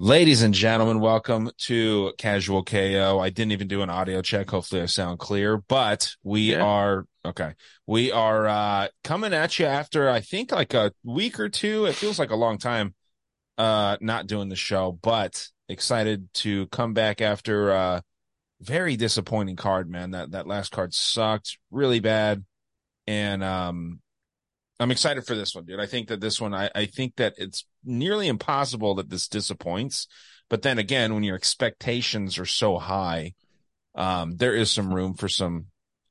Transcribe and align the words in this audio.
Ladies 0.00 0.42
and 0.42 0.54
gentlemen, 0.54 1.00
welcome 1.00 1.50
to 1.58 2.12
Casual 2.18 2.62
KO. 2.62 3.18
I 3.18 3.30
didn't 3.30 3.50
even 3.50 3.66
do 3.66 3.82
an 3.82 3.90
audio 3.90 4.22
check. 4.22 4.48
Hopefully 4.48 4.80
I 4.80 4.86
sound 4.86 5.18
clear, 5.18 5.56
but 5.58 6.14
we 6.22 6.52
Yeah. 6.52 6.62
are 6.64 7.06
okay. 7.24 7.54
We 7.84 8.12
are 8.12 8.46
uh 8.46 8.88
coming 9.02 9.32
at 9.34 9.58
you 9.58 9.66
after 9.66 10.08
I 10.08 10.20
think 10.20 10.52
like 10.52 10.72
a 10.72 10.92
week 11.02 11.40
or 11.40 11.48
two. 11.48 11.86
It 11.86 11.96
feels 11.96 12.18
like 12.18 12.30
a 12.30 12.36
long 12.36 12.58
time 12.58 12.94
uh 13.58 13.96
not 14.00 14.28
doing 14.28 14.48
the 14.48 14.56
show, 14.56 14.92
but 15.02 15.48
excited 15.68 16.32
to 16.34 16.68
come 16.68 16.94
back 16.94 17.20
after 17.20 17.72
uh 17.72 18.00
very 18.60 18.96
disappointing 18.96 19.56
card, 19.56 19.90
man. 19.90 20.12
That 20.12 20.30
that 20.30 20.46
last 20.46 20.70
card 20.70 20.94
sucked 20.94 21.58
really 21.72 21.98
bad. 22.00 22.44
And 23.08 23.42
um 23.42 24.00
I'm 24.80 24.90
excited 24.90 25.26
for 25.26 25.34
this 25.34 25.54
one, 25.54 25.64
dude. 25.64 25.80
I 25.80 25.86
think 25.86 26.08
that 26.08 26.20
this 26.20 26.40
one, 26.40 26.54
I, 26.54 26.70
I 26.74 26.86
think 26.86 27.16
that 27.16 27.34
it's 27.36 27.64
nearly 27.84 28.28
impossible 28.28 28.94
that 28.96 29.10
this 29.10 29.28
disappoints. 29.28 30.06
But 30.48 30.62
then 30.62 30.78
again, 30.78 31.14
when 31.14 31.24
your 31.24 31.34
expectations 31.36 32.38
are 32.38 32.46
so 32.46 32.78
high, 32.78 33.34
um, 33.94 34.36
there 34.36 34.54
is 34.54 34.70
some 34.70 34.94
room 34.94 35.14
for 35.14 35.28
some, 35.28 35.66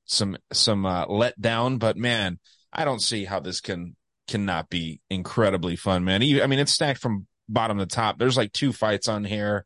some, 0.06 0.38
some, 0.52 0.86
uh, 0.86 1.06
letdown. 1.06 1.80
But 1.80 1.98
man, 1.98 2.40
I 2.74 2.84
don't 2.84 3.02
see 3.02 3.26
how 3.26 3.40
this 3.40 3.62
can, 3.62 3.96
cannot 4.28 4.70
be 4.70 5.00
incredibly 5.10 5.78
fun, 5.78 6.04
man. 6.04 6.22
You- 6.22 6.44
I 6.44 6.48
mean, 6.48 6.60
it's 6.60 6.74
stacked 6.74 7.00
from 7.00 7.26
bottom 7.48 7.78
to 7.78 7.86
top. 7.86 8.20
There's 8.20 8.38
like 8.38 8.52
two 8.52 8.74
fights 8.74 9.08
on 9.08 9.24
here 9.24 9.66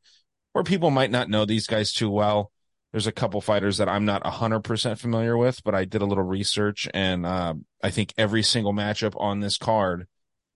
where 0.54 0.64
people 0.64 0.92
might 0.92 1.12
not 1.12 1.30
know 1.30 1.46
these 1.46 1.66
guys 1.66 1.92
too 1.92 2.10
well. 2.10 2.52
There's 2.92 3.08
a 3.08 3.12
couple 3.12 3.40
fighters 3.40 3.78
that 3.78 3.88
I'm 3.88 4.06
not 4.06 4.24
100% 4.24 5.00
familiar 5.00 5.38
with, 5.38 5.64
but 5.64 5.74
I 5.74 5.86
did 5.86 6.02
a 6.02 6.06
little 6.06 6.24
research 6.24 6.90
and 6.94 7.26
uh, 7.26 7.54
I 7.82 7.90
think 7.90 8.14
every 8.18 8.44
single 8.44 8.74
matchup 8.74 9.14
on 9.16 9.40
this 9.40 9.58
card, 9.58 10.08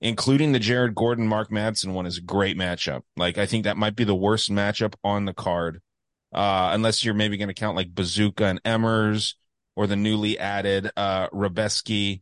including 0.01 0.51
the 0.51 0.59
Jared 0.59 0.95
Gordon 0.95 1.27
Mark 1.27 1.49
Madsen 1.49 1.93
one, 1.93 2.05
is 2.05 2.17
a 2.17 2.21
great 2.21 2.57
matchup. 2.57 3.01
Like, 3.15 3.37
I 3.37 3.45
think 3.45 3.63
that 3.63 3.77
might 3.77 3.95
be 3.95 4.03
the 4.03 4.15
worst 4.15 4.51
matchup 4.51 4.95
on 5.03 5.23
the 5.23 5.33
card, 5.33 5.81
uh, 6.33 6.71
unless 6.73 7.05
you're 7.05 7.13
maybe 7.13 7.37
going 7.37 7.47
to 7.47 7.53
count 7.53 7.77
like 7.77 7.95
Bazooka 7.95 8.45
and 8.45 8.61
Emmers 8.63 9.35
or 9.77 9.87
the 9.87 9.95
newly 9.95 10.37
added 10.37 10.91
uh, 10.97 11.29
Rabeski 11.29 12.21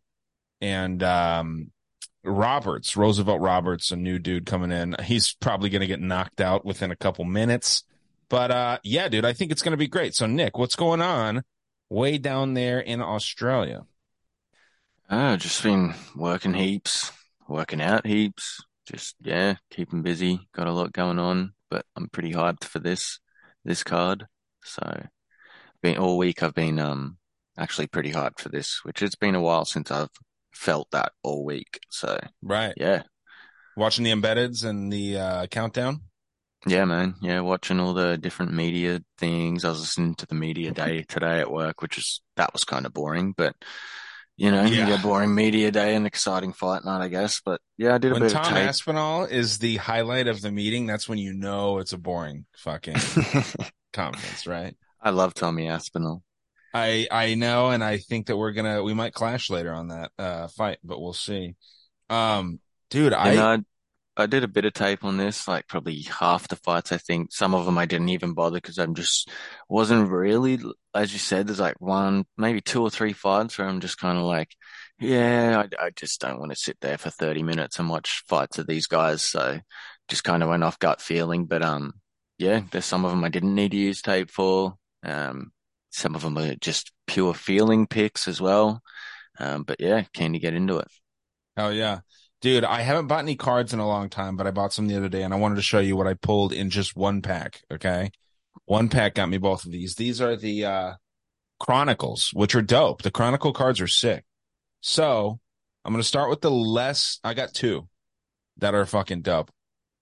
and 0.61 1.01
um, 1.01 1.71
Roberts, 2.23 2.95
Roosevelt 2.95 3.41
Roberts, 3.41 3.91
a 3.91 3.95
new 3.95 4.19
dude 4.19 4.45
coming 4.45 4.71
in. 4.71 4.95
He's 5.03 5.33
probably 5.33 5.69
going 5.69 5.81
to 5.81 5.87
get 5.87 5.99
knocked 5.99 6.39
out 6.39 6.65
within 6.65 6.91
a 6.91 6.95
couple 6.95 7.25
minutes. 7.25 7.83
But 8.33 8.49
uh 8.49 8.79
yeah, 8.83 9.09
dude, 9.09 9.25
I 9.25 9.33
think 9.33 9.51
it's 9.51 9.61
going 9.61 9.73
to 9.73 9.77
be 9.77 9.87
great. 9.87 10.15
So 10.15 10.25
Nick, 10.25 10.57
what's 10.57 10.75
going 10.75 11.01
on 11.01 11.43
way 11.91 12.17
down 12.17 12.55
there 12.55 12.79
in 12.79 12.99
Australia? 12.99 13.83
Oh, 15.07 15.35
just 15.35 15.61
been 15.61 15.93
working 16.15 16.55
heaps, 16.55 17.11
working 17.47 17.79
out 17.79 18.07
heaps. 18.07 18.59
Just 18.91 19.17
yeah, 19.21 19.57
keeping 19.69 20.01
busy. 20.01 20.47
Got 20.55 20.65
a 20.65 20.71
lot 20.71 20.93
going 20.93 21.19
on, 21.19 21.53
but 21.69 21.85
I'm 21.95 22.09
pretty 22.09 22.33
hyped 22.33 22.63
for 22.63 22.79
this 22.79 23.19
this 23.63 23.83
card. 23.83 24.25
So, 24.63 25.05
been 25.83 25.99
all 25.99 26.17
week 26.17 26.41
I've 26.41 26.55
been 26.55 26.79
um 26.79 27.17
actually 27.55 27.85
pretty 27.85 28.13
hyped 28.13 28.39
for 28.39 28.49
this, 28.49 28.79
which 28.83 29.03
it's 29.03 29.15
been 29.15 29.35
a 29.35 29.41
while 29.41 29.65
since 29.65 29.91
I've 29.91 30.09
felt 30.51 30.89
that 30.89 31.11
all 31.21 31.45
week. 31.45 31.81
So 31.91 32.19
Right. 32.41 32.73
yeah, 32.77 33.03
Watching 33.77 34.05
the 34.05 34.11
embeds 34.11 34.65
and 34.65 34.91
the 34.91 35.17
uh 35.19 35.45
countdown? 35.45 36.01
Yeah, 36.65 36.85
man, 36.85 37.15
yeah, 37.21 37.41
watching 37.41 37.79
all 37.79 37.93
the 37.93 38.17
different 38.17 38.53
media 38.53 39.01
things. 39.17 39.65
I 39.65 39.69
was 39.69 39.79
listening 39.81 40.15
to 40.15 40.25
the 40.25 40.35
media 40.35 40.71
day 40.71 41.03
today 41.03 41.39
at 41.39 41.51
work, 41.51 41.81
which 41.81 41.97
is 41.97 42.21
that 42.37 42.53
was 42.53 42.63
kind 42.63 42.85
of 42.85 42.93
boring, 42.93 43.33
but. 43.35 43.55
You 44.35 44.49
know, 44.49 44.63
you 44.65 44.77
Yeah. 44.77 44.85
get 44.87 45.03
boring 45.03 45.35
media 45.35 45.69
day 45.69 45.95
and 45.95 46.07
exciting 46.07 46.53
fight 46.53 46.83
night, 46.83 47.03
I 47.03 47.07
guess. 47.07 47.39
But 47.45 47.61
yeah, 47.77 47.93
I 47.93 47.99
did 47.99 48.11
a 48.11 48.15
When 48.15 48.21
bit 48.21 48.31
Tom 48.31 48.45
of 48.47 48.53
tape. 48.55 48.69
Aspinall 48.69 49.25
is 49.25 49.59
the 49.59 49.77
highlight 49.77 50.27
of 50.27 50.41
the 50.41 50.51
meeting, 50.51 50.87
that's 50.87 51.07
when 51.07 51.19
you 51.19 51.33
know 51.33 51.77
it's 51.77 51.93
a 51.93 51.97
boring 51.99 52.45
fucking 52.57 52.95
conference, 53.93 54.47
right? 54.47 54.75
I 54.99 55.11
love 55.11 55.35
Tommy 55.35 55.67
Aspinall. 55.67 56.23
I 56.73 57.07
I 57.11 57.35
know 57.35 57.69
and 57.69 57.83
I 57.83 57.97
think 57.97 58.27
that 58.27 58.37
we're 58.37 58.51
going 58.53 58.73
to 58.73 58.83
we 58.83 58.93
might 58.93 59.13
clash 59.13 59.49
later 59.49 59.71
on 59.73 59.89
that 59.89 60.11
uh 60.17 60.47
fight, 60.47 60.79
but 60.83 60.99
we'll 60.99 61.13
see. 61.13 61.55
Um 62.09 62.59
dude, 62.89 63.13
I 63.13 63.31
You 63.31 63.37
know, 63.37 63.63
I, 64.17 64.25
did 64.25 64.43
a 64.43 64.47
bit 64.47 64.65
of 64.65 64.73
tape 64.73 65.03
on 65.03 65.17
this, 65.17 65.47
like 65.47 65.67
probably 65.67 66.01
half 66.01 66.47
the 66.47 66.55
fights, 66.55 66.91
I 66.91 66.97
think. 66.97 67.33
Some 67.33 67.53
of 67.55 67.65
them 67.65 67.77
I 67.77 67.85
didn't 67.85 68.09
even 68.09 68.33
bother 68.33 68.57
because 68.57 68.77
I'm 68.77 68.95
just 68.95 69.29
wasn't 69.69 70.09
really, 70.09 70.59
as 70.93 71.13
you 71.13 71.19
said, 71.19 71.47
there's 71.47 71.59
like 71.59 71.79
one, 71.79 72.25
maybe 72.37 72.61
two 72.61 72.81
or 72.81 72.89
three 72.89 73.13
fights 73.13 73.57
where 73.57 73.67
I'm 73.67 73.79
just 73.79 73.97
kind 73.97 74.17
of 74.17 74.23
like, 74.23 74.55
yeah, 74.99 75.63
I, 75.79 75.85
I 75.85 75.89
just 75.95 76.21
don't 76.21 76.39
want 76.39 76.51
to 76.51 76.57
sit 76.57 76.77
there 76.81 76.97
for 76.97 77.09
30 77.09 77.43
minutes 77.43 77.79
and 77.79 77.89
watch 77.89 78.23
fights 78.27 78.57
of 78.59 78.67
these 78.67 78.87
guys. 78.87 79.21
So 79.23 79.59
just 80.07 80.23
kind 80.23 80.43
of 80.43 80.49
went 80.49 80.63
off 80.63 80.79
gut 80.79 81.01
feeling. 81.01 81.45
But, 81.45 81.63
um, 81.63 81.93
yeah, 82.37 82.61
there's 82.71 82.85
some 82.85 83.05
of 83.05 83.11
them 83.11 83.23
I 83.23 83.29
didn't 83.29 83.55
need 83.55 83.71
to 83.71 83.77
use 83.77 84.01
tape 84.01 84.29
for. 84.29 84.75
Um, 85.03 85.51
some 85.89 86.15
of 86.15 86.21
them 86.21 86.37
are 86.37 86.55
just 86.55 86.91
pure 87.07 87.33
feeling 87.33 87.87
picks 87.87 88.27
as 88.27 88.41
well. 88.41 88.81
Um, 89.39 89.63
but 89.63 89.77
yeah, 89.79 90.03
keen 90.13 90.33
to 90.33 90.39
get 90.39 90.53
into 90.53 90.77
it. 90.77 90.87
Oh 91.57 91.69
yeah. 91.69 91.99
Dude, 92.43 92.65
I 92.65 92.81
haven't 92.81 93.07
bought 93.07 93.23
any 93.23 93.37
cards 93.37 93.71
in 93.71 93.79
a 93.79 93.87
long 93.87 94.09
time, 94.09 94.35
but 94.35 94.45
I 94.45 94.51
bought 94.51 94.73
some 94.73 94.87
the 94.87 94.97
other 94.97 95.07
day 95.07 95.23
and 95.23 95.33
I 95.33 95.37
wanted 95.37 95.55
to 95.55 95.61
show 95.61 95.79
you 95.79 95.95
what 95.95 96.07
I 96.07 96.13
pulled 96.13 96.51
in 96.51 96.69
just 96.69 96.93
one 96.93 97.21
pack. 97.21 97.61
Okay. 97.71 98.11
One 98.65 98.89
pack 98.89 99.15
got 99.15 99.29
me 99.29 99.37
both 99.37 99.63
of 99.63 99.71
these. 99.71 99.95
These 99.95 100.19
are 100.19 100.35
the 100.35 100.65
uh 100.65 100.93
Chronicles, 101.61 102.31
which 102.33 102.53
are 102.53 102.61
dope. 102.61 103.01
The 103.01 103.11
Chronicle 103.11 103.53
cards 103.53 103.79
are 103.79 103.87
sick. 103.87 104.25
So 104.81 105.39
I'm 105.85 105.93
gonna 105.93 106.03
start 106.03 106.29
with 106.29 106.41
the 106.41 106.51
less 106.51 107.17
I 107.23 107.33
got 107.33 107.53
two 107.53 107.87
that 108.57 108.75
are 108.75 108.85
fucking 108.85 109.21
dope. 109.21 109.49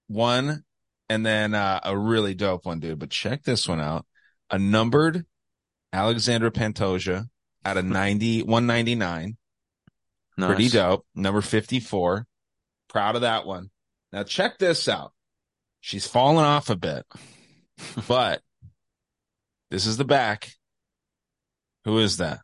One 0.07 0.63
and 1.09 1.24
then 1.24 1.53
uh 1.53 1.81
a 1.84 1.96
really 1.96 2.34
dope 2.34 2.66
one, 2.66 2.80
dude. 2.80 2.97
But 2.97 3.12
check 3.12 3.44
this 3.44 3.68
one 3.68 3.80
out. 3.80 4.07
A 4.50 4.57
numbered 4.57 5.28
Alexandra 5.94 6.50
Pantoja 6.50 7.30
out 7.63 7.78
of 7.78 7.85
90 7.85 8.41
199. 8.41 9.38
Pretty 10.38 10.69
dope. 10.69 11.06
Number 11.13 11.41
54. 11.41 12.25
Proud 12.91 13.16
of 13.16 13.22
that 13.22 13.46
one. 13.46 13.69
Now 14.12 14.24
check 14.24 14.59
this 14.59 14.88
out. 14.88 15.13
She's 15.79 16.06
fallen 16.06 16.44
off 16.46 16.69
a 16.69 16.75
bit, 16.75 17.06
but 18.07 18.41
this 19.72 19.85
is 19.85 19.97
the 19.97 20.06
back. 20.06 20.52
Who 21.85 21.97
is 21.97 22.18
that? 22.18 22.41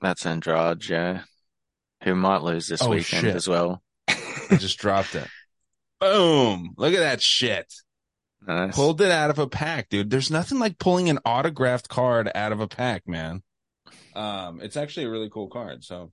That's 0.00 0.24
Andrade, 0.24 0.88
yeah. 0.88 1.22
Who 2.04 2.14
might 2.14 2.42
lose 2.42 2.68
this 2.68 2.82
Oh, 2.82 2.88
weekend 2.90 3.22
shit. 3.26 3.36
as 3.36 3.46
well. 3.48 3.82
I 4.08 4.56
just 4.58 4.78
dropped 4.78 5.14
it. 5.14 5.28
Boom. 6.00 6.74
Look 6.76 6.94
at 6.94 7.00
that 7.00 7.20
shit. 7.22 7.72
Nice. 8.46 8.74
Pulled 8.74 9.00
it 9.00 9.10
out 9.12 9.30
of 9.30 9.38
a 9.38 9.46
pack, 9.46 9.88
dude. 9.88 10.10
There's 10.10 10.30
nothing 10.30 10.58
like 10.58 10.78
pulling 10.78 11.08
an 11.08 11.18
autographed 11.24 11.88
card 11.88 12.30
out 12.34 12.50
of 12.52 12.60
a 12.60 12.66
pack, 12.66 13.06
man. 13.06 13.42
Um, 14.16 14.60
it's 14.60 14.76
actually 14.76 15.06
a 15.06 15.10
really 15.10 15.30
cool 15.30 15.48
card. 15.48 15.84
So 15.84 16.10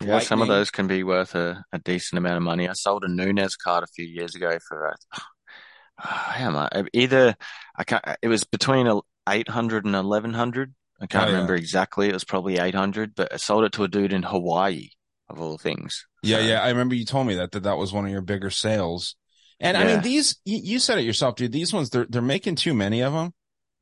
Yeah, 0.00 0.18
some 0.20 0.42
of 0.42 0.48
those 0.48 0.70
can 0.70 0.86
be 0.86 1.02
worth 1.02 1.34
a, 1.34 1.64
a 1.72 1.78
decent 1.78 2.18
amount 2.18 2.36
of 2.36 2.42
money. 2.42 2.68
I 2.68 2.72
sold 2.74 3.04
a 3.04 3.08
Nunez 3.08 3.56
card 3.56 3.84
a 3.84 3.88
few 3.88 4.04
years 4.04 4.34
ago 4.34 4.58
for, 4.68 4.88
uh, 4.88 5.18
how 5.96 6.50
much? 6.50 6.72
Either, 6.92 7.36
I 7.76 7.84
can't, 7.84 8.04
it 8.22 8.28
was 8.28 8.44
between 8.44 8.86
a 8.86 9.00
800 9.28 9.84
and 9.84 9.94
1100. 9.94 10.74
I 11.00 11.06
can't 11.06 11.24
Oh, 11.24 11.26
yeah. 11.28 11.32
remember 11.34 11.54
exactly. 11.54 12.08
It 12.08 12.14
was 12.14 12.24
probably 12.24 12.58
800, 12.58 13.14
but 13.14 13.32
I 13.32 13.36
sold 13.36 13.64
it 13.64 13.72
to 13.72 13.84
a 13.84 13.88
dude 13.88 14.12
in 14.12 14.22
Hawaii, 14.22 14.88
of 15.28 15.40
all 15.40 15.58
things. 15.58 16.06
Yeah, 16.22 16.38
So, 16.38 16.42
yeah. 16.44 16.60
I 16.62 16.68
remember 16.70 16.94
you 16.94 17.04
told 17.04 17.26
me 17.26 17.34
that 17.36 17.52
that, 17.52 17.64
that 17.64 17.76
was 17.78 17.92
one 17.92 18.04
of 18.04 18.10
your 18.10 18.20
bigger 18.22 18.50
sales. 18.50 19.16
And 19.60 19.76
I 19.76 19.84
mean, 19.84 20.02
these 20.02 20.36
you, 20.44 20.58
you 20.62 20.78
said 20.78 20.98
it 20.98 21.04
yourself, 21.04 21.34
dude. 21.34 21.50
These 21.50 21.72
ones 21.72 21.90
they're 21.90 22.06
they're 22.08 22.22
making 22.22 22.54
too 22.54 22.74
many 22.74 23.00
of 23.02 23.12
them. 23.12 23.32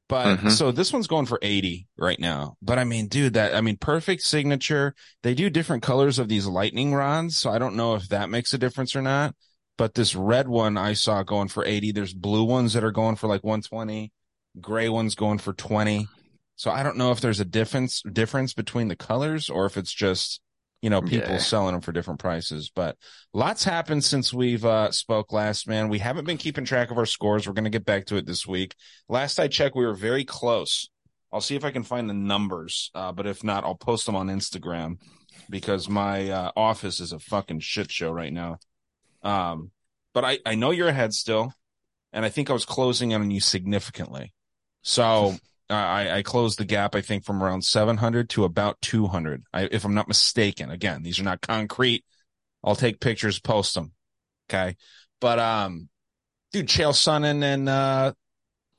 But 0.09 0.39
Mhm. 0.39 0.53
so 0.53 0.71
this 0.71 0.93
one's 0.93 1.09
going 1.09 1.27
for 1.27 1.39
80 1.43 1.89
right 1.99 2.21
now. 2.21 2.57
But 2.63 2.79
I 2.79 2.85
mean, 2.85 3.09
dude, 3.09 3.35
that 3.35 3.55
I 3.55 3.61
mean, 3.61 3.77
perfect 3.77 4.23
signature. 4.23 4.95
They 5.23 5.35
do 5.35 5.51
different 5.51 5.83
colors 5.83 6.19
of 6.19 6.29
these 6.29 6.47
lightning 6.47 6.95
rods, 6.95 7.37
so 7.37 7.51
I 7.51 7.59
don't 7.59 7.75
know 7.75 7.95
if 7.97 8.09
that 8.09 8.31
makes 8.31 8.55
a 8.55 8.59
difference 8.59 8.95
or 8.95 9.03
not. 9.03 9.35
But 9.77 9.95
this 9.95 10.15
red 10.15 10.49
one 10.49 10.79
I 10.79 10.93
saw 10.95 11.23
going 11.23 11.49
for 11.49 11.65
80. 11.65 11.93
There's 11.93 12.15
blue 12.15 12.45
ones 12.45 12.73
that 12.73 12.85
are 12.85 12.93
going 12.93 13.17
for 13.17 13.27
like 13.27 13.43
120, 13.45 14.13
gray 14.61 14.89
ones 14.89 15.15
going 15.15 15.39
for 15.39 15.53
20. 15.53 16.09
So 16.55 16.71
I 16.71 16.83
don't 16.83 16.97
know 16.97 17.11
if 17.11 17.21
there's 17.21 17.41
a 17.41 17.45
difference 17.45 18.01
difference 18.11 18.55
between 18.55 18.89
the 18.89 18.97
colors 18.97 19.51
or 19.51 19.67
if 19.67 19.77
it's 19.77 19.93
just 19.93 20.41
you 20.87 20.91
know 20.91 21.03
people 21.03 21.33
Yeah. 21.33 21.39
selling 21.39 21.73
them 21.73 21.81
for 21.81 21.91
different 21.91 22.21
prices. 22.21 22.71
But 22.73 22.97
lots 23.35 23.65
happened 23.65 24.05
since 24.05 24.33
we've 24.33 24.65
uh 24.65 24.93
spoke 24.93 25.33
last, 25.33 25.67
man. 25.67 25.89
We 25.89 25.99
haven't 25.99 26.27
been 26.27 26.37
keeping 26.39 26.65
track 26.65 26.93
of 26.93 26.97
our 26.97 27.07
scores. 27.07 27.45
We're 27.45 27.55
gonna 27.55 27.71
get 27.71 27.85
back 27.85 28.07
to 28.07 28.17
it 28.17 28.25
this 28.25 28.47
week. 28.47 28.77
Last 29.09 29.41
I 29.41 29.49
checked, 29.49 29.75
we 29.75 29.85
were 29.85 29.95
very 29.97 30.25
close. 30.25 30.89
I'll 31.33 31.41
see 31.41 31.57
if 31.57 31.65
I 31.65 31.73
can 31.73 31.83
find 31.83 32.09
the 32.09 32.15
numbers, 32.15 32.93
uh, 32.95 33.11
but 33.11 33.27
if 33.27 33.43
not, 33.43 33.65
I'll 33.65 33.75
post 33.75 34.07
them 34.07 34.15
on 34.15 34.29
Instagram 34.29 34.99
because 35.51 35.89
my 35.89 36.31
uh, 36.31 36.53
office 36.57 37.01
is 37.01 37.11
a 37.11 37.19
fucking 37.19 37.59
shit 37.61 37.91
show 37.91 38.13
right 38.13 38.33
now. 38.33 38.59
Um, 39.25 39.73
but 40.15 40.25
I 40.25 40.39
I 40.47 40.55
know 40.55 40.71
you're 40.71 40.87
ahead 40.87 41.13
still, 41.15 41.53
and 42.13 42.25
I 42.25 42.29
think 42.29 42.49
I 42.49 42.53
was 42.53 42.65
closing 42.65 43.13
on 43.13 43.29
you 43.33 43.41
significantly. 43.41 44.33
So 44.83 45.35
I 45.69 46.19
I 46.19 46.23
closed 46.23 46.59
the 46.59 46.65
gap 46.65 46.95
I 46.95 47.01
think 47.01 47.25
from 47.25 47.43
around 47.43 47.63
700 47.63 48.31
to 48.31 48.45
about 48.45 48.81
200, 48.83 49.45
I, 49.53 49.69
if 49.71 49.85
I'm 49.85 49.95
not 49.95 50.09
mistaken. 50.09 50.71
Again, 50.71 51.03
these 51.03 51.19
are 51.19 51.25
not 51.25 51.41
concrete. 51.41 52.05
I'll 52.63 52.77
take 52.77 53.01
pictures, 53.01 53.39
post 53.39 53.75
them. 53.75 53.93
Okay, 54.49 54.77
but 55.21 55.39
um, 55.39 55.89
dude, 56.53 56.67
Chael 56.67 56.93
Sonnen 56.93 57.43
and 57.43 57.69
uh, 57.69 58.13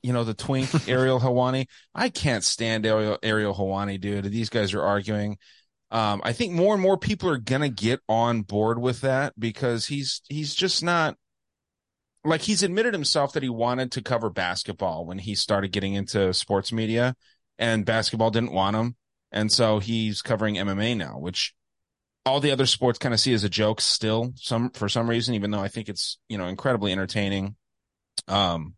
you 0.02 0.14
know 0.14 0.24
the 0.24 0.34
twink 0.34 0.70
Ariel 0.88 1.20
Helwani. 1.20 1.68
I 1.94 2.10
can't 2.10 2.44
stand 2.44 2.86
Ariel 2.86 3.18
Ariel 3.24 3.56
Helwani, 3.56 4.00
dude. 4.00 4.26
These 4.26 4.50
guys 4.50 4.74
are 4.74 4.84
arguing. 4.84 5.38
Um, 5.90 6.22
I 6.24 6.34
think 6.34 6.54
more 6.54 6.74
and 6.74 6.84
more 6.84 6.98
people 6.98 7.30
are 7.30 7.38
gonna 7.38 7.70
get 7.70 8.02
on 8.10 8.42
board 8.42 8.80
with 8.80 9.02
that 9.02 9.34
because 9.40 9.86
he's 9.88 10.22
he's 10.30 10.54
just 10.54 10.84
not 10.84 11.16
like 12.28 12.42
he's 12.42 12.64
admitted 12.64 12.94
himself 12.94 13.34
that 13.34 13.44
he 13.44 13.50
wanted 13.50 13.92
to 13.94 14.02
cover 14.02 14.30
basketball 14.30 15.06
when 15.06 15.20
he 15.20 15.36
started 15.36 15.72
getting 15.72 15.94
into 15.94 16.34
sports 16.34 16.72
media 16.72 17.16
and 17.58 17.86
basketball 17.86 18.32
didn't 18.32 18.52
want 18.52 18.76
him. 18.76 18.96
And 19.32 19.52
so 19.52 19.80
he's 19.80 20.22
covering 20.22 20.56
MMA 20.56 20.96
now, 20.96 21.18
which 21.20 21.54
all 22.26 22.40
the 22.40 22.52
other 22.52 22.66
sports 22.66 23.00
kind 23.00 23.14
of 23.14 23.20
see 23.20 23.34
as 23.34 23.44
a 23.44 23.50
joke 23.50 23.82
still 23.82 24.34
some 24.36 24.70
for 24.72 24.90
some 24.90 25.10
reason, 25.10 25.36
even 25.36 25.52
though 25.52 25.60
I 25.60 25.68
think 25.68 25.90
it's, 25.90 26.18
you 26.30 26.38
know, 26.38 26.48
incredibly 26.48 26.92
entertaining. 26.92 27.56
Um, 28.28 28.76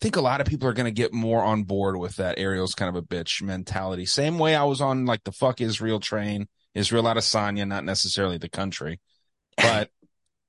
I 0.00 0.04
think 0.04 0.16
a 0.16 0.20
lot 0.20 0.40
of 0.40 0.46
people 0.46 0.68
are 0.68 0.72
going 0.72 0.86
to 0.86 0.92
get 0.92 1.12
more 1.12 1.42
on 1.42 1.64
board 1.64 1.96
with 1.96 2.16
that 2.16 2.38
Ariel's 2.38 2.74
kind 2.74 2.88
of 2.88 2.96
a 2.96 3.06
bitch 3.06 3.42
mentality. 3.42 4.06
Same 4.06 4.38
way 4.38 4.54
I 4.54 4.64
was 4.64 4.80
on 4.80 5.06
like 5.06 5.24
the 5.24 5.32
fuck 5.32 5.60
Israel 5.60 6.00
train, 6.00 6.48
Israel 6.74 7.04
Adesanya, 7.04 7.66
not 7.66 7.84
necessarily 7.84 8.38
the 8.38 8.48
country, 8.48 9.00
but 9.56 9.90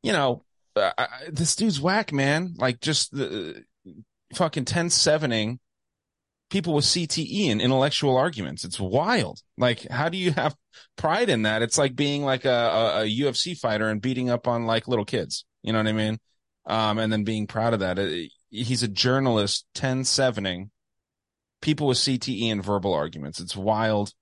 you 0.03 0.13
know, 0.13 0.43
uh, 0.79 0.93
I, 0.97 1.07
this 1.29 1.55
dude's 1.55 1.81
whack, 1.81 2.11
man. 2.11 2.53
Like 2.57 2.79
just 2.79 3.15
the 3.15 3.63
uh, 3.87 3.91
fucking 4.33 4.65
10 4.65 4.87
7ing 4.87 5.59
people 6.49 6.73
with 6.73 6.85
CTE 6.85 7.51
and 7.51 7.61
intellectual 7.61 8.17
arguments. 8.17 8.63
It's 8.63 8.79
wild. 8.79 9.41
Like, 9.57 9.87
how 9.89 10.09
do 10.09 10.17
you 10.17 10.31
have 10.31 10.55
pride 10.95 11.29
in 11.29 11.43
that? 11.43 11.61
It's 11.61 11.77
like 11.77 11.95
being 11.95 12.23
like 12.23 12.45
a, 12.45 12.49
a, 12.49 13.01
a 13.01 13.19
UFC 13.19 13.57
fighter 13.57 13.87
and 13.87 14.01
beating 14.01 14.29
up 14.29 14.47
on 14.47 14.65
like 14.65 14.87
little 14.87 15.05
kids. 15.05 15.45
You 15.61 15.73
know 15.73 15.79
what 15.79 15.87
I 15.87 15.93
mean? 15.93 16.19
Um, 16.65 16.99
and 16.99 17.11
then 17.11 17.23
being 17.23 17.47
proud 17.47 17.73
of 17.73 17.79
that. 17.81 17.99
It, 17.99 18.31
he's 18.49 18.83
a 18.83 18.87
journalist 18.87 19.65
10 19.75 20.03
7ing 20.03 20.69
people 21.61 21.87
with 21.87 21.97
CTE 21.97 22.51
and 22.51 22.63
verbal 22.63 22.93
arguments. 22.93 23.39
It's 23.39 23.55
wild. 23.55 24.13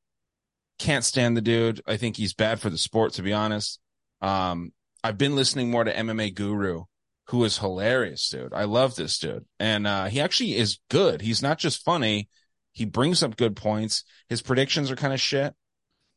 Can't 0.79 1.05
stand 1.05 1.37
the 1.37 1.41
dude. 1.41 1.81
I 1.87 1.97
think 1.97 2.17
he's 2.17 2.33
bad 2.33 2.59
for 2.59 2.69
the 2.69 2.77
sport, 2.77 3.13
to 3.13 3.21
be 3.21 3.33
honest. 3.33 3.79
Um, 4.21 4.71
I've 5.03 5.17
been 5.17 5.35
listening 5.35 5.71
more 5.71 5.83
to 5.83 5.93
MMA 5.93 6.33
Guru, 6.33 6.83
who 7.27 7.43
is 7.43 7.59
hilarious, 7.59 8.29
dude. 8.29 8.53
I 8.53 8.63
love 8.63 8.95
this 8.95 9.17
dude. 9.19 9.45
And 9.59 9.85
uh, 9.85 10.05
he 10.05 10.21
actually 10.21 10.55
is 10.55 10.79
good. 10.89 11.21
He's 11.21 11.41
not 11.41 11.59
just 11.59 11.83
funny. 11.83 12.29
He 12.71 12.85
brings 12.85 13.23
up 13.23 13.37
good 13.37 13.55
points. 13.55 14.03
His 14.29 14.41
predictions 14.41 14.91
are 14.91 14.95
kind 14.95 15.13
of 15.13 15.21
shit. 15.21 15.53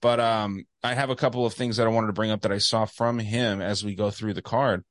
But 0.02 0.18
um, 0.18 0.64
I 0.82 0.94
have 0.94 1.10
a 1.10 1.16
couple 1.16 1.44
of 1.44 1.52
things 1.52 1.76
that 1.76 1.86
I 1.86 1.90
wanted 1.90 2.06
to 2.08 2.14
bring 2.14 2.30
up 2.30 2.42
that 2.42 2.52
I 2.52 2.58
saw 2.58 2.86
from 2.86 3.18
him 3.18 3.60
as 3.60 3.84
we 3.84 3.94
go 3.94 4.10
through 4.10 4.34
the 4.34 4.42
card. 4.42 4.84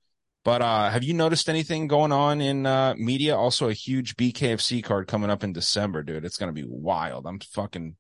But 0.46 0.62
uh, 0.62 0.90
have 0.90 1.04
you 1.04 1.14
noticed 1.14 1.50
anything 1.50 1.88
going 1.88 2.12
on 2.12 2.42
in 2.42 2.66
uh, 2.66 2.96
media? 2.98 3.36
Also, 3.36 3.70
a 3.70 3.74
huge 3.74 4.16
BKFC 4.16 4.84
card 4.84 5.08
coming 5.08 5.30
up 5.30 5.44
in 5.44 5.52
December, 5.52 6.04
dude. 6.04 6.26
It's 6.26 6.38
going 6.38 6.54
to 6.54 6.62
be 6.62 6.68
wild. 6.68 7.26
I'm 7.26 7.40
fucking 7.40 7.96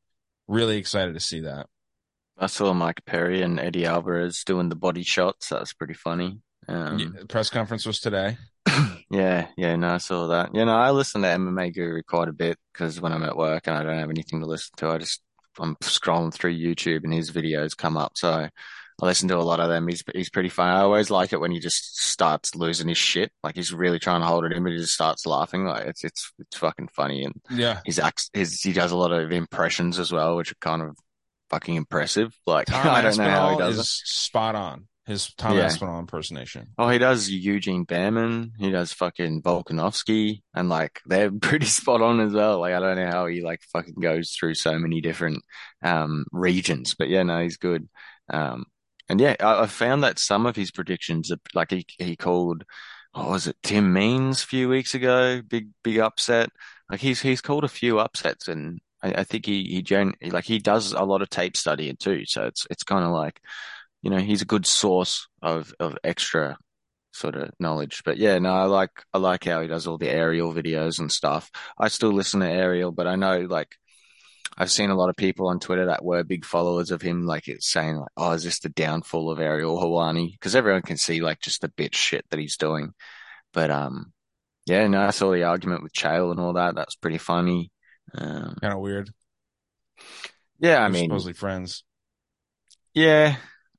really 0.48 0.78
excited 0.78 1.14
to 1.16 1.20
see 1.20 1.42
that. 1.42 1.68
I 2.40 2.48
saw 2.48 2.74
Mike 2.74 3.04
Perry 3.06 3.42
and 3.42 3.60
Eddie 3.60 3.86
Alvarez 3.86 4.44
doing 4.46 4.70
the 4.70 4.76
body 4.76 5.04
shots. 5.04 5.50
That 5.50 5.60
was 5.60 5.74
pretty 5.74 5.94
funny. 5.94 6.40
Um, 6.68 7.00
yeah, 7.00 7.24
press 7.28 7.50
conference 7.50 7.86
was 7.86 8.00
today. 8.00 8.38
yeah, 9.10 9.48
yeah, 9.58 9.76
no, 9.76 9.96
I 9.96 9.98
saw 9.98 10.28
that. 10.28 10.56
You 10.56 10.64
know, 10.66 10.76
I 10.76 10.92
listen 10.92 11.22
to 11.24 11.28
MMA 11.28 11.74
Guru 11.74 12.02
quite 12.04 12.30
a 12.30 12.34
bit 12.34 12.58
because 12.72 13.02
when 13.02 13.12
I'm 13.12 13.24
at 13.24 13.38
work 13.38 13.68
and 13.68 13.76
I 13.76 13.84
don't 13.84 13.98
have 13.98 14.10
anything 14.10 14.40
to 14.40 14.46
listen 14.46 14.72
to, 14.78 14.90
I 14.90 15.00
just 15.00 15.22
I'm 15.60 15.76
scrolling 15.78 16.34
through 16.34 16.58
YouTube 16.58 17.04
and 17.04 17.14
his 17.14 17.32
videos 17.32 17.76
come 17.76 17.98
up. 17.98 18.14
So 18.16 18.32
I 18.32 18.50
listen 19.02 19.28
to 19.30 19.38
a 19.38 19.40
lot 19.40 19.60
of 19.60 19.70
them. 19.70 19.88
He's 19.88 20.04
he's 20.14 20.30
pretty 20.30 20.50
funny. 20.50 20.72
I 20.72 20.82
always 20.82 21.10
like 21.10 21.34
it 21.34 21.40
when 21.40 21.52
he 21.52 21.60
just 21.60 22.00
starts 22.00 22.56
losing 22.56 22.88
his 22.88 22.98
shit. 22.98 23.32
Like 23.44 23.56
he's 23.56 23.74
really 23.74 24.00
trying 24.00 24.22
to 24.22 24.28
hold 24.28 24.46
it 24.46 24.54
in, 24.54 24.64
but 24.64 24.72
he 24.72 24.78
just 24.78 24.94
starts 24.94 25.26
laughing. 25.26 25.66
Like 25.66 25.88
it's 25.88 26.04
it's 26.04 26.32
it's 26.40 26.58
fucking 26.58 26.90
funny. 26.90 27.24
And 27.24 27.36
yeah, 27.50 27.82
his 27.86 28.00
acts 28.00 28.30
his 28.34 28.62
he 28.62 28.74
does 28.74 28.92
a 28.92 28.98
lot 28.98 29.12
of 29.12 29.32
impressions 29.32 30.00
as 30.00 30.12
well, 30.12 30.38
which 30.38 30.52
are 30.52 30.58
kind 30.62 30.82
of 30.82 30.98
fucking 31.50 31.76
impressive. 31.76 32.34
Like 32.46 32.68
Tom 32.70 32.88
I 32.88 33.02
don't 33.02 33.18
know 33.18 33.30
how 33.30 33.52
he 33.52 33.58
does 33.58 33.78
is 33.78 34.02
it. 34.04 34.08
spot 34.08 34.56
on. 34.56 34.88
His 35.10 35.34
Tom 35.34 35.58
yeah. 35.58 35.64
Aspinall 35.64 36.00
impersonation. 36.00 36.68
Oh, 36.78 36.88
he 36.88 37.00
does 37.00 37.32
Eugene 37.32 37.84
Bareman. 37.84 38.52
He 38.60 38.70
does 38.70 38.94
fucking 38.94 39.42
Volkanovski, 39.42 40.44
and 40.54 40.70
like 40.70 41.02
they're 41.08 41.32
pretty 41.42 41.66
spot 41.66 42.04
on 42.04 42.20
as 42.20 42.32
well. 42.32 42.60
Like 42.60 42.76
I 42.76 42.80
don't 42.80 42.96
know 42.96 43.08
how 43.08 43.26
he 43.26 43.42
like 43.42 43.62
fucking 43.74 43.96
goes 44.00 44.32
through 44.40 44.54
so 44.54 44.78
many 44.78 45.02
different 45.02 45.44
um 45.82 46.26
regions, 46.32 46.94
but 46.94 47.10
yeah, 47.10 47.24
no, 47.24 47.42
he's 47.42 47.58
good. 47.58 47.90
Um, 48.30 48.66
and 49.10 49.20
yeah, 49.20 49.36
I, 49.40 49.64
I 49.64 49.66
found 49.66 50.04
that 50.04 50.20
some 50.20 50.46
of 50.46 50.56
his 50.56 50.70
predictions, 50.70 51.32
like 51.56 51.72
he 51.72 51.88
he 51.98 52.16
called, 52.16 52.64
what 53.14 53.30
was 53.30 53.48
it, 53.48 53.58
Tim 53.64 53.92
Means 53.92 54.44
a 54.44 54.48
few 54.48 54.70
weeks 54.70 54.94
ago, 54.94 55.42
big 55.42 55.70
big 55.84 55.98
upset. 55.98 56.52
Like 56.92 57.00
he's 57.00 57.20
he's 57.22 57.42
called 57.42 57.64
a 57.64 57.68
few 57.68 57.98
upsets, 57.98 58.48
and 58.48 58.80
I, 59.02 59.14
I 59.22 59.24
think 59.24 59.46
he 59.46 59.64
he 59.64 59.82
gen 59.82 60.14
like 60.22 60.46
he 60.46 60.60
does 60.60 60.94
a 60.94 61.04
lot 61.04 61.22
of 61.22 61.30
tape 61.30 61.58
studying 61.58 61.98
too. 61.98 62.26
So 62.26 62.46
it's 62.46 62.66
it's 62.70 62.84
kind 62.84 63.06
of 63.06 63.12
like, 63.12 63.40
you 64.02 64.10
know, 64.10 64.18
he's 64.20 64.42
a 64.42 64.46
good 64.46 64.66
source 64.66 65.28
of 65.42 65.74
of 65.80 65.98
extra 66.04 66.58
sort 67.12 67.36
of 67.36 67.52
knowledge. 67.60 68.02
But 68.06 68.18
yeah, 68.18 68.38
no, 68.40 68.52
I 68.54 68.66
like 68.66 68.92
I 69.14 69.18
like 69.20 69.46
how 69.46 69.62
he 69.62 69.68
does 69.68 69.88
all 69.88 69.98
the 69.98 70.10
Ariel 70.10 70.54
videos 70.54 71.00
and 71.00 71.12
stuff. 71.12 71.52
I 71.78 71.88
still 71.90 72.12
listen 72.14 72.42
to 72.42 72.50
Ariel, 72.50 72.92
but 72.92 73.08
I 73.08 73.16
know 73.16 73.42
like 73.42 73.76
I've 74.58 74.72
seen 74.72 74.90
a 74.90 74.96
lot 74.96 75.10
of 75.10 75.16
people 75.16 75.48
on 75.48 75.60
Twitter 75.60 75.86
that 75.86 76.04
were 76.04 76.24
big 76.24 76.44
followers 76.46 76.92
of 76.92 77.02
him, 77.02 77.26
like 77.26 77.48
it's 77.48 77.72
saying 77.72 77.98
like, 77.98 78.10
"Oh, 78.18 78.32
is 78.32 78.44
this 78.44 78.60
the 78.60 78.70
downfall 78.70 79.32
of 79.32 79.40
Ariel 79.40 79.80
Helwani?" 79.80 80.34
Because 80.34 80.56
everyone 80.56 80.82
can 80.82 80.98
see 80.98 81.22
like 81.22 81.40
just 81.40 81.62
the 81.62 81.70
bitch 81.70 81.96
shit 81.96 82.26
that 82.30 82.40
he's 82.40 82.58
doing. 82.58 82.94
But 83.54 83.72
um, 83.72 84.14
yeah, 84.66 84.88
no, 84.88 85.02
I 85.02 85.12
saw 85.12 85.32
the 85.32 85.44
argument 85.44 85.84
with 85.84 85.94
Chael 85.94 86.32
and 86.32 86.40
all 86.40 86.54
that. 86.54 86.76
That's 86.76 86.96
pretty 86.96 87.18
funny. 87.20 87.72
Um, 88.16 88.56
kind 88.62 88.74
of 88.74 88.80
weird. 88.80 89.12
Yeah, 90.60 90.84
I 90.84 90.90
mean, 90.90 91.06
supposedly 91.06 91.34
friends. 91.34 91.84
Yeah, 92.94 93.38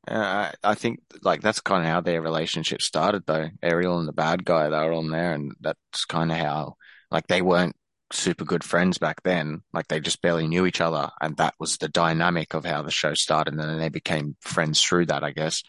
uh, 0.09 0.51
I 0.63 0.75
think 0.75 1.01
like 1.23 1.41
that's 1.41 1.61
kind 1.61 1.85
of 1.85 1.91
how 1.91 2.01
their 2.01 2.23
relationship 2.23 2.81
started, 2.83 3.25
though. 3.27 3.51
Ariel 3.63 3.99
and 3.99 4.09
the 4.09 4.13
bad 4.13 4.45
guy, 4.45 4.69
they 4.69 4.77
were 4.77 4.95
on 4.95 5.11
there, 5.11 5.33
and 5.33 5.53
that's 5.61 6.05
kind 6.07 6.33
of 6.33 6.39
how 6.39 6.77
like 7.11 7.27
they 7.27 7.43
weren't 7.43 7.77
super 8.13 8.45
good 8.45 8.65
friends 8.65 8.99
back 8.99 9.23
then. 9.23 9.63
Like 9.73 9.89
they 9.89 10.01
just 10.01 10.23
barely 10.23 10.49
knew 10.49 10.67
each 10.67 10.81
other, 10.81 11.11
and 11.21 11.37
that 11.37 11.55
was 11.61 11.77
the 11.77 11.89
dynamic 11.89 12.55
of 12.55 12.65
how 12.65 12.83
the 12.83 12.91
show 12.91 13.15
started. 13.15 13.55
And 13.55 13.63
then 13.63 13.79
they 13.79 13.89
became 13.89 14.37
friends 14.41 14.83
through 14.83 15.07
that, 15.07 15.23
I 15.23 15.33
guess. 15.33 15.63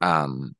Um, 0.00 0.54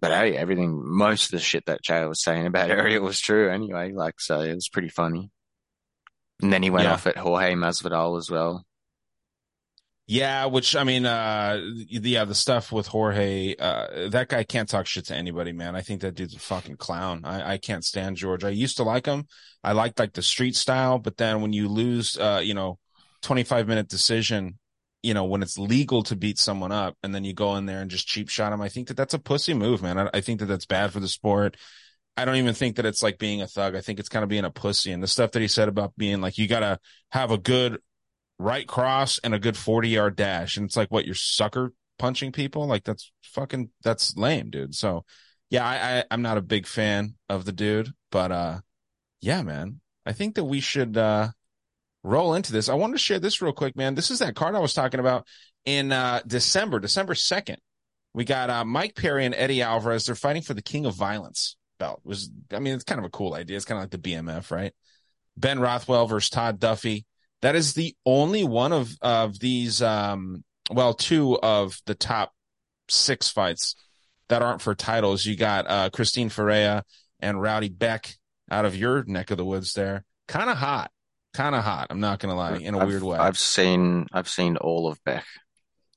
but 0.00 0.12
hey, 0.12 0.36
everything, 0.36 0.80
most 0.84 1.26
of 1.26 1.30
the 1.32 1.40
shit 1.40 1.66
that 1.66 1.82
Jay 1.82 2.04
was 2.06 2.22
saying 2.22 2.46
about 2.46 2.70
Ariel 2.70 3.04
was 3.04 3.20
true 3.20 3.50
anyway. 3.50 3.92
Like, 3.92 4.20
so 4.20 4.40
it 4.40 4.54
was 4.54 4.68
pretty 4.68 4.88
funny. 4.88 5.30
And 6.42 6.52
then 6.52 6.62
he 6.62 6.70
went 6.70 6.84
yeah. 6.84 6.94
off 6.94 7.06
at 7.06 7.16
Jorge 7.16 7.54
Masvidal 7.54 8.18
as 8.18 8.30
well. 8.30 8.64
Yeah, 10.06 10.46
which 10.46 10.74
I 10.74 10.82
mean, 10.82 11.06
uh, 11.06 11.60
yeah, 11.62 12.24
the 12.24 12.34
stuff 12.34 12.72
with 12.72 12.88
Jorge, 12.88 13.54
uh, 13.56 14.08
that 14.08 14.28
guy 14.28 14.42
can't 14.42 14.68
talk 14.68 14.86
shit 14.86 15.04
to 15.06 15.14
anybody, 15.14 15.52
man. 15.52 15.76
I 15.76 15.82
think 15.82 16.00
that 16.00 16.16
dude's 16.16 16.34
a 16.34 16.40
fucking 16.40 16.78
clown. 16.78 17.24
I, 17.24 17.52
I 17.52 17.58
can't 17.58 17.84
stand 17.84 18.16
George. 18.16 18.42
I 18.42 18.48
used 18.48 18.76
to 18.78 18.82
like 18.82 19.06
him. 19.06 19.28
I 19.62 19.70
liked 19.70 20.00
like 20.00 20.14
the 20.14 20.22
street 20.22 20.56
style, 20.56 20.98
but 20.98 21.16
then 21.16 21.42
when 21.42 21.52
you 21.52 21.68
lose, 21.68 22.18
uh, 22.18 22.40
you 22.42 22.54
know, 22.54 22.80
25 23.22 23.68
minute 23.68 23.88
decision, 23.88 24.58
you 25.00 25.14
know, 25.14 25.26
when 25.26 25.42
it's 25.42 25.56
legal 25.56 26.02
to 26.02 26.16
beat 26.16 26.38
someone 26.38 26.72
up 26.72 26.96
and 27.04 27.14
then 27.14 27.22
you 27.22 27.32
go 27.32 27.54
in 27.54 27.66
there 27.66 27.80
and 27.80 27.88
just 27.88 28.08
cheap 28.08 28.28
shot 28.30 28.52
him, 28.52 28.60
I 28.60 28.68
think 28.68 28.88
that 28.88 28.96
that's 28.96 29.14
a 29.14 29.18
pussy 29.20 29.54
move, 29.54 29.80
man. 29.80 29.96
I, 29.96 30.10
I 30.12 30.20
think 30.22 30.40
that 30.40 30.46
that's 30.46 30.66
bad 30.66 30.92
for 30.92 30.98
the 30.98 31.06
sport. 31.06 31.56
I 32.16 32.24
don't 32.24 32.36
even 32.36 32.54
think 32.54 32.76
that 32.76 32.86
it's 32.86 33.02
like 33.02 33.18
being 33.18 33.40
a 33.40 33.46
thug. 33.46 33.74
I 33.74 33.80
think 33.80 33.98
it's 33.98 34.08
kind 34.08 34.22
of 34.22 34.28
being 34.28 34.44
a 34.44 34.50
pussy. 34.50 34.92
And 34.92 35.02
the 35.02 35.08
stuff 35.08 35.32
that 35.32 35.42
he 35.42 35.48
said 35.48 35.68
about 35.68 35.96
being 35.96 36.20
like, 36.20 36.38
you 36.38 36.48
got 36.48 36.60
to 36.60 36.78
have 37.12 37.30
a 37.30 37.38
good 37.38 37.78
right 38.38 38.66
cross 38.66 39.18
and 39.22 39.34
a 39.34 39.38
good 39.38 39.56
40 39.56 39.88
yard 39.88 40.16
dash. 40.16 40.56
And 40.56 40.66
it's 40.66 40.76
like, 40.76 40.90
what, 40.90 41.06
you're 41.06 41.14
sucker 41.14 41.72
punching 41.98 42.32
people? 42.32 42.66
Like, 42.66 42.84
that's 42.84 43.12
fucking, 43.22 43.70
that's 43.82 44.16
lame, 44.16 44.50
dude. 44.50 44.74
So, 44.74 45.04
yeah, 45.50 45.66
I, 45.66 45.98
I, 45.98 46.04
I'm 46.10 46.22
not 46.22 46.38
a 46.38 46.42
big 46.42 46.66
fan 46.66 47.14
of 47.28 47.44
the 47.44 47.52
dude, 47.52 47.92
but, 48.10 48.32
uh, 48.32 48.60
yeah, 49.20 49.42
man, 49.42 49.80
I 50.06 50.12
think 50.12 50.34
that 50.34 50.44
we 50.44 50.60
should, 50.60 50.96
uh, 50.96 51.28
roll 52.02 52.34
into 52.34 52.52
this. 52.52 52.68
I 52.68 52.74
want 52.74 52.94
to 52.94 52.98
share 52.98 53.18
this 53.18 53.42
real 53.42 53.52
quick, 53.52 53.76
man. 53.76 53.94
This 53.94 54.10
is 54.10 54.20
that 54.20 54.34
card 54.34 54.54
I 54.54 54.60
was 54.60 54.74
talking 54.74 55.00
about 55.00 55.26
in, 55.64 55.92
uh, 55.92 56.20
December, 56.26 56.80
December 56.80 57.14
2nd. 57.14 57.56
We 58.14 58.24
got, 58.24 58.50
uh, 58.50 58.64
Mike 58.64 58.94
Perry 58.94 59.26
and 59.26 59.34
Eddie 59.34 59.62
Alvarez. 59.62 60.06
They're 60.06 60.14
fighting 60.14 60.42
for 60.42 60.54
the 60.54 60.62
King 60.62 60.86
of 60.86 60.94
Violence 60.94 61.56
belt. 61.80 62.00
It 62.04 62.08
was 62.08 62.30
I 62.52 62.60
mean, 62.60 62.74
it's 62.74 62.84
kind 62.84 63.00
of 63.00 63.04
a 63.04 63.10
cool 63.10 63.34
idea. 63.34 63.56
It's 63.56 63.64
kind 63.64 63.78
of 63.78 63.82
like 63.82 63.90
the 63.90 64.10
BMF, 64.10 64.52
right? 64.52 64.72
Ben 65.36 65.58
Rothwell 65.58 66.06
versus 66.06 66.30
Todd 66.30 66.60
Duffy. 66.60 67.06
That 67.42 67.56
is 67.56 67.74
the 67.74 67.96
only 68.06 68.44
one 68.44 68.72
of 68.72 68.94
of 69.02 69.40
these 69.40 69.82
um 69.82 70.44
well, 70.70 70.94
two 70.94 71.36
of 71.40 71.80
the 71.86 71.96
top 71.96 72.32
six 72.88 73.28
fights 73.28 73.74
that 74.28 74.42
aren't 74.42 74.62
for 74.62 74.76
titles. 74.76 75.26
You 75.26 75.36
got 75.36 75.68
uh 75.68 75.90
Christine 75.90 76.30
Ferea 76.30 76.82
and 77.18 77.42
Rowdy 77.42 77.68
Bec 77.70 78.14
out 78.50 78.64
of 78.64 78.76
your 78.76 79.04
neck 79.04 79.30
of 79.30 79.38
the 79.38 79.44
woods 79.44 79.74
there. 79.74 80.04
Kind 80.28 80.50
of 80.50 80.56
hot. 80.56 80.90
Kind 81.32 81.54
of 81.54 81.62
hot. 81.64 81.88
I'm 81.90 82.00
not 82.00 82.18
going 82.18 82.32
to 82.32 82.36
lie 82.36 82.56
in 82.56 82.74
a 82.74 82.78
I've, 82.78 82.88
weird 82.88 83.02
way. 83.02 83.18
I've 83.18 83.38
seen 83.38 84.06
I've 84.12 84.28
seen 84.28 84.56
all 84.56 84.88
of 84.88 85.02
Bec. 85.04 85.24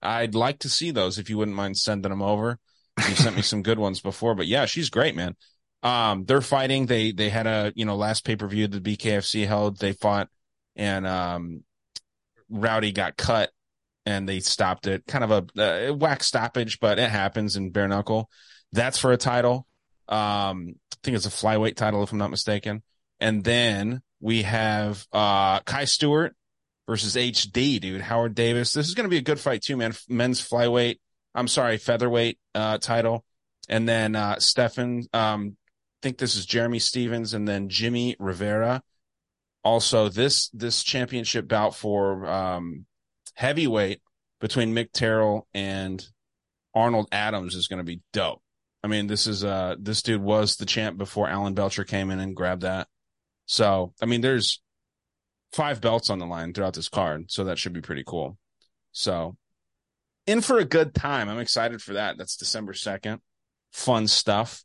I'd 0.01 0.35
like 0.35 0.59
to 0.59 0.69
see 0.69 0.91
those 0.91 1.17
if 1.17 1.29
you 1.29 1.37
wouldn't 1.37 1.57
mind 1.57 1.77
sending 1.77 2.09
them 2.09 2.21
over. 2.21 2.59
You 2.97 3.15
sent 3.15 3.35
me 3.35 3.41
some 3.43 3.63
good 3.63 3.79
ones 3.79 4.01
before, 4.01 4.35
but 4.35 4.47
yeah, 4.47 4.65
she's 4.65 4.89
great, 4.89 5.15
man. 5.15 5.35
Um, 5.83 6.23
they're 6.25 6.41
fighting. 6.41 6.85
They 6.85 7.11
they 7.11 7.29
had 7.29 7.45
a 7.45 7.73
you 7.75 7.85
know 7.85 7.95
last 7.95 8.25
pay 8.25 8.35
per 8.35 8.47
view 8.47 8.67
the 8.67 8.79
BKFC 8.79 9.45
held. 9.45 9.79
They 9.79 9.91
fought, 9.91 10.29
and 10.75 11.05
um, 11.05 11.63
Rowdy 12.49 12.93
got 12.93 13.17
cut, 13.17 13.51
and 14.05 14.27
they 14.27 14.39
stopped 14.39 14.87
it. 14.87 15.05
Kind 15.05 15.25
of 15.25 15.31
a, 15.57 15.61
a 15.61 15.93
whack 15.93 16.23
stoppage, 16.23 16.79
but 16.79 16.99
it 16.99 17.09
happens 17.09 17.57
in 17.57 17.71
bare 17.71 17.89
knuckle. 17.89 18.29
That's 18.71 18.97
for 18.97 19.11
a 19.11 19.17
title. 19.17 19.67
Um, 20.07 20.75
I 20.93 20.95
think 21.03 21.15
it's 21.15 21.25
a 21.25 21.29
flyweight 21.29 21.75
title 21.75 22.01
if 22.01 22.11
I'm 22.11 22.17
not 22.17 22.31
mistaken. 22.31 22.81
And 23.19 23.43
then 23.43 24.01
we 24.21 24.43
have 24.43 25.05
uh 25.11 25.59
Kai 25.61 25.85
Stewart 25.85 26.35
versus 26.87 27.15
HD, 27.15 27.79
dude. 27.79 28.01
Howard 28.01 28.35
Davis. 28.35 28.73
This 28.73 28.87
is 28.87 28.95
going 28.95 29.05
to 29.05 29.09
be 29.09 29.17
a 29.17 29.21
good 29.21 29.39
fight 29.39 29.61
too, 29.61 29.77
man. 29.77 29.93
Men's 30.07 30.41
flyweight. 30.41 30.99
I'm 31.35 31.47
sorry, 31.47 31.77
featherweight 31.77 32.39
uh 32.55 32.77
title. 32.77 33.25
And 33.67 33.87
then 33.87 34.15
uh 34.15 34.39
Stefan 34.39 35.03
um 35.13 35.57
think 36.03 36.17
this 36.17 36.35
is 36.35 36.45
Jeremy 36.45 36.79
Stephens 36.79 37.33
and 37.33 37.47
then 37.47 37.69
Jimmie 37.69 38.15
Rivera. 38.19 38.83
Also, 39.63 40.09
this 40.09 40.49
this 40.49 40.83
championship 40.83 41.47
bout 41.47 41.73
for 41.75 42.27
um 42.27 42.85
heavyweight 43.35 44.01
between 44.41 44.75
Mick 44.75 44.91
Terrill 44.91 45.43
and 45.53 46.05
Arnold 46.75 47.07
Adams 47.11 47.55
is 47.55 47.67
going 47.67 47.77
to 47.77 47.85
be 47.85 48.01
dope. 48.11 48.41
I 48.83 48.87
mean, 48.87 49.07
this 49.07 49.25
is 49.25 49.43
uh 49.45 49.75
this 49.79 50.01
dude 50.03 50.21
was 50.21 50.57
the 50.57 50.65
champ 50.65 50.97
before 50.97 51.29
Alan 51.29 51.53
Belcher 51.53 51.85
came 51.85 52.11
in 52.11 52.19
and 52.19 52.35
grabbed 52.35 52.63
that. 52.63 52.87
So, 53.45 53.93
I 54.01 54.05
mean, 54.05 54.21
there's 54.21 54.61
five 55.53 55.79
belts 55.79 56.09
on 56.09 56.19
the 56.19 56.25
line 56.25 56.53
throughout 56.53 56.73
this 56.73 56.89
card, 56.89 57.31
so 57.31 57.45
that 57.45 57.57
should 57.57 57.73
be 57.73 57.81
pretty 57.81 58.03
cool. 58.05 58.37
So, 58.91 59.37
in 60.27 60.41
for 60.41 60.57
a 60.59 60.65
good 60.65 60.93
time. 60.93 61.29
I'm 61.29 61.39
excited 61.39 61.81
for 61.81 61.93
that. 61.93 62.17
That's 62.17 62.35
December 62.37 62.73
2nd. 62.73 63.19
Fun 63.71 64.07
stuff. 64.07 64.63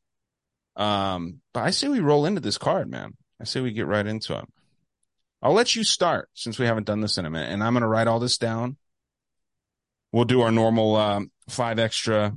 Um, 0.79 1.41
but 1.53 1.65
I 1.65 1.71
say 1.71 1.89
we 1.89 2.01
roll 2.01 2.25
into 2.25 2.41
this 2.41 2.57
card, 2.57 2.91
man. 2.91 3.15
I 3.41 3.45
say 3.45 3.61
we 3.61 3.73
get 3.73 3.87
right 3.87 4.07
into 4.07 4.39
it. 4.39 4.45
I'll 5.43 5.53
let 5.53 5.77
you 5.77 5.85
start 5.85 6.31
since 6.35 6.59
we 6.59 6.67
haven't 6.67 6.87
done 6.87 7.01
this 7.01 7.19
in 7.19 7.27
a 7.27 7.31
minute, 7.31 7.53
and 7.53 7.63
I'm 7.63 7.75
going 7.75 7.83
to 7.83 7.89
write 7.89 8.07
all 8.07 8.19
this 8.19 8.39
down. 8.39 8.77
We'll 10.13 10.25
do 10.25 10.41
our 10.41 10.51
normal 10.51 10.97
um, 10.97 11.31
five 11.49 11.79
extra 11.79 12.33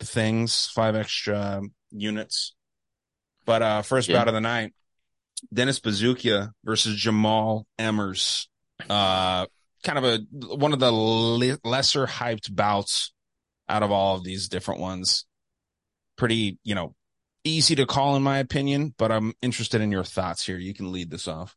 things, 0.00 0.68
five 0.68 0.96
extra 0.96 1.62
units. 1.90 2.54
But 3.44 3.62
uh 3.62 3.82
first 3.82 4.08
yeah. 4.08 4.18
bout 4.18 4.28
of 4.28 4.34
the 4.34 4.40
night, 4.40 4.72
Dennis 5.52 5.80
Buzukja 5.80 6.52
versus 6.64 6.96
Jamall 6.96 7.64
Emmers. 7.78 8.46
Uh 8.88 9.46
kind 9.82 9.98
of 9.98 10.04
a 10.04 10.18
one 10.56 10.72
of 10.72 10.78
the 10.78 10.92
le- 10.92 11.58
lesser 11.64 12.06
hyped 12.06 12.54
bouts 12.54 13.12
out 13.68 13.82
of 13.82 13.90
all 13.90 14.16
of 14.16 14.24
these 14.24 14.48
different 14.48 14.80
ones. 14.80 15.26
Pretty, 16.16 16.58
you 16.62 16.74
know, 16.74 16.94
easy 17.44 17.74
to 17.76 17.86
call 17.86 18.16
in 18.16 18.22
my 18.22 18.38
opinion, 18.38 18.94
but 18.98 19.12
I'm 19.12 19.34
interested 19.42 19.80
in 19.80 19.92
your 19.92 20.04
thoughts 20.04 20.46
here. 20.46 20.58
You 20.58 20.74
can 20.74 20.92
lead 20.92 21.10
this 21.10 21.28
off. 21.28 21.56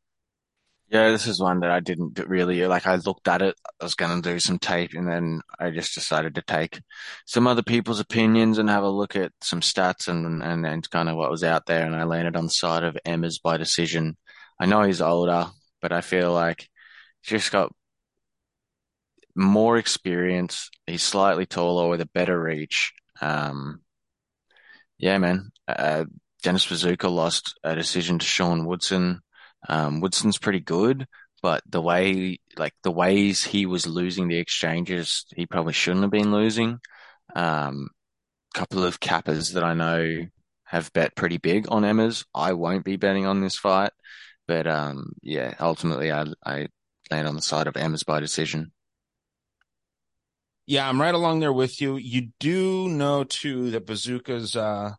Yeah, 0.88 1.10
this 1.10 1.25
is 1.25 1.39
one 1.42 1.62
that 1.62 1.72
I 1.72 1.80
didn't 1.80 2.20
really 2.27 2.65
like. 2.68 2.86
I 2.86 2.96
looked 2.96 3.27
at 3.27 3.42
it, 3.42 3.56
I 3.82 3.84
was 3.84 3.96
going 3.96 4.22
to 4.22 4.34
do 4.34 4.39
some 4.39 4.60
tape, 4.60 4.94
and 4.94 5.08
then 5.08 5.42
I 5.60 5.72
just 5.72 5.96
decided 5.96 6.36
to 6.36 6.44
take 6.44 6.80
some 7.25 7.48
other 7.48 7.63
people's 7.63 8.00
opinions 8.00 8.60
and 8.60 8.70
have 8.70 8.84
a 8.84 8.89
look 8.89 9.15
at 9.15 9.32
some 9.42 9.62
stats 9.62 10.08
and 10.08 10.44
and, 10.44 10.65
and 10.65 10.89
kind 10.92 11.10
of 11.10 11.15
what 11.15 11.32
was 11.32 11.44
out 11.44 11.65
there. 11.65 11.86
And 11.86 11.96
I 11.96 12.04
landed 12.04 12.36
on 12.36 12.46
the 12.46 12.51
side 12.51 12.84
of 12.84 12.98
Emmers 13.06 13.42
by 13.42 13.58
decision. 13.58 14.15
I 14.60 14.68
know 14.68 14.84
he's 14.84 15.01
older, 15.01 15.48
but 15.82 15.92
I 15.92 16.01
feel 16.01 16.32
like 16.32 16.70
he's 17.22 17.42
just 17.42 17.51
got 17.51 17.72
more 19.36 19.77
experience. 19.77 20.70
He's 20.86 21.04
slightly 21.04 21.48
taller 21.48 21.89
with 21.89 22.01
a 22.01 22.10
better 22.13 22.39
reach. 22.39 22.94
Um, 23.22 23.82
yeah, 24.98 25.18
man. 25.18 25.52
Uh, 25.68 26.06
Dennis 26.44 26.66
Buzukja 26.68 27.12
lost 27.12 27.58
a 27.64 27.75
decision 27.75 28.20
to 28.20 28.25
Sean 28.25 28.66
Woodson. 28.66 29.22
Um, 29.68 30.00
Woodson's 30.00 30.38
pretty 30.38 30.60
good, 30.60 31.08
but 31.42 31.64
the 31.68 31.82
way, 31.82 32.40
like 32.58 32.74
the 32.84 32.92
ways 32.92 33.44
he 33.44 33.66
was 33.66 33.88
losing 33.88 34.28
the 34.28 34.38
exchanges, 34.38 35.25
he 35.36 35.46
probably 35.46 35.74
shouldn't 35.74 36.04
have 36.04 36.12
been 36.12 36.32
losing. 36.32 36.80
Um, 37.36 37.90
couple 38.54 38.86
of 38.86 39.02
cappers 39.02 39.52
that 39.52 39.64
I 39.66 39.74
know 39.74 40.28
have 40.64 40.94
bet 40.94 41.16
pretty 41.16 41.38
big 41.38 41.68
on 41.70 41.84
Emmers. 41.84 42.25
I 42.34 42.54
won't 42.54 42.86
be 42.86 42.96
betting 42.96 43.25
on 43.25 43.42
this 43.42 43.58
fight, 43.58 43.92
but 44.48 44.66
um, 44.66 45.14
yeah, 45.22 45.54
ultimately 45.60 46.12
I 46.12 46.25
I 46.46 46.68
land 47.12 47.28
on 47.28 47.36
the 47.36 47.42
side 47.42 47.68
of 47.68 47.74
Emmers 47.74 48.06
by 48.06 48.20
decision. 48.20 48.72
Yeah, 50.67 50.89
I'm 50.89 51.00
right 51.00 51.13
along 51.13 51.39
there 51.39 51.53
with 51.53 51.79
you. 51.79 51.95
You 51.98 52.29
do 52.39 52.89
know 52.89 53.24
too 53.24 53.72
that 53.72 53.86
Bazooka's 53.86 54.55
uh, 54.55 54.93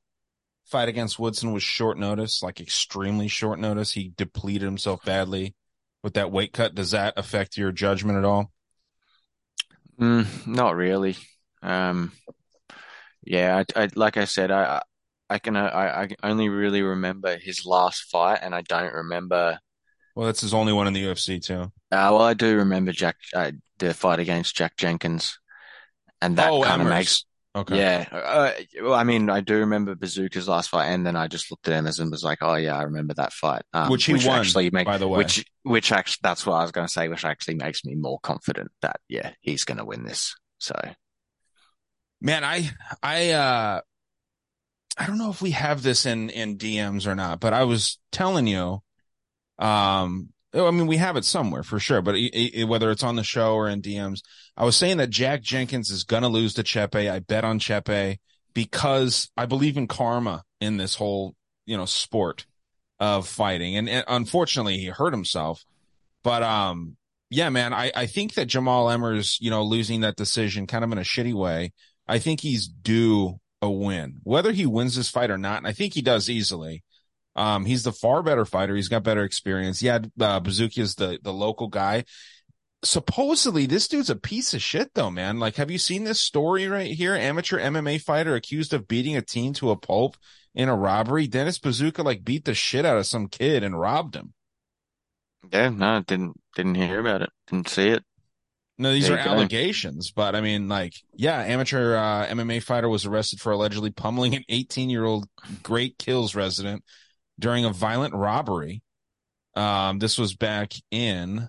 fight 0.64 0.88
against 0.88 1.18
Woodson 1.18 1.52
was 1.52 1.62
short 1.62 1.98
notice, 1.98 2.42
like 2.42 2.60
extremely 2.60 3.28
short 3.28 3.58
notice. 3.58 3.92
He 3.92 4.12
depleted 4.16 4.62
himself 4.62 5.04
badly 5.04 5.54
with 6.02 6.14
that 6.14 6.30
weight 6.30 6.52
cut. 6.52 6.74
Does 6.74 6.92
that 6.92 7.14
affect 7.16 7.56
your 7.56 7.72
judgment 7.72 8.18
at 8.18 8.24
all? 8.24 8.52
Mm, 10.00 10.46
not 10.46 10.76
really. 10.76 11.16
Um, 11.62 12.12
yeah, 13.24 13.62
I, 13.74 13.82
I, 13.82 13.88
like 13.96 14.16
I 14.16 14.24
said, 14.24 14.52
I, 14.52 14.82
I 15.28 15.38
can, 15.40 15.56
I, 15.56 16.02
I 16.04 16.08
only 16.22 16.48
really 16.48 16.82
remember 16.82 17.36
his 17.36 17.66
last 17.66 18.04
fight, 18.10 18.38
and 18.42 18.54
I 18.54 18.62
don't 18.62 18.92
remember. 18.92 19.58
Well, 20.14 20.26
that's 20.26 20.42
his 20.42 20.54
only 20.54 20.72
one 20.72 20.86
in 20.86 20.92
the 20.92 21.04
UFC 21.04 21.42
too. 21.42 21.62
Uh, 21.62 21.70
well, 21.90 22.22
I 22.22 22.34
do 22.34 22.56
remember 22.56 22.92
Jack, 22.92 23.16
uh, 23.34 23.50
the 23.78 23.92
fight 23.92 24.20
against 24.20 24.56
Jack 24.56 24.76
Jenkins, 24.76 25.38
and 26.26 26.36
that 26.36 26.50
oh, 26.50 26.62
kind 26.62 26.82
of 26.82 26.88
makes 26.88 27.24
Okay. 27.56 27.78
Yeah. 27.78 28.06
Uh, 28.12 28.50
well, 28.82 28.92
I 28.92 29.04
mean, 29.04 29.30
I 29.30 29.40
do 29.40 29.60
remember 29.60 29.94
Bazooka's 29.94 30.46
last 30.46 30.68
fight, 30.68 30.88
and 30.88 31.06
then 31.06 31.16
I 31.16 31.26
just 31.26 31.50
looked 31.50 31.66
at 31.66 31.72
him 31.72 31.86
and 31.86 32.10
was 32.10 32.22
like, 32.22 32.42
"Oh 32.42 32.54
yeah, 32.54 32.76
I 32.76 32.82
remember 32.82 33.14
that 33.14 33.32
fight." 33.32 33.62
Um, 33.72 33.90
which 33.90 34.04
he 34.04 34.12
which 34.12 34.26
won, 34.26 34.40
actually 34.40 34.68
make, 34.68 34.84
by 34.84 34.98
the 34.98 35.08
way. 35.08 35.16
Which, 35.16 35.42
which 35.62 35.90
actually, 35.90 36.20
that's 36.22 36.44
what 36.44 36.56
I 36.56 36.62
was 36.62 36.70
going 36.70 36.86
to 36.86 36.92
say. 36.92 37.08
Which 37.08 37.24
actually 37.24 37.54
makes 37.54 37.82
me 37.82 37.94
more 37.94 38.18
confident 38.22 38.72
that 38.82 39.00
yeah, 39.08 39.30
he's 39.40 39.64
going 39.64 39.78
to 39.78 39.86
win 39.86 40.04
this. 40.04 40.36
So, 40.58 40.74
man, 42.20 42.44
I, 42.44 42.70
I, 43.02 43.30
uh, 43.30 43.80
I 44.98 45.06
don't 45.06 45.18
know 45.18 45.30
if 45.30 45.40
we 45.40 45.52
have 45.52 45.82
this 45.82 46.04
in 46.04 46.28
in 46.28 46.58
DMs 46.58 47.06
or 47.06 47.14
not, 47.14 47.40
but 47.40 47.54
I 47.54 47.64
was 47.64 47.98
telling 48.12 48.46
you, 48.46 48.82
um, 49.58 50.28
I 50.56 50.70
mean, 50.70 50.86
we 50.86 50.96
have 50.96 51.16
it 51.16 51.24
somewhere 51.24 51.62
for 51.62 51.78
sure, 51.78 52.00
but 52.00 52.14
it, 52.14 52.60
it, 52.60 52.64
whether 52.64 52.90
it's 52.90 53.02
on 53.02 53.16
the 53.16 53.22
show 53.22 53.54
or 53.54 53.68
in 53.68 53.82
DMs, 53.82 54.20
I 54.56 54.64
was 54.64 54.76
saying 54.76 54.96
that 54.98 55.10
Jack 55.10 55.42
Jenkins 55.42 55.90
is 55.90 56.04
going 56.04 56.22
to 56.22 56.28
lose 56.28 56.54
to 56.54 56.62
Chepe. 56.62 57.10
I 57.10 57.18
bet 57.18 57.44
on 57.44 57.58
Chepe 57.58 58.18
because 58.54 59.30
I 59.36 59.46
believe 59.46 59.76
in 59.76 59.86
karma 59.86 60.44
in 60.60 60.78
this 60.78 60.94
whole, 60.94 61.34
you 61.66 61.76
know, 61.76 61.84
sport 61.84 62.46
of 62.98 63.28
fighting. 63.28 63.76
And, 63.76 63.88
and 63.88 64.04
unfortunately, 64.08 64.78
he 64.78 64.86
hurt 64.86 65.12
himself. 65.12 65.64
But, 66.22 66.42
um, 66.42 66.96
yeah, 67.28 67.50
man, 67.50 67.74
I, 67.74 67.92
I 67.94 68.06
think 68.06 68.34
that 68.34 68.48
Jamall 68.48 68.94
Emmers, 68.94 69.38
you 69.40 69.50
know, 69.50 69.62
losing 69.62 70.00
that 70.00 70.16
decision 70.16 70.66
kind 70.66 70.84
of 70.84 70.92
in 70.92 70.98
a 70.98 71.02
shitty 71.02 71.34
way, 71.34 71.72
I 72.08 72.18
think 72.18 72.40
he's 72.40 72.66
due 72.66 73.40
a 73.60 73.70
win, 73.70 74.20
whether 74.22 74.52
he 74.52 74.66
wins 74.66 74.96
this 74.96 75.10
fight 75.10 75.30
or 75.30 75.38
not. 75.38 75.58
And 75.58 75.66
I 75.66 75.72
think 75.72 75.94
he 75.94 76.02
does 76.02 76.30
easily. 76.30 76.82
Um, 77.36 77.66
he's 77.66 77.84
the 77.84 77.92
far 77.92 78.22
better 78.22 78.46
fighter. 78.46 78.74
He's 78.74 78.88
got 78.88 79.04
better 79.04 79.22
experience. 79.22 79.82
Yeah, 79.82 79.98
uh, 80.18 80.40
is 80.46 80.94
the, 80.94 81.18
the 81.22 81.32
local 81.32 81.68
guy. 81.68 82.04
Supposedly, 82.82 83.66
this 83.66 83.88
dude's 83.88 84.10
a 84.10 84.16
piece 84.16 84.54
of 84.54 84.62
shit, 84.62 84.94
though, 84.94 85.10
man. 85.10 85.38
Like, 85.38 85.56
have 85.56 85.70
you 85.70 85.78
seen 85.78 86.04
this 86.04 86.20
story 86.20 86.66
right 86.66 86.90
here? 86.90 87.14
Amateur 87.14 87.58
MMA 87.58 88.00
fighter 88.00 88.34
accused 88.34 88.72
of 88.72 88.88
beating 88.88 89.16
a 89.16 89.22
teen 89.22 89.52
to 89.54 89.70
a 89.70 89.76
pulp 89.76 90.16
in 90.54 90.70
a 90.70 90.76
robbery. 90.76 91.26
Dennis 91.26 91.58
Buzukja 91.58 92.02
like 92.02 92.24
beat 92.24 92.46
the 92.46 92.54
shit 92.54 92.86
out 92.86 92.96
of 92.96 93.06
some 93.06 93.28
kid 93.28 93.62
and 93.62 93.78
robbed 93.78 94.16
him. 94.16 94.32
Yeah, 95.52 95.68
no, 95.68 96.02
didn't 96.02 96.40
didn't 96.56 96.74
hear 96.76 97.00
about 97.00 97.22
it. 97.22 97.30
Didn't 97.48 97.68
see 97.68 97.88
it. 97.88 98.02
No, 98.78 98.92
these 98.92 99.08
are 99.08 99.16
allegations, 99.16 100.10
but 100.10 100.34
I 100.34 100.42
mean, 100.42 100.68
like, 100.68 100.92
yeah, 101.14 101.40
amateur 101.40 101.96
uh, 101.96 102.26
MMA 102.26 102.62
fighter 102.62 102.90
was 102.90 103.06
arrested 103.06 103.40
for 103.40 103.52
allegedly 103.52 103.90
pummeling 103.90 104.34
an 104.34 104.44
18 104.50 104.90
year 104.90 105.04
old 105.04 105.26
Great 105.62 105.96
Kills 105.98 106.34
resident 106.34 106.84
during 107.38 107.64
a 107.64 107.72
violent 107.72 108.14
robbery. 108.14 108.82
Um, 109.54 109.98
this 109.98 110.18
was 110.18 110.34
back 110.34 110.72
in 110.90 111.48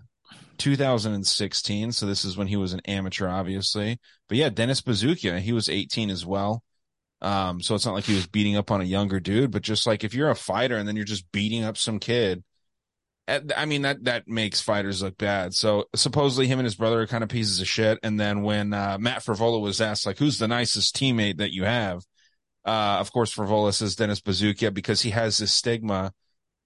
2016. 0.57 1.91
So 1.91 2.05
this 2.05 2.25
is 2.25 2.37
when 2.37 2.47
he 2.47 2.55
was 2.55 2.73
an 2.73 2.81
amateur, 2.85 3.27
obviously. 3.27 3.99
But 4.27 4.37
yeah, 4.37 4.49
Dennis 4.49 4.81
Buzukja, 4.81 5.39
he 5.39 5.53
was 5.53 5.69
18 5.69 6.09
as 6.09 6.25
well. 6.25 6.63
Um, 7.21 7.61
so 7.61 7.73
it's 7.75 7.85
not 7.85 7.95
like 7.95 8.03
he 8.03 8.15
was 8.15 8.27
beating 8.27 8.57
up 8.57 8.69
on 8.69 8.81
a 8.81 8.85
younger 8.85 9.19
dude, 9.19 9.51
but 9.51 9.63
just 9.63 9.87
like 9.87 10.03
if 10.03 10.13
you're 10.13 10.29
a 10.29 10.35
fighter 10.35 10.77
and 10.77 10.87
then 10.87 10.95
you're 10.95 11.05
just 11.05 11.31
beating 11.31 11.63
up 11.63 11.75
some 11.77 11.99
kid, 11.99 12.43
eh, 13.27 13.41
I 13.55 13.65
mean, 13.65 13.81
that, 13.83 14.03
that 14.03 14.27
makes 14.27 14.61
fighters 14.61 15.01
look 15.01 15.17
bad. 15.17 15.53
So 15.53 15.85
supposedly 15.95 16.47
him 16.47 16.59
and 16.59 16.65
his 16.65 16.75
brother 16.75 17.01
are 17.01 17.07
kind 17.07 17.23
of 17.23 17.29
pieces 17.29 17.59
of 17.59 17.67
shit. 17.67 17.99
And 18.03 18.19
then 18.19 18.43
when, 18.43 18.71
uh, 18.73 18.97
Matt 18.99 19.23
Frevola 19.23 19.59
was 19.59 19.81
asked, 19.81 20.05
like, 20.05 20.19
who's 20.19 20.37
the 20.37 20.47
nicest 20.47 20.95
teammate 20.95 21.37
that 21.37 21.53
you 21.53 21.63
have? 21.63 22.03
Uh, 22.67 22.97
of 22.99 23.11
course, 23.13 23.33
Frevola 23.33 23.73
says 23.73 23.95
Dennis 23.95 24.21
Buzukja 24.21 24.73
because 24.73 25.01
he 25.01 25.11
has 25.11 25.37
this 25.37 25.53
stigma 25.53 26.11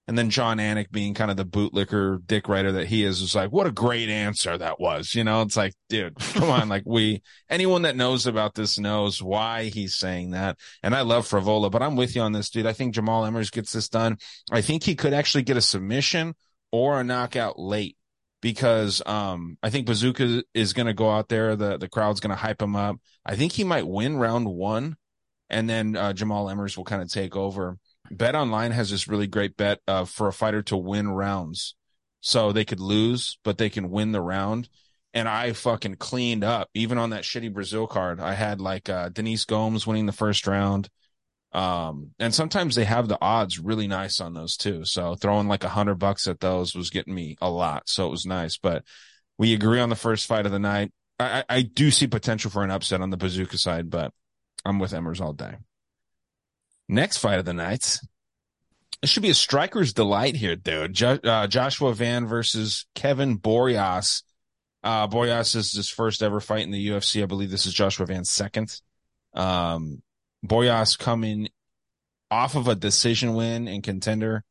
And 0.08 0.18
then 0.18 0.30
Jon 0.30 0.58
Anik 0.58 0.90
being 0.90 1.14
kind 1.14 1.30
of 1.30 1.36
the 1.36 1.46
bootlicker 1.46 2.18
dick 2.26 2.48
writer 2.48 2.72
that 2.72 2.88
he 2.88 3.04
is, 3.04 3.22
is 3.22 3.36
like, 3.36 3.52
what 3.52 3.68
a 3.68 3.72
great 3.72 4.08
answer 4.08 4.58
that 4.58 4.80
was. 4.80 5.14
You 5.14 5.22
know, 5.22 5.42
it's 5.42 5.56
like, 5.56 5.74
dude, 5.88 6.16
come 6.16 6.50
on. 6.50 6.68
Like 6.68 6.82
we, 6.84 7.22
anyone 7.48 7.82
that 7.82 7.94
knows 7.94 8.26
about 8.26 8.54
this 8.54 8.80
knows 8.80 9.22
why 9.22 9.64
he's 9.64 9.94
saying 9.94 10.32
that. 10.32 10.58
And 10.82 10.94
I 10.94 11.02
love 11.02 11.28
Frevola, 11.28 11.70
but 11.70 11.82
I'm 11.82 11.94
with 11.94 12.16
you 12.16 12.22
on 12.22 12.32
this, 12.32 12.50
dude. 12.50 12.66
I 12.66 12.72
think 12.72 12.94
Jamall 12.96 13.28
Emmers 13.30 13.52
gets 13.52 13.72
this 13.72 13.88
done. 13.88 14.18
I 14.50 14.60
think 14.60 14.82
he 14.82 14.96
could 14.96 15.12
actually 15.12 15.44
get 15.44 15.56
a 15.56 15.62
submission 15.62 16.34
or 16.72 17.00
a 17.00 17.04
knockout 17.04 17.60
late 17.60 17.96
because, 18.40 19.02
um, 19.06 19.56
I 19.62 19.70
think 19.70 19.86
Bazooka 19.86 20.42
is 20.52 20.72
going 20.72 20.86
to 20.86 20.94
go 20.94 21.10
out 21.10 21.28
there. 21.28 21.54
The, 21.54 21.78
the 21.78 21.88
crowd's 21.88 22.18
going 22.18 22.30
to 22.30 22.36
hype 22.36 22.60
him 22.60 22.74
up. 22.74 22.96
I 23.24 23.36
think 23.36 23.52
he 23.52 23.62
might 23.62 23.86
win 23.86 24.16
round 24.16 24.48
one 24.48 24.96
and 25.52 25.70
then, 25.70 25.96
uh, 25.96 26.12
Jamall 26.12 26.52
Emmers 26.52 26.76
will 26.76 26.84
kind 26.84 27.02
of 27.02 27.12
take 27.12 27.36
over. 27.36 27.78
Bet 28.10 28.34
Online 28.34 28.72
has 28.72 28.90
this 28.90 29.06
really 29.06 29.26
great 29.26 29.56
bet 29.56 29.80
uh, 29.86 30.04
for 30.04 30.28
a 30.28 30.32
fighter 30.32 30.62
to 30.62 30.76
win 30.76 31.08
rounds. 31.08 31.74
So 32.20 32.52
they 32.52 32.64
could 32.64 32.80
lose, 32.80 33.38
but 33.42 33.58
they 33.58 33.70
can 33.70 33.90
win 33.90 34.12
the 34.12 34.20
round. 34.20 34.68
And 35.14 35.28
I 35.28 35.52
fucking 35.52 35.96
cleaned 35.96 36.44
up. 36.44 36.68
Even 36.74 36.98
on 36.98 37.10
that 37.10 37.24
shitty 37.24 37.52
Brazil 37.52 37.86
card, 37.86 38.20
I 38.20 38.34
had 38.34 38.60
like 38.60 38.88
uh, 38.88 39.08
Denise 39.08 39.44
Gomes 39.44 39.86
winning 39.86 40.06
the 40.06 40.12
first 40.12 40.46
round. 40.46 40.88
Um, 41.52 42.12
and 42.18 42.34
sometimes 42.34 42.74
they 42.74 42.84
have 42.84 43.08
the 43.08 43.18
odds 43.20 43.58
really 43.58 43.86
nice 43.86 44.20
on 44.20 44.32
those 44.32 44.56
too. 44.56 44.84
So 44.84 45.16
throwing 45.16 45.48
like 45.48 45.64
a 45.64 45.68
hundred 45.68 45.96
bucks 45.96 46.26
at 46.26 46.40
those 46.40 46.74
was 46.74 46.90
getting 46.90 47.14
me 47.14 47.36
a 47.42 47.50
lot. 47.50 47.88
So 47.88 48.06
it 48.06 48.10
was 48.10 48.24
nice. 48.24 48.56
But 48.56 48.84
we 49.36 49.52
agree 49.52 49.80
on 49.80 49.90
the 49.90 49.96
first 49.96 50.26
fight 50.26 50.46
of 50.46 50.52
the 50.52 50.58
night. 50.58 50.92
I, 51.18 51.44
I 51.48 51.62
do 51.62 51.90
see 51.90 52.06
potential 52.06 52.50
for 52.50 52.64
an 52.64 52.70
upset 52.70 53.00
on 53.00 53.10
the 53.10 53.16
bazooka 53.16 53.58
side, 53.58 53.90
but 53.90 54.12
I'm 54.64 54.78
with 54.78 54.92
Emmers 54.92 55.20
all 55.20 55.32
day. 55.32 55.56
Next 56.88 57.18
fight 57.18 57.38
of 57.38 57.44
the 57.44 57.52
night. 57.52 58.00
It 59.02 59.08
should 59.08 59.22
be 59.22 59.30
a 59.30 59.34
striker's 59.34 59.92
delight 59.92 60.36
here, 60.36 60.54
dude. 60.54 60.94
Jo- 60.94 61.18
uh, 61.24 61.46
Joshua 61.46 61.94
Van 61.94 62.26
versus 62.26 62.86
Kevin 62.94 63.38
Borjas. 63.38 64.22
Uh, 64.84 65.08
Borjas 65.08 65.56
is 65.56 65.72
his 65.72 65.88
first 65.88 66.22
ever 66.22 66.40
fight 66.40 66.62
in 66.62 66.70
the 66.70 66.88
UFC. 66.88 67.22
I 67.22 67.26
believe 67.26 67.50
this 67.50 67.66
is 67.66 67.74
Joshua 67.74 68.06
Van's 68.06 68.30
second. 68.30 68.80
Um, 69.34 70.02
Borjas 70.46 70.98
coming 70.98 71.48
off 72.30 72.54
of 72.54 72.68
a 72.68 72.74
decision 72.74 73.34
win 73.34 73.68
in 73.68 73.82
contender 73.82 74.44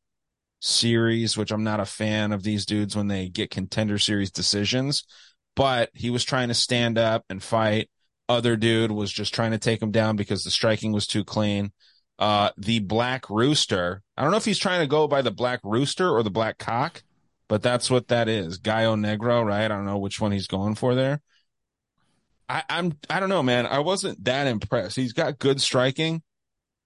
series, 0.60 1.36
which 1.36 1.50
I'm 1.50 1.64
not 1.64 1.80
a 1.80 1.84
fan 1.84 2.32
of 2.32 2.42
these 2.42 2.64
dudes 2.64 2.94
when 2.94 3.08
they 3.08 3.28
get 3.28 3.50
contender 3.50 3.98
series 3.98 4.30
decisions, 4.30 5.04
but 5.56 5.90
he 5.92 6.10
was 6.10 6.24
trying 6.24 6.48
to 6.48 6.54
stand 6.54 6.98
up 6.98 7.24
and 7.28 7.42
fight. 7.42 7.90
Other 8.28 8.56
dude 8.56 8.92
was 8.92 9.12
just 9.12 9.34
trying 9.34 9.50
to 9.50 9.58
take 9.58 9.82
him 9.82 9.90
down 9.90 10.16
because 10.16 10.44
the 10.44 10.50
striking 10.50 10.92
was 10.92 11.06
too 11.06 11.24
clean 11.24 11.72
uh, 12.22 12.50
the 12.56 12.78
Black 12.78 13.28
Rooster. 13.28 14.00
I 14.16 14.22
don't 14.22 14.30
know 14.30 14.36
if 14.36 14.44
he's 14.44 14.58
trying 14.58 14.80
to 14.80 14.86
go 14.86 15.08
by 15.08 15.22
the 15.22 15.32
Black 15.32 15.58
Rooster 15.64 16.08
or 16.08 16.22
the 16.22 16.30
Black 16.30 16.56
Cock, 16.56 17.02
but 17.48 17.62
that's 17.62 17.90
what 17.90 18.08
that 18.08 18.28
is. 18.28 18.58
Gallo 18.58 18.94
Negro, 18.94 19.44
right? 19.44 19.64
I 19.64 19.68
don't 19.68 19.86
know 19.86 19.98
which 19.98 20.20
one 20.20 20.30
he's 20.30 20.46
going 20.46 20.76
for 20.76 20.94
there. 20.94 21.20
I, 22.48 22.62
I'm, 22.68 22.96
I 23.10 23.18
don't 23.18 23.28
know, 23.28 23.42
man. 23.42 23.66
I 23.66 23.80
wasn't 23.80 24.22
that 24.24 24.46
impressed. 24.46 24.94
He's 24.94 25.12
got 25.12 25.40
good 25.40 25.60
striking, 25.60 26.22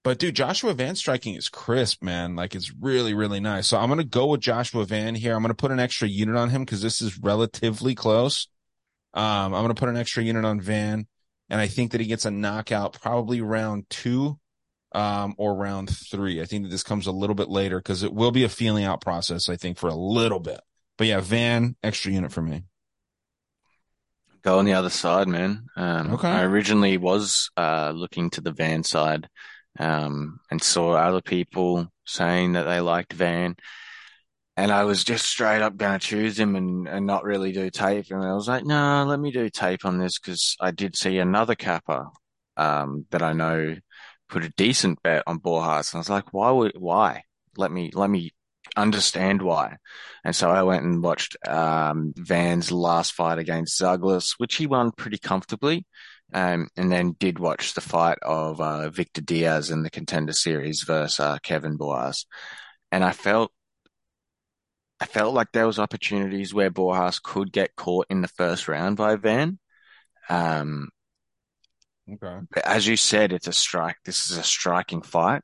but 0.03 0.17
dude, 0.17 0.35
Joshua 0.35 0.73
Van 0.73 0.95
striking 0.95 1.35
is 1.35 1.49
crisp, 1.49 2.03
man. 2.03 2.35
Like 2.35 2.55
it's 2.55 2.73
really, 2.73 3.13
really 3.13 3.39
nice. 3.39 3.67
So 3.67 3.77
I'm 3.77 3.95
to 3.95 4.03
go 4.03 4.27
with 4.27 4.41
Joshua 4.41 4.85
Van 4.85 5.13
here. 5.13 5.35
I'm 5.35 5.43
to 5.43 5.53
put 5.53 5.71
an 5.71 5.79
extra 5.79 6.07
unit 6.07 6.35
on 6.35 6.49
him 6.49 6.63
because 6.63 6.81
this 6.81 6.99
is 6.99 7.19
relatively 7.19 7.93
close. 7.93 8.47
Um, 9.13 9.53
I'm 9.53 9.67
to 9.67 9.73
put 9.73 9.89
an 9.89 9.97
extra 9.97 10.23
unit 10.23 10.45
on 10.45 10.61
Van 10.61 11.05
and 11.49 11.61
I 11.61 11.67
think 11.67 11.91
that 11.91 12.01
he 12.01 12.07
gets 12.07 12.25
a 12.25 12.31
knockout 12.31 12.99
probably 13.01 13.41
round 13.41 13.89
two 13.89 14.39
um, 14.91 15.35
or 15.37 15.55
round 15.55 15.89
three. 15.89 16.41
I 16.41 16.45
think 16.45 16.63
that 16.63 16.69
this 16.69 16.83
comes 16.83 17.07
a 17.07 17.11
little 17.11 17.35
bit 17.35 17.49
later 17.49 17.77
because 17.77 18.03
it 18.03 18.13
will 18.13 18.31
be 18.31 18.43
a 18.43 18.49
feeling 18.49 18.85
out 18.85 19.01
process, 19.01 19.49
I 19.49 19.55
think, 19.55 19.77
for 19.77 19.87
a 19.87 19.95
little 19.95 20.39
bit. 20.39 20.59
But 20.97 21.07
yeah, 21.07 21.19
Van, 21.19 21.75
extra 21.83 22.11
unit 22.11 22.31
for 22.31 22.41
me. 22.41 22.63
Go 24.41 24.59
on 24.59 24.65
the 24.65 24.73
other 24.73 24.89
side, 24.89 25.27
man. 25.27 25.67
Um, 25.75 26.13
okay. 26.13 26.29
I 26.29 26.43
originally 26.43 26.97
was 26.97 27.49
uh, 27.57 27.91
looking 27.93 28.29
to 28.31 28.41
the 28.41 28.51
Van 28.51 28.83
side 28.83 29.27
um, 29.77 30.39
and 30.49 30.61
saw 30.61 30.93
other 30.93 31.21
people 31.21 31.91
saying 32.05 32.53
that 32.53 32.63
they 32.63 32.79
liked 32.79 33.13
Van. 33.13 33.55
And 34.59 34.71
I 34.71 34.85
was 34.85 35.03
just 35.03 35.27
straight 35.27 35.61
up 35.61 35.77
going 35.77 35.99
to 35.99 36.05
choose 36.05 36.39
him 36.39 36.55
and, 36.55 36.87
and 36.87 37.05
not 37.05 37.23
really 37.23 37.51
do 37.51 37.69
tape. 37.69 38.07
And 38.09 38.23
I 38.25 38.33
was 38.33 38.47
like, 38.47 38.65
no, 38.65 39.05
let 39.07 39.19
me 39.19 39.29
do 39.29 39.47
tape 39.51 39.85
on 39.85 39.99
this 39.99 40.17
because 40.17 40.57
I 40.59 40.71
did 40.71 40.95
see 40.95 41.19
another 41.19 41.53
capper 41.53 42.07
um, 42.57 43.05
that 43.11 43.21
I 43.21 43.33
know 43.33 43.75
put 44.29 44.43
a 44.43 44.53
decent 44.57 45.03
bet 45.03 45.21
on 45.27 45.39
Borjas. 45.39 45.93
And 45.93 45.99
I 45.99 46.01
was 46.01 46.09
like, 46.09 46.33
why 46.33 46.49
would, 46.49 46.73
why? 46.75 47.21
Let 47.55 47.71
me, 47.71 47.91
let 47.93 48.09
me 48.09 48.31
understand 48.75 49.43
why. 49.43 49.77
And 50.25 50.35
so 50.35 50.49
I 50.49 50.63
went 50.63 50.83
and 50.83 51.03
watched, 51.03 51.37
um, 51.47 52.13
Van's 52.17 52.71
last 52.71 53.13
fight 53.13 53.37
against 53.37 53.79
Zhalgas, 53.79 54.33
which 54.39 54.55
he 54.55 54.65
won 54.65 54.91
pretty 54.91 55.19
comfortably. 55.19 55.85
Um, 56.33 56.67
and 56.75 56.91
then 56.91 57.15
did 57.19 57.37
watch 57.37 57.75
the 57.75 57.81
fight 57.81 58.17
of, 58.23 58.59
uh, 58.59 58.89
Victor 58.89 59.21
Diaz 59.21 59.69
in 59.69 59.83
the 59.83 59.91
contender 59.91 60.33
series 60.33 60.81
versus, 60.81 61.19
uh, 61.19 61.37
Kevin 61.43 61.77
Borjas. 61.77 62.25
And 62.91 63.03
I 63.03 63.11
felt, 63.11 63.51
I 64.99 65.05
felt 65.05 65.33
like 65.33 65.51
there 65.51 65.67
was 65.67 65.79
opportunities 65.79 66.53
where 66.53 66.71
Borjas 66.71 67.21
could 67.21 67.51
get 67.51 67.75
caught 67.75 68.07
in 68.09 68.21
the 68.21 68.27
first 68.27 68.67
round 68.67 68.97
by 68.97 69.15
Van. 69.15 69.59
Um, 70.29 70.89
Okay. 72.09 72.39
As 72.63 72.87
you 72.87 72.95
said, 72.95 73.33
it's 73.33 73.47
a 73.47 73.53
strike. 73.53 73.97
This 74.05 74.31
is 74.31 74.37
a 74.37 74.43
striking 74.43 75.01
fight. 75.01 75.41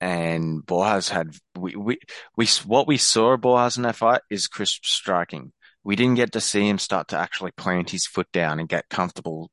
And 0.00 0.62
Borjas 0.66 1.08
had, 1.08 1.28
we, 1.56 1.76
we, 1.76 1.98
we, 2.36 2.46
what 2.66 2.88
we 2.88 2.96
saw 2.96 3.34
of 3.34 3.40
Borjas 3.40 3.76
in 3.76 3.84
that 3.84 3.96
fight 3.96 4.20
is 4.30 4.48
crisp 4.48 4.84
striking. 4.84 5.52
We 5.84 5.94
didn't 5.94 6.16
get 6.16 6.32
to 6.32 6.40
see 6.40 6.68
him 6.68 6.78
start 6.78 7.08
to 7.08 7.18
actually 7.18 7.52
plant 7.52 7.90
his 7.90 8.06
foot 8.06 8.26
down 8.32 8.58
and 8.58 8.68
get 8.68 8.88
comfortable 8.88 9.50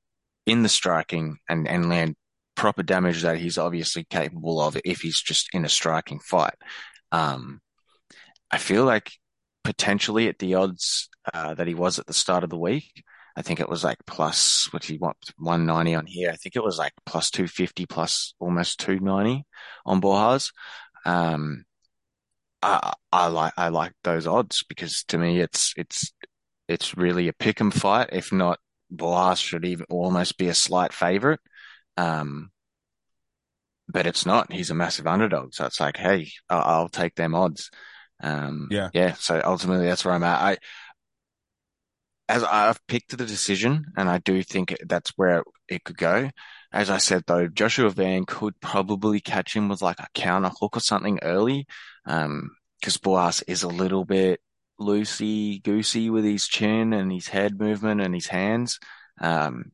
in 0.47 0.63
the 0.63 0.69
striking 0.69 1.38
and, 1.47 1.67
and 1.67 1.89
land 1.89 2.15
proper 2.56 2.82
damage 2.84 3.21
that 3.21 3.38
he's 3.38 3.58
obviously 3.58 4.06
capable 4.10 4.60
of 4.60 4.78
if 4.84 5.02
he's 5.02 5.21
just 5.21 5.49
in 5.54 5.65
a 5.65 5.69
striking 5.69 6.19
fight. 6.19 6.56
Um, 7.12 7.62
I 8.52 8.58
feel 8.58 8.86
like 8.86 9.12
potentially 9.63 10.28
at 10.28 10.39
the 10.39 10.56
odds 10.56 11.10
uh, 11.34 11.54
that 11.56 11.67
he 11.67 11.74
was 11.76 12.00
at 12.00 12.08
the 12.08 12.13
start 12.13 12.43
of 12.43 12.50
the 12.50 12.58
week, 12.58 13.04
I 13.36 13.41
think 13.41 13.60
it 13.60 13.69
was 13.69 13.84
like 13.84 13.98
plus, 14.06 14.67
what 14.74 14.89
you 14.89 15.00
want, 15.00 15.17
190 15.38 15.95
on 15.95 16.06
here. 16.06 16.32
I 16.32 16.36
think 16.36 16.56
it 16.56 16.63
was 16.63 16.78
like 16.78 16.93
plus 17.06 17.32
250 17.32 17.86
plus 17.86 18.34
almost 18.39 18.80
290 18.80 19.45
on 19.86 20.02
Borjas. 20.02 20.52
Um, 21.06 21.65
I, 22.62 22.93
I 23.12 23.28
like, 23.28 23.54
I 23.58 23.69
like 23.69 23.93
those 24.04 24.28
odds 24.28 24.63
because 24.67 25.04
to 25.06 25.17
me, 25.17 25.39
it's, 25.39 25.74
it's, 25.78 26.12
it's 26.67 26.98
really 26.98 27.28
a 27.28 27.34
pick 27.34 27.62
'em 27.62 27.72
fight. 27.72 28.10
If 28.12 28.32
not, 28.32 28.60
Borjas 28.93 29.41
should 29.41 29.65
even 29.65 29.86
almost 29.89 30.38
be 30.38 30.50
a 30.50 30.54
slight 30.54 30.93
favorite. 30.93 31.39
Um, 31.98 32.52
but 33.88 34.06
it's 34.06 34.26
not. 34.26 34.52
He's 34.52 34.69
a 34.69 34.76
massive 34.76 35.08
underdog. 35.08 35.54
So 35.54 35.65
it's 35.65 35.80
like, 35.80 35.98
hey, 35.98 36.30
I'll, 36.50 36.62
I'll 36.62 36.89
take 36.89 37.15
them 37.15 37.34
odds. 37.36 37.72
Um, 38.21 38.67
yeah. 38.71 38.89
Yeah. 38.93 39.13
So 39.13 39.41
ultimately, 39.43 39.86
that's 39.86 40.03
where 40.05 40.13
I'm 40.13 40.23
at. 40.23 40.41
I, 40.41 40.58
as 42.27 42.43
I've 42.43 42.86
picked 42.88 43.17
the 43.17 43.25
decision, 43.25 43.86
and 43.97 44.10
I 44.10 44.19
do 44.19 44.43
think 44.43 44.77
that's 44.88 45.12
where 45.17 45.43
it 45.67 45.84
could 45.84 45.97
go. 45.97 46.29
As 46.71 46.89
I 46.91 46.97
said 46.97 47.23
though, 47.25 47.47
Joshua 47.47 47.89
Van 47.89 48.25
could 48.25 48.60
probably 48.60 49.19
catch 49.19 49.55
him 49.55 49.67
with 49.69 49.82
like 49.82 49.99
a 49.99 50.08
counter 50.13 50.51
hook 50.60 50.77
or 50.77 50.82
something 50.82 51.19
early, 51.23 51.65
um, 52.05 52.51
because 52.79 52.97
Borjas 52.97 53.43
is 53.47 53.63
a 53.63 53.67
little 53.67 54.05
bit 54.05 54.39
loosey 54.79 55.62
goosey 55.63 56.10
with 56.10 56.23
his 56.23 56.47
chin 56.47 56.93
and 56.93 57.12
his 57.12 57.27
head 57.27 57.60
movement 57.60 57.99
and 57.99 58.13
his 58.13 58.27
hands. 58.27 58.79
Um, 59.19 59.71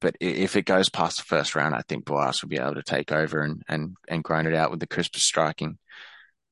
but 0.00 0.16
if 0.20 0.56
it 0.56 0.66
goes 0.66 0.90
past 0.90 1.18
the 1.18 1.22
first 1.22 1.54
round, 1.54 1.74
I 1.74 1.82
think 1.88 2.04
Borjas 2.04 2.42
will 2.42 2.50
be 2.50 2.58
able 2.58 2.74
to 2.74 2.82
take 2.82 3.12
over 3.12 3.40
and 3.42 3.62
and 3.68 3.96
and 4.08 4.24
grind 4.24 4.48
it 4.48 4.54
out 4.54 4.70
with 4.70 4.80
the 4.80 4.86
crispest 4.88 5.24
striking. 5.24 5.78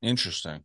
Interesting. 0.00 0.64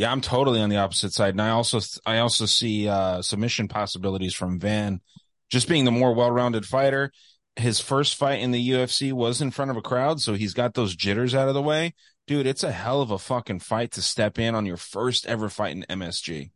Yeah, 0.00 0.10
I'm 0.10 0.22
totally 0.22 0.62
on 0.62 0.70
the 0.70 0.78
opposite 0.78 1.12
side, 1.12 1.34
and 1.34 1.42
I 1.42 1.50
also 1.50 1.78
I 2.06 2.20
also 2.20 2.46
see 2.46 2.88
uh, 2.88 3.20
submission 3.20 3.68
possibilities 3.68 4.32
from 4.32 4.58
Van, 4.58 5.02
just 5.50 5.68
being 5.68 5.84
the 5.84 5.90
more 5.90 6.14
well-rounded 6.14 6.64
fighter. 6.64 7.12
His 7.56 7.80
first 7.80 8.14
fight 8.14 8.40
in 8.40 8.50
the 8.50 8.70
UFC 8.70 9.12
was 9.12 9.42
in 9.42 9.50
front 9.50 9.70
of 9.70 9.76
a 9.76 9.82
crowd, 9.82 10.22
so 10.22 10.32
he's 10.32 10.54
got 10.54 10.72
those 10.72 10.96
jitters 10.96 11.34
out 11.34 11.48
of 11.48 11.54
the 11.54 11.60
way. 11.60 11.92
Dude, 12.26 12.46
it's 12.46 12.64
a 12.64 12.72
hell 12.72 13.02
of 13.02 13.10
a 13.10 13.18
fucking 13.18 13.58
fight 13.58 13.90
to 13.90 14.00
step 14.00 14.38
in 14.38 14.54
on 14.54 14.64
your 14.64 14.78
first 14.78 15.26
ever 15.26 15.50
fight 15.50 15.76
in 15.76 15.84
MSG. 15.90 16.50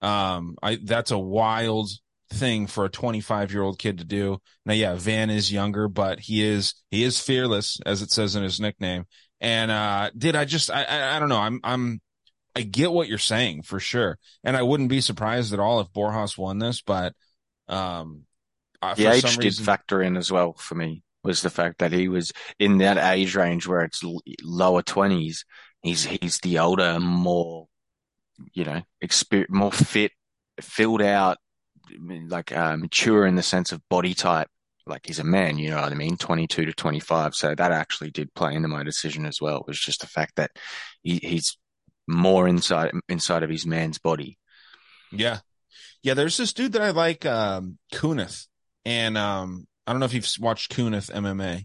Um, 0.00 0.54
I 0.62 0.78
that's 0.80 1.10
a 1.10 1.18
wild 1.18 1.90
thing 2.32 2.68
for 2.68 2.84
a 2.84 2.90
25 2.90 3.50
year 3.52 3.62
old 3.64 3.80
kid 3.80 3.98
to 3.98 4.04
do. 4.04 4.38
Now, 4.64 4.74
yeah, 4.74 4.94
Van 4.94 5.30
is 5.30 5.50
younger, 5.50 5.88
but 5.88 6.20
he 6.20 6.44
is 6.44 6.74
he 6.92 7.02
is 7.02 7.18
fearless, 7.18 7.80
as 7.84 8.02
it 8.02 8.12
says 8.12 8.36
in 8.36 8.44
his 8.44 8.60
nickname. 8.60 9.06
And 9.40 9.72
uh, 9.72 10.10
did 10.16 10.36
I 10.36 10.44
just 10.44 10.70
I, 10.70 10.84
I 10.84 11.16
I 11.16 11.18
don't 11.18 11.28
know 11.28 11.40
I'm 11.40 11.58
I'm 11.64 12.00
I 12.54 12.62
get 12.62 12.92
what 12.92 13.08
you're 13.08 13.18
saying 13.18 13.62
for 13.62 13.80
sure, 13.80 14.18
and 14.42 14.56
I 14.56 14.62
wouldn't 14.62 14.88
be 14.88 15.00
surprised 15.00 15.52
at 15.52 15.60
all 15.60 15.80
if 15.80 15.92
Borjas 15.92 16.38
won 16.38 16.58
this. 16.58 16.82
But 16.82 17.14
um, 17.68 18.22
the 18.96 19.06
age 19.06 19.24
reason... 19.24 19.42
did 19.42 19.54
factor 19.54 20.02
in 20.02 20.16
as 20.16 20.30
well 20.30 20.54
for 20.54 20.74
me. 20.74 21.02
Was 21.22 21.40
the 21.40 21.50
fact 21.50 21.78
that 21.78 21.92
he 21.92 22.08
was 22.08 22.32
in 22.58 22.78
that 22.78 22.98
age 22.98 23.34
range 23.34 23.66
where 23.66 23.82
it's 23.82 24.02
lower 24.42 24.82
twenties. 24.82 25.44
He's 25.82 26.04
he's 26.04 26.38
the 26.38 26.58
older, 26.58 27.00
more 27.00 27.66
you 28.52 28.64
know, 28.64 28.82
exper- 29.02 29.48
more 29.48 29.72
fit, 29.72 30.12
filled 30.60 31.02
out, 31.02 31.38
like 32.28 32.56
uh, 32.56 32.76
mature 32.76 33.26
in 33.26 33.36
the 33.36 33.42
sense 33.42 33.72
of 33.72 33.86
body 33.88 34.14
type. 34.14 34.48
Like 34.86 35.06
he's 35.06 35.18
a 35.18 35.24
man, 35.24 35.56
you 35.56 35.70
know 35.70 35.80
what 35.80 35.92
I 35.92 35.94
mean? 35.94 36.18
22 36.18 36.66
to 36.66 36.72
25. 36.74 37.34
So 37.34 37.54
that 37.54 37.72
actually 37.72 38.10
did 38.10 38.34
play 38.34 38.54
into 38.54 38.68
my 38.68 38.82
decision 38.82 39.24
as 39.24 39.40
well. 39.40 39.60
It 39.60 39.66
was 39.66 39.80
just 39.80 40.02
the 40.02 40.06
fact 40.06 40.36
that 40.36 40.50
he, 41.02 41.18
he's 41.22 41.56
more 42.06 42.48
inside, 42.48 42.92
inside 43.08 43.42
of 43.42 43.50
his 43.50 43.66
man's 43.66 43.98
body. 43.98 44.38
Yeah. 45.10 45.38
Yeah. 46.02 46.14
There's 46.14 46.36
this 46.36 46.52
dude 46.52 46.72
that 46.72 46.82
I 46.82 46.90
like, 46.90 47.24
um, 47.26 47.78
Kunith. 47.92 48.46
And, 48.84 49.16
um, 49.16 49.66
I 49.86 49.92
don't 49.92 50.00
know 50.00 50.06
if 50.06 50.14
you've 50.14 50.28
watched 50.40 50.74
Kunith 50.74 51.10
MMA, 51.10 51.64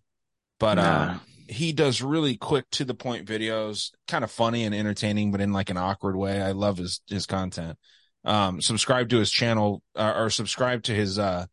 but, 0.60 0.75
nah. 0.75 1.12
um, 1.12 1.21
he 1.47 1.73
does 1.73 2.02
really 2.02 2.38
quick 2.38 2.69
to 2.71 2.86
the 2.86 2.93
point 2.93 3.28
videos, 3.28 3.91
kind 4.08 4.23
of 4.23 4.32
funny 4.32 4.65
and 4.65 4.75
entertaining, 4.75 5.32
but 5.32 5.41
in 5.41 5.52
like 5.52 5.69
an 5.69 5.78
awkward 5.78 6.15
way. 6.15 6.41
I 6.41 6.52
love 6.52 6.78
his, 6.78 7.02
his 7.08 7.25
content. 7.25 7.78
Um, 8.23 8.62
subscribe 8.62 9.10
to 9.10 9.17
his 9.17 9.32
channel 9.32 9.82
uh, 9.95 10.13
or 10.15 10.30
subscribe 10.30 10.84
to 10.84 10.93
his, 10.93 11.17
uh, 11.17 11.47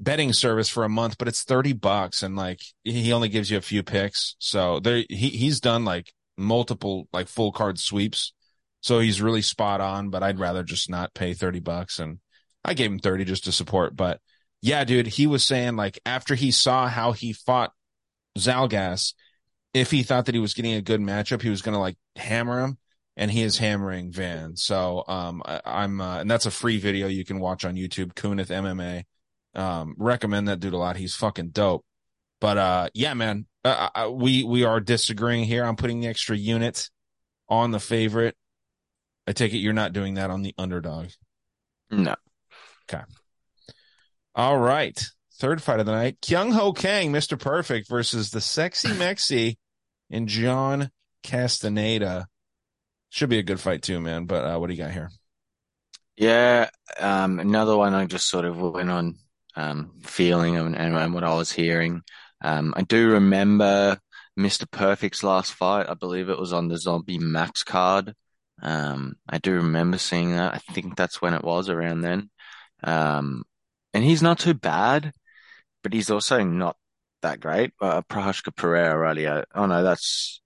betting 0.00 0.32
service 0.32 0.68
for 0.68 0.84
a 0.84 0.88
month, 0.88 1.18
but 1.18 1.28
it's 1.28 1.42
30 1.42 1.72
bucks 1.74 2.22
and 2.22 2.36
like 2.36 2.60
he 2.84 3.12
only 3.12 3.28
gives 3.28 3.50
you 3.50 3.58
a 3.58 3.62
few 3.62 3.82
picks. 3.82 4.36
So 4.38 4.80
there, 4.80 5.04
he, 5.08 5.28
he's 5.30 5.60
done 5.60 5.84
like 5.84 6.12
multiple 6.38 7.08
like 7.12 7.28
full 7.28 7.52
card 7.52 7.78
sweeps. 7.78 8.32
So 8.80 9.00
he's 9.00 9.20
really 9.20 9.42
spot 9.42 9.80
on, 9.80 10.10
but 10.10 10.22
I'd 10.22 10.38
rather 10.38 10.62
just 10.62 10.88
not 10.88 11.14
pay 11.14 11.34
30 11.34 11.60
bucks. 11.60 11.98
And 11.98 12.18
I 12.64 12.74
gave 12.74 12.90
him 12.90 13.00
30 13.00 13.24
just 13.24 13.44
to 13.44 13.52
support. 13.52 13.96
But 13.96 14.20
yeah, 14.62 14.84
dude, 14.84 15.06
he 15.06 15.26
was 15.26 15.44
saying 15.44 15.76
like 15.76 15.98
after 16.06 16.34
he 16.34 16.50
saw 16.50 16.86
how 16.86 17.12
he 17.12 17.32
fought 17.32 17.72
Zhalgas, 18.38 19.14
if 19.74 19.90
he 19.90 20.02
thought 20.02 20.26
that 20.26 20.34
he 20.34 20.40
was 20.40 20.54
getting 20.54 20.74
a 20.74 20.82
good 20.82 21.00
matchup, 21.00 21.42
he 21.42 21.50
was 21.50 21.62
going 21.62 21.74
to 21.74 21.80
like 21.80 21.96
hammer 22.16 22.64
him 22.64 22.78
and 23.18 23.30
he 23.30 23.42
is 23.42 23.58
hammering 23.58 24.12
Van. 24.12 24.56
So, 24.56 25.04
um, 25.08 25.42
I, 25.44 25.84
am 25.84 26.00
uh, 26.00 26.20
and 26.20 26.30
that's 26.30 26.46
a 26.46 26.52
free 26.52 26.78
video 26.78 27.08
you 27.08 27.24
can 27.24 27.40
watch 27.40 27.64
on 27.64 27.74
YouTube, 27.74 28.14
Kunith 28.14 28.46
MMA. 28.46 29.04
Um, 29.60 29.96
recommend 29.98 30.46
that 30.46 30.60
dude 30.60 30.72
a 30.72 30.78
lot. 30.78 30.96
He's 30.96 31.16
fucking 31.16 31.50
dope. 31.50 31.84
But, 32.40 32.58
uh, 32.58 32.88
yeah, 32.94 33.14
man, 33.14 33.46
uh, 33.68 33.90
uh, 33.94 34.10
we, 34.10 34.44
we 34.44 34.64
are 34.64 34.80
disagreeing 34.80 35.44
here. 35.44 35.64
I'm 35.64 35.76
putting 35.76 36.00
the 36.00 36.08
extra 36.08 36.36
unit 36.36 36.88
on 37.48 37.70
the 37.70 37.80
favorite. 37.80 38.36
I 39.26 39.32
take 39.32 39.52
it 39.52 39.58
you're 39.58 39.72
not 39.72 39.92
doing 39.92 40.14
that 40.14 40.30
on 40.30 40.42
the 40.42 40.54
underdog. 40.58 41.08
No. 41.90 42.14
Okay. 42.90 43.02
All 44.34 44.58
right. 44.58 45.02
Third 45.38 45.62
fight 45.62 45.80
of 45.80 45.86
the 45.86 45.92
night, 45.92 46.18
Kyung 46.20 46.50
Ho 46.52 46.72
Kang, 46.72 47.12
Mr. 47.12 47.38
Perfect 47.38 47.88
versus 47.88 48.30
the 48.30 48.40
sexy 48.40 48.88
Mexi 48.94 49.56
and 50.10 50.28
John 50.28 50.90
Castaneda. 51.22 52.26
Should 53.10 53.30
be 53.30 53.38
a 53.38 53.44
good 53.44 53.60
fight 53.60 53.82
too, 53.82 54.00
man. 54.00 54.24
But 54.24 54.44
uh, 54.44 54.58
what 54.58 54.66
do 54.66 54.74
you 54.74 54.82
got 54.82 54.92
here? 54.92 55.10
Yeah, 56.16 56.70
um, 56.98 57.38
another 57.38 57.76
one 57.76 57.94
I 57.94 58.06
just 58.06 58.28
sort 58.28 58.44
of 58.44 58.58
went 58.58 58.90
on 58.90 59.18
um, 59.54 59.92
feeling 60.02 60.56
and, 60.56 60.74
and, 60.74 61.14
what 61.14 61.22
I 61.22 61.34
was 61.34 61.52
hearing. 61.52 62.02
Um, 62.40 62.74
I 62.76 62.82
do 62.82 63.10
remember 63.12 63.98
Mr. 64.36 64.66
Perfect's 64.66 65.22
last 65.24 65.52
fight. 65.54 65.88
I 65.88 65.94
believe 65.94 66.28
it 66.28 66.38
was 66.38 66.52
on 66.52 66.68
the 66.68 66.78
Zombie 66.78 67.18
Max 67.18 67.64
card. 67.64 68.14
Um, 68.62 69.16
I 69.28 69.38
do 69.38 69.54
remember 69.54 69.98
seeing 69.98 70.32
that. 70.32 70.54
I 70.54 70.58
think 70.72 70.96
that's 70.96 71.22
when 71.22 71.34
it 71.34 71.44
was 71.44 71.68
around 71.68 72.00
then. 72.02 72.30
Um, 72.84 73.44
and 73.94 74.04
he's 74.04 74.22
not 74.22 74.38
too 74.38 74.54
bad 74.54 75.12
but 75.82 75.92
he's 75.92 76.10
also 76.10 76.42
not 76.42 76.76
that 77.22 77.40
great. 77.40 77.72
Uh, 77.80 78.02
Prochazka 78.02 78.54
Pereira. 78.54 79.44
Oh 79.54 79.66
no, 79.66 79.82
that's 79.82 80.40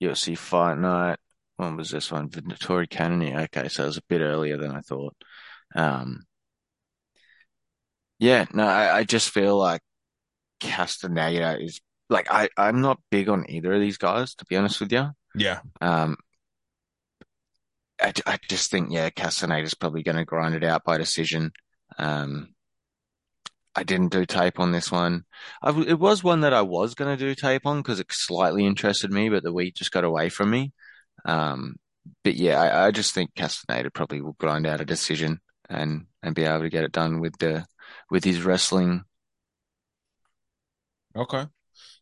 UFC 0.00 0.34
Fight 0.36 0.78
Night. 0.78 1.18
When 1.56 1.76
was 1.76 1.90
this 1.90 2.10
one? 2.12 2.28
Vettori 2.30 2.88
Cannonier. 2.88 3.40
Okay, 3.42 3.68
so 3.68 3.84
it 3.84 3.86
was 3.86 3.96
a 3.98 4.02
bit 4.08 4.20
earlier 4.20 4.56
than 4.56 4.72
I 4.72 4.80
thought. 4.80 5.16
Um, 5.74 6.24
yeah, 8.18 8.46
no, 8.52 8.64
I, 8.66 8.98
I 8.98 9.04
just 9.04 9.30
feel 9.30 9.56
like 9.56 9.80
Castaneda 10.60 11.58
is 11.60 11.80
like 12.10 12.30
I 12.30 12.48
I'm 12.56 12.80
not 12.80 13.00
big 13.10 13.28
on 13.28 13.48
either 13.48 13.72
of 13.74 13.80
these 13.80 13.98
guys 13.98 14.34
to 14.36 14.44
be 14.46 14.56
honest 14.56 14.80
with 14.80 14.92
you. 14.92 15.10
Yeah. 15.34 15.60
Um, 15.80 16.16
I, 18.00 18.12
I 18.26 18.38
just 18.48 18.70
think 18.70 18.90
yeah, 18.90 19.10
Castaneda 19.10 19.64
is 19.64 19.74
probably 19.74 20.02
going 20.02 20.16
to 20.16 20.24
grind 20.24 20.54
it 20.54 20.64
out 20.64 20.84
by 20.84 20.98
decision. 20.98 21.52
Um, 21.98 22.54
I 23.74 23.84
didn't 23.84 24.12
do 24.12 24.26
tape 24.26 24.58
on 24.58 24.72
this 24.72 24.90
one. 24.90 25.24
I, 25.62 25.70
it 25.82 25.98
was 25.98 26.24
one 26.24 26.40
that 26.40 26.52
I 26.52 26.62
was 26.62 26.94
going 26.94 27.16
to 27.16 27.24
do 27.24 27.34
tape 27.34 27.64
on 27.64 27.78
because 27.78 28.00
it 28.00 28.06
slightly 28.10 28.66
interested 28.66 29.12
me, 29.12 29.28
but 29.28 29.44
the 29.44 29.52
week 29.52 29.74
just 29.76 29.92
got 29.92 30.02
away 30.02 30.30
from 30.30 30.50
me. 30.50 30.72
Um, 31.24 31.76
but 32.24 32.34
yeah, 32.34 32.60
I, 32.60 32.86
I, 32.86 32.90
just 32.90 33.14
think 33.14 33.34
Castaneda 33.36 33.90
probably 33.90 34.20
will 34.20 34.34
grind 34.34 34.66
out 34.66 34.80
a 34.80 34.84
decision 34.84 35.40
and, 35.68 36.06
and 36.22 36.34
be 36.34 36.44
able 36.44 36.62
to 36.62 36.70
get 36.70 36.84
it 36.84 36.92
done 36.92 37.20
with 37.20 37.38
the, 37.38 37.66
with 38.10 38.24
his 38.24 38.42
wrestling. 38.42 39.04
Okay. 41.16 41.44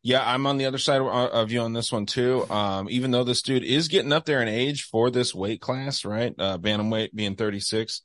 Yeah, 0.03 0.23
I'm 0.25 0.47
on 0.47 0.57
the 0.57 0.67
other 0.67 0.79
side 0.79 1.01
of 1.01 1.51
you 1.51 1.61
on 1.61 1.73
this 1.73 1.91
one 1.91 2.07
too. 2.07 2.49
Um, 2.49 2.89
even 2.91 3.11
though 3.11 3.25
this 3.25 3.43
dude 3.43 3.65
is 3.65 3.89
getting 3.89 4.13
up 4.13 4.25
there 4.25 4.41
in 4.41 4.49
age 4.49 4.85
for 4.85 5.11
this 5.11 5.35
weight 5.35 5.61
class, 5.61 6.05
right? 6.05 6.35
Uh, 6.39 6.59
bantamweight 6.59 7.15
being 7.15 7.35
36 7.35 8.03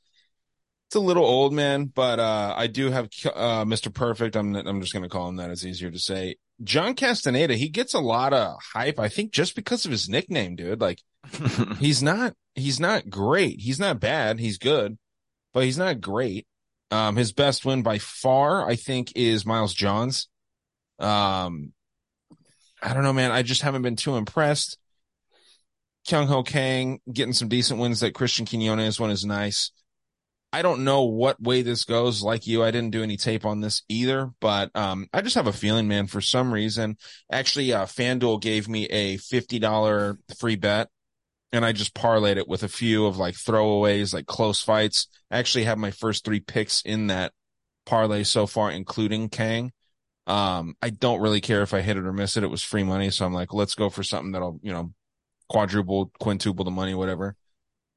it's 0.92 0.98
a 0.98 1.00
little 1.00 1.24
old, 1.24 1.54
man, 1.54 1.86
but 1.86 2.20
uh, 2.20 2.54
I 2.58 2.68
do 2.68 2.92
have 2.92 3.06
uh, 3.34 3.64
Mr. 3.64 3.94
Perfect. 3.94 4.36
I'm 4.36 4.54
I'm 4.54 4.82
just 4.82 4.92
gonna 4.92 5.08
call 5.08 5.30
him 5.30 5.38
that. 5.38 5.50
It's 5.50 5.64
easier 5.64 5.90
to 5.90 5.98
say. 5.98 6.36
John 6.66 6.96
Castaneda, 6.96 7.56
he 7.56 7.70
gets 7.70 7.94
a 7.94 8.02
lot 8.02 8.34
of 8.34 8.58
hype. 8.74 9.00
I 9.00 9.08
think 9.08 9.32
just 9.32 9.56
because 9.56 9.86
of 9.86 9.92
his 9.92 10.10
nickname, 10.10 10.58
dude. 10.58 10.82
Like 10.82 11.00
he's 11.80 12.04
not 12.04 12.34
he's 12.56 12.78
not 12.78 13.10
great. 13.10 13.62
He's 13.62 13.80
not 13.80 14.02
bad. 14.02 14.42
He's 14.42 14.58
good, 14.58 14.98
but 15.54 15.64
he's 15.64 15.78
not 15.78 16.02
great. 16.02 16.46
Um, 16.92 17.16
his 17.16 17.32
best 17.32 17.64
win 17.64 17.84
by 17.84 17.98
far, 17.98 18.68
I 18.68 18.76
think, 18.76 19.14
is 19.16 19.46
Miles 19.46 19.74
Johns. 19.74 20.28
Um, 21.02 21.74
I 22.82 22.94
don't 22.94 23.04
know, 23.04 23.14
man. 23.14 23.32
I 23.32 23.42
just 23.44 23.62
haven't 23.62 23.82
been 23.82 23.96
too 23.96 24.16
impressed. 24.16 24.78
Kyung 26.08 26.28
Ho 26.28 26.44
Kang 26.44 27.00
getting 27.12 27.34
some 27.34 27.48
decent 27.48 27.80
wins. 27.80 28.00
That 28.00 28.14
Christian 28.14 28.46
Quinones 28.46 29.00
one 29.00 29.12
is 29.12 29.26
nice. 29.26 29.72
I 30.54 30.64
don't 30.64 30.84
know 30.84 31.04
what 31.04 31.42
way 31.42 31.62
this 31.62 31.86
goes. 31.86 32.22
Like 32.22 32.46
you, 32.46 32.64
I 32.64 32.72
didn't 32.72 32.92
do 32.92 33.04
any 33.04 33.16
tape 33.18 33.46
on 33.46 33.62
this 33.62 33.84
either, 33.88 34.32
but 34.42 34.70
um, 34.76 35.08
I 35.14 35.22
just 35.22 35.36
have 35.36 35.48
a 35.48 35.54
feeling, 35.54 35.88
man. 35.88 36.08
For 36.08 36.20
some 36.20 36.54
reason, 36.54 36.98
actually, 37.32 37.72
uh, 37.72 37.86
FanDuel 37.86 38.42
gave 38.42 38.68
me 38.68 38.86
a 38.88 39.18
fifty 39.18 39.60
dollar 39.60 40.18
free 40.40 40.58
bet, 40.58 40.90
and 41.54 41.64
I 41.64 41.72
just 41.72 41.94
parlayed 41.94 42.38
it 42.38 42.50
with 42.50 42.64
a 42.64 42.68
few 42.68 43.06
of 43.06 43.18
like 43.18 43.36
throwaways, 43.36 44.14
like 44.14 44.26
close 44.26 44.62
fights. 44.62 45.08
I 45.30 45.38
actually 45.38 45.66
have 45.66 45.78
my 45.78 45.92
first 45.92 46.26
three 46.26 46.42
picks 46.42 46.82
in 46.82 47.08
that 47.08 47.32
parlay 47.86 48.24
so 48.24 48.46
far, 48.46 48.72
including 48.72 49.30
Kang. 49.30 49.72
Um, 50.28 50.76
I 50.82 50.92
don't 50.92 51.22
really 51.22 51.42
care 51.42 51.62
if 51.62 51.74
I 51.74 51.82
hit 51.82 51.98
it 51.98 52.06
or 52.06 52.14
miss 52.14 52.38
it. 52.38 52.44
It 52.44 52.50
was 52.52 52.64
free 52.64 52.84
money, 52.84 53.10
so 53.10 53.26
I'm 53.26 53.34
like, 53.34 53.54
let's 53.54 53.76
go 53.76 53.90
for 53.90 54.04
something 54.04 54.32
that'll, 54.32 54.60
you 54.62 54.72
know, 54.72 54.94
quadruple, 55.50 56.12
quintuple 56.20 56.64
the 56.64 56.72
money, 56.72 56.94
whatever. 56.94 57.36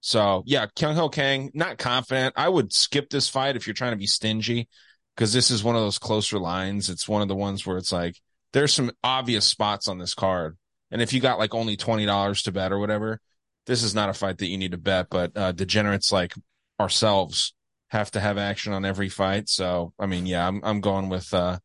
So 0.01 0.43
yeah, 0.45 0.67
Kyung 0.77 0.97
Ho 0.97 1.09
Kang, 1.09 1.51
not 1.55 1.79
confident. 1.79 2.35
I 2.37 2.49
would 2.49 2.73
skip 2.73 3.09
this 3.09 3.29
fight 3.29 3.57
if 3.57 3.67
you're 3.67 3.75
trying 3.75 3.93
to 3.93 3.99
be 3.99 4.07
stingy, 4.07 4.69
because 5.15 5.33
this 5.33 5.51
is 5.51 5.65
one 5.65 5.77
of 5.77 5.83
those 5.83 5.99
closer 5.99 6.39
lines. 6.39 6.91
It's 6.91 7.09
one 7.09 7.23
of 7.23 7.29
the 7.29 7.35
ones 7.35 7.67
where 7.67 7.79
it's 7.79 7.93
like 7.93 8.21
there's 8.53 8.73
some 8.73 8.91
obvious 9.03 9.47
spots 9.47 9.89
on 9.89 9.99
this 9.99 10.15
card, 10.15 10.59
and 10.91 11.01
if 11.01 11.13
you 11.13 11.21
got 11.21 11.39
like 11.39 11.55
only 11.55 11.77
twenty 11.77 12.05
dollars 12.05 12.43
to 12.43 12.53
bet 12.53 12.73
or 12.73 12.79
whatever, 12.79 13.21
this 13.67 13.83
is 13.83 13.95
not 13.95 14.11
a 14.11 14.15
fight 14.15 14.39
that 14.39 14.49
you 14.49 14.59
need 14.59 14.73
to 14.73 14.79
bet. 14.79 15.07
But 15.11 15.37
uh, 15.37 15.53
degenerates 15.53 16.13
like 16.13 16.35
ourselves 16.79 17.55
have 17.89 18.11
to 18.11 18.21
have 18.21 18.37
action 18.37 18.73
on 18.73 18.85
every 18.85 19.09
fight. 19.09 19.49
So 19.49 19.95
I 19.99 20.05
mean, 20.05 20.27
yeah, 20.27 20.47
I'm 20.47 20.61
I'm 20.65 20.81
going 20.81 21.09
with 21.09 21.33
uh, 21.33 21.61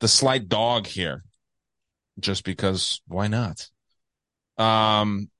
the 0.00 0.08
slight 0.08 0.48
dog 0.48 0.86
here, 0.86 1.22
just 2.18 2.44
because 2.44 3.00
why 3.06 3.28
not? 3.28 3.68
Um, 4.58 5.30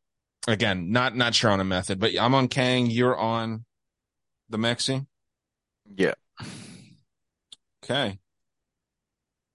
again, 0.46 0.92
not 0.92 1.16
not 1.16 1.34
sure 1.34 1.50
on 1.50 1.60
a 1.60 1.64
method, 1.64 1.98
but 1.98 2.18
I'm 2.18 2.34
on 2.34 2.48
Kang. 2.48 2.86
You're 2.86 3.18
on 3.18 3.64
the 4.48 4.58
Mexi. 4.58 5.06
Yeah. 5.94 6.14
Okay. 7.84 8.18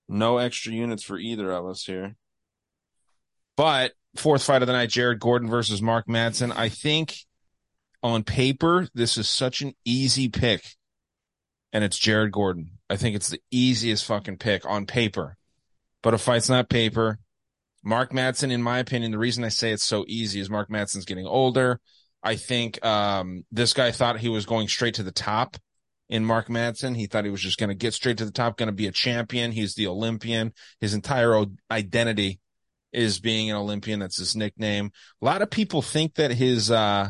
No 0.08 0.38
extra 0.38 0.74
units 0.74 1.04
for 1.04 1.18
either 1.18 1.52
of 1.52 1.66
us 1.66 1.84
here. 1.84 2.16
But 3.58 3.94
fourth 4.16 4.44
fight 4.44 4.62
of 4.62 4.68
the 4.68 4.74
night, 4.74 4.90
Jared 4.90 5.20
Gordon 5.20 5.50
versus 5.50 5.82
Mark 5.82 6.08
Madsen. 6.08 6.54
I 6.56 6.70
think 6.70 7.16
on 8.04 8.24
paper, 8.24 8.88
this 8.94 9.18
is 9.18 9.30
such 9.30 9.62
an 9.62 9.74
easy 9.84 10.30
pick. 10.30 10.64
And 11.74 11.84
it's 11.84 11.98
Jared 11.98 12.32
Gordon. 12.32 12.75
I 12.90 12.98
think 12.98 13.16
it's 13.16 13.30
the 13.30 13.42
easiest 13.52 14.06
fucking 14.06 14.38
pick 14.38 14.66
on 14.66 14.86
paper. 14.86 15.38
But 16.04 16.14
a 16.14 16.18
fight's 16.18 16.50
not 16.50 16.70
paper. 16.70 17.20
Mark 17.84 18.12
Madsen, 18.12 18.52
in 18.52 18.64
my 18.64 18.80
opinion, 18.80 19.12
the 19.12 19.18
reason 19.18 19.44
I 19.44 19.50
say 19.50 19.72
it's 19.72 19.84
so 19.84 20.06
easy 20.08 20.40
is 20.40 20.50
Mark 20.50 20.70
Madsen's 20.70 21.06
getting 21.06 21.28
older. 21.28 21.80
I 22.24 22.36
think 22.36 22.84
um, 22.84 23.46
this 23.52 23.74
guy 23.74 23.92
thought 23.92 24.20
he 24.20 24.30
was 24.30 24.46
going 24.46 24.68
straight 24.68 24.96
to 24.96 25.04
the 25.04 25.12
top 25.12 25.58
in 26.10 26.26
Mark 26.26 26.48
Madsen. 26.48 26.96
He 26.96 27.06
thought 27.06 27.26
he 27.26 27.32
was 27.32 27.42
just 27.42 27.60
going 27.60 27.70
to 27.70 27.76
get 27.76 27.94
straight 27.94 28.18
to 28.18 28.26
the 28.26 28.32
top, 28.32 28.58
going 28.58 28.68
to 28.68 28.74
be 28.74 28.88
a 28.88 28.92
champion. 28.92 29.52
He's 29.52 29.76
the 29.76 29.88
Olympian. 29.88 30.54
His 30.80 30.94
entire 30.94 31.46
identity 31.70 32.40
is 32.92 33.20
being 33.20 33.52
an 33.52 33.58
Olympian. 33.58 34.00
That's 34.00 34.18
his 34.18 34.36
nickname. 34.36 34.92
A 35.22 35.26
lot 35.26 35.42
of 35.42 35.52
people 35.52 35.82
think 35.82 36.16
that 36.16 36.32
his 36.32 36.72
uh, 36.72 37.10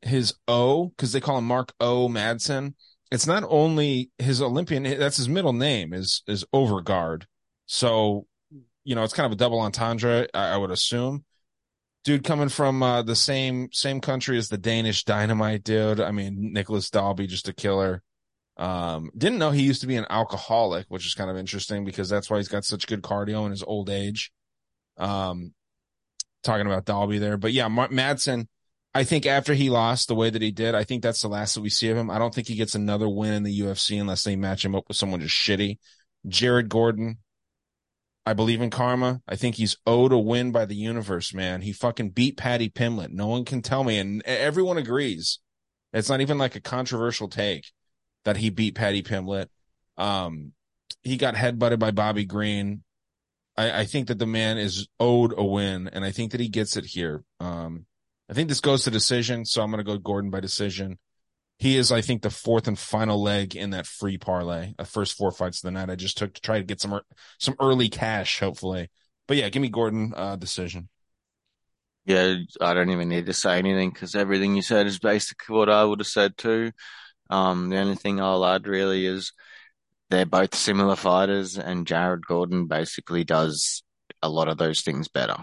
his 0.00 0.34
O 0.48 0.86
because 0.88 1.12
they 1.12 1.20
call 1.20 1.38
him 1.38 1.46
Mark 1.46 1.72
O 1.78 2.08
Madsen. 2.08 2.74
It's 3.12 3.26
not 3.26 3.44
only 3.46 4.10
his 4.16 4.40
Olympian; 4.40 4.84
that's 4.84 5.18
his 5.18 5.28
middle 5.28 5.52
name 5.52 5.92
is 5.92 6.22
is 6.26 6.46
Overgaard. 6.54 7.24
So, 7.66 8.26
you 8.84 8.94
know, 8.94 9.04
it's 9.04 9.12
kind 9.12 9.26
of 9.26 9.32
a 9.32 9.36
double 9.36 9.60
entendre. 9.60 10.26
I, 10.32 10.52
I 10.52 10.56
would 10.56 10.70
assume. 10.70 11.26
Dude, 12.04 12.24
coming 12.24 12.48
from 12.48 12.82
uh, 12.82 13.02
the 13.02 13.14
same 13.14 13.68
same 13.70 14.00
country 14.00 14.38
as 14.38 14.48
the 14.48 14.56
Danish 14.56 15.04
Dynamite 15.04 15.62
dude. 15.62 16.00
I 16.00 16.10
mean, 16.10 16.54
Nicolas 16.54 16.88
Dalby, 16.88 17.26
just 17.26 17.48
a 17.48 17.52
killer. 17.52 18.02
Um, 18.56 19.10
didn't 19.16 19.38
know 19.38 19.50
he 19.50 19.62
used 19.62 19.82
to 19.82 19.86
be 19.86 19.96
an 19.96 20.06
alcoholic, 20.08 20.86
which 20.88 21.06
is 21.06 21.14
kind 21.14 21.30
of 21.30 21.36
interesting 21.36 21.84
because 21.84 22.08
that's 22.08 22.30
why 22.30 22.38
he's 22.38 22.48
got 22.48 22.64
such 22.64 22.86
good 22.86 23.02
cardio 23.02 23.44
in 23.44 23.50
his 23.50 23.62
old 23.62 23.90
age. 23.90 24.32
Um, 24.96 25.52
talking 26.42 26.66
about 26.66 26.86
Dalby 26.86 27.18
there, 27.18 27.36
but 27.36 27.52
yeah, 27.52 27.68
Madsen. 27.68 28.46
I 28.94 29.04
think 29.04 29.24
after 29.24 29.54
he 29.54 29.70
lost 29.70 30.08
the 30.08 30.14
way 30.14 30.28
that 30.28 30.42
he 30.42 30.50
did, 30.50 30.74
I 30.74 30.84
think 30.84 31.02
that's 31.02 31.22
the 31.22 31.28
last 31.28 31.54
that 31.54 31.62
we 31.62 31.70
see 31.70 31.88
of 31.88 31.96
him. 31.96 32.10
I 32.10 32.18
don't 32.18 32.34
think 32.34 32.46
he 32.46 32.56
gets 32.56 32.74
another 32.74 33.08
win 33.08 33.32
in 33.32 33.42
the 33.42 33.60
UFC 33.60 33.98
unless 33.98 34.24
they 34.24 34.36
match 34.36 34.64
him 34.64 34.74
up 34.74 34.84
with 34.88 34.98
someone 34.98 35.20
just 35.20 35.34
shitty. 35.34 35.78
Jared 36.26 36.68
Gordon, 36.68 37.18
I 38.26 38.34
believe 38.34 38.60
in 38.60 38.68
karma. 38.68 39.22
I 39.26 39.36
think 39.36 39.56
he's 39.56 39.78
owed 39.86 40.12
a 40.12 40.18
win 40.18 40.52
by 40.52 40.66
the 40.66 40.74
universe, 40.74 41.32
man. 41.32 41.62
He 41.62 41.72
fucking 41.72 42.10
beat 42.10 42.36
Paddy 42.36 42.68
Pimblett. 42.68 43.10
No 43.10 43.28
one 43.28 43.44
can 43.44 43.62
tell 43.62 43.82
me, 43.82 43.98
and 43.98 44.22
everyone 44.24 44.76
agrees. 44.76 45.38
It's 45.92 46.10
not 46.10 46.20
even 46.20 46.38
like 46.38 46.54
a 46.54 46.60
controversial 46.60 47.28
take 47.28 47.72
that 48.24 48.36
he 48.36 48.50
beat 48.50 48.74
Paddy 48.74 49.02
Pimblett. 49.02 49.48
Um, 49.96 50.52
he 51.02 51.16
got 51.16 51.34
headbutted 51.34 51.78
by 51.78 51.90
Bobby 51.90 52.24
Green. 52.24 52.82
I, 53.56 53.80
I, 53.80 53.84
think 53.84 54.08
that 54.08 54.18
the 54.18 54.26
man 54.26 54.56
is 54.56 54.88
owed 54.98 55.34
a 55.36 55.44
win, 55.44 55.88
and 55.92 56.04
I 56.04 56.10
think 56.10 56.32
that 56.32 56.40
he 56.40 56.48
gets 56.48 56.76
it 56.76 56.86
here. 56.86 57.24
Um, 57.40 57.84
I 58.30 58.34
think 58.34 58.48
this 58.48 58.60
goes 58.60 58.84
to 58.84 58.90
decision, 58.90 59.44
so 59.44 59.62
I'm 59.62 59.70
going 59.70 59.84
to 59.84 59.90
go 59.90 59.98
Gordon 59.98 60.30
by 60.30 60.40
decision. 60.40 60.98
He 61.58 61.76
is, 61.76 61.92
I 61.92 62.00
think, 62.00 62.22
the 62.22 62.30
fourth 62.30 62.66
and 62.66 62.78
final 62.78 63.22
leg 63.22 63.54
in 63.54 63.70
that 63.70 63.86
free 63.86 64.18
parlay. 64.18 64.72
The 64.78 64.84
first 64.84 65.16
four 65.16 65.30
fights 65.30 65.58
of 65.58 65.68
the 65.68 65.70
night 65.72 65.90
I 65.90 65.96
just 65.96 66.18
took 66.18 66.34
to 66.34 66.40
try 66.40 66.58
to 66.58 66.64
get 66.64 66.80
some 66.80 67.00
some 67.38 67.54
early 67.60 67.88
cash, 67.88 68.40
hopefully. 68.40 68.90
But 69.28 69.36
yeah, 69.36 69.48
give 69.48 69.62
me 69.62 69.68
Gordon 69.68 70.12
uh, 70.16 70.36
decision. 70.36 70.88
Yeah, 72.04 72.38
I 72.60 72.74
don't 72.74 72.90
even 72.90 73.08
need 73.08 73.26
to 73.26 73.32
say 73.32 73.58
anything 73.58 73.90
because 73.90 74.16
everything 74.16 74.56
you 74.56 74.62
said 74.62 74.86
is 74.86 74.98
basically 74.98 75.56
what 75.56 75.68
I 75.68 75.84
would 75.84 76.00
have 76.00 76.08
said 76.08 76.36
too. 76.36 76.72
Um, 77.30 77.68
the 77.68 77.78
only 77.78 77.94
thing 77.94 78.20
I'll 78.20 78.44
add 78.44 78.66
really 78.66 79.06
is 79.06 79.32
they're 80.10 80.26
both 80.26 80.54
similar 80.54 80.96
fighters, 80.96 81.56
and 81.56 81.86
Jared 81.86 82.26
Gordon 82.26 82.66
basically 82.66 83.24
does 83.24 83.82
a 84.20 84.28
lot 84.28 84.48
of 84.48 84.58
those 84.58 84.82
things 84.82 85.08
better. 85.08 85.36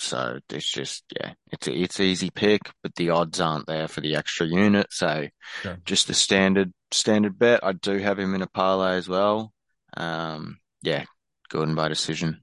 So 0.00 0.38
it's 0.48 0.70
just 0.70 1.04
yeah, 1.14 1.32
it's 1.52 1.68
a, 1.68 1.72
it's 1.72 2.00
easy 2.00 2.30
pick, 2.30 2.62
but 2.82 2.94
the 2.94 3.10
odds 3.10 3.40
aren't 3.40 3.66
there 3.66 3.88
for 3.88 4.00
the 4.00 4.16
extra 4.16 4.46
unit. 4.46 4.86
So 4.90 5.28
sure. 5.62 5.78
just 5.84 6.10
a 6.10 6.14
standard 6.14 6.72
standard 6.90 7.38
bet. 7.38 7.60
I 7.62 7.72
do 7.72 7.98
have 7.98 8.18
him 8.18 8.34
in 8.34 8.42
a 8.42 8.46
parlay 8.46 8.96
as 8.96 9.08
well. 9.08 9.52
Um, 9.96 10.58
yeah, 10.82 11.04
Gordon 11.48 11.74
by 11.74 11.88
decision. 11.88 12.42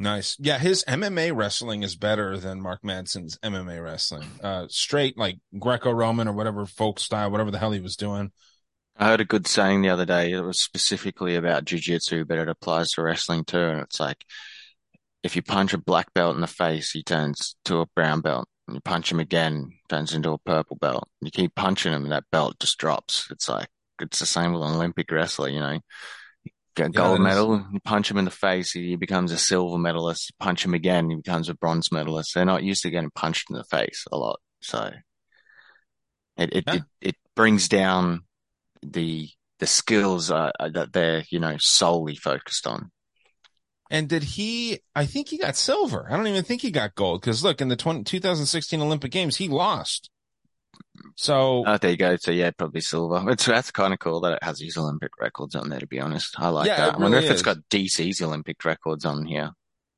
Nice. 0.00 0.36
Yeah, 0.38 0.58
his 0.58 0.84
MMA 0.86 1.34
wrestling 1.34 1.82
is 1.82 1.96
better 1.96 2.38
than 2.38 2.60
Mark 2.60 2.82
Madsen's 2.84 3.36
MMA 3.38 3.82
wrestling. 3.82 4.28
Uh, 4.40 4.66
straight 4.68 5.18
like 5.18 5.38
Greco-Roman 5.58 6.28
or 6.28 6.34
whatever 6.34 6.66
folk 6.66 7.00
style, 7.00 7.32
whatever 7.32 7.50
the 7.50 7.58
hell 7.58 7.72
he 7.72 7.80
was 7.80 7.96
doing. 7.96 8.30
I 8.96 9.06
heard 9.06 9.20
a 9.20 9.24
good 9.24 9.48
saying 9.48 9.82
the 9.82 9.88
other 9.88 10.06
day. 10.06 10.30
It 10.30 10.40
was 10.40 10.62
specifically 10.62 11.34
about 11.34 11.64
jiu-jitsu, 11.64 12.26
but 12.26 12.38
it 12.38 12.48
applies 12.48 12.90
to 12.90 13.02
wrestling 13.02 13.44
too. 13.44 13.58
And 13.58 13.80
it's 13.80 13.98
like, 13.98 14.24
if 15.22 15.36
you 15.36 15.42
punch 15.42 15.72
a 15.74 15.78
black 15.78 16.12
belt 16.14 16.34
in 16.34 16.40
the 16.40 16.46
face, 16.46 16.90
he 16.90 17.02
turns 17.02 17.56
to 17.64 17.80
a 17.80 17.86
brown 17.94 18.20
belt. 18.20 18.48
And 18.66 18.76
you 18.76 18.80
punch 18.80 19.10
him 19.10 19.20
again, 19.20 19.72
turns 19.88 20.14
into 20.14 20.30
a 20.30 20.38
purple 20.38 20.76
belt. 20.76 21.08
You 21.20 21.30
keep 21.30 21.54
punching 21.54 21.92
him, 21.92 22.04
and 22.04 22.12
that 22.12 22.24
belt 22.30 22.56
just 22.60 22.78
drops. 22.78 23.28
It's 23.30 23.48
like 23.48 23.68
it's 24.00 24.18
the 24.18 24.26
same 24.26 24.52
with 24.52 24.62
an 24.62 24.74
Olympic 24.74 25.10
wrestler. 25.10 25.48
You 25.48 25.60
know, 25.60 25.80
get 26.76 26.92
gold 26.92 27.18
yeah, 27.18 27.24
medal. 27.24 27.64
You 27.72 27.80
punch 27.80 28.10
him 28.10 28.18
in 28.18 28.24
the 28.24 28.30
face, 28.30 28.72
he 28.72 28.96
becomes 28.96 29.32
a 29.32 29.38
silver 29.38 29.78
medalist. 29.78 30.30
You 30.30 30.44
punch 30.44 30.64
him 30.64 30.74
again, 30.74 31.10
he 31.10 31.16
becomes 31.16 31.48
a 31.48 31.54
bronze 31.54 31.90
medalist. 31.90 32.34
They're 32.34 32.44
not 32.44 32.62
used 32.62 32.82
to 32.82 32.90
getting 32.90 33.10
punched 33.10 33.50
in 33.50 33.56
the 33.56 33.64
face 33.64 34.04
a 34.12 34.16
lot, 34.16 34.40
so 34.60 34.90
it 36.36 36.54
it 36.54 36.64
yeah. 36.66 36.74
it, 36.74 36.82
it, 37.00 37.16
brings 37.34 37.68
down 37.68 38.22
the 38.82 39.28
the 39.60 39.66
skills 39.66 40.30
uh, 40.30 40.50
that 40.58 40.92
they're 40.92 41.24
you 41.30 41.40
know 41.40 41.56
solely 41.58 42.16
focused 42.16 42.66
on. 42.66 42.90
And 43.90 44.08
did 44.08 44.22
he? 44.22 44.80
I 44.94 45.06
think 45.06 45.28
he 45.28 45.38
got 45.38 45.56
silver. 45.56 46.06
I 46.10 46.16
don't 46.16 46.26
even 46.26 46.44
think 46.44 46.60
he 46.60 46.70
got 46.70 46.94
gold 46.94 47.20
because 47.20 47.42
look 47.42 47.60
in 47.60 47.68
the 47.68 47.76
20, 47.76 48.04
2016 48.04 48.80
Olympic 48.82 49.10
Games 49.10 49.36
he 49.36 49.48
lost. 49.48 50.10
So 51.16 51.64
oh, 51.66 51.78
there 51.78 51.90
you 51.90 51.96
go. 51.96 52.16
So 52.16 52.30
yeah, 52.30 52.50
probably 52.50 52.80
silver. 52.80 53.30
It's 53.30 53.46
that's 53.46 53.70
kind 53.70 53.92
of 53.92 53.98
cool 53.98 54.20
that 54.20 54.34
it 54.34 54.42
has 54.42 54.58
these 54.58 54.76
Olympic 54.76 55.12
records 55.20 55.54
on 55.54 55.68
there. 55.68 55.80
To 55.80 55.86
be 55.86 56.00
honest, 56.00 56.34
I 56.38 56.48
like 56.48 56.66
yeah, 56.66 56.76
that. 56.76 56.94
I 56.94 56.98
wonder 56.98 57.18
if 57.18 57.30
it's 57.30 57.42
got 57.42 57.58
DC's 57.70 58.20
Olympic 58.20 58.64
records 58.64 59.04
on 59.04 59.24
here, 59.24 59.50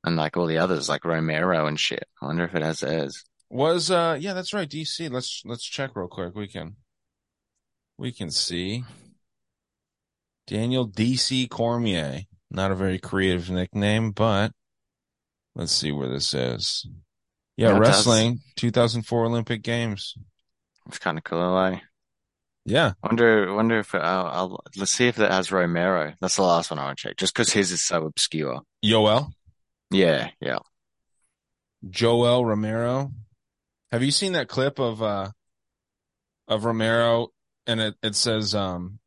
and 0.04 0.16
like 0.16 0.36
all 0.36 0.46
the 0.46 0.58
others, 0.58 0.88
like 0.88 1.04
Romero 1.04 1.66
and 1.66 1.78
shit. 1.78 2.04
I 2.22 2.26
wonder 2.26 2.44
if 2.44 2.54
it 2.54 2.62
has 2.62 2.80
theirs. 2.80 3.24
Was 3.50 3.90
uh 3.90 4.16
yeah, 4.20 4.32
that's 4.32 4.54
right. 4.54 4.68
DC. 4.68 5.10
Let's 5.10 5.42
let's 5.44 5.64
check 5.64 5.96
real 5.96 6.08
quick. 6.08 6.34
We 6.34 6.46
can 6.46 6.76
we 7.98 8.12
can 8.12 8.30
see 8.30 8.84
Daniel 10.46 10.88
DC 10.88 11.50
Cormier. 11.50 12.22
Not 12.50 12.72
a 12.72 12.74
very 12.74 12.98
creative 12.98 13.50
nickname, 13.50 14.10
but 14.10 14.52
let's 15.54 15.72
see 15.72 15.92
where 15.92 16.08
this 16.08 16.34
is. 16.34 16.86
Yeah, 17.56 17.72
yeah 17.72 17.78
wrestling, 17.78 18.34
does. 18.36 18.54
2004 18.56 19.26
Olympic 19.26 19.62
Games. 19.62 20.14
It's 20.86 20.98
kind 20.98 21.18
of 21.18 21.24
cool, 21.24 21.58
eh? 21.58 21.80
Yeah. 22.64 22.92
Wonder, 23.02 23.54
wonder 23.54 23.78
if 23.78 23.94
I'll, 23.94 24.26
I'll, 24.26 24.64
let's 24.76 24.92
see 24.92 25.06
if 25.06 25.16
that 25.16 25.30
has 25.30 25.52
Romero. 25.52 26.14
That's 26.20 26.36
the 26.36 26.42
last 26.42 26.70
one 26.70 26.78
I 26.78 26.84
want 26.84 26.98
to 26.98 27.08
check, 27.08 27.16
just 27.16 27.34
because 27.34 27.52
his 27.52 27.70
is 27.72 27.82
so 27.82 28.04
obscure. 28.04 28.60
Yoel. 28.84 29.30
Yeah, 29.90 30.30
yeah. 30.40 30.58
Yoel 31.84 32.44
Romero. 32.44 33.12
Have 33.90 34.02
you 34.02 34.10
seen 34.10 34.32
that 34.32 34.48
clip 34.48 34.78
of 34.78 35.02
uh 35.02 35.30
of 36.46 36.64
Romero 36.64 37.28
and 37.66 37.80
it 37.80 37.94
it 38.02 38.14
says 38.14 38.54
um 38.54 38.99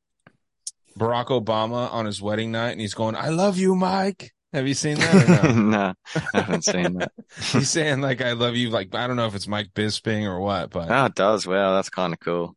Barack 0.98 1.28
Obama 1.28 1.92
on 1.92 2.06
his 2.06 2.22
wedding 2.22 2.52
night 2.52 2.72
and 2.72 2.82
he's 2.82 2.94
going, 2.94 3.16
"I 3.16 3.30
love 3.30 3.58
you, 3.58 3.76
Mike." 3.76 4.34
Have 4.54 4.68
you 4.68 4.76
seen 4.76 4.98
that? 5.00 5.56
no? 5.56 5.62
no, 5.70 5.94
I 6.34 6.42
haven't 6.42 6.64
seen 6.64 6.94
that. 7.00 7.12
He's 7.52 7.72
saying 7.72 8.02
like 8.02 8.22
I 8.22 8.34
love 8.34 8.56
you. 8.56 8.70
Like 8.70 8.94
I 8.94 9.08
don't 9.08 9.16
know 9.16 9.26
if 9.26 9.34
it's 9.34 9.48
Mike 9.48 9.74
Bisping 9.74 10.26
or 10.26 10.40
what, 10.40 10.70
but 10.70 10.92
oh, 10.92 11.06
it 11.06 11.16
does. 11.16 11.48
Well, 11.48 11.74
that's 11.74 11.90
kind 11.90 12.14
of 12.14 12.20
cool. 12.20 12.56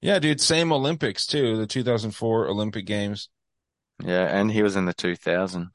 Yeah, 0.00 0.20
dude. 0.20 0.40
Same 0.40 0.72
Olympics 0.72 1.26
too. 1.26 1.56
The 1.56 1.66
2004 1.66 2.46
Olympic 2.46 2.86
Games. 2.86 3.30
Yeah, 4.02 4.26
and 4.26 4.50
he 4.50 4.62
was 4.62 4.76
in 4.76 4.86
the 4.86 4.94
2000. 4.94 5.70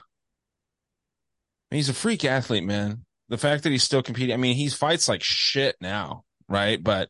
He's 1.71 1.89
a 1.89 1.93
freak 1.93 2.23
athlete, 2.23 2.63
man. 2.63 3.05
The 3.27 3.37
fact 3.37 3.63
that 3.63 3.71
he's 3.71 3.83
still 3.83 4.01
competing. 4.01 4.33
I 4.33 4.37
mean, 4.37 4.55
he 4.55 4.69
fights 4.69 5.09
like 5.09 5.23
shit 5.23 5.75
now, 5.81 6.23
right? 6.47 6.81
But 6.81 7.09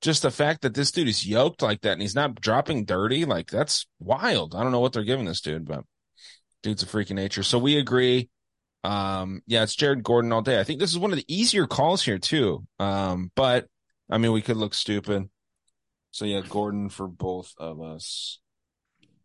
just 0.00 0.22
the 0.22 0.30
fact 0.30 0.62
that 0.62 0.74
this 0.74 0.90
dude 0.90 1.08
is 1.08 1.26
yoked 1.26 1.62
like 1.62 1.80
that 1.82 1.92
and 1.92 2.02
he's 2.02 2.14
not 2.14 2.40
dropping 2.40 2.84
dirty, 2.84 3.24
like 3.24 3.50
that's 3.50 3.86
wild. 3.98 4.54
I 4.54 4.62
don't 4.62 4.72
know 4.72 4.80
what 4.80 4.92
they're 4.92 5.02
giving 5.02 5.24
this 5.24 5.40
dude, 5.40 5.66
but 5.66 5.84
dude's 6.62 6.82
a 6.82 6.86
freaking 6.86 7.16
nature. 7.16 7.42
So 7.42 7.58
we 7.58 7.78
agree. 7.78 8.28
Um, 8.84 9.42
yeah, 9.46 9.64
it's 9.64 9.74
Jared 9.74 10.04
Gordon 10.04 10.32
all 10.32 10.42
day. 10.42 10.60
I 10.60 10.64
think 10.64 10.78
this 10.78 10.90
is 10.90 10.98
one 10.98 11.10
of 11.10 11.16
the 11.18 11.24
easier 11.34 11.66
calls 11.66 12.04
here 12.04 12.18
too. 12.18 12.64
Um, 12.78 13.32
but 13.34 13.66
I 14.08 14.18
mean, 14.18 14.32
we 14.32 14.42
could 14.42 14.56
look 14.56 14.74
stupid. 14.74 15.28
So 16.10 16.24
yeah, 16.24 16.42
Gordon 16.48 16.88
for 16.88 17.08
both 17.08 17.52
of 17.58 17.82
us. 17.82 18.40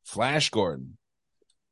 Flash 0.03 0.49
Gordon. 0.49 0.97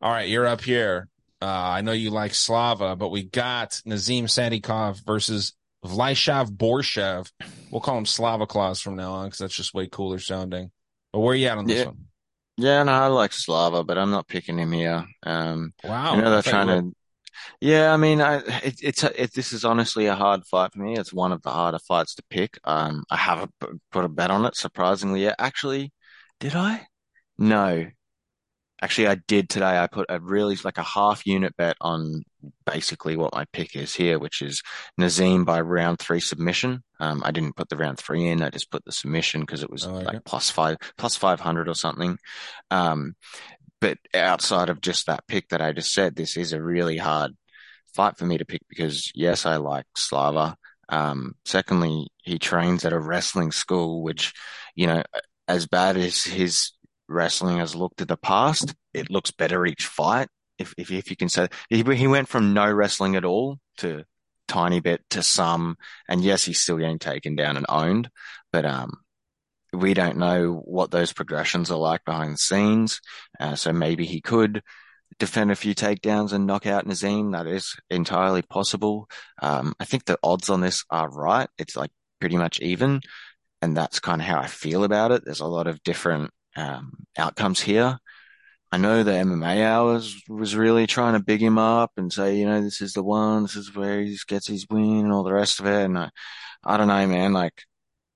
All 0.01 0.11
right, 0.11 0.29
you're 0.29 0.47
up 0.47 0.61
here. 0.61 1.09
Uh, 1.41 1.45
I 1.45 1.81
know 1.81 1.91
you 1.91 2.11
like 2.11 2.33
Slava, 2.33 2.95
but 2.95 3.09
we 3.09 3.23
got 3.23 3.81
Nazim 3.83 4.27
Sadykhov 4.27 5.03
versus 5.05 5.53
Vyacheslav 5.86 6.50
Borshchev. 6.52 7.32
We'll 7.72 7.82
call 7.82 7.98
him 7.98 8.06
Slava 8.06 8.46
Claus 8.46 8.82
from 8.82 8.96
now 8.96 9.13
on 9.13 9.28
because 9.28 9.39
that's 9.39 9.56
just 9.56 9.74
way 9.74 9.88
cooler 9.88 10.20
sounding. 10.20 10.72
But 11.12 11.20
where 11.20 11.34
are 11.34 11.36
you 11.36 11.48
at 11.48 11.58
on 11.58 11.65
this 11.65 11.80
yeah. 11.80 11.86
one? 11.86 11.98
Yeah, 12.58 12.84
no, 12.84 12.91
I 12.91 13.08
like 13.08 13.34
Slava, 13.34 13.84
but 13.84 13.98
I'm 13.98 14.12
not 14.12 14.28
picking 14.28 14.60
him 14.60 14.72
here. 14.72 15.06
Um, 15.24 15.74
wow, 15.84 16.15
you 16.15 16.22
know 16.22 16.32
they're 16.32 16.44
trying 16.44 16.67
to. 16.67 16.96
Yeah, 17.60 17.94
I 17.94 17.98
mean, 17.98 18.22
I, 18.22 18.38
it, 18.63 18.80
it's 18.84 19.04
a, 19.04 19.24
it, 19.24 19.34
this 19.34 19.52
is 19.52 19.65
honestly 19.65 20.06
a 20.06 20.15
hard 20.15 20.46
fight 20.46 20.74
for 20.74 20.80
me. 20.80 20.96
It's 20.96 21.13
one 21.13 21.32
of 21.32 21.41
the 21.41 21.50
harder 21.50 21.80
fights 21.80 22.13
to 22.15 22.24
pick. 22.30 22.60
Um, 22.63 23.04
I 23.10 23.15
haven't 23.15 23.52
put 23.91 24.06
a 24.06 24.10
bet 24.10 24.30
on 24.30 24.46
it, 24.46 24.56
surprisingly. 24.56 25.24
Yeah, 25.24 25.36
actually, 25.39 25.91
did 26.39 26.56
I? 26.56 26.88
No, 27.38 27.88
Actually, 28.82 29.08
I 29.08 29.15
did 29.28 29.50
today. 29.50 29.78
I 29.78 29.88
put 29.88 30.08
a 30.10 30.20
really 30.20 30.58
like 30.63 30.78
a 30.78 30.84
half 30.84 31.26
unit 31.26 31.56
bet 31.56 31.78
on 31.82 32.24
basically 32.65 33.15
what 33.15 33.34
my 33.34 33.46
pick 33.54 33.76
is 33.76 33.94
here, 33.94 34.17
which 34.17 34.41
is 34.41 34.63
Nazim 34.98 35.46
by 35.46 35.62
round 35.62 36.00
three 36.00 36.20
submission. 36.20 36.84
Um, 37.00 37.22
I 37.24 37.32
didn't 37.32 37.56
put 37.56 37.70
the 37.70 37.78
round 37.78 38.00
three 38.00 38.28
in. 38.28 38.41
I 38.41 38.50
just 38.50 38.72
put 38.72 38.84
the 38.84 38.91
submission 38.91 39.41
because 39.41 39.62
it 39.62 39.70
was 39.70 39.86
oh, 39.86 39.94
like 39.94 40.24
plus 40.26 40.50
five, 40.50 40.78
plus 40.98 41.15
500 41.15 41.67
or 41.67 41.76
something. 41.76 42.17
Um, 42.72 43.15
but 43.80 43.98
outside 44.13 44.70
of 44.70 44.82
just 44.82 45.08
that 45.08 45.28
pick 45.28 45.50
that 45.50 45.62
I 45.62 45.74
just 45.74 45.94
said, 45.94 46.15
this 46.15 46.38
is 46.38 46.54
a 46.54 46.62
really 46.62 46.98
hard 46.98 47.36
fight 47.94 48.17
for 48.17 48.26
me 48.26 48.38
to 48.38 48.46
pick 48.46 48.62
because 48.70 49.12
yes, 49.15 49.46
I 49.46 49.58
like 49.58 49.86
Slava. 49.96 50.56
Um, 50.89 51.36
secondly, 51.46 52.08
he 52.24 52.38
trains 52.38 52.86
at 52.86 52.94
a 52.94 53.00
wrestling 53.00 53.52
school, 53.52 54.04
which, 54.04 54.34
you 54.76 54.88
know, 54.88 55.04
as 55.48 55.67
bad 55.67 55.98
as 55.98 56.24
his 56.24 56.72
wrestling 57.12 57.58
has 57.58 57.76
looked 57.76 58.02
at 58.02 58.08
the 58.08 58.17
past, 58.17 58.74
it 58.93 59.10
looks 59.10 59.32
better 59.32 59.65
each 59.65 59.86
fight. 59.86 60.28
If 60.58 60.74
if, 60.78 60.91
if 60.91 61.10
you 61.10 61.15
can 61.15 61.30
say 61.30 61.47
he, 61.69 61.84
he 61.84 62.08
went 62.08 62.28
from 62.28 62.54
no 62.54 62.71
wrestling 62.71 63.15
at 63.15 63.26
all 63.26 63.60
to 63.78 64.04
tiny 64.47 64.80
bit 64.80 65.02
to 65.12 65.24
some, 65.24 65.78
and 66.08 66.21
yes, 66.21 66.43
he's 66.43 66.60
still 66.60 66.78
getting 66.78 67.00
taken 67.00 67.36
down 67.36 67.58
and 67.58 67.65
owned, 67.69 68.10
but 68.52 68.65
um, 68.65 68.91
we 69.74 69.93
don't 69.93 70.17
know 70.17 70.62
what 70.65 70.91
those 70.91 71.13
progressions 71.13 71.71
are 71.71 71.78
like 71.78 72.04
behind 72.06 72.34
the 72.34 72.38
scenes. 72.38 73.00
Uh, 73.39 73.56
so 73.56 73.71
maybe 73.71 74.06
he 74.06 74.21
could 74.21 74.62
defend 75.19 75.52
a 75.52 75.56
few 75.56 75.74
takedowns 75.74 76.34
and 76.34 76.45
knock 76.45 76.65
out 76.65 76.86
Nazim. 76.86 77.32
That 77.32 77.47
is 77.47 77.76
entirely 77.89 78.41
possible. 78.41 79.10
Um, 79.41 79.74
I 79.80 79.86
think 79.86 80.06
the 80.06 80.17
odds 80.24 80.50
on 80.50 80.62
this 80.62 80.84
are 80.89 81.10
right. 81.10 81.47
It's 81.58 81.76
like 81.76 81.91
pretty 82.19 82.38
much 82.38 82.60
even. 82.60 83.02
And 83.62 83.78
that's 83.78 84.00
kind 84.00 84.21
of 84.21 84.28
how 84.28 84.39
I 84.39 84.47
feel 84.47 84.84
about 84.84 85.12
it. 85.12 85.24
There's 85.24 85.39
a 85.39 85.45
lot 85.45 85.67
of 85.67 85.84
different 85.84 86.32
um, 86.55 87.05
outcomes 87.17 87.61
here. 87.61 87.97
I 88.71 88.77
know 88.77 89.03
the 89.03 89.11
MMA 89.11 89.63
hours 89.65 90.21
was 90.29 90.55
really 90.55 90.87
trying 90.87 91.13
to 91.13 91.23
big 91.23 91.41
him 91.41 91.57
up 91.57 91.91
and 91.97 92.11
say, 92.11 92.37
you 92.37 92.45
know, 92.45 92.61
this 92.61 92.79
is 92.81 92.93
the 92.93 93.03
one, 93.03 93.43
this 93.43 93.57
is 93.57 93.75
where 93.75 94.01
he 94.01 94.17
gets 94.27 94.47
his 94.47 94.65
win 94.69 94.99
and 94.99 95.11
all 95.11 95.23
the 95.23 95.33
rest 95.33 95.59
of 95.59 95.65
it. 95.65 95.83
And 95.83 95.97
I, 95.97 96.09
I 96.63 96.77
don't 96.77 96.87
know, 96.87 97.07
man. 97.07 97.33
Like 97.33 97.63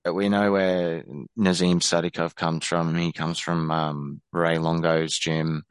we 0.10 0.30
know 0.30 0.54
where 0.54 1.04
Nazim 1.36 1.80
Sadykov 1.82 2.36
comes 2.36 2.66
from. 2.66 2.96
He 2.96 3.12
comes 3.12 3.40
from 3.40 3.70
um, 3.70 4.22
Ray 4.32 4.58
Longo's 4.58 5.18
gym, 5.18 5.64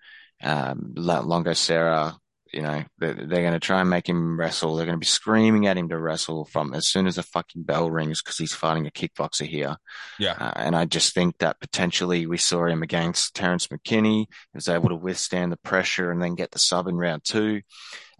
um, 0.43 0.93
Longo 0.97 1.55
Serra 1.55 2.19
you 2.55 2.63
know, 2.63 2.85
they're, 2.99 3.15
they're 3.15 3.43
going 3.43 3.53
to 3.53 3.61
try 3.61 3.81
and 3.81 3.91
make 3.91 4.09
him 4.09 4.39
wrestle. 4.39 4.77
They're 4.77 4.87
going 4.87 4.97
to 4.97 5.01
be 5.01 5.07
screaming 5.07 5.67
at 5.67 5.77
him 5.77 5.89
to 5.89 5.99
wrestle 5.99 6.45
from 6.45 6.73
as 6.73 6.89
soon 6.89 7.07
as 7.07 7.17
the 7.17 7.23
fucking 7.23 7.65
bell 7.65 7.91
rings 7.91 8.23
because 8.23 8.39
he's 8.39 8.55
fighting 8.55 8.87
a 8.87 8.91
kickboxer 8.91 9.47
here. 9.47 9.77
Yeah. 10.19 10.37
Uh, 10.39 10.53
and 10.57 10.77
I 10.77 10.85
just 10.85 11.15
think 11.15 11.39
that 11.39 11.61
potentially 11.61 12.27
we 12.27 12.39
saw 12.39 12.67
him 12.67 12.83
against 12.83 13.35
Terrence 13.35 13.67
McKinney. 13.67 14.27
He 14.29 14.55
was 14.55 14.69
able 14.69 14.91
to 14.91 14.97
withstand 14.97 15.51
the 15.51 15.57
pressure 15.57 16.11
and 16.11 16.23
then 16.23 16.37
get 16.37 16.53
the 16.53 16.59
sub 16.59 16.87
in 16.87 16.97
round 16.97 17.25
two. 17.25 17.63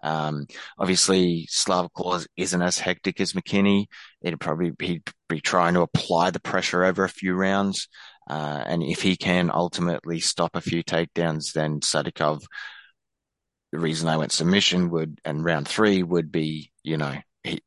Um, 0.03 0.47
obviously 0.79 1.47
Slava 1.49 1.89
Claus 1.95 2.27
isn't 2.37 2.61
as 2.61 2.79
hectic 2.79 3.21
as 3.21 3.33
McKinney. 3.33 3.87
It'd 4.21 4.41
probably 4.41 4.73
he'd 4.81 5.09
be 5.29 5.41
trying 5.41 5.75
to 5.75 5.81
apply 5.81 6.31
the 6.31 6.41
pressure 6.41 6.85
over 6.85 7.05
a 7.05 7.09
few 7.09 7.35
rounds. 7.35 7.89
Uh, 8.29 8.63
and 8.67 8.83
if 8.83 9.03
he 9.03 9.17
can 9.17 9.51
ultimately 9.51 10.21
stop 10.21 10.57
a 10.57 10.61
few 10.61 10.83
takedowns, 10.83 11.53
then 11.53 11.81
Sadykov 11.81 12.43
the 13.75 13.81
reason 13.81 14.09
I 14.09 14.19
went 14.19 14.31
submission 14.31 14.89
would, 14.91 15.21
and 15.25 15.45
round 15.45 15.67
three 15.67 16.05
would 16.05 16.31
be, 16.31 16.71
you 16.85 16.97
know, 16.97 17.13
he, 17.43 17.61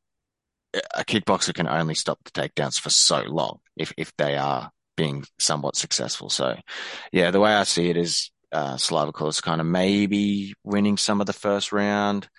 a 0.74 1.04
kickboxer 1.04 1.54
can 1.54 1.67
only 1.67 1.96
stop 1.96 2.17
the 2.24 2.32
takedowns 2.32 2.80
for 2.80 2.89
so 2.89 3.24
long 3.24 3.60
if, 3.76 3.91
if 3.98 4.15
they 4.15 4.38
are 4.38 4.72
being 4.96 5.26
somewhat 5.38 5.76
successful. 5.76 6.30
So 6.30 6.56
yeah, 7.12 7.32
the 7.32 7.41
way 7.41 7.54
I 7.54 7.63
see 7.63 7.89
it 7.89 7.98
is, 7.98 8.32
uh, 8.54 8.76
Slavikov 8.76 9.28
is 9.28 9.41
kind 9.41 9.60
of 9.60 9.67
maybe 9.67 10.54
winning 10.63 10.96
some 10.96 11.20
of 11.20 11.28
the 11.28 11.34
first 11.34 11.74
round. 11.74 12.30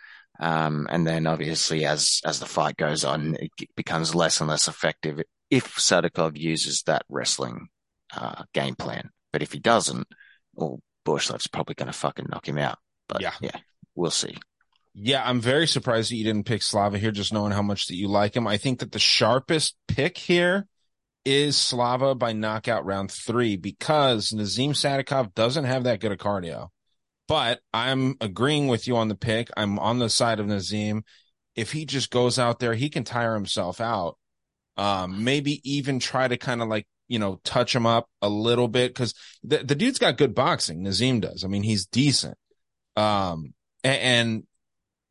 Um, 0.40 0.86
and 0.88 1.06
then 1.06 1.26
obviously 1.26 1.84
as, 1.84 2.22
as 2.24 2.40
the 2.40 2.46
fight 2.46 2.78
goes 2.78 3.04
on, 3.04 3.36
it 3.38 3.50
becomes 3.76 4.14
less 4.14 4.40
and 4.40 4.48
less 4.48 4.66
effective 4.66 5.20
if 5.50 5.74
Sadykov 5.74 6.38
uses 6.38 6.84
that 6.84 7.02
wrestling, 7.10 7.68
uh, 8.16 8.44
game 8.54 8.76
plan. 8.76 9.10
But 9.30 9.42
if 9.42 9.52
he 9.52 9.58
doesn't, 9.58 10.08
well, 10.54 10.80
Borshchev's 11.06 11.48
probably 11.48 11.74
going 11.74 11.92
to 11.92 11.92
fucking 11.92 12.28
knock 12.30 12.48
him 12.48 12.56
out. 12.56 12.78
But 13.08 13.22
yeah, 13.22 13.32
yeah, 13.40 13.56
we'll 13.94 14.10
see. 14.10 14.36
Yeah, 14.94 15.22
I'm 15.24 15.40
very 15.40 15.66
surprised 15.66 16.10
that 16.10 16.16
you 16.16 16.24
didn't 16.24 16.46
pick 16.46 16.62
Slava 16.62 16.98
here, 16.98 17.12
just 17.12 17.32
knowing 17.32 17.52
how 17.52 17.62
much 17.62 17.86
that 17.86 17.94
you 17.94 18.08
like 18.08 18.34
him. 18.34 18.46
I 18.46 18.56
think 18.56 18.80
that 18.80 18.92
the 18.92 18.98
sharpest 18.98 19.76
pick 19.86 20.18
here 20.18 20.66
is 21.24 21.56
Slava 21.56 22.14
by 22.14 22.32
knockout 22.32 22.84
round 22.84 23.10
three 23.10 23.56
because 23.56 24.32
Nazim 24.32 24.72
Sadykov 24.72 25.34
doesn't 25.34 25.64
have 25.64 25.84
that 25.84 26.00
good 26.00 26.10
a 26.10 26.16
cardio. 26.16 26.68
But 27.28 27.60
I'm 27.72 28.16
agreeing 28.20 28.68
with 28.68 28.88
you 28.88 28.96
on 28.96 29.08
the 29.08 29.14
pick. 29.14 29.50
I'm 29.56 29.78
on 29.78 29.98
the 29.98 30.08
side 30.08 30.40
of 30.40 30.46
Nazim. 30.46 31.04
If 31.54 31.72
he 31.72 31.84
just 31.84 32.10
goes 32.10 32.38
out 32.38 32.58
there, 32.58 32.74
he 32.74 32.88
can 32.88 33.04
tire 33.04 33.34
himself 33.34 33.80
out. 33.80 34.16
Um, 34.76 35.24
maybe 35.24 35.60
even 35.70 35.98
try 35.98 36.26
to 36.26 36.38
kind 36.38 36.62
of 36.62 36.68
like, 36.68 36.86
you 37.06 37.18
know, 37.18 37.40
touch 37.44 37.74
him 37.76 37.84
up 37.84 38.08
a 38.22 38.28
little 38.28 38.68
bit 38.68 38.94
because 38.94 39.12
the, 39.42 39.58
the 39.58 39.74
dude's 39.74 39.98
got 39.98 40.16
good 40.16 40.34
boxing. 40.34 40.82
Nazim 40.82 41.20
does. 41.20 41.44
I 41.44 41.48
mean, 41.48 41.62
he's 41.62 41.84
decent. 41.86 42.38
Um, 42.98 43.54
and, 43.84 44.00
and 44.00 44.42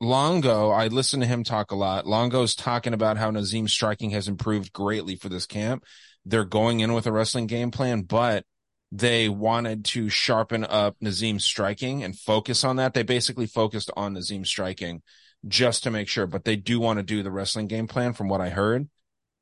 Longo, 0.01 0.69
I 0.69 0.87
listen 0.87 1.21
to 1.21 1.25
him 1.25 1.43
talk 1.43 1.71
a 1.71 1.75
lot. 1.75 2.05
Longo's 2.05 2.53
talking 2.53 2.93
about 2.93 3.17
how 3.17 3.31
Nazim's 3.31 3.71
striking 3.71 4.11
has 4.11 4.27
improved 4.27 4.73
greatly 4.73 5.15
for 5.15 5.29
this 5.29 5.45
camp. 5.45 5.85
They're 6.25 6.45
going 6.45 6.81
in 6.81 6.93
with 6.93 7.07
a 7.07 7.11
wrestling 7.11 7.47
game 7.47 7.71
plan, 7.71 8.01
but 8.01 8.43
they 8.91 9.29
wanted 9.29 9.85
to 9.85 10.09
sharpen 10.09 10.65
up 10.65 10.97
Nazim's 11.01 11.45
striking 11.45 12.03
and 12.03 12.17
focus 12.17 12.63
on 12.63 12.75
that. 12.75 12.93
They 12.93 13.03
basically 13.03 13.47
focused 13.47 13.89
on 13.95 14.13
Nazim's 14.13 14.49
striking 14.49 15.01
just 15.47 15.83
to 15.83 15.91
make 15.91 16.09
sure, 16.09 16.27
but 16.27 16.43
they 16.43 16.57
do 16.57 16.79
want 16.79 16.99
to 16.99 17.03
do 17.03 17.23
the 17.23 17.31
wrestling 17.31 17.67
game 17.67 17.87
plan 17.87 18.13
from 18.13 18.27
what 18.27 18.41
I 18.41 18.49
heard. 18.49 18.89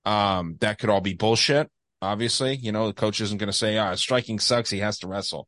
Um, 0.06 0.58
that 0.62 0.78
could 0.78 0.90
all 0.90 1.02
be 1.02 1.14
bullshit. 1.14 1.70
Obviously, 2.02 2.56
you 2.56 2.72
know, 2.72 2.88
the 2.88 2.94
coach 2.94 3.20
isn't 3.22 3.40
going 3.40 3.52
to 3.52 3.54
say, 3.54 3.78
ah, 3.78 3.96
striking 3.96 4.40
sucks. 4.40 4.70
He 4.70 4.80
has 4.80 5.00
to 5.00 5.08
wrestle. 5.08 5.48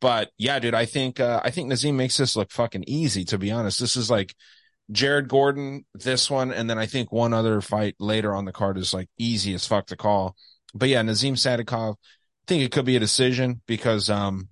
But 0.00 0.30
yeah, 0.38 0.58
dude, 0.58 0.74
I 0.74 0.84
think 0.84 1.20
uh, 1.20 1.40
I 1.42 1.50
think 1.50 1.68
Nazim 1.68 1.96
makes 1.96 2.16
this 2.16 2.36
look 2.36 2.50
fucking 2.50 2.84
easy. 2.86 3.24
To 3.26 3.38
be 3.38 3.50
honest, 3.50 3.80
this 3.80 3.96
is 3.96 4.10
like 4.10 4.34
Jared 4.90 5.28
Gordon, 5.28 5.84
this 5.94 6.30
one, 6.30 6.52
and 6.52 6.68
then 6.68 6.78
I 6.78 6.86
think 6.86 7.10
one 7.10 7.32
other 7.32 7.60
fight 7.60 7.94
later 7.98 8.34
on 8.34 8.44
the 8.44 8.52
card 8.52 8.76
is 8.76 8.92
like 8.92 9.08
easy 9.18 9.54
as 9.54 9.66
fuck 9.66 9.86
to 9.86 9.96
call. 9.96 10.36
But 10.74 10.88
yeah, 10.88 11.02
Nazim 11.02 11.36
Sadykov, 11.36 11.94
I 11.94 12.44
think 12.46 12.62
it 12.62 12.72
could 12.72 12.84
be 12.84 12.96
a 12.96 13.00
decision 13.00 13.62
because, 13.66 14.10
um, 14.10 14.48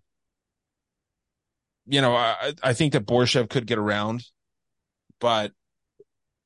you 1.87 2.01
know, 2.01 2.15
I, 2.15 2.55
I 2.63 2.73
think 2.73 2.93
that 2.95 3.07
Borshchev 3.07 3.51
could 3.51 3.67
get 3.67 3.79
around, 3.79 4.25
but 5.21 5.53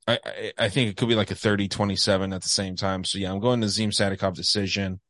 I, 0.08 0.18
I, 0.24 0.52
I 0.58 0.68
think 0.68 0.90
it 0.90 0.96
could 0.96 1.08
be 1.08 1.14
like 1.14 1.30
a 1.30 1.34
30 1.36 1.68
27 1.68 2.32
at 2.32 2.42
the 2.42 2.48
same 2.48 2.74
time. 2.74 3.04
So 3.04 3.18
yeah, 3.18 3.30
I'm 3.30 3.40
going 3.40 3.60
Nazim 3.60 3.90
Sadykov 3.90 4.34
decision 4.34 5.00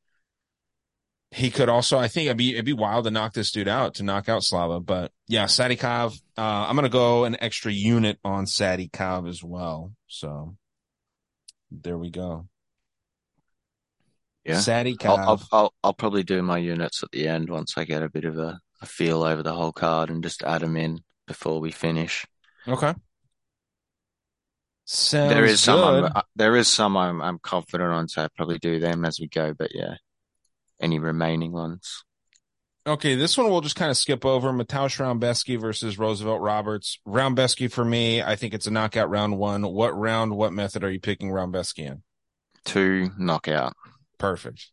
he 1.30 1.50
could 1.50 1.68
also, 1.68 1.98
I 1.98 2.08
think 2.08 2.26
it'd 2.26 2.36
be, 2.36 2.52
it'd 2.52 2.64
be 2.64 2.72
wild 2.72 3.04
to 3.04 3.10
knock 3.10 3.34
this 3.34 3.50
dude 3.50 3.68
out, 3.68 3.94
to 3.94 4.02
knock 4.02 4.28
out 4.28 4.44
Slava. 4.44 4.80
But 4.80 5.12
yeah, 5.26 5.44
Sadykov, 5.44 6.20
uh, 6.38 6.40
I'm 6.40 6.76
going 6.76 6.84
to 6.84 6.88
go 6.88 7.24
an 7.24 7.36
extra 7.40 7.72
unit 7.72 8.18
on 8.24 8.44
Sadykov 8.44 9.28
as 9.28 9.42
well. 9.42 9.92
So 10.06 10.56
there 11.70 11.98
we 11.98 12.10
go. 12.10 12.46
Yeah. 14.44 14.56
Sadykov. 14.56 15.06
I'll, 15.06 15.28
I'll, 15.28 15.48
I'll, 15.52 15.74
I'll, 15.82 15.94
probably 15.94 16.22
do 16.22 16.40
my 16.42 16.58
units 16.58 17.02
at 17.02 17.10
the 17.10 17.26
end 17.26 17.50
once 17.50 17.74
I 17.76 17.84
get 17.84 18.02
a 18.02 18.08
bit 18.08 18.24
of 18.24 18.38
a, 18.38 18.60
a 18.80 18.86
feel 18.86 19.24
over 19.24 19.42
the 19.42 19.54
whole 19.54 19.72
card 19.72 20.08
and 20.08 20.22
just 20.22 20.44
add 20.44 20.62
them 20.62 20.76
in 20.76 21.00
before 21.26 21.60
we 21.60 21.72
finish. 21.72 22.24
Okay. 22.68 22.94
Sounds 24.84 25.32
there 25.32 25.44
is 25.44 25.60
good. 25.60 25.64
some, 25.64 26.04
I'm, 26.04 26.22
there 26.36 26.54
is 26.54 26.68
some 26.68 26.96
I'm, 26.96 27.20
I'm 27.20 27.40
confident 27.40 27.90
on, 27.90 28.06
so 28.06 28.22
I 28.22 28.28
probably 28.36 28.58
do 28.58 28.78
them 28.78 29.04
as 29.04 29.18
we 29.18 29.26
go. 29.26 29.52
But 29.52 29.74
yeah, 29.74 29.96
any 30.80 30.98
remaining 30.98 31.52
ones. 31.52 32.04
Okay, 32.86 33.16
this 33.16 33.36
one 33.36 33.50
we'll 33.50 33.62
just 33.62 33.74
kind 33.74 33.90
of 33.90 33.96
skip 33.96 34.24
over. 34.24 34.52
Mateusz 34.52 34.98
Rębecki 34.98 35.60
versus 35.60 35.98
Roosevelt 35.98 36.40
Roberts. 36.40 37.00
Rębecki 37.06 37.70
for 37.70 37.84
me, 37.84 38.22
I 38.22 38.36
think 38.36 38.54
it's 38.54 38.68
a 38.68 38.70
knockout 38.70 39.10
round 39.10 39.38
one. 39.38 39.66
What 39.66 39.96
round, 39.98 40.36
what 40.36 40.52
method 40.52 40.84
are 40.84 40.90
you 40.90 41.00
picking 41.00 41.30
Rębecki 41.30 41.86
in? 41.86 42.02
Two 42.64 43.10
knockout. 43.18 43.74
Perfect. 44.18 44.70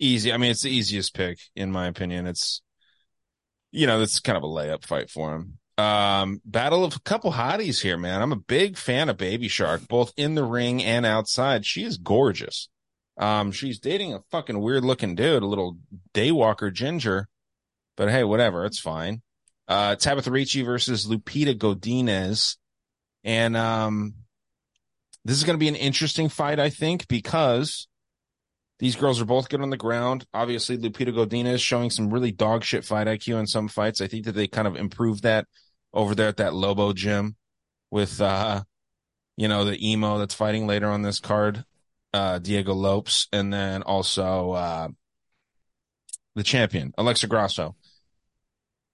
Easy. 0.00 0.32
I 0.32 0.36
mean, 0.36 0.50
it's 0.50 0.62
the 0.62 0.70
easiest 0.70 1.14
pick 1.14 1.38
in 1.54 1.70
my 1.70 1.86
opinion. 1.86 2.26
It's, 2.26 2.60
you 3.70 3.86
know, 3.86 4.02
it's 4.02 4.18
kind 4.18 4.36
of 4.36 4.42
a 4.42 4.46
layup 4.46 4.84
fight 4.84 5.08
for 5.08 5.34
him. 5.36 5.58
Um, 5.78 6.40
battle 6.44 6.84
of 6.84 6.96
a 6.96 7.00
couple 7.00 7.32
hotties 7.32 7.82
here, 7.82 7.96
man. 7.96 8.20
I'm 8.20 8.32
a 8.32 8.36
big 8.36 8.76
fan 8.76 9.08
of 9.08 9.16
Baby 9.16 9.46
Shark, 9.46 9.86
both 9.86 10.12
in 10.16 10.34
the 10.34 10.44
ring 10.44 10.82
and 10.82 11.06
outside. 11.06 11.66
She 11.66 11.84
is 11.84 11.98
gorgeous. 11.98 12.68
Um, 13.16 13.52
she's 13.52 13.78
dating 13.78 14.14
a 14.14 14.20
fucking 14.30 14.60
weird 14.60 14.84
looking 14.84 15.14
dude, 15.14 15.42
a 15.42 15.46
little 15.46 15.78
daywalker 16.12 16.72
ginger, 16.72 17.28
but 17.96 18.10
hey, 18.10 18.24
whatever, 18.24 18.64
it's 18.64 18.80
fine. 18.80 19.22
Uh, 19.68 19.94
Tabitha 19.96 20.30
Ricci 20.30 20.62
versus 20.62 21.06
Lupita 21.06 21.56
Godinez. 21.56 22.56
And, 23.22 23.56
um, 23.56 24.14
this 25.24 25.38
is 25.38 25.44
going 25.44 25.54
to 25.54 25.60
be 25.60 25.68
an 25.68 25.76
interesting 25.76 26.28
fight, 26.28 26.60
I 26.60 26.68
think, 26.68 27.08
because 27.08 27.88
these 28.78 28.96
girls 28.96 29.20
are 29.20 29.26
both 29.26 29.48
good 29.48 29.62
on 29.62 29.70
the 29.70 29.76
ground. 29.76 30.26
Obviously, 30.34 30.76
Lupita 30.76 31.14
Godinez 31.14 31.60
showing 31.60 31.90
some 31.90 32.10
really 32.10 32.32
dog 32.32 32.64
shit 32.64 32.84
fight 32.84 33.06
IQ 33.06 33.40
in 33.40 33.46
some 33.46 33.68
fights. 33.68 34.00
I 34.00 34.06
think 34.06 34.26
that 34.26 34.32
they 34.32 34.46
kind 34.46 34.68
of 34.68 34.76
improved 34.76 35.22
that 35.22 35.46
over 35.94 36.14
there 36.14 36.28
at 36.28 36.36
that 36.38 36.54
Lobo 36.54 36.92
gym 36.92 37.36
with, 37.90 38.20
uh, 38.20 38.64
you 39.36 39.48
know, 39.48 39.64
the 39.64 39.90
emo 39.90 40.18
that's 40.18 40.34
fighting 40.34 40.66
later 40.66 40.88
on 40.90 41.02
this 41.02 41.20
card 41.20 41.64
uh, 42.14 42.38
Diego 42.38 42.72
Lopes, 42.72 43.26
and 43.32 43.52
then 43.52 43.82
also 43.82 44.52
uh, 44.52 44.88
the 46.36 46.44
champion, 46.44 46.94
Alexa 46.96 47.26
Grasso. 47.26 47.74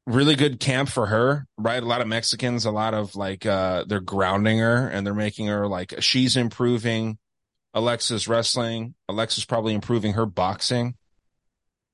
Really 0.07 0.35
good 0.35 0.59
camp 0.59 0.89
for 0.89 1.07
her, 1.07 1.47
right? 1.59 1.83
A 1.83 1.87
lot 1.87 2.01
of 2.01 2.09
Mexicans, 2.09 2.65
a 2.65 2.71
lot 2.71 2.95
of 2.95 3.15
like 3.15 3.45
uh, 3.45 3.85
they're 3.87 4.01
grounding 4.01 4.59
her 4.59 4.89
and 4.89 5.07
they're 5.07 5.15
making 5.15 5.49
her 5.49 5.69
like 5.69 5.95
she's 6.01 6.37
improving. 6.37 7.19
Alexa's 7.75 8.27
wrestling. 8.27 8.95
Alexa's 9.09 9.45
probably 9.45 9.75
improving 9.75 10.15
her 10.15 10.27
boxing. 10.27 10.95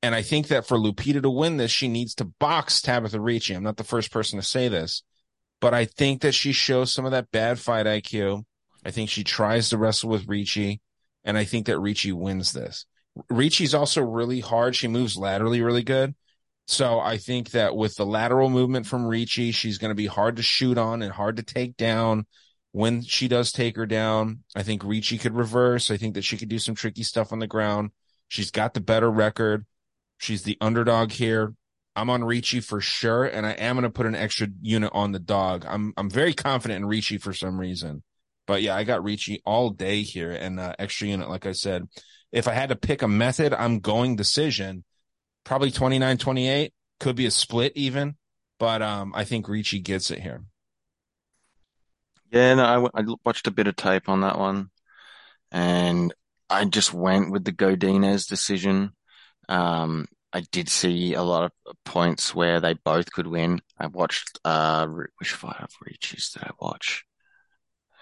And 0.02 0.14
I 0.14 0.22
think 0.22 0.48
that 0.48 0.66
for 0.66 0.78
Lupita 0.78 1.20
to 1.20 1.28
win 1.28 1.56
this, 1.56 1.72
she 1.72 1.88
needs 1.88 2.14
to 2.14 2.24
box 2.24 2.80
Tabitha 2.80 3.20
Ricci. 3.20 3.54
I'm 3.54 3.64
not 3.64 3.76
the 3.76 3.84
first 3.84 4.12
person 4.12 4.38
to 4.38 4.46
say 4.46 4.68
this, 4.68 5.02
but 5.60 5.74
I 5.74 5.84
think 5.86 6.22
that 6.22 6.32
she 6.32 6.52
shows 6.52 6.92
some 6.92 7.04
of 7.04 7.10
that 7.10 7.32
bad 7.32 7.58
fight 7.58 7.86
IQ. 7.86 8.44
I 8.84 8.92
think 8.92 9.10
she 9.10 9.24
tries 9.24 9.68
to 9.70 9.78
wrestle 9.78 10.08
with 10.08 10.28
Ricci, 10.28 10.80
and 11.26 11.36
I 11.36 11.44
think 11.44 11.66
that 11.66 11.78
Ricci 11.78 12.12
wins 12.12 12.52
this. 12.52 12.86
Ricci's 13.28 13.74
also 13.74 14.00
really 14.02 14.40
hard. 14.40 14.74
She 14.74 14.88
moves 14.88 15.16
laterally 15.16 15.60
really 15.60 15.82
good. 15.82 16.14
So 16.66 16.98
I 16.98 17.18
think 17.18 17.50
that 17.50 17.76
with 17.76 17.94
the 17.96 18.06
lateral 18.06 18.48
movement 18.48 18.86
from 18.86 19.06
Ricci, 19.06 19.52
she's 19.52 19.78
going 19.78 19.90
to 19.90 19.94
be 19.94 20.06
hard 20.06 20.36
to 20.36 20.42
shoot 20.42 20.78
on 20.78 21.02
and 21.02 21.12
hard 21.12 21.36
to 21.36 21.42
take 21.42 21.76
down. 21.76 22.26
When 22.72 23.02
she 23.02 23.28
does 23.28 23.52
take 23.52 23.76
her 23.76 23.86
down, 23.86 24.40
I 24.54 24.62
think 24.62 24.84
Ricci 24.84 25.18
could 25.18 25.34
reverse. 25.34 25.90
I 25.90 25.96
think 25.96 26.14
that 26.14 26.24
she 26.24 26.36
could 26.36 26.48
do 26.48 26.58
some 26.58 26.74
tricky 26.74 27.02
stuff 27.02 27.32
on 27.32 27.38
the 27.38 27.46
ground. 27.46 27.90
She's 28.28 28.50
got 28.50 28.74
the 28.74 28.80
better 28.80 29.10
record. 29.10 29.64
She's 30.18 30.42
the 30.42 30.58
underdog 30.60 31.12
here. 31.12 31.54
I'm 31.94 32.10
on 32.10 32.24
Ricci 32.24 32.60
for 32.60 32.80
sure, 32.80 33.24
and 33.24 33.46
I 33.46 33.52
am 33.52 33.76
going 33.76 33.84
to 33.84 33.90
put 33.90 34.04
an 34.04 34.14
extra 34.14 34.48
unit 34.60 34.90
on 34.92 35.12
the 35.12 35.18
dog. 35.18 35.64
I'm 35.66 35.94
I'm 35.96 36.10
very 36.10 36.34
confident 36.34 36.82
in 36.82 36.86
Ricci 36.86 37.16
for 37.16 37.32
some 37.32 37.58
reason, 37.58 38.02
but 38.46 38.62
yeah, 38.62 38.74
I 38.74 38.84
got 38.84 39.02
Ricci 39.02 39.42
all 39.44 39.70
day 39.70 40.02
here 40.02 40.32
and 40.32 40.60
uh, 40.60 40.74
extra 40.78 41.08
unit. 41.08 41.28
Like 41.28 41.46
I 41.46 41.52
said, 41.52 41.88
if 42.32 42.48
I 42.48 42.52
had 42.52 42.68
to 42.68 42.76
pick 42.76 43.02
a 43.02 43.08
method, 43.08 43.52
I'm 43.52 43.80
going 43.80 44.16
decision. 44.16 44.84
Probably 45.44 45.70
29 45.70 46.18
28. 46.18 46.72
Could 46.98 47.16
be 47.16 47.26
a 47.26 47.30
split 47.30 47.72
even, 47.74 48.16
but 48.58 48.80
um, 48.82 49.12
I 49.14 49.24
think 49.24 49.48
Ricci 49.48 49.80
gets 49.80 50.10
it 50.10 50.20
here. 50.20 50.42
Yeah, 52.30 52.54
no, 52.54 52.90
I, 52.94 53.00
I 53.00 53.04
watched 53.24 53.46
a 53.46 53.52
bit 53.52 53.66
of 53.66 53.76
tape 53.76 54.08
on 54.08 54.22
that 54.22 54.38
one, 54.38 54.70
and 55.52 56.12
I 56.48 56.64
just 56.64 56.92
went 56.92 57.30
with 57.30 57.44
the 57.44 57.52
Godinez 57.52 58.28
decision. 58.28 58.92
Um, 59.48 60.06
I 60.32 60.40
did 60.52 60.68
see 60.68 61.14
a 61.14 61.22
lot 61.22 61.44
of 61.44 61.76
points 61.84 62.34
where 62.34 62.60
they 62.60 62.74
both 62.74 63.12
could 63.12 63.26
win. 63.26 63.60
I 63.78 63.86
watched 63.86 64.38
uh, 64.44 64.86
which 65.18 65.32
fight 65.32 65.60
of 65.60 65.70
Ricci's 65.80 66.30
did 66.30 66.44
I 66.44 66.50
watch? 66.60 67.04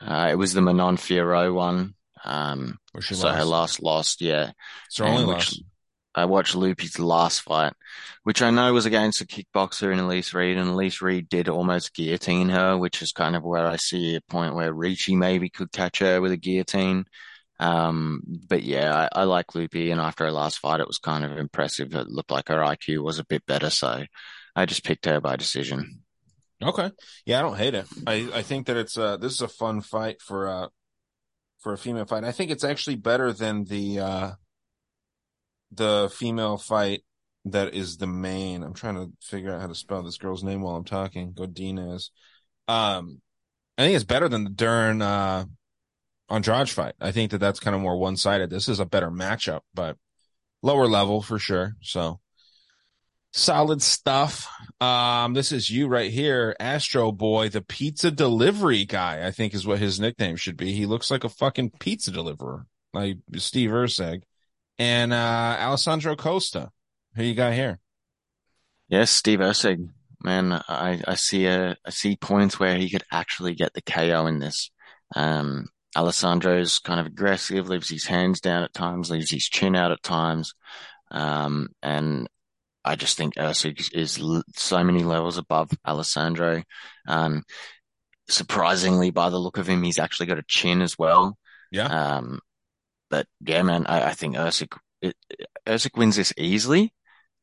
Uh, 0.07 0.29
it 0.31 0.37
was 0.37 0.53
the 0.53 0.61
Manon 0.61 0.97
Fiorot 0.97 1.55
one. 1.55 1.95
Um, 2.25 2.79
so 3.01 3.27
lost. 3.27 3.39
her 3.39 3.45
last 3.45 3.83
lost, 3.83 4.21
yeah. 4.21 4.53
So 4.89 5.05
only 5.05 5.25
lost. 5.25 5.63
I 6.15 6.27
watched 6.27 6.55
Loopy's 6.55 6.99
last 6.99 7.41
fight, 7.43 7.73
which 8.23 8.41
I 8.41 8.51
know 8.51 8.73
was 8.73 8.87
against 8.87 9.21
a 9.21 9.27
kickboxer 9.27 9.93
in 9.93 9.99
Elise 9.99 10.33
Reed, 10.33 10.57
and 10.57 10.71
Elise 10.71 11.03
Reed 11.03 11.29
did 11.29 11.49
almost 11.49 11.95
guillotine 11.95 12.51
her, 12.51 12.79
which 12.79 13.03
is 13.03 13.13
kind 13.13 13.35
of 13.35 13.43
where 13.43 13.67
I 13.67 13.77
see 13.77 14.15
a 14.15 14.21
point 14.21 14.55
where 14.55 14.73
Ricci 14.73 15.17
maybe 15.17 15.51
could 15.51 15.73
catch 15.73 15.99
her 15.99 16.21
with 16.21 16.31
a 16.31 16.37
guillotine. 16.37 17.07
Um, 17.59 18.23
but 18.49 18.63
yeah, 18.63 19.09
I, 19.13 19.21
I 19.21 19.25
like 19.25 19.55
Loopy, 19.55 19.91
and 19.91 20.01
after 20.01 20.25
her 20.25 20.33
last 20.33 20.59
fight, 20.59 20.81
it 20.81 20.87
was 20.87 20.99
kind 20.99 21.25
of 21.25 21.37
impressive. 21.37 21.95
It 21.95 22.09
looked 22.09 22.31
like 22.31 22.49
her 22.49 22.61
IQ 22.61 23.03
was 23.03 23.19
a 23.19 23.25
bit 23.25 23.45
better, 23.47 23.71
so 23.71 24.05
I 24.55 24.67
just 24.67 24.85
picked 24.85 25.07
her 25.07 25.21
by 25.21 25.37
decision. 25.37 26.04
Okay, 26.65 26.91
yeah, 27.27 27.39
I 27.39 27.43
don't 27.43 27.57
hate 27.57 27.75
it. 27.75 27.87
I 28.07 28.31
I 28.35 28.43
think 28.43 28.67
that 28.67 28.77
it's 28.77 28.97
uh 28.97 29.17
this 29.19 29.33
is 29.33 29.43
a 29.43 29.49
fun 29.49 29.81
fight 29.81 30.23
for 30.23 30.49
uh 30.49 30.69
for 31.61 31.73
a 31.73 31.79
female 31.79 32.07
fight. 32.07 32.25
I 32.25 32.33
think 32.33 32.51
it's 32.51 32.65
actually 32.65 32.97
better 32.97 33.33
than 33.33 33.65
the 33.65 34.01
uh 34.01 34.31
the 35.73 36.11
female 36.15 36.57
fight 36.57 37.05
that 37.47 37.75
is 37.75 37.99
the 37.99 38.07
main. 38.07 38.63
I'm 38.63 38.75
trying 38.75 38.95
to 38.95 39.13
figure 39.21 39.53
out 39.53 39.61
how 39.61 39.67
to 39.67 39.75
spell 39.75 40.03
this 40.03 40.17
girl's 40.17 40.45
name 40.45 40.63
while 40.63 40.77
I'm 40.77 40.85
talking. 40.85 41.33
Godinez. 41.35 42.11
Um, 42.69 43.21
I 43.77 43.83
think 43.83 43.97
it's 43.97 44.05
better 44.05 44.29
than 44.29 44.45
the 44.45 44.51
Dern 44.51 45.03
uh, 45.03 45.45
Andrade 46.31 46.71
fight. 46.71 46.95
I 47.01 47.13
think 47.13 47.33
that 47.33 47.39
that's 47.39 47.61
kind 47.61 47.75
of 47.75 47.83
more 47.83 47.99
one 47.99 48.17
sided. 48.17 48.51
This 48.51 48.69
is 48.69 48.81
a 48.81 48.87
better 48.87 49.11
matchup, 49.11 49.61
but 49.75 49.97
lower 50.63 50.87
level 50.87 51.21
for 51.21 51.39
sure. 51.39 51.77
So 51.83 52.21
solid 53.35 53.83
stuff. 53.83 54.49
Um, 54.81 55.35
this 55.35 55.53
is 55.53 55.69
you 55.69 55.89
right 55.89 56.11
here, 56.11 56.57
Astro 56.61 57.13
Boy, 57.13 57.49
the 57.49 57.61
pizza 57.61 58.11
delivery 58.11 58.85
guy. 58.85 59.27
I 59.27 59.31
think 59.31 59.55
is 59.55 59.67
what 59.67 59.81
his 59.81 60.01
nickname 60.01 60.37
should 60.37 60.57
be. 60.57 60.73
He 60.73 60.87
looks 60.87 61.11
like 61.11 61.25
a 61.25 61.29
fucking 61.29 61.73
pizza 61.81 62.11
deliverer, 62.11 62.67
like 62.93 63.19
Steve 63.37 63.71
Erceg 63.71 64.23
and 64.79 65.13
uh, 65.13 65.57
Alessandro 65.61 66.17
Costa. 66.17 66.71
Who 67.17 67.25
you 67.25 67.35
got 67.35 67.53
here? 67.53 67.79
Yes, 68.89 69.11
Steve 69.11 69.41
Erceg. 69.41 69.89
Man, 70.23 70.53
I, 70.53 71.03
I 71.07 71.15
see 71.17 71.47
a 71.47 71.77
I 71.85 71.91
see 71.91 72.17
points 72.17 72.59
where 72.59 72.77
he 72.77 72.89
could 72.89 73.05
actually 73.13 73.55
get 73.55 73.75
the 73.75 73.83
KO 73.83 74.27
in 74.27 74.39
this. 74.39 74.71
Um, 75.15 75.67
Alessandro's 75.97 76.79
kind 76.79 76.99
of 76.99 77.07
aggressive, 77.07 77.69
leaves 77.69 77.91
his 77.91 78.07
hands 78.07 78.41
down 78.41 78.63
at 78.63 78.75
times, 78.75 79.11
leaves 79.11 79.31
his 79.31 79.45
chin 79.49 79.77
out 79.77 79.93
at 79.93 80.03
times. 80.03 80.55
Um, 81.11 81.69
and 81.83 82.29
I 82.85 82.97
just 82.97 83.17
think 83.17 83.35
Erceg 83.35 83.93
is 83.95 84.21
so 84.55 84.85
many 84.85 85.03
levels 85.03 85.39
above 85.39 85.71
Alessandro. 85.87 86.63
Um, 87.09 87.45
surprisingly, 88.29 89.11
by 89.11 89.31
the 89.31 89.39
look 89.39 89.59
of 89.59 89.69
him, 89.69 89.83
he's 89.83 89.99
actually 89.99 90.27
got 90.27 90.39
a 90.39 90.45
chin 90.47 90.83
as 90.83 90.99
well. 90.99 91.39
Yeah. 91.71 91.87
Um, 91.87 92.41
but 93.11 93.27
yeah, 93.41 93.63
man, 93.63 93.87
I, 93.87 94.11
I 94.11 94.13
think 94.13 94.37
Erceg, 94.37 94.77
Erceg 95.67 95.97
wins 95.97 96.17
this 96.17 96.33
easily. 96.37 96.93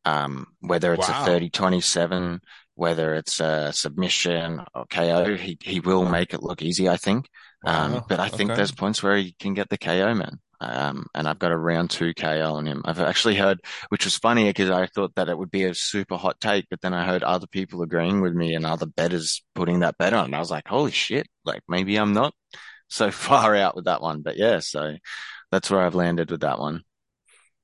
Um, 0.04 0.48
whether 0.62 0.94
it's 0.94 1.08
wow. 1.08 1.26
a 1.26 1.28
30-27, 1.28 2.40
whether 2.74 3.14
it's 3.14 3.40
a 3.40 3.72
submission 3.72 4.62
or 4.74 4.86
KO, 4.90 5.36
he, 5.36 5.58
he 5.62 5.80
will 5.80 6.06
make 6.06 6.34
it 6.34 6.42
look 6.42 6.62
easy, 6.62 6.90
I 6.90 6.98
think. 6.98 7.28
Um, 7.66 7.94
wow. 7.94 8.06
but 8.08 8.20
I 8.20 8.30
think 8.30 8.50
okay. 8.50 8.58
there's 8.58 8.72
points 8.72 9.04
where 9.04 9.18
he 9.18 9.36
can 9.40 9.54
get 9.54 9.70
the 9.70 9.78
KO, 9.78 10.14
man. 10.14 10.40
Um, 10.62 11.08
and 11.16 11.28
I've 11.28 11.40
got 11.40 11.52
a 11.52 11.58
round 11.58 11.90
two 11.90 12.14
KO 12.14 12.54
on 12.54 12.68
him. 12.68 12.84
I've 12.86 13.00
actually 13.00 13.36
heard, 13.36 13.62
which 13.90 14.06
was 14.06 14.18
funny 14.18 14.46
because 14.46 14.70
I 14.70 14.86
thought 14.86 15.16
that 15.16 15.28
it 15.28 15.38
would 15.38 15.50
be 15.50 15.64
a 15.64 15.74
super 15.74 16.18
hot 16.18 16.40
take, 16.40 16.68
but 16.70 16.82
then 16.82 16.94
I 16.94 17.06
heard 17.06 17.24
other 17.24 17.48
people 17.48 17.82
agreeing 17.82 18.22
with 18.22 18.34
me 18.34 18.54
and 18.54 18.66
other 18.66 18.86
betters 18.86 19.44
putting 19.56 19.80
that 19.80 19.98
bet 19.98 20.14
on. 20.14 20.26
And 20.26 20.36
I 20.36 20.40
was 20.40 20.52
like, 20.52 20.68
holy 20.68 20.92
shit, 20.92 21.28
like 21.46 21.62
maybe 21.68 21.96
I'm 21.98 22.14
not 22.14 22.36
so 22.90 23.10
far 23.12 23.56
out 23.56 23.76
with 23.76 23.86
that 23.86 24.02
one. 24.02 24.22
But 24.22 24.38
yeah, 24.38 24.60
so 24.60 24.98
that's 25.52 25.72
where 25.72 25.82
I've 25.82 25.96
landed 25.96 26.30
with 26.30 26.42
that 26.42 26.60
one. 26.60 26.84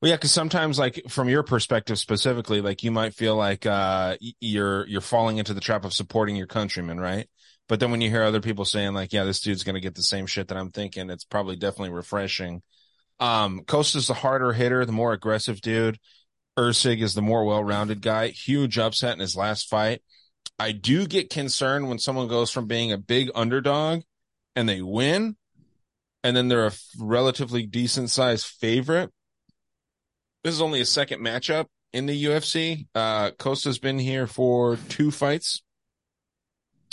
Well, 0.01 0.09
yeah, 0.09 0.15
because 0.15 0.31
sometimes, 0.31 0.77
like 0.77 1.01
from 1.09 1.27
your 1.27 1.41
perspective 1.41 1.97
specifically, 1.97 2.61
like 2.61 2.83
you 2.83 2.91
might 2.91 3.15
feel 3.15 3.35
like 3.35 3.65
uh, 3.65 4.17
you're 4.39 4.87
you're 4.87 5.01
falling 5.01 5.37
into 5.37 5.55
the 5.55 5.61
trap 5.61 5.85
of 5.85 5.93
supporting 5.93 6.35
your 6.35 6.45
countrymen, 6.45 6.99
right? 6.99 7.27
But 7.67 7.79
then 7.79 7.91
when 7.91 8.01
you 8.01 8.09
hear 8.09 8.23
other 8.23 8.41
people 8.41 8.65
saying 8.65 8.93
like, 8.93 9.13
"Yeah, 9.13 9.23
this 9.23 9.41
dude's 9.41 9.63
gonna 9.63 9.79
get 9.79 9.95
the 9.95 10.03
same 10.03 10.25
shit 10.25 10.47
that 10.47 10.57
I'm 10.57 10.71
thinking," 10.71 11.09
it's 11.09 11.25
probably 11.25 11.55
definitely 11.55 11.91
refreshing. 11.91 12.61
Um, 13.19 13.63
Costa's 13.65 14.07
the 14.07 14.13
harder 14.13 14.53
hitter, 14.53 14.85
the 14.85 14.91
more 14.91 15.13
aggressive 15.13 15.61
dude. 15.61 15.99
Erceg 16.57 17.01
is 17.01 17.13
the 17.13 17.21
more 17.21 17.45
well-rounded 17.45 18.01
guy. 18.01 18.29
Huge 18.29 18.77
upset 18.79 19.13
in 19.13 19.19
his 19.19 19.35
last 19.35 19.69
fight. 19.69 20.01
I 20.57 20.71
do 20.71 21.05
get 21.05 21.29
concerned 21.29 21.87
when 21.87 21.99
someone 21.99 22.27
goes 22.27 22.51
from 22.51 22.67
being 22.67 22.91
a 22.91 22.97
big 22.97 23.29
underdog 23.35 24.01
and 24.55 24.67
they 24.67 24.81
win 24.81 25.35
and 26.23 26.35
then 26.35 26.47
they're 26.47 26.67
a 26.67 26.73
relatively 26.99 27.65
decent 27.65 28.09
sized 28.09 28.45
favorite. 28.45 29.11
This 30.43 30.53
is 30.53 30.61
only 30.61 30.81
a 30.81 30.85
second 30.85 31.21
matchup 31.21 31.67
in 31.93 32.05
the 32.05 32.25
UFC. 32.25 32.87
Uh, 32.95 33.31
Costa's 33.31 33.79
been 33.79 33.99
here 33.99 34.27
for 34.27 34.77
two 34.89 35.11
fights. 35.11 35.61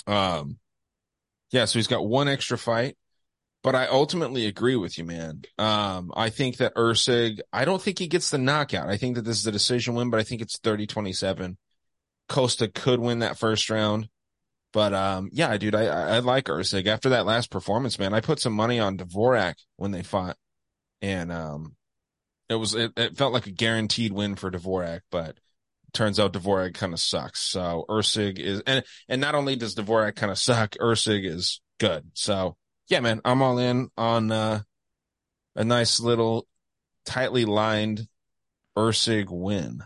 Um, 0.06 0.58
yeah, 1.54 1.66
so 1.66 1.78
he's 1.78 1.86
got 1.86 2.04
one 2.04 2.26
extra 2.26 2.58
fight, 2.58 2.96
but 3.62 3.76
I 3.76 3.86
ultimately 3.86 4.46
agree 4.46 4.74
with 4.74 4.98
you, 4.98 5.04
man. 5.04 5.42
Um, 5.56 6.10
I 6.16 6.28
think 6.28 6.56
that 6.56 6.74
Erceg, 6.74 7.38
I 7.52 7.64
don't 7.64 7.80
think 7.80 8.00
he 8.00 8.08
gets 8.08 8.30
the 8.30 8.38
knockout. 8.38 8.88
I 8.88 8.96
think 8.96 9.14
that 9.14 9.22
this 9.22 9.38
is 9.38 9.46
a 9.46 9.52
decision 9.52 9.94
win, 9.94 10.10
but 10.10 10.18
I 10.18 10.24
think 10.24 10.42
it's 10.42 10.58
30 10.58 10.88
27. 10.88 11.56
Costa 12.28 12.66
could 12.66 12.98
win 12.98 13.20
that 13.20 13.38
first 13.38 13.70
round. 13.70 14.08
But 14.72 14.94
um, 14.94 15.30
yeah, 15.32 15.56
dude, 15.56 15.76
I 15.76 15.84
I 15.84 16.18
like 16.18 16.46
Erceg. 16.46 16.88
After 16.88 17.10
that 17.10 17.24
last 17.24 17.52
performance, 17.52 18.00
man, 18.00 18.14
I 18.14 18.20
put 18.20 18.40
some 18.40 18.52
money 18.52 18.80
on 18.80 18.98
Dvorak 18.98 19.54
when 19.76 19.92
they 19.92 20.02
fought, 20.02 20.36
and 21.00 21.30
um, 21.30 21.76
it 22.48 22.56
was 22.56 22.74
it, 22.74 22.90
it 22.96 23.16
felt 23.16 23.32
like 23.32 23.46
a 23.46 23.52
guaranteed 23.52 24.12
win 24.12 24.34
for 24.34 24.50
Dvorak, 24.50 25.02
but 25.12 25.38
turns 25.94 26.20
out 26.20 26.32
Dvorak 26.32 26.74
kind 26.74 26.92
of 26.92 27.00
sucks. 27.00 27.40
So 27.40 27.86
Erceg 27.88 28.38
is, 28.38 28.62
and 28.66 28.84
and 29.08 29.20
not 29.20 29.34
only 29.34 29.56
does 29.56 29.74
Dvorak 29.74 30.16
kind 30.16 30.30
of 30.30 30.38
suck, 30.38 30.72
Erceg 30.80 31.24
is 31.24 31.60
good. 31.78 32.10
So 32.14 32.56
yeah, 32.88 33.00
man, 33.00 33.20
I'm 33.24 33.40
all 33.40 33.58
in 33.58 33.88
on 33.96 34.30
uh, 34.30 34.60
a 35.56 35.64
nice 35.64 36.00
little 36.00 36.46
tightly 37.06 37.44
lined 37.44 38.06
Erceg 38.76 39.26
win. 39.30 39.82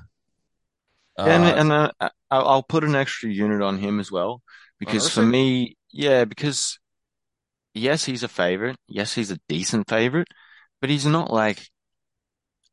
Uh, 1.17 1.27
and 1.27 1.45
and 1.45 1.73
uh, 1.73 2.11
I'll 2.31 2.63
put 2.63 2.85
an 2.85 2.95
extra 2.95 3.31
unit 3.31 3.63
on 3.63 3.79
him 3.79 4.01
as 4.01 4.11
well 4.11 4.43
because 4.79 5.09
for 5.11 5.23
me, 5.23 5.77
yeah, 5.93 6.25
because 6.25 6.79
yes, 7.75 8.05
he's 8.05 8.23
a 8.23 8.29
favorite. 8.29 8.77
Yes, 8.87 9.15
he's 9.15 9.31
a 9.31 9.41
decent 9.49 9.89
favorite, 9.89 10.29
but 10.81 10.91
he's 10.91 11.07
not 11.07 11.33
like 11.33 11.69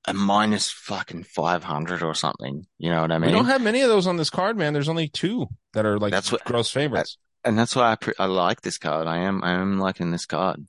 a 0.07 0.13
minus 0.13 0.71
fucking 0.71 1.23
500 1.23 2.03
or 2.03 2.13
something. 2.13 2.65
You 2.77 2.89
know 2.89 3.01
what 3.01 3.11
I 3.11 3.17
mean? 3.17 3.31
We 3.31 3.35
don't 3.35 3.45
have 3.45 3.61
many 3.61 3.81
of 3.81 3.89
those 3.89 4.07
on 4.07 4.17
this 4.17 4.29
card, 4.29 4.57
man. 4.57 4.73
There's 4.73 4.89
only 4.89 5.07
two 5.07 5.47
that 5.73 5.85
are 5.85 5.99
like 5.99 6.11
that's 6.11 6.31
what, 6.31 6.43
gross 6.43 6.69
favorites. 6.69 7.17
And 7.43 7.57
that's 7.57 7.75
why 7.75 7.95
I, 8.01 8.11
I 8.19 8.25
like 8.25 8.61
this 8.61 8.77
card. 8.77 9.07
I 9.07 9.19
am, 9.19 9.43
I 9.43 9.53
am 9.53 9.79
liking 9.79 10.11
this 10.11 10.25
card. 10.25 10.65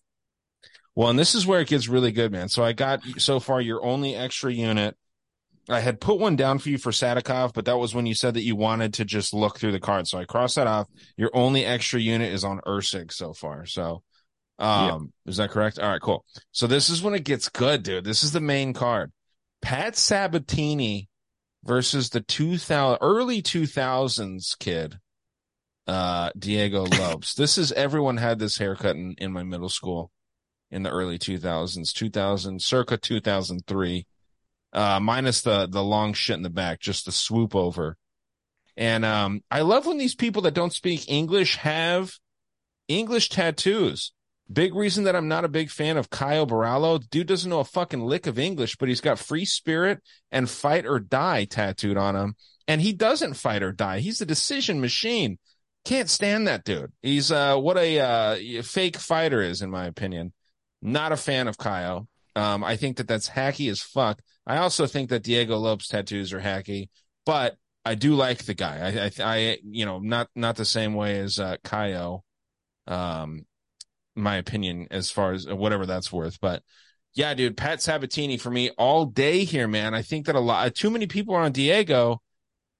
Well, 0.94 1.10
and 1.10 1.18
this 1.18 1.34
is 1.34 1.46
where 1.46 1.60
it 1.60 1.68
gets 1.68 1.88
really 1.88 2.12
good, 2.12 2.32
man. 2.32 2.48
So 2.48 2.64
I 2.64 2.72
got 2.72 3.02
so 3.18 3.38
far 3.38 3.60
your 3.60 3.84
only 3.84 4.14
extra 4.14 4.50
unit. 4.50 4.96
I 5.68 5.80
had 5.80 6.00
put 6.00 6.18
one 6.18 6.36
down 6.36 6.58
for 6.58 6.70
you 6.70 6.78
for 6.78 6.90
Sadykov, 6.90 7.52
but 7.52 7.64
that 7.64 7.76
was 7.76 7.94
when 7.94 8.06
you 8.06 8.14
said 8.14 8.34
that 8.34 8.44
you 8.44 8.56
wanted 8.56 8.94
to 8.94 9.04
just 9.04 9.34
look 9.34 9.58
through 9.58 9.72
the 9.72 9.80
card. 9.80 10.06
So 10.06 10.18
I 10.18 10.24
crossed 10.24 10.56
that 10.56 10.66
off. 10.66 10.86
Your 11.16 11.30
only 11.34 11.64
extra 11.64 12.00
unit 12.00 12.32
is 12.32 12.44
on 12.44 12.60
Erceg 12.66 13.12
so 13.12 13.32
far. 13.32 13.66
So 13.66 14.02
um 14.58 15.12
is 15.26 15.36
that 15.36 15.50
correct? 15.50 15.78
All 15.78 15.90
right, 15.90 16.00
cool. 16.00 16.24
So 16.52 16.66
this 16.66 16.88
is 16.88 17.02
when 17.02 17.14
it 17.14 17.24
gets 17.24 17.50
good, 17.50 17.82
dude. 17.82 18.04
This 18.04 18.22
is 18.22 18.32
the 18.32 18.40
main 18.40 18.72
card. 18.72 19.12
Pat 19.66 19.96
Sabatini 19.96 21.08
versus 21.64 22.10
the 22.10 22.20
2000 22.20 22.98
early 23.00 23.42
2000s 23.42 24.56
kid 24.60 25.00
uh 25.88 26.30
Diego 26.38 26.84
Lopes. 27.00 27.34
this 27.34 27.58
is 27.58 27.72
everyone 27.72 28.16
had 28.16 28.38
this 28.38 28.58
haircut 28.58 28.94
in, 28.94 29.16
in 29.18 29.32
my 29.32 29.42
middle 29.42 29.68
school 29.68 30.12
in 30.70 30.84
the 30.84 30.90
early 30.90 31.18
2000s, 31.18 31.92
2000 31.92 32.62
circa 32.62 32.96
2003. 32.96 34.06
Uh 34.72 35.00
minus 35.00 35.42
the 35.42 35.66
the 35.66 35.82
long 35.82 36.12
shit 36.12 36.36
in 36.36 36.44
the 36.44 36.48
back, 36.48 36.78
just 36.78 37.04
the 37.04 37.10
swoop 37.10 37.56
over. 37.56 37.96
And 38.76 39.04
um 39.04 39.42
I 39.50 39.62
love 39.62 39.84
when 39.84 39.98
these 39.98 40.14
people 40.14 40.42
that 40.42 40.54
don't 40.54 40.72
speak 40.72 41.10
English 41.10 41.56
have 41.56 42.12
English 42.86 43.30
tattoos. 43.30 44.12
Big 44.52 44.76
reason 44.76 45.04
that 45.04 45.16
I'm 45.16 45.26
not 45.26 45.44
a 45.44 45.48
big 45.48 45.70
fan 45.70 45.96
of 45.96 46.08
Caio 46.08 46.46
Borralho. 46.46 47.00
Dude 47.10 47.26
doesn't 47.26 47.50
know 47.50 47.60
a 47.60 47.64
fucking 47.64 48.00
lick 48.00 48.28
of 48.28 48.38
English, 48.38 48.76
but 48.76 48.88
he's 48.88 49.00
got 49.00 49.18
free 49.18 49.44
spirit 49.44 50.00
and 50.30 50.48
fight 50.48 50.86
or 50.86 51.00
die 51.00 51.46
tattooed 51.46 51.96
on 51.96 52.14
him. 52.14 52.36
And 52.68 52.80
he 52.80 52.92
doesn't 52.92 53.34
fight 53.34 53.62
or 53.64 53.72
die. 53.72 53.98
He's 53.98 54.20
a 54.20 54.26
decision 54.26 54.80
machine. 54.80 55.38
Can't 55.84 56.08
stand 56.08 56.46
that 56.46 56.64
dude. 56.64 56.92
He's 57.02 57.32
uh 57.32 57.56
what 57.56 57.76
a 57.76 57.98
uh 57.98 58.62
fake 58.62 58.96
fighter 58.96 59.40
is 59.40 59.62
in 59.62 59.70
my 59.70 59.86
opinion. 59.86 60.32
Not 60.80 61.12
a 61.12 61.16
fan 61.16 61.48
of 61.48 61.58
Kyle. 61.58 62.08
Um 62.36 62.62
I 62.62 62.76
think 62.76 62.98
that 62.98 63.08
that's 63.08 63.28
hacky 63.28 63.70
as 63.70 63.80
fuck. 63.80 64.20
I 64.46 64.58
also 64.58 64.86
think 64.86 65.10
that 65.10 65.22
Diego 65.22 65.58
Lopes 65.58 65.88
tattoos 65.88 66.32
are 66.32 66.40
hacky, 66.40 66.88
but 67.24 67.56
I 67.84 67.94
do 67.96 68.14
like 68.14 68.44
the 68.44 68.54
guy. 68.54 68.78
I 68.78 69.04
I, 69.06 69.36
I 69.36 69.58
you 69.64 69.86
know, 69.86 69.98
not 69.98 70.28
not 70.36 70.56
the 70.56 70.64
same 70.64 70.94
way 70.94 71.18
as 71.18 71.38
uh 71.40 71.56
Caio. 71.64 72.24
Um 72.86 73.44
my 74.16 74.36
opinion 74.36 74.88
as 74.90 75.10
far 75.10 75.32
as 75.32 75.46
uh, 75.46 75.54
whatever 75.54 75.86
that's 75.86 76.12
worth. 76.12 76.40
But 76.40 76.62
yeah, 77.14 77.34
dude, 77.34 77.56
Pat 77.56 77.80
Sabatini 77.80 78.36
for 78.36 78.50
me 78.50 78.70
all 78.70 79.06
day 79.06 79.44
here, 79.44 79.68
man. 79.68 79.94
I 79.94 80.02
think 80.02 80.26
that 80.26 80.34
a 80.34 80.40
lot, 80.40 80.74
too 80.74 80.90
many 80.90 81.06
people 81.06 81.34
are 81.34 81.42
on 81.42 81.52
Diego 81.52 82.20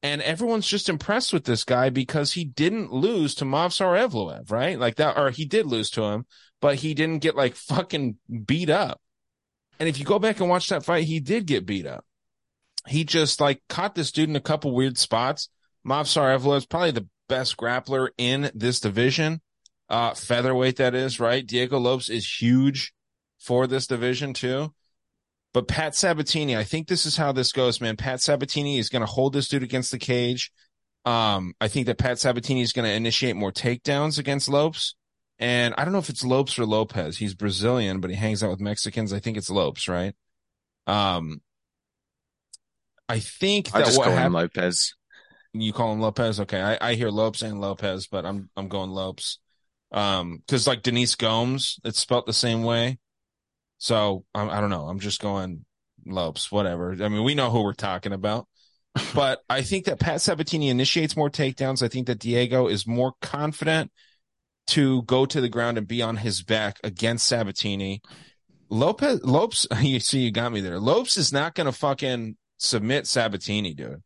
and 0.02 0.22
everyone's 0.22 0.66
just 0.66 0.88
impressed 0.88 1.32
with 1.32 1.44
this 1.44 1.64
guy 1.64 1.90
because 1.90 2.32
he 2.32 2.44
didn't 2.44 2.92
lose 2.92 3.34
to 3.36 3.44
Movsar 3.44 3.98
Evloev, 3.98 4.50
right? 4.50 4.78
Like 4.78 4.96
that, 4.96 5.16
or 5.16 5.30
he 5.30 5.44
did 5.44 5.66
lose 5.66 5.90
to 5.90 6.02
him, 6.02 6.26
but 6.60 6.76
he 6.76 6.94
didn't 6.94 7.22
get 7.22 7.34
like 7.34 7.54
fucking 7.56 8.16
beat 8.44 8.70
up. 8.70 9.00
And 9.80 9.88
if 9.88 9.98
you 9.98 10.04
go 10.04 10.18
back 10.18 10.40
and 10.40 10.48
watch 10.48 10.68
that 10.68 10.84
fight, 10.84 11.04
he 11.04 11.20
did 11.20 11.46
get 11.46 11.66
beat 11.66 11.86
up. 11.86 12.04
He 12.86 13.04
just 13.04 13.40
like 13.40 13.62
caught 13.68 13.94
this 13.94 14.12
dude 14.12 14.28
in 14.28 14.36
a 14.36 14.40
couple 14.40 14.74
weird 14.74 14.98
spots. 14.98 15.48
Movsar 15.86 16.38
Evloev 16.38 16.58
is 16.58 16.66
probably 16.66 16.92
the 16.92 17.08
best 17.28 17.56
grappler 17.56 18.08
in 18.16 18.50
this 18.54 18.80
division 18.80 19.40
uh, 19.88 20.14
featherweight 20.14 20.76
that 20.76 20.94
is, 20.94 21.20
right? 21.20 21.46
Diego 21.46 21.78
Lopes 21.78 22.08
is 22.08 22.40
huge 22.40 22.92
for 23.38 23.66
this 23.66 23.86
division 23.86 24.32
too. 24.32 24.72
But 25.52 25.68
Pat 25.68 25.94
Sabatini, 25.94 26.56
I 26.56 26.64
think 26.64 26.86
this 26.86 27.06
is 27.06 27.16
how 27.16 27.32
this 27.32 27.52
goes, 27.52 27.80
man. 27.80 27.96
Pat 27.96 28.20
Sabatini 28.20 28.78
is 28.78 28.88
going 28.88 29.00
to 29.00 29.06
hold 29.10 29.32
this 29.32 29.48
dude 29.48 29.62
against 29.62 29.90
the 29.90 29.98
cage. 29.98 30.52
Um, 31.06 31.54
I 31.60 31.68
think 31.68 31.86
that 31.86 31.98
Pat 31.98 32.18
Sabatini 32.18 32.60
is 32.60 32.72
going 32.72 32.84
to 32.84 32.92
initiate 32.92 33.36
more 33.36 33.52
takedowns 33.52 34.18
against 34.18 34.48
Lopes. 34.48 34.96
And 35.38 35.74
I 35.78 35.84
don't 35.84 35.92
know 35.92 35.98
if 35.98 36.10
it's 36.10 36.24
Lopes 36.24 36.58
or 36.58 36.66
Lopez. 36.66 37.18
He's 37.18 37.34
Brazilian, 37.34 38.00
but 38.00 38.10
he 38.10 38.16
hangs 38.16 38.42
out 38.42 38.50
with 38.50 38.60
Mexicans. 38.60 39.12
I 39.12 39.18
think 39.18 39.36
it's 39.36 39.50
Lopes, 39.50 39.88
right? 39.88 40.14
Um, 40.86 41.40
I 43.08 43.20
think 43.20 43.74
I 43.74 43.80
just 43.80 43.98
what 43.98 44.04
call 44.04 44.12
him 44.12 44.18
happened. 44.18 44.34
Lopez. 44.34 44.94
You 45.52 45.72
call 45.72 45.92
him 45.92 46.00
Lopez, 46.00 46.40
okay? 46.40 46.60
I, 46.60 46.90
I 46.90 46.94
hear 46.94 47.08
Lopes 47.10 47.42
and 47.42 47.60
Lopez, 47.60 48.08
but 48.08 48.26
I'm 48.26 48.50
I'm 48.56 48.68
going 48.68 48.90
Lopes. 48.90 49.38
Um, 49.96 50.36
because 50.38 50.66
like 50.66 50.82
Denise 50.82 51.14
Gomes, 51.14 51.80
it's 51.82 51.98
spelt 51.98 52.26
the 52.26 52.32
same 52.32 52.62
way. 52.62 52.98
So 53.78 54.24
I, 54.34 54.46
I 54.46 54.60
don't 54.60 54.70
know. 54.70 54.86
I'm 54.86 55.00
just 55.00 55.20
going 55.20 55.64
Lopes, 56.04 56.52
whatever. 56.52 56.92
I 56.92 57.08
mean, 57.08 57.24
we 57.24 57.34
know 57.34 57.50
who 57.50 57.62
we're 57.62 57.72
talking 57.72 58.12
about. 58.12 58.46
but 59.14 59.40
I 59.48 59.62
think 59.62 59.86
that 59.86 59.98
Pat 59.98 60.20
Sabatini 60.20 60.68
initiates 60.68 61.16
more 61.16 61.30
takedowns. 61.30 61.82
I 61.82 61.88
think 61.88 62.06
that 62.06 62.18
Diego 62.18 62.68
is 62.68 62.86
more 62.86 63.14
confident 63.22 63.90
to 64.68 65.02
go 65.02 65.26
to 65.26 65.40
the 65.40 65.48
ground 65.48 65.78
and 65.78 65.88
be 65.88 66.02
on 66.02 66.16
his 66.16 66.42
back 66.42 66.78
against 66.84 67.26
Sabatini. 67.26 68.02
Lopez, 68.68 69.22
Lopes, 69.24 69.66
you 69.80 70.00
see, 70.00 70.20
you 70.20 70.30
got 70.30 70.52
me 70.52 70.60
there. 70.60 70.78
Lopes 70.78 71.16
is 71.16 71.32
not 71.32 71.54
going 71.54 71.66
to 71.66 71.72
fucking 71.72 72.36
submit 72.58 73.06
Sabatini, 73.06 73.74
dude. 73.74 74.02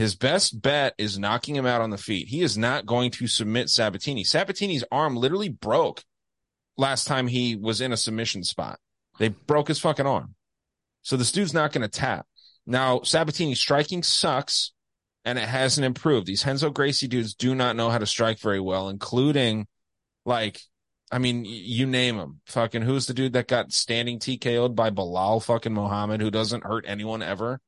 His 0.00 0.14
best 0.14 0.62
bet 0.62 0.94
is 0.96 1.18
knocking 1.18 1.54
him 1.54 1.66
out 1.66 1.82
on 1.82 1.90
the 1.90 1.98
feet. 1.98 2.28
He 2.28 2.40
is 2.40 2.56
not 2.56 2.86
going 2.86 3.10
to 3.10 3.26
submit 3.26 3.68
Sabatini. 3.68 4.24
Sabatini's 4.24 4.82
arm 4.90 5.14
literally 5.14 5.50
broke 5.50 6.04
last 6.78 7.06
time 7.06 7.26
he 7.26 7.54
was 7.54 7.82
in 7.82 7.92
a 7.92 7.98
submission 7.98 8.42
spot. 8.42 8.78
They 9.18 9.28
broke 9.28 9.68
his 9.68 9.78
fucking 9.78 10.06
arm. 10.06 10.36
So 11.02 11.18
this 11.18 11.32
dude's 11.32 11.52
not 11.52 11.72
going 11.72 11.82
to 11.82 12.00
tap. 12.00 12.24
Now, 12.66 13.02
Sabatini's 13.02 13.60
striking 13.60 14.02
sucks 14.02 14.72
and 15.26 15.38
it 15.38 15.46
hasn't 15.46 15.84
improved. 15.84 16.26
These 16.26 16.46
Renzo 16.46 16.70
Gracie 16.70 17.06
dudes 17.06 17.34
do 17.34 17.54
not 17.54 17.76
know 17.76 17.90
how 17.90 17.98
to 17.98 18.06
strike 18.06 18.38
very 18.38 18.58
well, 18.58 18.88
including 18.88 19.66
like, 20.24 20.62
I 21.12 21.18
mean, 21.18 21.44
you 21.44 21.84
name 21.84 22.16
him. 22.16 22.40
Fucking 22.46 22.80
who's 22.80 23.04
the 23.04 23.12
dude 23.12 23.34
that 23.34 23.48
got 23.48 23.70
standing 23.70 24.18
TKO'd 24.18 24.74
by 24.74 24.88
Belal 24.88 25.44
fucking 25.44 25.74
Muhammad 25.74 26.22
who 26.22 26.30
doesn't 26.30 26.64
hurt 26.64 26.86
anyone 26.88 27.20
ever? 27.20 27.60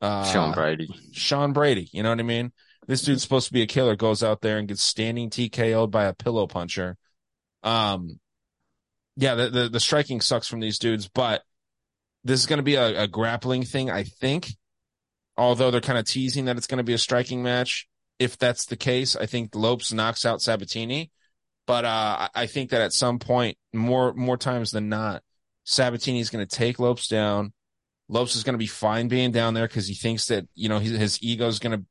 Uh, 0.00 0.24
Sean 0.24 0.52
Brady. 0.52 0.88
Sean 1.12 1.52
Brady. 1.52 1.88
You 1.92 2.02
know 2.02 2.10
what 2.10 2.20
I 2.20 2.24
mean? 2.24 2.52
This 2.86 3.02
dude's 3.02 3.22
supposed 3.22 3.46
to 3.48 3.52
be 3.52 3.62
a 3.62 3.66
killer, 3.66 3.96
goes 3.96 4.22
out 4.22 4.40
there 4.40 4.58
and 4.58 4.66
gets 4.66 4.82
standing 4.82 5.30
TKO'd 5.30 5.90
by 5.90 6.04
a 6.04 6.14
pillow 6.14 6.46
puncher. 6.46 6.96
Um, 7.62 8.18
yeah, 9.16 9.34
the, 9.34 9.50
the, 9.50 9.68
the 9.68 9.80
striking 9.80 10.20
sucks 10.20 10.48
from 10.48 10.60
these 10.60 10.78
dudes, 10.78 11.08
but 11.08 11.42
this 12.24 12.40
is 12.40 12.46
going 12.46 12.58
to 12.58 12.64
be 12.64 12.76
a, 12.76 13.02
a 13.02 13.08
grappling 13.08 13.64
thing, 13.64 13.90
I 13.90 14.04
think. 14.04 14.48
Although 15.36 15.70
they're 15.70 15.80
kind 15.80 15.98
of 15.98 16.04
teasing 16.04 16.46
that 16.46 16.56
it's 16.56 16.66
going 16.66 16.78
to 16.78 16.84
be 16.84 16.92
a 16.94 16.98
striking 16.98 17.42
match. 17.42 17.86
If 18.18 18.36
that's 18.36 18.66
the 18.66 18.76
case, 18.76 19.16
I 19.16 19.26
think 19.26 19.54
Lopes 19.54 19.92
knocks 19.92 20.26
out 20.26 20.42
Sabatini. 20.42 21.10
But 21.66 21.84
uh, 21.84 22.28
I 22.34 22.46
think 22.46 22.70
that 22.70 22.82
at 22.82 22.92
some 22.92 23.18
point, 23.18 23.56
more 23.72 24.12
more 24.14 24.36
times 24.36 24.72
than 24.72 24.88
not, 24.88 25.22
Sabatini 25.64 26.20
is 26.20 26.28
going 26.28 26.46
to 26.46 26.56
take 26.56 26.78
Lopes 26.78 27.06
down. 27.06 27.52
Lopes 28.10 28.34
is 28.34 28.42
going 28.42 28.54
to 28.54 28.58
be 28.58 28.66
fine 28.66 29.06
being 29.06 29.30
down 29.30 29.54
there 29.54 29.68
because 29.68 29.86
he 29.86 29.94
thinks 29.94 30.26
that 30.26 30.46
you 30.54 30.68
know 30.68 30.80
his, 30.80 30.98
his 30.98 31.22
ego 31.22 31.46
is 31.46 31.60
going 31.60 31.78
to 31.78 31.86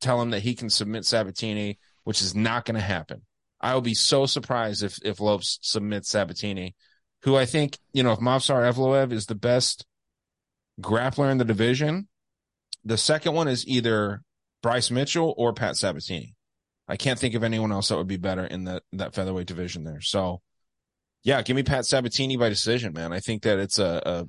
tell 0.00 0.20
him 0.20 0.30
that 0.30 0.40
he 0.40 0.54
can 0.54 0.70
submit 0.70 1.04
Sabatini, 1.04 1.78
which 2.04 2.22
is 2.22 2.34
not 2.34 2.64
going 2.64 2.76
to 2.76 2.80
happen. 2.80 3.22
I 3.60 3.74
will 3.74 3.82
be 3.82 3.94
so 3.94 4.24
surprised 4.24 4.82
if 4.82 4.98
if 5.04 5.20
Lopes 5.20 5.58
submits 5.60 6.08
Sabatini, 6.08 6.74
who 7.22 7.36
I 7.36 7.44
think 7.44 7.78
you 7.92 8.02
know 8.02 8.12
if 8.12 8.20
Movsar 8.20 8.72
Evloev 8.72 9.12
is 9.12 9.26
the 9.26 9.34
best 9.34 9.84
grappler 10.80 11.30
in 11.30 11.36
the 11.36 11.44
division, 11.44 12.08
the 12.82 12.96
second 12.96 13.34
one 13.34 13.46
is 13.46 13.66
either 13.66 14.22
Bryce 14.62 14.90
Mitchell 14.90 15.34
or 15.36 15.52
Pat 15.52 15.76
Sabatini. 15.76 16.34
I 16.88 16.96
can't 16.96 17.18
think 17.18 17.34
of 17.34 17.44
anyone 17.44 17.70
else 17.70 17.88
that 17.88 17.98
would 17.98 18.08
be 18.08 18.16
better 18.16 18.46
in 18.46 18.64
that 18.64 18.82
that 18.94 19.14
featherweight 19.14 19.46
division 19.46 19.84
there. 19.84 20.00
So, 20.00 20.40
yeah, 21.22 21.42
give 21.42 21.54
me 21.54 21.62
Pat 21.64 21.84
Sabatini 21.84 22.38
by 22.38 22.48
decision, 22.48 22.94
man. 22.94 23.12
I 23.12 23.20
think 23.20 23.42
that 23.42 23.58
it's 23.58 23.78
a, 23.78 24.02
a 24.06 24.26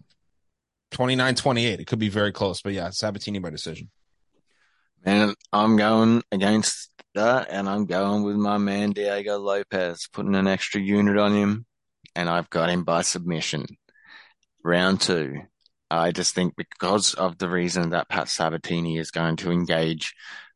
29-28. 0.92 1.80
It 1.80 1.88
could 1.88 2.00
be 2.00 2.10
very 2.10 2.32
close, 2.32 2.62
but 2.62 2.74
yeah, 2.74 2.90
Sabatini 2.90 3.40
by 3.40 3.50
decision. 3.50 3.90
Man, 5.06 5.34
I'm 5.52 5.78
going 5.78 6.22
against 6.32 6.90
that, 7.16 7.48
and 7.50 7.68
I'm 7.68 7.86
going 7.86 8.24
with 8.24 8.36
my 8.36 8.58
man 8.58 8.92
Diego 8.92 9.38
Lopez, 9.38 10.08
putting 10.14 10.36
an 10.36 10.48
extra 10.48 10.80
unit 10.80 11.18
on 11.18 11.34
him, 11.34 11.66
and 12.16 12.30
I've 12.30 12.50
got 12.50 12.70
him 12.70 12.84
by 12.84 13.02
submission. 13.02 13.66
Round 14.64 15.02
two. 15.02 15.42
I 15.90 16.12
just 16.12 16.36
think 16.36 16.56
because 16.56 17.16
of 17.16 17.38
the 17.38 17.50
reason 17.50 17.90
that 17.90 18.10
Pat 18.10 18.30
Sabatini 18.30 18.98
is 18.98 19.12
going 19.12 19.36
to 19.38 19.52
engage 19.52 20.14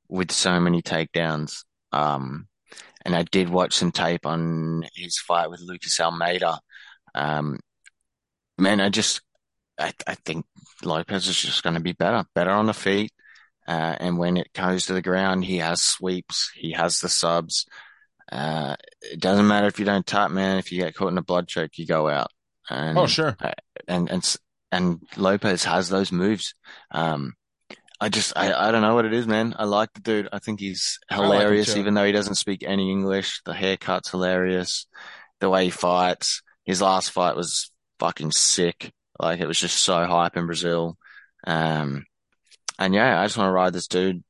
with 0.07 0.31
so 0.31 0.59
many 0.59 0.81
takedowns. 0.81 1.63
Um, 1.91 2.47
and 3.03 3.15
I 3.15 3.23
did 3.23 3.49
watch 3.49 3.73
some 3.73 3.91
tape 3.91 4.25
on 4.25 4.85
his 4.95 5.17
fight 5.17 5.49
with 5.49 5.59
Lucas 5.61 5.99
Almeida. 5.99 6.59
Um, 7.13 7.59
man, 8.57 8.79
I 8.79 8.89
just, 8.89 9.21
I, 9.79 9.93
I 10.07 10.15
think 10.15 10.45
Lopez 10.83 11.27
is 11.27 11.39
just 11.39 11.63
going 11.63 11.75
to 11.75 11.81
be 11.81 11.91
better, 11.91 12.25
better 12.33 12.51
on 12.51 12.65
the 12.65 12.73
feet. 12.73 13.11
Uh, 13.67 13.95
and 13.99 14.17
when 14.17 14.37
it 14.37 14.53
goes 14.53 14.85
to 14.85 14.93
the 14.93 15.01
ground, 15.01 15.43
he 15.43 15.57
has 15.57 15.81
sweeps, 15.81 16.51
he 16.55 16.71
has 16.73 16.99
the 16.99 17.09
subs. 17.09 17.65
Uh, 18.31 18.75
it 19.01 19.19
doesn't 19.19 19.47
matter 19.47 19.67
if 19.67 19.79
you 19.79 19.85
don't 19.85 20.05
tap, 20.05 20.31
man. 20.31 20.57
If 20.57 20.71
you 20.71 20.81
get 20.81 20.95
caught 20.95 21.11
in 21.11 21.17
a 21.17 21.23
blood 21.23 21.47
choke, 21.47 21.77
you 21.77 21.85
go 21.85 22.07
out. 22.07 22.31
And, 22.69 22.97
oh, 22.97 23.07
sure. 23.07 23.35
Uh, 23.39 23.51
and, 23.87 24.09
and, 24.09 24.35
and 24.71 24.99
Lopez 25.17 25.63
has 25.63 25.89
those 25.89 26.11
moves. 26.11 26.55
Um, 26.91 27.33
I 27.99 28.09
just, 28.09 28.33
I, 28.35 28.51
I 28.53 28.71
don't 28.71 28.81
know 28.81 28.95
what 28.95 29.05
it 29.05 29.13
is, 29.13 29.25
man. 29.27 29.55
I 29.57 29.65
like 29.65 29.93
the 29.93 30.01
dude. 30.01 30.29
I 30.31 30.39
think 30.39 30.59
he's 30.59 30.99
hilarious, 31.09 31.69
like 31.69 31.77
even 31.77 31.93
though 31.93 32.05
he 32.05 32.11
doesn't 32.11 32.35
speak 32.35 32.63
any 32.63 32.91
English. 32.91 33.41
The 33.45 33.53
haircut's 33.53 34.11
hilarious. 34.11 34.85
The 35.39 35.49
way 35.49 35.65
he 35.65 35.69
fights. 35.69 36.41
his 36.65 36.81
last 36.81 37.11
fight 37.11 37.35
was 37.35 37.71
fucking 37.99 38.31
sick. 38.31 38.91
Like 39.19 39.39
it 39.39 39.47
was 39.47 39.59
just 39.59 39.77
so 39.77 40.05
hype 40.05 40.37
in 40.37 40.45
Brazil. 40.45 40.97
Um, 41.45 42.05
and 42.77 42.93
yeah, 42.93 43.19
I 43.19 43.25
just 43.25 43.37
want 43.37 43.47
to 43.47 43.53
ride 43.53 43.73
this 43.73 43.87
dude 43.87 44.23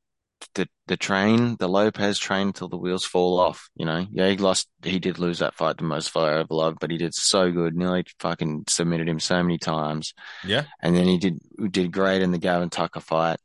the 0.54 0.68
the 0.86 0.96
train, 0.96 1.56
the 1.58 1.68
Lopez 1.68 2.18
train 2.18 2.48
until 2.48 2.68
the 2.68 2.76
wheels 2.76 3.04
fall 3.04 3.38
off. 3.38 3.68
You 3.74 3.86
know, 3.86 4.06
yeah, 4.10 4.28
he 4.28 4.36
lost. 4.36 4.68
He 4.82 4.98
did 4.98 5.18
lose 5.18 5.38
that 5.38 5.54
fight 5.54 5.78
to 5.78 5.84
Movsar 5.84 6.46
Evloev, 6.46 6.76
but 6.80 6.90
he 6.90 6.98
did 6.98 7.14
so 7.14 7.50
good. 7.50 7.76
Nearly 7.76 8.04
fucking 8.20 8.64
submitted 8.68 9.08
him 9.08 9.20
so 9.20 9.42
many 9.42 9.58
times. 9.58 10.14
Yeah, 10.44 10.64
and 10.80 10.94
then 10.96 11.06
he 11.06 11.18
did 11.18 11.38
did 11.70 11.92
great 11.92 12.22
in 12.22 12.32
the 12.32 12.38
Gavin 12.38 12.70
Tucker 12.70 13.00
fight. 13.00 13.38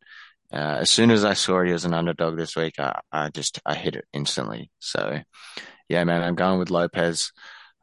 Uh, 0.51 0.79
as 0.81 0.89
soon 0.89 1.11
as 1.11 1.23
I 1.23 1.33
saw 1.33 1.63
he 1.63 1.71
was 1.71 1.85
an 1.85 1.93
underdog 1.93 2.35
this 2.35 2.55
week, 2.55 2.79
I, 2.79 2.99
I 3.11 3.29
just 3.29 3.59
I 3.65 3.75
hit 3.75 3.95
it 3.95 4.05
instantly. 4.11 4.69
So, 4.79 5.21
yeah, 5.87 6.03
man, 6.03 6.23
I'm 6.23 6.35
going 6.35 6.59
with 6.59 6.69
Lopez. 6.69 7.31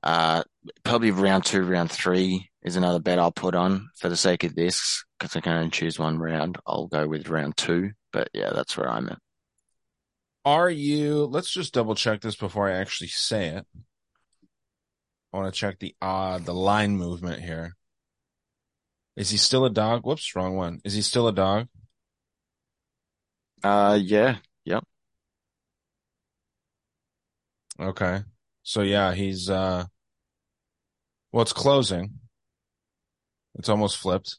Uh, 0.03 0.45
probably 0.85 1.11
round 1.11 1.45
two, 1.45 1.63
round 1.63 1.91
three 1.91 2.49
is 2.63 2.77
another 2.77 3.01
bet 3.01 3.19
I'll 3.19 3.33
put 3.33 3.55
on 3.55 3.89
for 3.97 4.09
the 4.09 4.17
sake 4.17 4.45
of 4.45 4.55
this 4.55 5.05
because 5.19 5.35
I 5.35 5.41
can 5.41 5.57
only 5.57 5.71
choose 5.71 5.99
one 5.99 6.19
round. 6.19 6.59
I'll 6.67 6.87
go 6.87 7.07
with 7.07 7.29
round 7.29 7.57
two. 7.57 7.91
But 8.13 8.29
yeah, 8.33 8.51
that's 8.55 8.77
where 8.77 8.89
I'm 8.89 9.09
at. 9.09 9.19
Are 10.45 10.71
you? 10.71 11.25
Let's 11.25 11.51
just 11.51 11.75
double 11.75 11.95
check 11.95 12.21
this 12.21 12.37
before 12.37 12.69
I 12.69 12.77
actually 12.77 13.09
say 13.09 13.49
it. 13.49 13.67
I 15.33 15.37
want 15.37 15.53
to 15.53 15.59
check 15.59 15.79
the 15.79 15.95
uh 16.01 16.39
the 16.39 16.55
line 16.55 16.97
movement 16.97 17.43
here. 17.43 17.75
Is 19.17 19.31
he 19.31 19.37
still 19.37 19.65
a 19.65 19.71
dog? 19.71 20.07
Whoops, 20.07 20.35
wrong 20.37 20.57
one. 20.57 20.81
Is 20.85 20.95
he 20.95 21.03
still 21.03 21.29
a 21.29 21.33
dog? 21.33 21.67
Uh, 23.63 23.99
yeah, 24.01 24.37
yep. 24.65 24.85
Okay, 27.81 28.23
so 28.69 28.83
yeah, 28.83 29.15
he's 29.15 29.49
uh. 29.49 29.87
Well, 31.33 31.41
it's 31.41 31.55
closing. 31.55 32.19
It's 33.55 33.71
almost 33.71 33.97
flipped. 33.97 34.37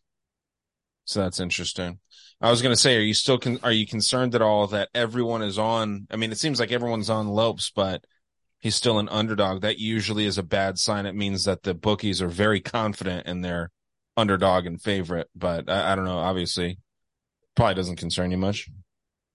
So 1.06 1.22
that's 1.22 1.40
interesting. 1.40 1.98
I 2.40 2.52
was 2.52 2.62
going 2.62 2.72
to 2.74 2.80
say, 2.80 2.96
are 2.96 3.02
you 3.02 3.16
still 3.16 3.40
con- 3.40 3.60
are 3.64 3.72
you 3.72 3.88
concerned 3.88 4.36
at 4.36 4.44
all 4.44 4.68
that 4.68 4.90
everyone 4.94 5.42
is 5.42 5.58
on? 5.58 6.06
I 6.12 6.16
mean, 6.16 6.32
it 6.32 6.38
seems 6.38 6.60
like 6.60 6.72
everyone's 6.72 7.10
on 7.10 7.28
Lopes, 7.28 7.72
but 7.72 8.06
he's 8.60 8.76
still 8.76 9.00
an 9.00 9.10
underdog. 9.10 9.62
That 9.62 9.80
usually 9.80 10.28
is 10.28 10.38
a 10.38 10.44
bad 10.44 10.78
sign. 10.78 11.08
It 11.08 11.16
means 11.16 11.46
that 11.46 11.64
the 11.64 11.74
bookies 11.74 12.22
are 12.22 12.28
very 12.28 12.60
confident 12.60 13.26
in 13.26 13.42
their 13.42 13.72
underdog 14.16 14.68
and 14.68 14.80
favorite. 14.80 15.28
But 15.36 15.68
I, 15.72 15.94
I 15.94 15.96
don't 15.96 16.06
know. 16.06 16.20
Obviously, 16.20 16.78
probably 17.56 17.74
doesn't 17.74 17.96
concern 17.96 18.30
you 18.30 18.38
much. 18.38 18.70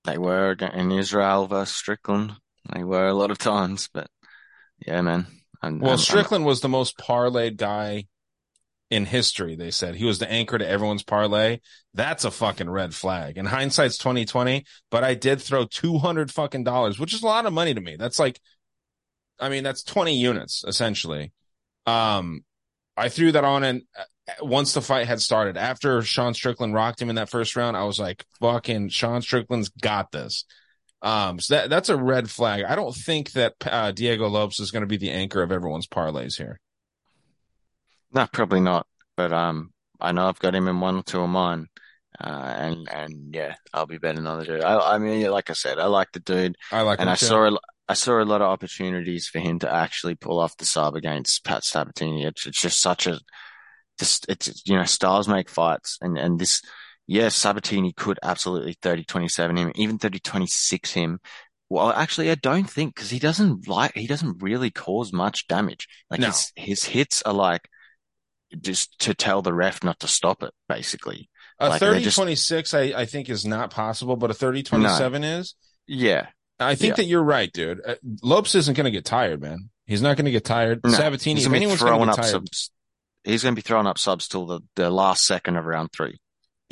They 0.04 0.18
were 0.18 0.52
in 0.52 0.92
Israel 0.92 1.48
versus 1.48 1.74
Strickland. 1.74 2.34
They 2.72 2.84
were 2.84 3.08
a 3.08 3.14
lot 3.14 3.32
of 3.32 3.38
times, 3.38 3.88
but 3.92 4.06
yeah, 4.78 5.00
man. 5.02 5.26
I'm, 5.62 5.78
well, 5.78 5.92
I'm, 5.92 5.98
Strickland 5.98 6.42
I'm, 6.42 6.46
was 6.46 6.60
the 6.60 6.68
most 6.68 6.98
parlayed 6.98 7.56
guy 7.56 8.06
in 8.90 9.06
history. 9.06 9.56
They 9.56 9.70
said 9.70 9.96
he 9.96 10.04
was 10.04 10.18
the 10.18 10.30
anchor 10.30 10.58
to 10.58 10.68
everyone's 10.68 11.02
parlay. 11.02 11.60
That's 11.94 12.24
a 12.24 12.30
fucking 12.30 12.70
red 12.70 12.94
flag. 12.94 13.38
And 13.38 13.48
hindsight's 13.48 13.98
twenty 13.98 14.24
twenty. 14.24 14.66
But 14.90 15.04
I 15.04 15.14
did 15.14 15.40
throw 15.40 15.64
two 15.64 15.98
hundred 15.98 16.30
fucking 16.30 16.64
dollars, 16.64 16.98
which 16.98 17.14
is 17.14 17.22
a 17.22 17.26
lot 17.26 17.46
of 17.46 17.52
money 17.52 17.74
to 17.74 17.80
me. 17.80 17.96
That's 17.96 18.18
like, 18.18 18.40
I 19.40 19.48
mean, 19.48 19.64
that's 19.64 19.82
twenty 19.82 20.18
units 20.18 20.64
essentially. 20.66 21.32
Um, 21.86 22.44
I 22.96 23.08
threw 23.08 23.32
that 23.32 23.44
on, 23.44 23.64
and 23.64 23.82
uh, 23.98 24.44
once 24.44 24.74
the 24.74 24.82
fight 24.82 25.06
had 25.06 25.20
started, 25.20 25.56
after 25.56 26.00
Sean 26.02 26.32
Strickland 26.34 26.74
rocked 26.74 27.02
him 27.02 27.10
in 27.10 27.16
that 27.16 27.30
first 27.30 27.56
round, 27.56 27.76
I 27.76 27.84
was 27.84 27.98
like, 27.98 28.24
"Fucking 28.40 28.90
Sean 28.90 29.22
Strickland's 29.22 29.70
got 29.70 30.12
this." 30.12 30.44
Um, 31.04 31.38
so 31.38 31.54
that 31.54 31.70
that's 31.70 31.90
a 31.90 31.96
red 31.96 32.30
flag. 32.30 32.64
I 32.64 32.74
don't 32.74 32.94
think 32.94 33.32
that 33.32 33.54
uh, 33.66 33.92
Diego 33.92 34.26
Lopes 34.26 34.58
is 34.58 34.70
going 34.70 34.80
to 34.80 34.86
be 34.86 34.96
the 34.96 35.10
anchor 35.10 35.42
of 35.42 35.52
everyone's 35.52 35.86
parlays 35.86 36.38
here. 36.38 36.58
No, 38.10 38.26
probably 38.32 38.60
not. 38.60 38.86
But 39.16 39.32
um, 39.32 39.72
I 40.00 40.12
know 40.12 40.26
I've 40.26 40.38
got 40.38 40.54
him 40.54 40.66
in 40.66 40.80
one 40.80 40.96
or 40.96 41.02
two 41.02 41.20
of 41.20 41.28
mine. 41.28 41.68
Uh, 42.18 42.54
and 42.56 42.88
and 42.88 43.34
yeah, 43.34 43.54
I'll 43.72 43.86
be 43.86 43.98
betting 43.98 44.26
on 44.26 44.38
the 44.38 44.44
dude. 44.46 44.62
I, 44.62 44.94
I 44.94 44.98
mean, 44.98 45.28
like 45.30 45.50
I 45.50 45.52
said, 45.52 45.78
I 45.78 45.86
like 45.86 46.12
the 46.12 46.20
dude. 46.20 46.56
I 46.70 46.82
like, 46.82 47.00
and 47.00 47.10
I 47.10 47.16
too. 47.16 47.26
saw 47.26 47.48
a, 47.48 47.58
I 47.88 47.94
saw 47.94 48.22
a 48.22 48.24
lot 48.24 48.40
of 48.40 48.48
opportunities 48.48 49.28
for 49.28 49.40
him 49.40 49.58
to 49.58 49.72
actually 49.72 50.14
pull 50.14 50.38
off 50.38 50.56
the 50.56 50.64
sub 50.64 50.94
against 50.94 51.44
Pat 51.44 51.64
Sabatini. 51.64 52.24
It's, 52.24 52.46
it's 52.46 52.60
just 52.60 52.80
such 52.80 53.06
a, 53.06 53.18
just 53.98 54.26
it's 54.28 54.62
you 54.64 54.76
know, 54.76 54.84
stars 54.84 55.28
make 55.28 55.50
fights, 55.50 55.98
and 56.00 56.16
and 56.16 56.38
this, 56.38 56.62
yeah, 57.06 57.28
Sabatini 57.28 57.92
could 57.92 58.18
absolutely 58.22 58.74
30-27 58.74 59.58
him, 59.58 59.72
even 59.74 59.98
30-26 59.98 60.92
him. 60.92 61.20
Well, 61.68 61.90
actually, 61.90 62.30
I 62.30 62.36
don't 62.36 62.68
think 62.68 62.94
because 62.94 63.10
he 63.10 63.18
doesn't 63.18 63.66
like 63.66 63.94
he 63.94 64.06
doesn't 64.06 64.42
really 64.42 64.70
cause 64.70 65.12
much 65.12 65.48
damage. 65.48 65.88
Like 66.10 66.20
no. 66.20 66.26
his 66.26 66.52
his 66.54 66.84
hits 66.84 67.22
are 67.22 67.32
like 67.32 67.68
just 68.60 68.98
to 69.00 69.14
tell 69.14 69.42
the 69.42 69.52
ref 69.52 69.82
not 69.82 69.98
to 70.00 70.06
stop 70.06 70.42
it, 70.42 70.52
basically. 70.68 71.30
A 71.58 71.70
like 71.70 71.80
30 71.80 72.02
just... 72.02 72.16
26, 72.16 72.74
I, 72.74 72.80
I 72.80 73.06
think, 73.06 73.30
is 73.30 73.44
not 73.46 73.70
possible, 73.70 74.16
but 74.16 74.30
a 74.30 74.34
30 74.34 74.62
27 74.62 75.22
no. 75.22 75.28
is. 75.38 75.54
Yeah. 75.86 76.26
I 76.60 76.74
think 76.74 76.92
yeah. 76.92 76.94
that 76.96 77.04
you're 77.04 77.22
right, 77.22 77.52
dude. 77.52 77.80
Uh, 77.84 77.94
Lopes 78.22 78.54
isn't 78.54 78.76
going 78.76 78.84
to 78.84 78.90
get 78.90 79.04
tired, 79.04 79.40
man. 79.40 79.70
He's 79.86 80.02
not 80.02 80.16
going 80.16 80.26
to 80.26 80.30
get 80.30 80.44
tired. 80.44 80.80
No. 80.84 80.90
Sabatini, 80.90 81.42
if 81.42 81.52
anyone's 81.52 81.82
going 81.82 82.00
to 82.00 82.06
get 82.06 82.16
tired, 82.16 82.30
subs, 82.30 82.70
he's 83.24 83.42
going 83.42 83.54
to 83.54 83.58
be 83.58 83.66
throwing 83.66 83.86
up 83.86 83.98
subs 83.98 84.28
till 84.28 84.46
the, 84.46 84.60
the 84.76 84.90
last 84.90 85.26
second 85.26 85.56
of 85.56 85.64
round 85.64 85.90
three. 85.92 86.18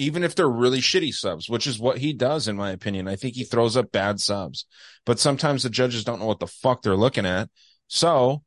Even 0.03 0.25
if 0.25 0.35
they're 0.35 0.49
really 0.49 0.81
shitty 0.81 1.15
subs, 1.15 1.49
which 1.49 1.67
is 1.67 1.79
what 1.79 1.99
he 1.99 2.13
does, 2.13 2.49
in 2.49 2.57
my 2.57 2.71
opinion. 2.71 3.09
I 3.09 3.17
think 3.17 3.35
he 3.35 3.45
throws 3.45 3.77
up 3.77 3.93
bad 3.93 4.21
subs, 4.21 4.67
but 5.07 5.19
sometimes 5.19 5.63
the 5.63 5.71
judges 5.71 6.05
don't 6.05 6.21
know 6.21 6.27
what 6.27 6.41
the 6.41 6.47
fuck 6.47 6.83
they're 6.83 6.97
looking 6.97 7.27
at. 7.27 7.49
So 7.89 8.43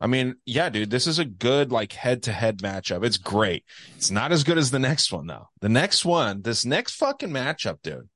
I 0.00 0.06
mean, 0.06 0.36
yeah, 0.44 0.68
dude, 0.68 0.90
this 0.90 1.06
is 1.06 1.18
a 1.18 1.24
good 1.24 1.72
like 1.72 1.92
head 1.92 2.24
to 2.24 2.32
head 2.32 2.58
matchup. 2.58 3.04
It's 3.04 3.16
great. 3.16 3.64
It's 3.96 4.10
not 4.10 4.30
as 4.30 4.44
good 4.44 4.58
as 4.58 4.70
the 4.70 4.78
next 4.78 5.10
one 5.10 5.26
though. 5.26 5.48
The 5.60 5.68
next 5.68 6.04
one, 6.04 6.42
this 6.42 6.64
next 6.64 6.96
fucking 6.96 7.30
matchup, 7.30 7.80
dude. 7.82 8.08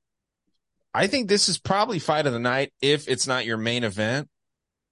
I 0.93 1.07
think 1.07 1.29
this 1.29 1.49
is 1.49 1.59
probably 1.59 1.99
fight 1.99 2.27
of 2.27 2.33
the 2.33 2.39
night 2.39 2.73
if 2.83 3.09
it's 3.09 3.27
not 3.27 3.47
your 3.47 3.57
main 3.57 3.85
event. 3.85 4.29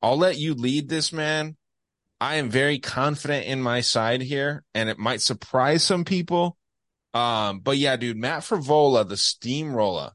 I'll 0.00 0.16
let 0.16 0.38
you 0.38 0.54
lead 0.54 0.88
this, 0.88 1.12
man. 1.12 1.56
I 2.20 2.36
am 2.36 2.50
very 2.50 2.78
confident 2.78 3.46
in 3.46 3.62
my 3.62 3.80
side 3.80 4.22
here 4.22 4.64
and 4.74 4.88
it 4.88 4.98
might 4.98 5.20
surprise 5.20 5.82
some 5.82 6.04
people. 6.04 6.56
Um, 7.14 7.60
but 7.60 7.78
yeah, 7.78 7.96
dude, 7.96 8.16
Matt 8.16 8.42
Frevola, 8.42 9.08
the 9.08 9.16
steamroller. 9.16 10.12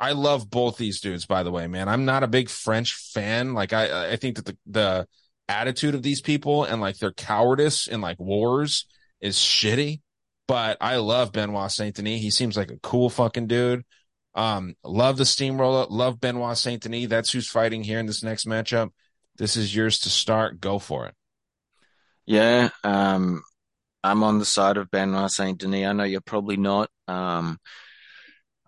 I 0.00 0.12
love 0.12 0.50
both 0.50 0.76
these 0.76 1.00
dudes, 1.00 1.26
by 1.26 1.42
the 1.42 1.52
way, 1.52 1.66
man. 1.66 1.88
I'm 1.88 2.04
not 2.04 2.22
a 2.22 2.28
big 2.28 2.48
French 2.48 2.94
fan. 2.94 3.54
Like 3.54 3.72
I, 3.72 4.12
I 4.12 4.16
think 4.16 4.36
that 4.36 4.46
the, 4.46 4.56
the, 4.66 5.06
attitude 5.48 5.94
of 5.94 6.02
these 6.02 6.20
people 6.20 6.64
and 6.64 6.80
like 6.80 6.98
their 6.98 7.12
cowardice 7.12 7.86
in 7.86 8.00
like 8.00 8.20
wars 8.20 8.86
is 9.20 9.36
shitty. 9.36 10.00
But 10.46 10.78
I 10.80 10.96
love 10.96 11.32
Benoit 11.32 11.70
Saint 11.70 11.96
Denis. 11.96 12.20
He 12.20 12.30
seems 12.30 12.56
like 12.56 12.70
a 12.70 12.78
cool 12.78 13.10
fucking 13.10 13.48
dude. 13.48 13.84
Um, 14.34 14.74
love 14.84 15.18
the 15.18 15.24
steamroller. 15.24 15.86
Love 15.90 16.20
Benoit 16.20 16.56
Saint 16.56 16.82
Denis. 16.82 17.08
That's 17.08 17.32
who's 17.32 17.48
fighting 17.48 17.82
here 17.82 17.98
in 17.98 18.06
this 18.06 18.22
next 18.22 18.46
matchup. 18.46 18.90
This 19.36 19.56
is 19.56 19.74
yours 19.74 20.00
to 20.00 20.10
start. 20.10 20.60
Go 20.60 20.78
for 20.78 21.06
it. 21.06 21.14
Yeah. 22.24 22.70
Um, 22.82 23.42
I'm 24.02 24.22
on 24.22 24.38
the 24.38 24.44
side 24.44 24.76
of 24.76 24.90
Benoit 24.90 25.30
Saint 25.30 25.58
Denis. 25.58 25.86
I 25.86 25.92
know 25.92 26.04
you're 26.04 26.20
probably 26.20 26.56
not. 26.56 26.90
Um, 27.06 27.58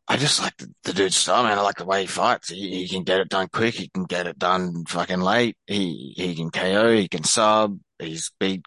I 0.08 0.16
just 0.16 0.40
like 0.42 0.56
the, 0.56 0.72
the 0.84 0.92
dude's 0.92 1.16
style, 1.16 1.44
man. 1.44 1.58
I 1.58 1.62
like 1.62 1.76
the 1.76 1.84
way 1.84 2.02
he 2.02 2.06
fights. 2.06 2.48
He, 2.48 2.82
he 2.82 2.88
can 2.88 3.04
get 3.04 3.20
it 3.20 3.28
done 3.28 3.48
quick. 3.52 3.74
He 3.74 3.88
can 3.88 4.04
get 4.04 4.26
it 4.26 4.38
done 4.38 4.84
fucking 4.86 5.20
late. 5.20 5.56
He 5.66 6.14
he 6.16 6.34
can 6.34 6.50
KO. 6.50 6.92
He 6.92 7.08
can 7.08 7.22
sub. 7.24 7.78
He's 7.98 8.32
beat 8.40 8.64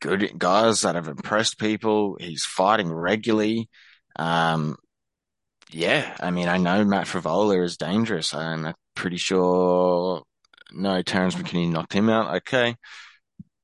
good 0.00 0.38
guys 0.38 0.82
that 0.82 0.94
have 0.94 1.08
impressed 1.08 1.58
people. 1.58 2.16
He's 2.20 2.44
fighting 2.44 2.92
regularly. 2.92 3.68
Um, 4.16 4.76
yeah, 5.70 6.16
I 6.20 6.30
mean, 6.30 6.48
I 6.48 6.56
know 6.56 6.84
Matt 6.84 7.06
Frevola 7.06 7.62
is 7.62 7.76
dangerous, 7.76 8.32
I'm 8.34 8.74
pretty 8.94 9.18
sure 9.18 10.22
no 10.72 11.02
Terrence 11.02 11.34
McKinney 11.34 11.70
knocked 11.70 11.92
him 11.92 12.08
out. 12.08 12.36
Okay, 12.36 12.76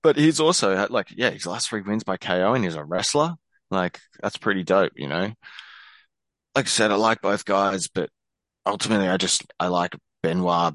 but 0.05 0.17
he's 0.17 0.39
also 0.39 0.87
like 0.91 1.09
yeah, 1.17 1.31
his 1.31 1.47
last 1.47 1.69
three 1.69 1.83
wins 1.83 2.05
by 2.05 2.17
KO, 2.17 2.55
and 2.55 2.63
he's 2.63 2.77
a 2.77 2.85
wrestler. 2.85 3.35
Like 3.73 3.99
that's 4.23 4.37
pretty 4.37 4.63
dope, 4.63 4.93
you 4.95 5.09
know 5.09 5.33
like 6.55 6.67
I 6.67 6.69
said, 6.69 6.91
I 6.91 6.97
like 6.97 7.21
both 7.21 7.45
guys, 7.45 7.89
but 7.89 8.11
ultimately, 8.65 9.09
I 9.09 9.17
just 9.17 9.45
I 9.59 9.69
like 9.69 9.97
Benoit. 10.23 10.75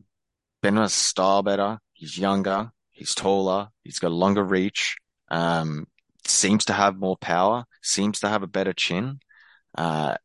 Benoit's 0.62 0.94
style 0.94 1.42
better. 1.42 1.80
He's 1.94 2.18
younger. 2.18 2.72
He's 2.92 3.16
taller. 3.16 3.70
He's 3.84 4.00
got 4.00 4.12
longer 4.12 4.44
reach. 4.44 4.98
Um, 5.32 5.88
seems 6.28 6.66
to 6.66 6.74
have 6.74 6.98
more 6.98 7.18
power. 7.18 7.66
Seems 7.82 8.20
to 8.20 8.30
have 8.30 8.44
a 8.44 8.48
better 8.48 8.74
chin, 8.74 9.20
uh, 9.78 10.16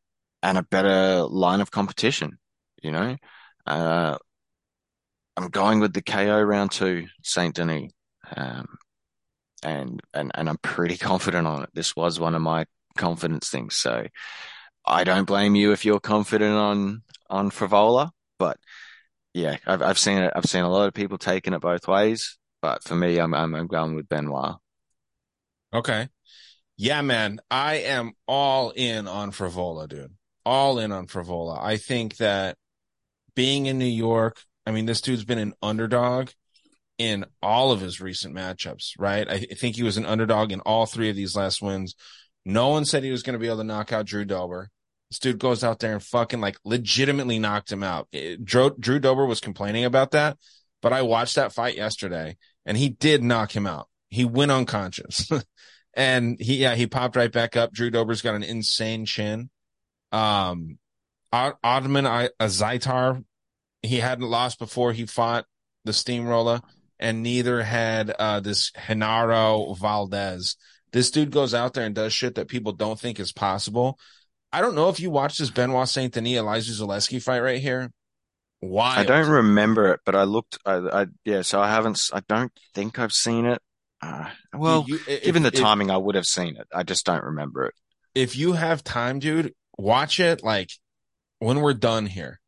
and 0.42 0.58
a 0.58 0.62
better 0.62 1.22
line 1.22 1.60
of 1.60 1.70
competition. 1.70 2.38
You 2.82 2.90
know, 2.90 3.16
uh, 3.66 4.18
I'm 5.36 5.48
going 5.48 5.80
with 5.80 5.94
the 5.94 6.02
KO 6.02 6.42
round 6.42 6.72
two, 6.72 7.06
Saint 7.22 7.54
Denis. 7.54 7.92
Um, 8.36 8.66
and, 9.64 10.00
and, 10.12 10.30
and 10.34 10.48
I'm 10.48 10.58
pretty 10.58 10.96
confident 10.98 11.46
on 11.46 11.62
it. 11.62 11.70
This 11.74 11.96
was 11.96 12.20
one 12.20 12.34
of 12.34 12.42
my 12.42 12.66
confidence 12.96 13.50
things. 13.50 13.76
So, 13.76 14.06
I 14.86 15.04
don't 15.04 15.24
blame 15.24 15.54
you 15.54 15.72
if 15.72 15.84
you're 15.84 16.00
confident 16.00 16.54
on 16.56 17.02
on 17.30 17.50
Frevola, 17.50 18.10
but 18.38 18.58
yeah, 19.32 19.56
I've 19.66 19.82
I've 19.82 19.98
seen 19.98 20.18
it. 20.18 20.32
I've 20.36 20.44
seen 20.44 20.62
a 20.62 20.70
lot 20.70 20.88
of 20.88 20.94
people 20.94 21.18
taking 21.18 21.54
it 21.54 21.60
both 21.60 21.88
ways, 21.88 22.38
but 22.60 22.84
for 22.84 22.94
me, 22.94 23.18
I'm 23.18 23.34
I'm, 23.34 23.54
I'm 23.54 23.66
going 23.66 23.94
with 23.94 24.08
Benoit. 24.08 24.56
Okay. 25.72 26.08
Yeah, 26.76 27.02
man. 27.02 27.40
I 27.50 27.76
am 27.76 28.12
all 28.26 28.70
in 28.70 29.08
on 29.08 29.32
Frevola, 29.32 29.88
dude. 29.88 30.14
All 30.44 30.78
in 30.78 30.92
on 30.92 31.06
Frevola. 31.06 31.60
I 31.60 31.78
think 31.78 32.16
that 32.18 32.56
being 33.34 33.66
in 33.66 33.78
New 33.78 33.84
York, 33.86 34.42
I 34.66 34.70
mean, 34.70 34.86
this 34.86 35.00
dude's 35.00 35.24
been 35.24 35.38
an 35.38 35.54
underdog 35.62 36.30
in 36.98 37.24
all 37.42 37.72
of 37.72 37.80
his 37.80 38.00
recent 38.00 38.34
matchups, 38.34 38.92
right? 38.98 39.28
I 39.28 39.38
think 39.38 39.76
he 39.76 39.82
was 39.82 39.96
an 39.96 40.06
underdog 40.06 40.52
in 40.52 40.60
all 40.60 40.86
three 40.86 41.10
of 41.10 41.16
these 41.16 41.36
last 41.36 41.60
wins. 41.60 41.94
No 42.44 42.68
one 42.68 42.84
said 42.84 43.02
he 43.02 43.10
was 43.10 43.22
going 43.22 43.34
to 43.34 43.38
be 43.38 43.46
able 43.46 43.58
to 43.58 43.64
knock 43.64 43.92
out 43.92 44.06
Drew 44.06 44.24
Dober. 44.24 44.70
This 45.10 45.18
dude 45.18 45.38
goes 45.38 45.64
out 45.64 45.80
there 45.80 45.92
and 45.92 46.02
fucking 46.02 46.40
like 46.40 46.58
legitimately 46.64 47.38
knocked 47.38 47.70
him 47.70 47.82
out. 47.82 48.08
It, 48.12 48.44
Drew, 48.44 48.74
Drew 48.78 48.98
Dober 48.98 49.26
was 49.26 49.40
complaining 49.40 49.84
about 49.84 50.12
that, 50.12 50.38
but 50.82 50.92
I 50.92 51.02
watched 51.02 51.36
that 51.36 51.52
fight 51.52 51.76
yesterday 51.76 52.36
and 52.64 52.76
he 52.76 52.90
did 52.90 53.22
knock 53.22 53.54
him 53.54 53.66
out. 53.66 53.88
He 54.10 54.24
went 54.24 54.52
unconscious 54.52 55.28
and 55.94 56.40
he, 56.40 56.56
yeah, 56.56 56.74
he 56.74 56.86
popped 56.86 57.16
right 57.16 57.32
back 57.32 57.56
up. 57.56 57.72
Drew 57.72 57.90
Dober's 57.90 58.22
got 58.22 58.34
an 58.34 58.42
insane 58.42 59.04
chin. 59.04 59.50
Um, 60.12 60.78
Ottman 61.32 62.30
Azaitar, 62.40 63.24
he 63.82 63.96
hadn't 63.96 64.28
lost 64.28 64.58
before 64.60 64.92
he 64.92 65.06
fought 65.06 65.46
the 65.84 65.92
steamroller 65.92 66.60
and 67.04 67.22
neither 67.22 67.62
had, 67.62 68.10
uh, 68.10 68.40
this 68.40 68.70
Genaro 68.72 69.76
Valdez. 69.78 70.56
This 70.92 71.10
dude 71.10 71.30
goes 71.30 71.52
out 71.54 71.74
there 71.74 71.84
and 71.84 71.94
does 71.94 72.12
shit 72.12 72.36
that 72.36 72.48
people 72.48 72.72
don't 72.72 72.98
think 72.98 73.20
is 73.20 73.32
possible. 73.32 73.98
I 74.52 74.60
don't 74.60 74.74
know 74.74 74.88
if 74.88 75.00
you 75.00 75.10
watched 75.10 75.38
this 75.38 75.50
Benoit 75.50 75.88
Saint 75.88 76.14
Denis 76.14 76.40
Elizeu 76.40 76.80
Zaleski 76.80 77.20
fight 77.20 77.40
right 77.40 77.60
here. 77.60 77.90
Why? 78.60 78.98
I 78.98 79.04
don't 79.04 79.28
remember 79.28 79.92
it, 79.92 80.00
but 80.06 80.14
I 80.14 80.22
looked. 80.22 80.58
I, 80.64 80.76
I 80.76 81.06
yeah, 81.24 81.42
so 81.42 81.60
I 81.60 81.68
haven't. 81.68 82.00
I 82.12 82.22
don't 82.28 82.52
think 82.74 82.98
I've 82.98 83.12
seen 83.12 83.44
it. 83.44 83.60
Uh, 84.00 84.30
well, 84.54 84.84
you, 84.86 84.98
if, 85.06 85.24
given 85.24 85.42
the 85.42 85.48
if, 85.52 85.60
timing, 85.60 85.90
I 85.90 85.96
would 85.96 86.14
have 86.14 86.26
seen 86.26 86.56
it. 86.56 86.66
I 86.72 86.84
just 86.84 87.04
don't 87.04 87.24
remember 87.24 87.66
it. 87.66 87.74
If 88.14 88.36
you 88.36 88.52
have 88.52 88.82
time, 88.82 89.18
dude, 89.18 89.52
watch 89.76 90.20
it. 90.20 90.42
Like 90.42 90.70
when 91.40 91.60
we're 91.60 91.74
done 91.74 92.06
here, 92.06 92.40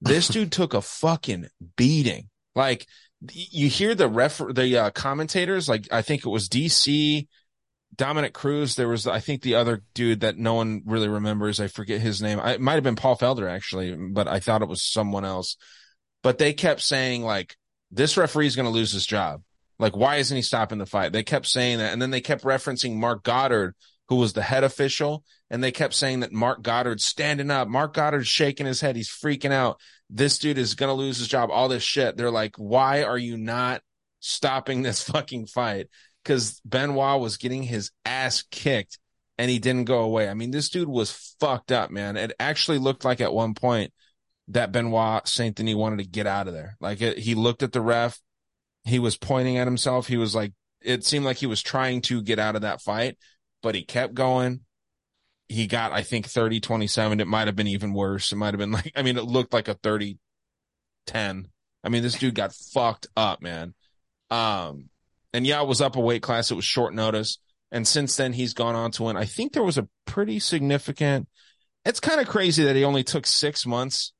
this 0.00 0.28
dude 0.28 0.52
took 0.52 0.74
a 0.74 0.82
fucking 0.82 1.48
beating. 1.76 2.28
Like 2.54 2.86
you 3.32 3.68
hear 3.68 3.94
the 3.94 4.08
ref, 4.08 4.38
the 4.38 4.78
uh, 4.78 4.90
commentators. 4.90 5.68
Like 5.68 5.88
I 5.92 6.02
think 6.02 6.24
it 6.24 6.30
was 6.30 6.48
DC 6.48 7.26
Dominick 7.94 8.32
Cruz. 8.32 8.76
There 8.76 8.88
was, 8.88 9.06
I 9.06 9.20
think, 9.20 9.42
the 9.42 9.56
other 9.56 9.82
dude 9.94 10.20
that 10.20 10.38
no 10.38 10.54
one 10.54 10.82
really 10.86 11.08
remembers. 11.08 11.60
I 11.60 11.66
forget 11.66 12.00
his 12.00 12.22
name. 12.22 12.40
I, 12.40 12.54
it 12.54 12.60
might 12.60 12.74
have 12.74 12.84
been 12.84 12.96
Paul 12.96 13.16
Felder 13.16 13.50
actually, 13.50 13.94
but 13.94 14.28
I 14.28 14.40
thought 14.40 14.62
it 14.62 14.68
was 14.68 14.82
someone 14.82 15.24
else. 15.24 15.56
But 16.22 16.38
they 16.38 16.52
kept 16.52 16.80
saying 16.82 17.22
like, 17.22 17.56
this 17.90 18.16
referee 18.16 18.46
is 18.46 18.56
going 18.56 18.66
to 18.66 18.72
lose 18.72 18.92
his 18.92 19.06
job. 19.06 19.42
Like, 19.78 19.96
why 19.96 20.16
isn't 20.16 20.36
he 20.36 20.42
stopping 20.42 20.78
the 20.78 20.86
fight? 20.86 21.12
They 21.12 21.22
kept 21.22 21.46
saying 21.46 21.78
that, 21.78 21.92
and 21.92 22.00
then 22.00 22.10
they 22.10 22.20
kept 22.20 22.44
referencing 22.44 22.96
Marc 22.96 23.22
Goddard, 23.22 23.74
who 24.08 24.16
was 24.16 24.34
the 24.34 24.42
head 24.42 24.62
official, 24.62 25.24
and 25.48 25.64
they 25.64 25.72
kept 25.72 25.94
saying 25.94 26.20
that 26.20 26.32
Marc 26.32 26.62
Goddard's 26.62 27.04
standing 27.04 27.50
up. 27.50 27.66
Marc 27.66 27.94
Goddard's 27.94 28.28
shaking 28.28 28.66
his 28.66 28.82
head. 28.82 28.94
He's 28.94 29.08
freaking 29.08 29.52
out. 29.52 29.80
This 30.12 30.38
dude 30.38 30.58
is 30.58 30.74
to 30.90 30.94
lose 30.94 31.18
his 31.18 31.28
job. 31.28 31.50
All 31.50 31.68
this 31.68 31.82
shit. 31.82 32.16
They're 32.16 32.30
like, 32.30 32.56
why 32.56 33.04
are 33.04 33.18
you 33.18 33.36
not 33.36 33.82
stopping 34.20 34.82
this 34.82 35.02
fucking 35.10 35.46
fight? 35.46 35.88
because 36.22 36.60
Benoit 36.64 37.20
was 37.20 37.36
getting 37.36 37.62
his 37.62 37.90
ass 38.04 38.44
kicked 38.50 38.98
and 39.38 39.50
he 39.50 39.58
didn't 39.58 39.84
go 39.84 40.00
away. 40.00 40.28
I 40.28 40.34
mean, 40.34 40.50
this 40.50 40.68
dude 40.68 40.88
was 40.88 41.34
fucked 41.40 41.72
up, 41.72 41.90
man. 41.90 42.16
It 42.16 42.32
actually 42.38 42.78
looked 42.78 43.04
like 43.04 43.20
at 43.20 43.32
one 43.32 43.54
point 43.54 43.92
that 44.48 44.72
Benoit 44.72 45.26
Saint 45.26 45.56
Denis 45.56 45.74
wanted 45.74 45.98
to 45.98 46.08
get 46.08 46.26
out 46.26 46.48
of 46.48 46.54
there. 46.54 46.76
Like 46.80 47.00
it, 47.00 47.18
he 47.18 47.34
looked 47.34 47.62
at 47.62 47.72
the 47.72 47.80
ref, 47.80 48.20
he 48.84 48.98
was 48.98 49.16
pointing 49.16 49.56
at 49.56 49.66
himself. 49.66 50.06
He 50.06 50.16
was 50.16 50.34
like, 50.34 50.52
it 50.80 51.04
seemed 51.04 51.24
like 51.24 51.38
he 51.38 51.46
was 51.46 51.62
trying 51.62 52.02
to 52.02 52.22
get 52.22 52.38
out 52.38 52.56
of 52.56 52.62
that 52.62 52.80
fight, 52.80 53.18
but 53.62 53.74
he 53.74 53.82
kept 53.84 54.14
going. 54.14 54.60
He 55.50 55.66
got, 55.66 55.90
I 55.92 56.02
think, 56.02 56.26
30 56.26 56.60
27. 56.60 57.20
It 57.20 57.26
might 57.26 57.48
have 57.48 57.56
been 57.56 57.66
even 57.66 57.92
worse. 57.92 58.30
It 58.30 58.36
might 58.36 58.54
have 58.54 58.58
been 58.58 58.70
like, 58.72 58.92
I 58.94 59.02
mean, 59.02 59.18
it 59.18 59.24
looked 59.24 59.52
like 59.52 59.68
a 59.68 59.74
30 59.74 60.18
10. 61.06 61.48
I 61.82 61.88
mean, 61.88 62.02
this 62.02 62.18
dude 62.18 62.34
got 62.34 62.54
fucked 62.54 63.08
up, 63.16 63.42
man. 63.42 63.74
Um, 64.30 64.90
and 65.32 65.46
yeah, 65.46 65.60
it 65.60 65.66
was 65.66 65.80
up 65.80 65.96
a 65.96 66.00
weight 66.00 66.22
class. 66.22 66.50
It 66.50 66.54
was 66.54 66.64
short 66.64 66.94
notice. 66.94 67.38
And 67.72 67.86
since 67.86 68.16
then, 68.16 68.32
he's 68.32 68.54
gone 68.54 68.74
on 68.74 68.90
to 68.92 69.04
win. 69.04 69.16
I 69.16 69.24
think 69.24 69.52
there 69.52 69.64
was 69.64 69.78
a 69.78 69.88
pretty 70.04 70.38
significant. 70.38 71.28
It's 71.84 72.00
kind 72.00 72.20
of 72.20 72.28
crazy 72.28 72.62
that 72.64 72.76
he 72.76 72.84
only 72.84 73.02
took 73.02 73.26
six 73.26 73.64
months 73.66 74.12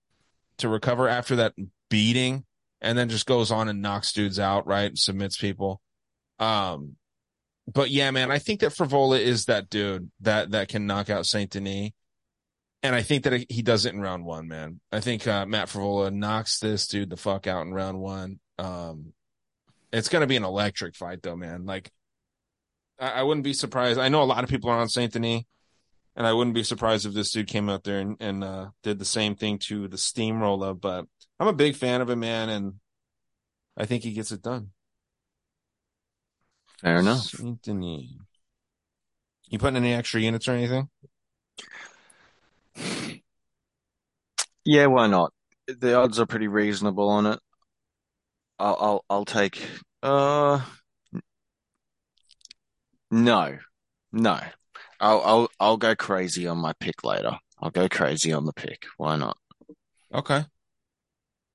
to 0.58 0.68
recover 0.68 1.08
after 1.08 1.36
that 1.36 1.54
beating 1.90 2.44
and 2.80 2.96
then 2.96 3.08
just 3.08 3.26
goes 3.26 3.50
on 3.50 3.68
and 3.68 3.82
knocks 3.82 4.12
dudes 4.12 4.38
out, 4.38 4.66
right? 4.66 4.96
Submits 4.96 5.36
people. 5.36 5.80
Um, 6.38 6.96
but 7.72 7.90
yeah, 7.90 8.10
man, 8.10 8.30
I 8.30 8.38
think 8.38 8.60
that 8.60 8.72
Frevola 8.72 9.20
is 9.20 9.46
that 9.46 9.70
dude 9.70 10.10
that, 10.20 10.52
that 10.52 10.68
can 10.68 10.86
knock 10.86 11.10
out 11.10 11.26
Saint 11.26 11.50
Denis. 11.50 11.90
And 12.82 12.94
I 12.94 13.02
think 13.02 13.24
that 13.24 13.44
he 13.50 13.60
does 13.62 13.84
it 13.84 13.94
in 13.94 14.00
round 14.00 14.24
one, 14.24 14.48
man. 14.48 14.80
I 14.90 15.00
think, 15.00 15.26
uh, 15.26 15.44
Matt 15.44 15.68
Frevola 15.68 16.12
knocks 16.12 16.58
this 16.58 16.86
dude 16.86 17.10
the 17.10 17.16
fuck 17.16 17.46
out 17.46 17.66
in 17.66 17.74
round 17.74 18.00
one. 18.00 18.40
Um, 18.58 19.12
it's 19.92 20.08
to 20.08 20.26
be 20.26 20.36
an 20.36 20.44
electric 20.44 20.96
fight, 20.96 21.22
though, 21.22 21.36
man. 21.36 21.66
Like, 21.66 21.90
I, 22.98 23.10
I, 23.10 23.22
wouldn't 23.22 23.44
be 23.44 23.52
surprised. 23.52 23.98
I 23.98 24.08
know 24.08 24.22
a 24.22 24.24
lot 24.24 24.44
of 24.44 24.50
people 24.50 24.70
are 24.70 24.78
on 24.78 24.88
Saint 24.88 25.12
Denis, 25.12 25.42
and 26.16 26.26
I 26.26 26.32
wouldn't 26.32 26.54
be 26.54 26.62
surprised 26.62 27.06
if 27.06 27.12
this 27.12 27.32
dude 27.32 27.48
came 27.48 27.68
out 27.68 27.84
there 27.84 27.98
and, 27.98 28.16
and 28.20 28.44
uh, 28.44 28.68
did 28.82 28.98
the 28.98 29.04
same 29.04 29.34
thing 29.34 29.58
to 29.66 29.88
the 29.88 29.98
steamroller. 29.98 30.74
But 30.74 31.06
I'm 31.38 31.48
a 31.48 31.52
big 31.52 31.76
fan 31.76 32.00
of 32.00 32.08
him, 32.08 32.20
man, 32.20 32.48
and 32.48 32.74
I 33.76 33.84
think 33.84 34.04
he 34.04 34.12
gets 34.12 34.32
it 34.32 34.42
done. 34.42 34.70
Fair 36.80 36.98
enough. 36.98 37.34
You 39.50 39.58
putting 39.58 39.76
any 39.76 39.92
extra 39.92 40.20
units 40.20 40.48
or 40.48 40.52
anything? 40.52 40.88
Yeah, 44.64 44.86
why 44.86 45.06
not? 45.06 45.32
The 45.66 45.94
odds 45.94 46.18
are 46.18 46.26
pretty 46.26 46.48
reasonable 46.48 47.08
on 47.08 47.26
it. 47.26 47.40
I'll 48.58 48.76
I'll, 48.80 49.04
I'll 49.10 49.24
take 49.24 49.62
uh 50.02 50.60
no. 53.10 53.58
No. 54.12 54.40
I'll 55.00 55.20
I'll 55.22 55.50
I'll 55.58 55.76
go 55.76 55.94
crazy 55.94 56.46
on 56.46 56.58
my 56.58 56.72
pick 56.80 57.04
later. 57.04 57.38
I'll 57.60 57.70
go 57.70 57.88
crazy 57.88 58.32
on 58.32 58.44
the 58.44 58.52
pick. 58.52 58.86
Why 58.96 59.16
not? 59.16 59.36
Okay. 60.12 60.44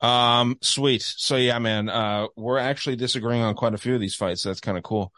Um, 0.02 0.58
sweet. 0.62 1.02
So 1.02 1.38
yeah, 1.38 1.60
man, 1.60 1.90
uh, 1.90 2.28
we're 2.36 2.58
actually 2.58 2.96
disagreeing 2.96 3.42
on 3.42 3.56
quite 3.56 3.74
a 3.74 3.78
few 3.78 3.96
of 3.96 4.02
these 4.02 4.16
fights. 4.16 4.42
So 4.42 4.50
that's 4.50 4.60
kind 4.60 4.78
of 4.78 4.84
cool. 4.84 5.12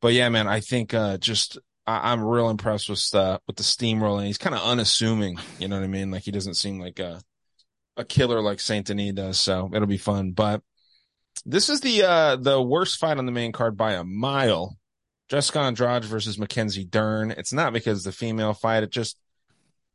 But 0.00 0.12
yeah, 0.14 0.28
man, 0.28 0.48
I 0.48 0.60
think, 0.60 0.94
uh, 0.94 1.18
just, 1.18 1.58
I- 1.86 2.12
am 2.12 2.22
real 2.22 2.48
impressed 2.48 2.88
with, 2.88 3.14
uh, 3.14 3.38
with 3.46 3.56
the 3.56 3.62
steamrolling. 3.62 4.26
He's 4.26 4.38
kind 4.38 4.54
of 4.54 4.62
unassuming. 4.62 5.38
You 5.58 5.68
know 5.68 5.76
what 5.76 5.84
I 5.84 5.88
mean? 5.88 6.10
Like 6.10 6.22
he 6.22 6.30
doesn't 6.30 6.54
seem 6.54 6.78
like 6.78 6.98
a, 7.00 7.20
a 7.96 8.04
killer 8.04 8.40
like 8.40 8.60
Saint 8.60 8.86
Denis 8.86 9.12
does. 9.14 9.40
So 9.40 9.70
it'll 9.72 9.86
be 9.86 9.98
fun. 9.98 10.32
But 10.32 10.62
this 11.44 11.68
is 11.68 11.80
the 11.80 12.02
uh 12.02 12.36
the 12.36 12.60
worst 12.60 12.98
fight 12.98 13.18
on 13.18 13.26
the 13.26 13.32
main 13.32 13.52
card 13.52 13.76
by 13.76 13.92
a 13.92 14.04
mile. 14.04 14.76
Jessica 15.28 15.60
Andrade 15.60 16.04
versus 16.04 16.38
Mackenzie 16.38 16.84
Dern. 16.84 17.30
It's 17.30 17.52
not 17.52 17.72
because 17.72 18.02
the 18.02 18.12
female 18.12 18.52
fight. 18.52 18.82
It 18.82 18.90
just 18.90 19.18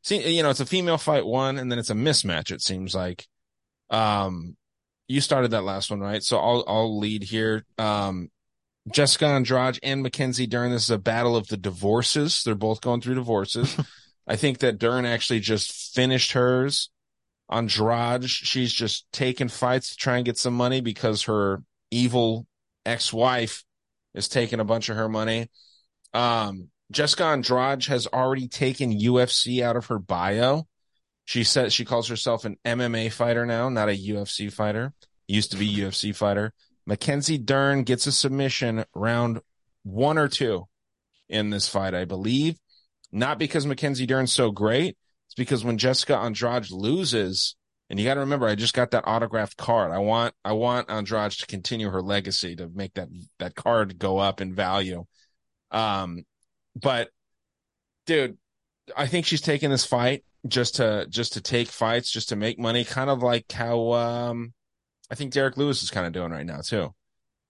see 0.02 0.36
you 0.36 0.42
know 0.42 0.50
it's 0.50 0.60
a 0.60 0.66
female 0.66 0.98
fight 0.98 1.26
one, 1.26 1.58
and 1.58 1.70
then 1.70 1.78
it's 1.78 1.90
a 1.90 1.94
mismatch. 1.94 2.50
It 2.50 2.62
seems 2.62 2.94
like. 2.94 3.26
Um, 3.90 4.56
you 5.08 5.20
started 5.20 5.52
that 5.52 5.62
last 5.62 5.90
one 5.90 6.00
right, 6.00 6.22
so 6.22 6.38
I'll 6.38 6.64
I'll 6.66 6.98
lead 6.98 7.22
here. 7.22 7.64
Um, 7.78 8.30
Jessica 8.90 9.26
Andrade 9.26 9.78
and 9.82 10.02
Mackenzie 10.02 10.46
Dern. 10.46 10.70
This 10.70 10.84
is 10.84 10.90
a 10.90 10.98
battle 10.98 11.36
of 11.36 11.48
the 11.48 11.56
divorces. 11.56 12.42
They're 12.44 12.54
both 12.54 12.80
going 12.80 13.00
through 13.00 13.16
divorces. 13.16 13.76
I 14.26 14.36
think 14.36 14.58
that 14.58 14.78
Dern 14.78 15.04
actually 15.04 15.40
just 15.40 15.94
finished 15.94 16.32
hers. 16.32 16.90
Andrade, 17.48 18.28
she's 18.28 18.72
just 18.72 19.06
taking 19.12 19.48
fights 19.48 19.90
to 19.90 19.96
try 19.96 20.16
and 20.16 20.24
get 20.24 20.38
some 20.38 20.54
money 20.54 20.80
because 20.80 21.24
her 21.24 21.62
evil 21.92 22.46
ex-wife 22.84 23.64
is 24.14 24.28
taking 24.28 24.58
a 24.58 24.64
bunch 24.64 24.88
of 24.88 24.96
her 24.96 25.08
money. 25.08 25.48
Um, 26.12 26.70
Jessica 26.90 27.24
Andrade 27.24 27.84
has 27.84 28.06
already 28.08 28.48
taken 28.48 28.98
UFC 28.98 29.62
out 29.62 29.76
of 29.76 29.86
her 29.86 29.98
bio. 29.98 30.66
She 31.26 31.42
says 31.44 31.74
she 31.74 31.84
calls 31.84 32.08
herself 32.08 32.44
an 32.44 32.56
MMA 32.64 33.12
fighter 33.12 33.44
now, 33.44 33.68
not 33.68 33.88
a 33.88 33.96
UFC 33.96 34.50
fighter. 34.50 34.94
Used 35.26 35.50
to 35.50 35.56
be 35.56 35.76
UFC 35.76 36.14
fighter. 36.14 36.52
Mackenzie 36.86 37.36
Dern 37.36 37.82
gets 37.82 38.06
a 38.06 38.12
submission 38.12 38.84
round 38.94 39.40
one 39.82 40.18
or 40.18 40.28
two 40.28 40.66
in 41.28 41.50
this 41.50 41.68
fight, 41.68 41.94
I 41.94 42.04
believe. 42.04 42.56
Not 43.10 43.40
because 43.40 43.66
Mackenzie 43.66 44.06
Dern's 44.06 44.32
so 44.32 44.52
great, 44.52 44.96
It's 45.26 45.34
because 45.34 45.64
when 45.64 45.78
Jessica 45.78 46.16
Andrade 46.16 46.70
loses, 46.70 47.56
and 47.90 47.98
you 47.98 48.04
got 48.04 48.14
to 48.14 48.20
remember, 48.20 48.46
I 48.46 48.54
just 48.54 48.74
got 48.74 48.92
that 48.92 49.06
autographed 49.06 49.56
card. 49.56 49.90
I 49.90 49.98
want, 49.98 50.32
I 50.44 50.52
want 50.52 50.90
Andrade 50.90 51.32
to 51.32 51.46
continue 51.46 51.90
her 51.90 52.02
legacy 52.02 52.54
to 52.56 52.68
make 52.68 52.94
that, 52.94 53.08
that 53.40 53.56
card 53.56 53.98
go 53.98 54.18
up 54.18 54.40
in 54.40 54.54
value. 54.54 55.06
Um, 55.72 56.24
but 56.80 57.10
dude, 58.06 58.38
I 58.96 59.08
think 59.08 59.26
she's 59.26 59.40
taking 59.40 59.70
this 59.70 59.84
fight 59.84 60.24
just 60.48 60.76
to, 60.76 61.06
just 61.08 61.34
to 61.34 61.40
take 61.40 61.68
fights, 61.68 62.10
just 62.10 62.30
to 62.30 62.36
make 62.36 62.58
money, 62.58 62.84
kind 62.84 63.10
of 63.10 63.22
like 63.22 63.50
how, 63.50 63.92
um, 63.92 64.52
I 65.10 65.14
think 65.14 65.32
Derrick 65.32 65.56
Lewis 65.56 65.82
is 65.82 65.90
kind 65.90 66.06
of 66.06 66.12
doing 66.12 66.32
right 66.32 66.46
now 66.46 66.60
too. 66.60 66.94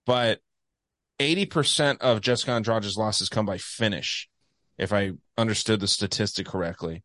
But 0.05 0.41
80% 1.19 1.99
of 2.01 2.21
Jessica 2.21 2.53
Andrade's 2.53 2.97
losses 2.97 3.29
come 3.29 3.47
by 3.47 3.59
finish, 3.59 4.29
if 4.79 4.93
I 4.93 5.13
understood 5.39 5.81
the 5.81 5.89
statistic 5.89 6.47
correctly. 6.47 7.03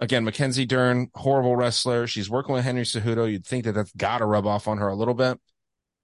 Again, 0.00 0.24
Mackenzie 0.24 0.66
Dern, 0.66 1.08
horrible 1.14 1.54
wrestler. 1.54 2.08
She's 2.08 2.28
working 2.28 2.54
with 2.54 2.64
Henry 2.64 2.82
Cejudo. 2.82 3.30
You'd 3.30 3.46
think 3.46 3.64
that 3.64 3.72
that's 3.72 3.92
got 3.92 4.18
to 4.18 4.26
rub 4.26 4.46
off 4.46 4.66
on 4.66 4.78
her 4.78 4.88
a 4.88 4.96
little 4.96 5.14
bit. 5.14 5.38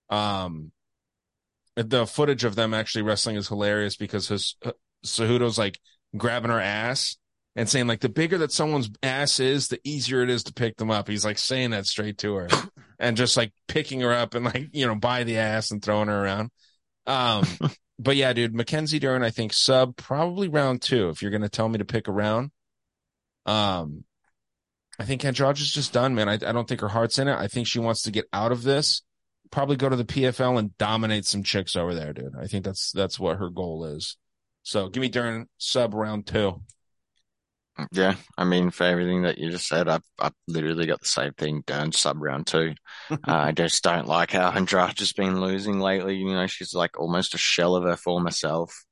Um, 0.08 0.70
the 1.74 2.06
footage 2.06 2.44
of 2.44 2.54
them 2.54 2.74
actually 2.74 3.02
wrestling 3.02 3.36
is 3.36 3.48
hilarious 3.48 3.96
because 3.96 4.28
his 4.28 4.56
uh, 4.64 4.72
Cejudo's 5.04 5.58
like 5.58 5.78
grabbing 6.16 6.50
her 6.50 6.60
ass 6.60 7.16
and 7.58 7.68
saying 7.68 7.88
like 7.88 7.98
the 7.98 8.08
bigger 8.08 8.38
that 8.38 8.52
someone's 8.52 8.88
ass 9.02 9.40
is, 9.40 9.66
the 9.66 9.80
easier 9.82 10.22
it 10.22 10.30
is 10.30 10.44
to 10.44 10.52
pick 10.52 10.76
them 10.76 10.92
up. 10.92 11.08
He's 11.08 11.24
like 11.24 11.38
saying 11.38 11.70
that 11.70 11.86
straight 11.86 12.16
to 12.18 12.36
her 12.36 12.48
and 13.00 13.16
just 13.16 13.36
like 13.36 13.52
picking 13.66 14.00
her 14.02 14.12
up 14.12 14.36
and 14.36 14.44
like, 14.44 14.68
you 14.72 14.86
know, 14.86 14.94
by 14.94 15.24
the 15.24 15.38
ass 15.38 15.72
and 15.72 15.82
throwing 15.82 16.06
her 16.06 16.24
around. 16.24 16.50
Um, 17.08 17.44
but 17.98 18.14
yeah, 18.14 18.32
dude, 18.32 18.54
Mackenzie 18.54 19.00
Dern, 19.00 19.24
I 19.24 19.30
think 19.30 19.52
sub 19.52 19.96
probably 19.96 20.46
round 20.46 20.82
two. 20.82 21.08
If 21.08 21.20
you're 21.20 21.32
going 21.32 21.42
to 21.42 21.48
tell 21.48 21.68
me 21.68 21.78
to 21.78 21.84
pick 21.84 22.06
a 22.06 22.12
round, 22.12 22.52
um, 23.44 24.04
I 25.00 25.04
think 25.04 25.24
Andrade 25.24 25.58
is 25.58 25.72
just 25.72 25.92
done, 25.92 26.14
man. 26.14 26.28
I, 26.28 26.34
I 26.34 26.52
don't 26.52 26.68
think 26.68 26.80
her 26.80 26.88
heart's 26.88 27.18
in 27.18 27.26
it. 27.26 27.36
I 27.36 27.48
think 27.48 27.66
she 27.66 27.80
wants 27.80 28.02
to 28.02 28.12
get 28.12 28.26
out 28.32 28.52
of 28.52 28.62
this, 28.62 29.02
probably 29.50 29.74
go 29.74 29.88
to 29.88 29.96
the 29.96 30.04
PFL 30.04 30.60
and 30.60 30.78
dominate 30.78 31.24
some 31.24 31.42
chicks 31.42 31.74
over 31.74 31.92
there, 31.92 32.12
dude. 32.12 32.36
I 32.40 32.46
think 32.46 32.64
that's 32.64 32.92
that's 32.92 33.18
what 33.18 33.38
her 33.38 33.50
goal 33.50 33.84
is. 33.84 34.16
So 34.62 34.88
give 34.88 35.00
me 35.00 35.08
Dern 35.08 35.48
sub 35.58 35.92
round 35.92 36.28
two. 36.28 36.62
Yeah, 37.92 38.16
I 38.36 38.44
mean, 38.44 38.70
for 38.70 38.84
everything 38.84 39.22
that 39.22 39.38
you 39.38 39.50
just 39.50 39.68
said, 39.68 39.88
I've, 39.88 40.02
I've 40.18 40.32
literally 40.48 40.86
got 40.86 41.00
the 41.00 41.08
same 41.08 41.32
thing 41.34 41.62
done 41.66 41.92
sub 41.92 42.20
round 42.20 42.46
two. 42.46 42.74
uh, 43.10 43.16
I 43.26 43.52
just 43.52 43.82
don't 43.84 44.08
like 44.08 44.32
how 44.32 44.50
Andrade 44.54 44.98
has 44.98 45.12
been 45.12 45.40
losing 45.40 45.78
lately. 45.78 46.16
You 46.16 46.32
know, 46.32 46.46
she's 46.46 46.74
like 46.74 46.98
almost 46.98 47.34
a 47.34 47.38
shell 47.38 47.76
of 47.76 47.84
her 47.84 47.96
former 47.96 48.30
self. 48.30 48.84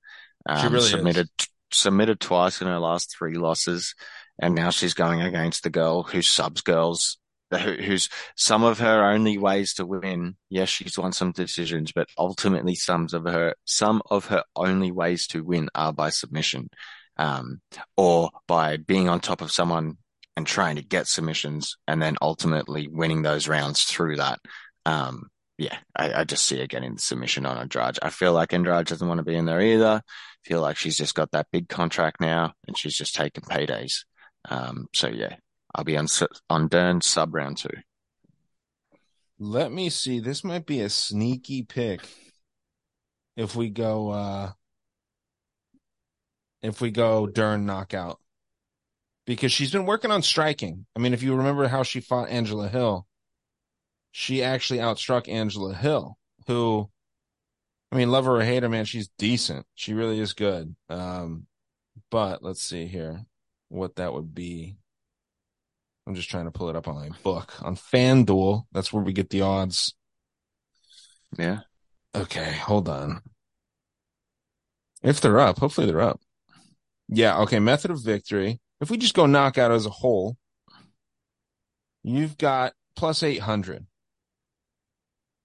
Um, 0.49 0.61
she 0.61 0.69
really 0.69 0.89
submitted 0.89 1.29
is. 1.39 1.49
submitted 1.73 2.21
twice 2.21 2.61
in 2.61 2.69
her 2.69 2.79
last 2.79 3.15
three 3.17 3.35
losses, 3.35 3.95
and 4.41 4.55
now 4.55 4.71
she's 4.71 4.95
going 4.95 5.21
against 5.21 5.65
the 5.65 5.71
girl 5.71 6.05
who 6.05 6.23
subs 6.23 6.63
girls. 6.63 7.19
Who, 7.53 7.75
who's 7.75 8.09
some 8.37 8.65
of 8.65 8.81
her 8.81 9.09
only 9.09 9.39
ways 9.39 9.75
to 9.75 9.87
win. 9.87 10.35
Yes, 10.51 10.69
she's 10.69 10.99
won 10.99 11.13
some 11.13 11.31
decisions, 11.31 11.93
but 11.93 12.09
ultimately, 12.19 12.75
some 12.75 13.07
of 13.13 13.23
her 13.23 13.55
some 13.65 14.03
of 14.11 14.27
her 14.27 14.43
only 14.57 14.91
ways 14.91 15.29
to 15.29 15.45
win 15.45 15.69
are 15.75 15.93
by 15.93 16.11
submission 16.11 16.69
um, 17.17 17.61
or 17.97 18.31
by 18.47 18.77
being 18.77 19.09
on 19.09 19.21
top 19.21 19.41
of 19.41 19.53
someone 19.53 19.97
and 20.37 20.47
trying 20.47 20.77
to 20.77 20.83
get 20.83 21.07
submissions 21.07 21.77
and 21.89 22.01
then 22.01 22.17
ultimately 22.21 22.89
winning 22.89 23.23
those 23.23 23.49
rounds 23.49 23.85
through 23.85 24.17
that. 24.17 24.39
Um, 24.85 25.29
yeah, 25.59 25.79
I, 25.97 26.21
I, 26.21 26.25
just 26.25 26.45
see 26.45 26.59
her 26.61 26.67
getting 26.67 26.95
the 26.95 27.01
submission 27.01 27.47
on 27.47 27.57
Andrade. 27.57 27.99
I 28.03 28.11
feel 28.11 28.35
like 28.35 28.53
Andrade 28.53 28.87
doesn't 28.87 29.09
want 29.09 29.19
to 29.19 29.25
be 29.25 29.35
in 29.35 29.47
there 29.47 29.63
either. 29.63 30.03
I 30.05 30.49
feel 30.49 30.61
like 30.61 30.77
she's 30.77 30.99
just 30.99 31.15
got 31.15 31.31
that 31.31 31.47
big 31.51 31.69
contract 31.69 32.21
now 32.21 32.53
and 32.67 32.77
she's 32.77 32.95
just 32.95 33.15
taking 33.15 33.43
paydays. 33.43 34.05
Um, 34.49 34.89
so 34.95 35.09
yeah, 35.09 35.37
I'll 35.75 35.85
be 35.85 35.97
on, 35.97 36.07
on 36.51 36.69
Dern 36.69 37.01
sub 37.01 37.35
round 37.35 37.57
two. 37.57 37.71
Let 39.39 39.73
me 39.73 39.91
see. 39.91 40.21
This 40.21 40.45
might 40.45 40.67
be 40.67 40.81
a 40.81 40.89
sneaky 40.89 41.63
pick. 41.63 42.01
If 43.37 43.55
we 43.55 43.69
go, 43.71 44.11
uh, 44.11 44.53
if 46.63 46.81
we 46.81 46.91
go 46.91 47.27
Dern 47.27 47.67
knockout 47.67 48.19
because 49.27 49.53
she's 49.53 49.73
been 49.73 49.87
working 49.87 50.11
on 50.11 50.23
striking. 50.23 50.87
I 50.95 51.01
mean, 51.01 51.13
if 51.13 51.23
you 51.23 51.35
remember 51.35 51.69
how 51.69 51.83
she 51.83 52.01
fought 52.01 52.29
Angela 52.29 52.69
Hill, 52.69 53.07
she 54.13 54.43
actually 54.43 54.79
outstruck 54.79 55.29
Angela 55.29 55.75
Hill, 55.75 56.17
who, 56.47 56.89
I 57.93 57.97
mean, 57.97 58.11
love 58.11 58.25
her 58.25 58.37
or 58.37 58.43
hate 58.43 58.63
her, 58.63 58.69
man, 58.69 58.85
she's 58.85 59.11
decent. 59.19 59.67
She 59.75 59.95
really 59.95 60.21
is 60.21 60.33
good. 60.33 60.75
Um, 60.89 61.47
but 62.11 62.43
let's 62.43 62.63
see 62.63 62.87
here 62.87 63.25
what 63.69 63.97
that 63.97 64.13
would 64.13 64.35
be. 64.35 64.77
I'm 66.07 66.15
just 66.15 66.31
trying 66.31 66.45
to 66.45 66.53
pull 66.53 66.69
it 66.71 66.77
up 66.77 66.87
on 66.87 66.95
my 66.95 67.11
book 67.25 67.53
on 67.63 67.75
FanDuel. 67.75 68.67
That's 68.71 68.93
where 68.93 69.03
we 69.03 69.13
get 69.13 69.29
the 69.29 69.41
odds. 69.43 69.95
Yeah. 71.37 71.61
Okay, 72.15 72.53
hold 72.53 72.89
on. 72.89 73.23
If 75.03 75.21
they're 75.21 75.41
up, 75.41 75.59
hopefully 75.59 75.87
they're 75.87 76.01
up. 76.01 76.21
Yeah, 77.09 77.39
okay. 77.41 77.59
Method 77.59 77.91
of 77.91 78.03
victory. 78.03 78.61
If 78.81 78.91
we 78.91 78.97
just 78.97 79.15
go 79.15 79.27
knockout 79.27 79.71
as 79.71 79.87
a 79.87 79.91
whole, 79.91 80.37
you've 82.03 82.37
got 82.37 82.73
plus 82.97 83.23
800 83.23 83.87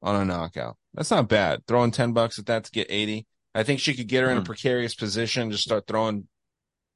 on 0.02 0.16
a 0.16 0.26
knockout. 0.26 0.78
That's 0.94 1.12
not 1.12 1.30
bad. 1.30 1.66
Throwing 1.68 1.92
10 1.92 2.14
bucks 2.14 2.40
at 2.40 2.48
that 2.48 2.66
to 2.66 2.72
get 2.72 2.88
80. 2.90 3.26
I 3.54 3.64
think 3.64 3.80
she 3.80 3.94
could 3.94 4.08
get 4.08 4.24
her 4.24 4.30
mm. 4.30 4.32
in 4.32 4.38
a 4.38 4.42
hmm. 4.42 4.46
precarious 4.46 4.96
position, 4.96 5.52
just 5.52 5.64
start 5.64 5.86
throwing 5.88 6.28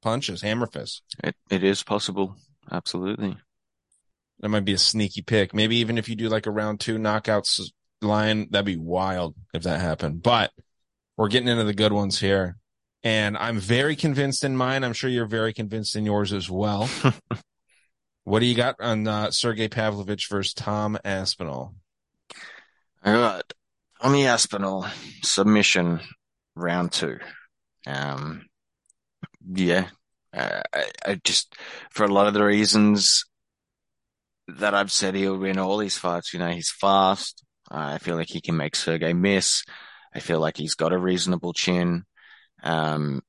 punches, 0.02 0.42
hammer 0.42 0.66
fists. 0.66 1.02
It, 1.22 1.36
it 1.50 1.62
is 1.62 1.82
possible. 1.82 2.36
Absolutely. 2.70 3.36
That 4.40 4.48
might 4.48 4.64
be 4.64 4.72
a 4.72 4.78
sneaky 4.78 5.22
pick. 5.22 5.54
Maybe 5.54 5.76
even 5.76 5.98
if 5.98 6.08
you 6.08 6.16
do 6.16 6.28
like 6.28 6.46
a 6.46 6.50
round 6.50 6.80
two 6.80 6.98
knockouts 6.98 7.60
line, 8.02 8.48
that'd 8.50 8.66
be 8.66 8.76
wild 8.76 9.34
if 9.54 9.62
that 9.62 9.80
happened. 9.80 10.22
But 10.22 10.50
we're 11.16 11.28
getting 11.28 11.48
into 11.48 11.64
the 11.64 11.74
good 11.74 11.92
ones 11.92 12.20
here 12.20 12.56
and 13.06 13.36
I'm 13.36 13.60
very 13.60 13.94
convinced 13.94 14.42
in 14.42 14.56
mine. 14.56 14.82
I'm 14.82 14.92
sure 14.92 15.08
you're 15.08 15.26
very 15.26 15.52
convinced 15.52 15.94
in 15.94 16.04
yours 16.04 16.32
as 16.32 16.50
well. 16.50 16.90
what 18.24 18.40
do 18.40 18.46
you 18.46 18.56
got 18.56 18.74
on 18.80 19.06
uh, 19.06 19.30
Sergei 19.30 19.68
Pavlovich 19.68 20.26
versus 20.28 20.52
Tom 20.52 20.98
Aspinall? 21.04 21.76
I 23.04 23.12
got 23.12 23.52
Tommy 24.02 24.26
Aspinall 24.26 24.88
submission 25.22 26.00
round 26.56 26.90
two. 26.90 27.20
Um, 27.86 28.46
yeah, 29.54 29.86
uh, 30.36 30.62
I, 30.74 30.90
I 31.06 31.20
just 31.22 31.54
for 31.90 32.02
a 32.02 32.12
lot 32.12 32.26
of 32.26 32.34
the 32.34 32.42
reasons 32.42 33.24
that 34.48 34.74
I've 34.74 34.90
said 34.90 35.14
he'll 35.14 35.38
win 35.38 35.60
all 35.60 35.78
these 35.78 35.96
fights. 35.96 36.32
You 36.32 36.40
know, 36.40 36.50
he's 36.50 36.72
fast. 36.72 37.44
Uh, 37.70 37.92
I 37.94 37.98
feel 37.98 38.16
like 38.16 38.30
he 38.30 38.40
can 38.40 38.56
make 38.56 38.74
Sergei 38.74 39.12
miss. 39.12 39.62
I 40.12 40.18
feel 40.18 40.40
like 40.40 40.56
he's 40.56 40.74
got 40.74 40.92
a 40.92 40.98
reasonable 40.98 41.52
chin. 41.52 42.02
Um, 42.66 43.22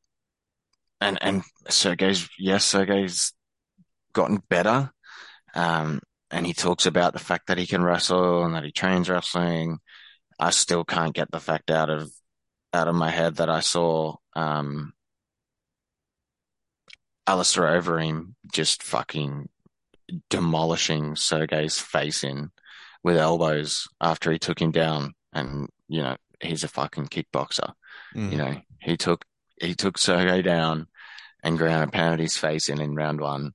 and, 1.00 1.20
and 1.22 1.44
Sergei's, 1.70 2.28
yes, 2.40 2.66
Sergei's 2.66 3.34
gotten 4.14 4.42
better. 4.50 4.92
Um, 5.54 6.02
and 6.32 6.46
he 6.46 6.54
talks 6.54 6.88
about 6.88 7.14
the 7.14 7.20
fact 7.20 7.48
that 7.48 7.60
he 7.60 7.68
can 7.68 7.84
wrestle 7.84 8.44
and 8.44 8.56
that 8.56 8.64
he 8.64 8.72
trains 8.72 9.10
wrestling. 9.10 9.78
I 10.40 10.50
still 10.50 10.84
can't 10.84 11.14
get 11.14 11.30
the 11.32 11.40
fact 11.40 11.70
out 11.70 11.90
of, 11.92 12.12
out 12.74 12.88
of 12.88 12.96
my 12.96 13.12
head 13.12 13.36
that 13.36 13.50
I 13.50 13.60
saw, 13.60 14.16
um, 14.36 14.94
Alistair 17.28 17.64
Overeem 17.64 18.34
just 18.52 18.82
fucking 18.82 19.50
demolishing 20.30 21.16
Sergei's 21.16 21.78
face 21.78 22.24
in 22.24 22.50
with 23.04 23.18
elbows 23.18 23.88
after 24.02 24.32
he 24.32 24.40
took 24.40 24.60
him 24.60 24.72
down. 24.72 25.14
And, 25.34 25.70
you 25.88 26.02
know, 26.02 26.16
he's 26.42 26.64
a 26.64 26.70
fucking 26.70 27.08
kickboxer. 27.08 27.74
Mm. 28.18 28.32
You 28.32 28.38
know, 28.38 28.56
he 28.82 28.98
took 28.98 29.26
he 29.62 29.76
took 29.76 29.98
Sergei 29.98 30.42
down 30.42 30.88
and 31.44 31.58
ground 31.58 31.84
and 31.84 31.94
pounded 31.94 32.20
his 32.20 32.38
face 32.38 32.70
in 32.70 32.82
in 32.82 32.96
round 32.96 33.22
one. 33.22 33.54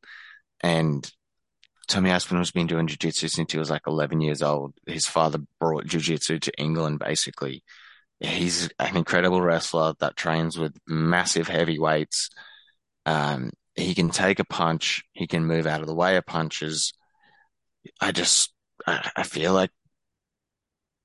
And 0.60 1.10
Tommy 1.88 2.10
Aspinall's 2.10 2.52
been 2.52 2.68
doing 2.68 2.86
jiu-jitsu 2.86 3.28
since 3.28 3.52
he 3.52 3.58
was 3.58 3.70
like 3.70 3.86
11 3.86 4.20
years 4.20 4.40
old. 4.40 4.74
His 4.86 5.06
father 5.06 5.40
brought 5.58 5.86
jiu-jitsu 5.86 6.38
to 6.38 6.52
England, 6.58 7.00
basically. 7.00 7.64
He's 8.20 8.70
an 8.78 8.96
incredible 8.96 9.42
wrestler 9.42 9.94
that 9.98 10.16
trains 10.16 10.56
with 10.56 10.76
massive 10.86 11.48
heavyweights. 11.48 12.30
Um, 13.04 13.50
he 13.74 13.94
can 13.94 14.10
take 14.10 14.38
a 14.38 14.44
punch. 14.44 15.02
He 15.12 15.26
can 15.26 15.44
move 15.44 15.66
out 15.66 15.80
of 15.80 15.88
the 15.88 15.94
way 15.94 16.16
of 16.16 16.24
punches. 16.24 16.92
I 18.00 18.12
just, 18.12 18.52
I, 18.86 19.10
I 19.16 19.22
feel 19.24 19.52
like 19.52 19.70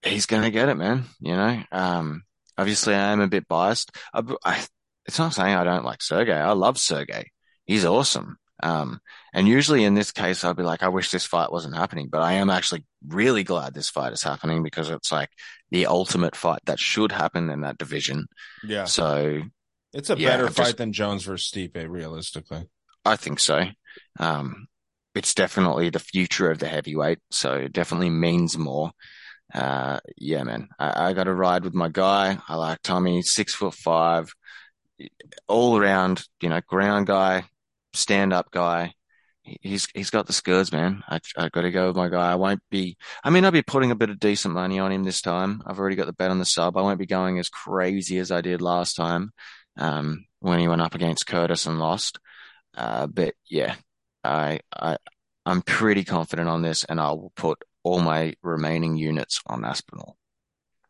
he's 0.04 0.28
going 0.28 0.44
to 0.44 0.52
get 0.52 0.70
it, 0.70 0.76
man. 0.76 1.06
You 1.20 1.36
know, 1.36 1.64
um, 1.72 2.24
Obviously, 2.58 2.96
I 2.96 3.12
am 3.12 3.22
a 3.22 3.28
bit 3.28 3.48
biased. 3.48 3.96
I, 4.14 4.24
I, 4.44 4.66
it's 5.06 5.20
not 5.20 5.34
saying 5.34 5.56
I 5.56 5.64
don't 5.64 5.86
like 5.86 6.02
Sergei. 6.02 6.34
I 6.34 6.52
love 6.52 6.78
Sergei. 6.78 7.32
He's 7.66 7.86
awesome. 7.86 8.38
Um, 8.64 9.00
and 9.34 9.48
usually 9.48 9.84
in 9.84 9.94
this 9.94 10.12
case, 10.12 10.44
I'd 10.44 10.56
be 10.58 10.64
like, 10.64 10.82
I 10.82 10.88
wish 10.88 11.12
this 11.12 11.26
fight 11.26 11.52
wasn't 11.52 11.76
happening, 11.76 12.10
but 12.10 12.22
I 12.22 12.34
am 12.34 12.50
actually 12.50 12.86
really 13.08 13.44
glad 13.44 13.74
this 13.74 13.90
fight 13.90 14.14
is 14.14 14.24
happening 14.24 14.64
because 14.64 14.90
it's 14.90 15.12
like 15.12 15.30
the 15.70 15.86
ultimate 15.86 16.36
fight 16.36 16.62
that 16.66 16.80
should 16.80 17.12
happen 17.12 17.50
in 17.50 17.62
that 17.62 17.78
division. 17.78 18.26
Yeah. 18.64 18.86
So 18.86 19.44
it's 19.94 20.10
a 20.10 20.18
yeah, 20.18 20.30
better 20.30 20.48
fight 20.50 20.66
just, 20.66 20.78
than 20.78 20.94
Jones 20.94 21.24
versus 21.24 21.52
Stipe, 21.52 21.88
realistically. 21.88 22.68
I 23.06 23.16
think 23.16 23.40
so. 23.40 23.66
Um, 24.20 24.68
it's 25.14 25.34
definitely 25.34 25.90
the 25.90 26.00
future 26.00 26.50
of 26.50 26.60
the 26.60 26.68
heavyweight. 26.68 27.20
So 27.32 27.54
it 27.54 27.74
definitely 27.74 28.10
means 28.10 28.58
more 28.58 28.92
uh, 29.54 30.00
yeah, 30.18 30.44
man, 30.44 30.70
I, 30.80 31.10
I 31.10 31.14
got 31.14 31.26
to 31.26 31.34
ride 31.34 31.64
with 31.64 31.74
my 31.74 31.90
guy. 31.90 32.38
I 32.48 32.56
like 32.56 32.82
Tommy, 32.84 33.22
six 33.22 33.54
foot 33.56 33.74
five, 33.74 34.34
all 35.48 35.78
around, 35.78 36.24
you 36.42 36.50
know, 36.50 36.62
ground 36.68 37.08
guy, 37.08 37.46
stand 37.94 38.34
up 38.34 38.52
guy. 38.52 38.94
he's 39.62 39.88
he's 39.94 40.10
got 40.10 40.28
the 40.28 40.34
skills, 40.34 40.72
man. 40.72 41.04
I 41.08 41.20
I 41.38 41.50
got 41.50 41.62
to 41.62 41.72
go 41.72 41.88
with 41.88 41.96
my 41.96 42.10
guy. 42.10 42.32
I 42.32 42.36
won't 42.36 42.62
be. 42.70 42.98
I 43.24 43.30
mean, 43.30 43.46
I'll 43.46 43.52
be 43.52 43.62
putting 43.62 43.92
a 43.92 43.96
bit 43.96 44.10
of 44.10 44.20
decent 44.20 44.54
money 44.54 44.80
on 44.80 44.92
him 44.92 45.04
this 45.04 45.22
time. 45.22 45.62
I've 45.66 45.80
already 45.80 45.96
got 45.96 46.08
the 46.08 46.14
bet 46.14 46.32
on 46.32 46.40
the 46.40 46.46
sub. 46.46 46.78
I 46.78 46.82
won't 46.82 47.00
be 47.00 47.06
going 47.06 47.40
as 47.40 47.50
crazy 47.50 48.18
as 48.20 48.32
I 48.32 48.42
did 48.42 48.62
last 48.62 48.96
time, 48.96 49.32
um, 49.78 50.26
when 50.40 50.60
he 50.60 50.68
went 50.68 50.82
up 50.82 50.96
against 50.96 51.28
Curtis 51.28 51.66
and 51.66 51.80
lost. 51.80 52.20
Uh, 52.76 53.08
but 53.08 53.36
yeah, 53.50 53.76
I 54.24 54.60
I 54.76 54.98
I'm 55.46 55.62
pretty 55.62 56.04
confident 56.04 56.50
on 56.50 56.62
this, 56.62 56.84
and 56.84 57.00
I 57.00 57.12
will 57.12 57.32
put 57.36 57.60
all 57.88 58.02
my 58.02 58.34
remaining 58.44 58.98
units 58.98 59.42
on 59.48 59.64
Aspinall. 59.64 60.18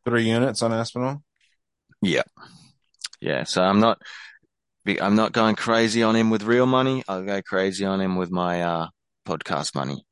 Three 0.06 0.30
units 0.30 0.62
on 0.62 0.74
Aspinall. 0.74 1.22
Yeah, 2.02 2.24
yeah. 3.22 3.44
So 3.44 3.62
I'm 3.62 3.80
not 3.80 4.02
I'm 5.02 5.16
not 5.16 5.34
going 5.34 5.56
crazy 5.56 6.04
on 6.04 6.16
him 6.16 6.30
with 6.30 6.44
real 6.44 6.66
money. 6.66 7.04
I'll 7.08 7.24
go 7.24 7.42
crazy 7.42 7.86
on 7.86 8.00
him 8.00 8.16
with 8.16 8.32
my 8.32 8.64
uh, 8.64 8.88
podcast 9.28 9.76
money. 9.76 10.06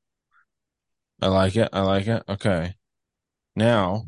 I 1.22 1.28
like 1.28 1.56
it. 1.56 1.70
I 1.72 1.82
like 1.82 2.08
it. 2.08 2.24
Okay. 2.28 2.76
Now, 3.56 4.04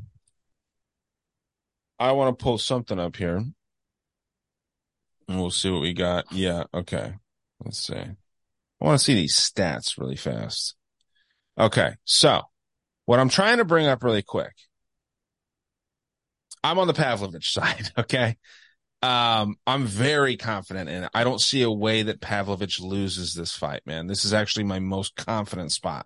I 1.98 2.12
want 2.12 2.38
to 2.38 2.44
pull 2.44 2.58
something 2.58 3.00
up 3.00 3.16
here. 3.16 3.38
And 3.38 5.40
we'll 5.40 5.52
see 5.52 5.70
what 5.70 5.82
we 5.82 5.94
got. 5.94 6.26
Yeah. 6.32 6.66
Okay. 6.74 7.14
Let's 7.64 7.80
see. 7.80 7.96
I 7.96 8.16
want 8.82 9.00
to 9.00 9.04
see 9.04 9.16
these 9.16 9.36
stats 9.36 9.98
really 9.98 10.18
fast. 10.18 10.76
Okay. 11.58 11.96
So, 12.04 12.42
what 13.08 13.20
I'm 13.20 13.30
trying 13.30 13.58
to 13.58 13.66
bring 13.66 13.88
up 13.88 14.04
really 14.04 14.22
quick. 14.22 14.54
I'm 16.64 16.78
on 16.78 16.88
the 16.88 16.94
Pavlovich 16.94 17.50
side. 17.54 17.90
Okay. 17.98 18.38
Um, 19.02 19.56
I'm 19.66 19.86
very 19.86 20.38
confident 20.38 20.90
in 20.90 21.04
it. 21.04 21.10
I 21.14 21.24
don't 21.24 21.40
see 21.40 21.62
a 21.62 21.72
way 21.72 22.04
that 22.04 22.20
Pavlovich 22.20 22.82
loses 22.82 23.34
this 23.34 23.56
fight, 23.56 23.82
man. 23.86 24.08
This 24.08 24.26
is 24.26 24.34
actually 24.34 24.66
my 24.66 24.80
most 24.80 25.16
confident 25.16 25.72
spot. 25.72 26.06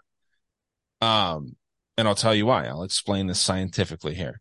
Um, 1.02 1.56
and 1.98 2.08
I'll 2.08 2.16
tell 2.16 2.36
you 2.36 2.46
why. 2.46 2.68
I'll 2.68 2.84
explain 2.84 3.28
this 3.28 3.40
scientifically 3.40 4.14
here. 4.14 4.40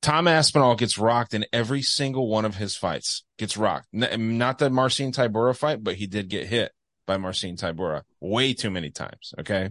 Tom 0.00 0.26
Aspinall 0.26 0.74
gets 0.74 0.98
rocked 0.98 1.32
in 1.32 1.46
every 1.52 1.82
single 1.82 2.26
one 2.26 2.44
of 2.44 2.56
his 2.56 2.74
fights. 2.74 3.22
Gets 3.38 3.56
rocked. 3.56 3.86
Not 3.92 4.58
the 4.58 4.68
Marcin 4.68 5.12
Tybura 5.12 5.56
fight, 5.56 5.84
but 5.84 5.94
he 5.94 6.08
did 6.08 6.28
get 6.28 6.48
hit 6.48 6.72
by 7.06 7.18
Marcin 7.18 7.54
Tybura 7.54 8.02
way 8.20 8.52
too 8.52 8.70
many 8.70 8.90
times. 8.90 9.32
Okay. 9.38 9.70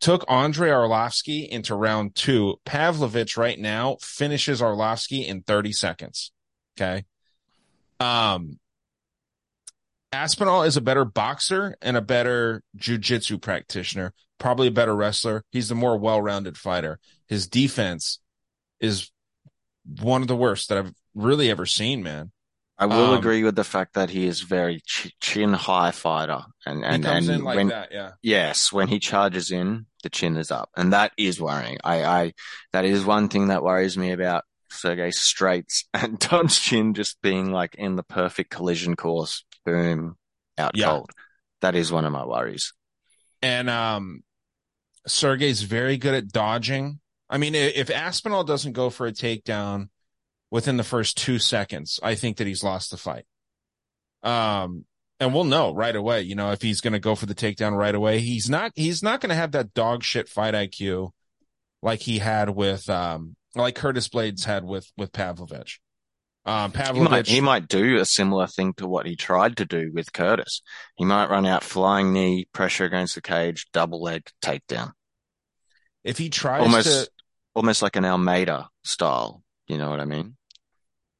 Took 0.00 0.24
Andre 0.28 0.70
Arlovski 0.70 1.48
into 1.48 1.74
round 1.74 2.14
two. 2.14 2.56
Pavlovich 2.64 3.36
right 3.36 3.58
now 3.58 3.96
finishes 4.00 4.60
Arlovski 4.60 5.26
in 5.26 5.42
30 5.42 5.72
seconds. 5.72 6.32
Okay. 6.76 7.04
Um, 7.98 8.58
Aspinall 10.12 10.62
is 10.62 10.76
a 10.76 10.80
better 10.80 11.04
boxer 11.04 11.76
and 11.82 11.96
a 11.96 12.00
better 12.00 12.62
jujitsu 12.76 13.40
practitioner, 13.40 14.14
probably 14.38 14.68
a 14.68 14.72
better 14.72 14.94
wrestler. 14.94 15.44
He's 15.50 15.68
the 15.68 15.74
more 15.74 15.98
well-rounded 15.98 16.56
fighter. 16.56 16.98
His 17.26 17.46
defense 17.46 18.20
is 18.80 19.10
one 20.00 20.22
of 20.22 20.28
the 20.28 20.36
worst 20.36 20.68
that 20.68 20.78
I've 20.78 20.92
really 21.14 21.50
ever 21.50 21.66
seen, 21.66 22.02
man. 22.02 22.30
I 22.78 22.86
will 22.86 23.12
um, 23.12 23.18
agree 23.18 23.42
with 23.42 23.56
the 23.56 23.64
fact 23.64 23.94
that 23.94 24.08
he 24.08 24.26
is 24.26 24.40
very 24.40 24.80
ch- 24.86 25.12
chin 25.20 25.52
high 25.52 25.90
fighter, 25.90 26.42
and 26.64 26.84
and 26.84 27.04
and 27.04 27.42
like 27.42 27.56
when, 27.56 27.68
that, 27.68 27.88
yeah. 27.90 28.12
Yes, 28.22 28.72
when 28.72 28.86
he 28.86 29.00
charges 29.00 29.50
in, 29.50 29.86
the 30.04 30.10
chin 30.10 30.36
is 30.36 30.52
up, 30.52 30.70
and 30.76 30.92
that 30.92 31.12
is 31.18 31.40
worrying. 31.40 31.78
I, 31.82 32.04
I 32.04 32.32
that 32.72 32.84
is 32.84 33.04
one 33.04 33.28
thing 33.28 33.48
that 33.48 33.64
worries 33.64 33.98
me 33.98 34.12
about 34.12 34.44
Sergey 34.70 35.10
Straits 35.10 35.86
and 35.94 36.20
Tom's 36.20 36.58
chin 36.58 36.94
just 36.94 37.20
being 37.20 37.50
like 37.50 37.74
in 37.74 37.96
the 37.96 38.04
perfect 38.04 38.50
collision 38.50 38.94
course. 38.94 39.44
Boom, 39.64 40.16
out 40.56 40.76
yeah. 40.76 40.86
cold. 40.86 41.10
That 41.60 41.74
is 41.74 41.90
one 41.90 42.04
of 42.04 42.12
my 42.12 42.24
worries. 42.24 42.72
And 43.42 43.68
um, 43.68 44.22
Sergey's 45.06 45.62
very 45.62 45.96
good 45.96 46.14
at 46.14 46.28
dodging. 46.28 47.00
I 47.28 47.38
mean, 47.38 47.54
if 47.54 47.90
Aspinall 47.90 48.44
doesn't 48.44 48.72
go 48.72 48.88
for 48.88 49.06
a 49.06 49.12
takedown 49.12 49.88
within 50.50 50.76
the 50.76 50.84
first 50.84 51.16
two 51.16 51.38
seconds, 51.38 52.00
I 52.02 52.14
think 52.14 52.36
that 52.38 52.46
he's 52.46 52.64
lost 52.64 52.90
the 52.90 52.96
fight. 52.96 53.26
Um, 54.22 54.84
and 55.20 55.34
we'll 55.34 55.44
know 55.44 55.74
right 55.74 55.94
away, 55.94 56.22
you 56.22 56.34
know, 56.34 56.52
if 56.52 56.62
he's 56.62 56.80
going 56.80 56.92
to 56.92 56.98
go 56.98 57.14
for 57.14 57.26
the 57.26 57.34
takedown 57.34 57.76
right 57.76 57.94
away. 57.94 58.20
He's 58.20 58.48
not, 58.48 58.72
he's 58.74 59.02
not 59.02 59.20
going 59.20 59.30
to 59.30 59.36
have 59.36 59.52
that 59.52 59.74
dog 59.74 60.02
shit 60.02 60.28
fight 60.28 60.54
IQ 60.54 61.10
like 61.82 62.00
he 62.00 62.18
had 62.18 62.50
with, 62.50 62.88
um, 62.88 63.36
like 63.54 63.74
Curtis 63.74 64.08
Blaydes 64.08 64.44
had 64.44 64.64
with 64.64 64.90
with 64.96 65.12
Pavlovich. 65.12 65.80
Um, 66.44 66.72
Pavlovich, 66.72 66.96
he 66.96 67.08
might, 67.08 67.26
he 67.28 67.40
might 67.40 67.68
do 67.68 67.98
a 67.98 68.06
similar 68.06 68.46
thing 68.46 68.72
to 68.74 68.86
what 68.86 69.06
he 69.06 69.16
tried 69.16 69.58
to 69.58 69.66
do 69.66 69.90
with 69.92 70.12
Curtis. 70.12 70.62
He 70.96 71.04
might 71.04 71.28
run 71.28 71.44
out 71.44 71.62
flying 71.62 72.12
knee, 72.12 72.46
pressure 72.52 72.84
against 72.84 73.16
the 73.16 73.20
cage, 73.20 73.66
double 73.72 74.02
leg 74.02 74.22
takedown. 74.42 74.92
If 76.04 76.16
he 76.16 76.30
tries 76.30 76.62
almost, 76.62 76.86
to, 76.86 77.10
almost 77.54 77.82
like 77.82 77.96
an 77.96 78.06
Almeida 78.06 78.68
style. 78.82 79.42
You 79.66 79.76
know 79.76 79.90
what 79.90 80.00
I 80.00 80.06
mean? 80.06 80.37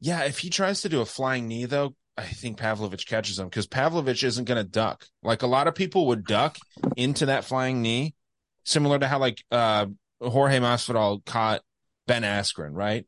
Yeah. 0.00 0.24
If 0.24 0.38
he 0.38 0.50
tries 0.50 0.82
to 0.82 0.88
do 0.88 1.00
a 1.00 1.06
flying 1.06 1.48
knee, 1.48 1.64
though, 1.64 1.94
I 2.16 2.24
think 2.24 2.58
Pavlovich 2.58 3.06
catches 3.06 3.38
him 3.38 3.46
because 3.46 3.66
Pavlovich 3.66 4.24
isn't 4.24 4.44
going 4.44 4.62
to 4.62 4.68
duck. 4.68 5.06
Like 5.22 5.42
a 5.42 5.46
lot 5.46 5.68
of 5.68 5.74
people 5.74 6.08
would 6.08 6.24
duck 6.24 6.56
into 6.96 7.26
that 7.26 7.44
flying 7.44 7.80
knee, 7.80 8.14
similar 8.64 8.98
to 8.98 9.06
how 9.06 9.18
like 9.20 9.42
uh, 9.52 9.86
Jorge 10.20 10.58
Masvidal 10.58 11.24
caught 11.24 11.62
Ben 12.08 12.22
Askren, 12.22 12.70
right? 12.72 13.06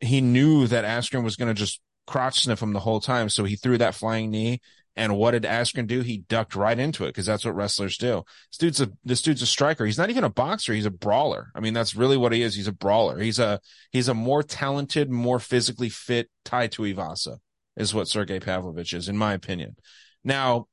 He 0.00 0.20
knew 0.20 0.66
that 0.66 0.84
Askren 0.84 1.24
was 1.24 1.36
going 1.36 1.48
to 1.48 1.58
just 1.58 1.80
crotch 2.06 2.42
sniff 2.42 2.62
him 2.62 2.74
the 2.74 2.80
whole 2.80 3.00
time. 3.00 3.30
So 3.30 3.44
he 3.44 3.56
threw 3.56 3.78
that 3.78 3.94
flying 3.94 4.30
knee. 4.30 4.60
And 4.96 5.16
what 5.16 5.32
did 5.32 5.42
Askren 5.42 5.86
do? 5.86 6.00
He 6.00 6.18
ducked 6.18 6.56
right 6.56 6.78
into 6.78 7.04
it 7.04 7.08
because 7.08 7.26
that's 7.26 7.44
what 7.44 7.54
wrestlers 7.54 7.98
do. 7.98 8.24
This 8.50 8.58
dude's 8.58 8.80
a 8.80 8.90
this 9.04 9.20
dude's 9.20 9.42
a 9.42 9.46
striker. 9.46 9.84
He's 9.84 9.98
not 9.98 10.08
even 10.08 10.24
a 10.24 10.30
boxer. 10.30 10.72
He's 10.72 10.86
a 10.86 10.90
brawler. 10.90 11.50
I 11.54 11.60
mean, 11.60 11.74
that's 11.74 11.94
really 11.94 12.16
what 12.16 12.32
he 12.32 12.42
is. 12.42 12.54
He's 12.54 12.66
a 12.66 12.72
brawler. 12.72 13.18
He's 13.18 13.38
a 13.38 13.60
he's 13.90 14.08
a 14.08 14.14
more 14.14 14.42
talented, 14.42 15.10
more 15.10 15.38
physically 15.38 15.90
fit 15.90 16.30
Tai 16.44 16.68
Tuivasa 16.68 17.38
is 17.76 17.94
what 17.94 18.08
Sergey 18.08 18.40
Pavlovich 18.40 18.94
is, 18.94 19.08
in 19.08 19.18
my 19.18 19.34
opinion. 19.34 19.76
Now, 20.24 20.66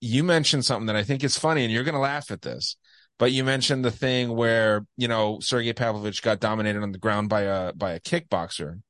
you 0.00 0.22
mentioned 0.22 0.66
something 0.66 0.86
that 0.86 0.96
I 0.96 1.02
think 1.02 1.24
is 1.24 1.38
funny, 1.38 1.64
and 1.64 1.72
you're 1.72 1.84
going 1.84 1.94
to 1.94 2.00
laugh 2.00 2.30
at 2.30 2.42
this. 2.42 2.76
But 3.18 3.32
you 3.32 3.44
mentioned 3.44 3.84
the 3.84 3.90
thing 3.90 4.34
where, 4.34 4.84
you 4.96 5.08
know, 5.08 5.38
Sergey 5.40 5.72
Pavlovich 5.72 6.20
got 6.22 6.40
dominated 6.40 6.82
on 6.82 6.92
the 6.92 6.98
ground 6.98 7.28
by 7.28 7.42
a 7.42 7.72
by 7.72 7.92
a 7.92 8.00
kickboxer. 8.00 8.80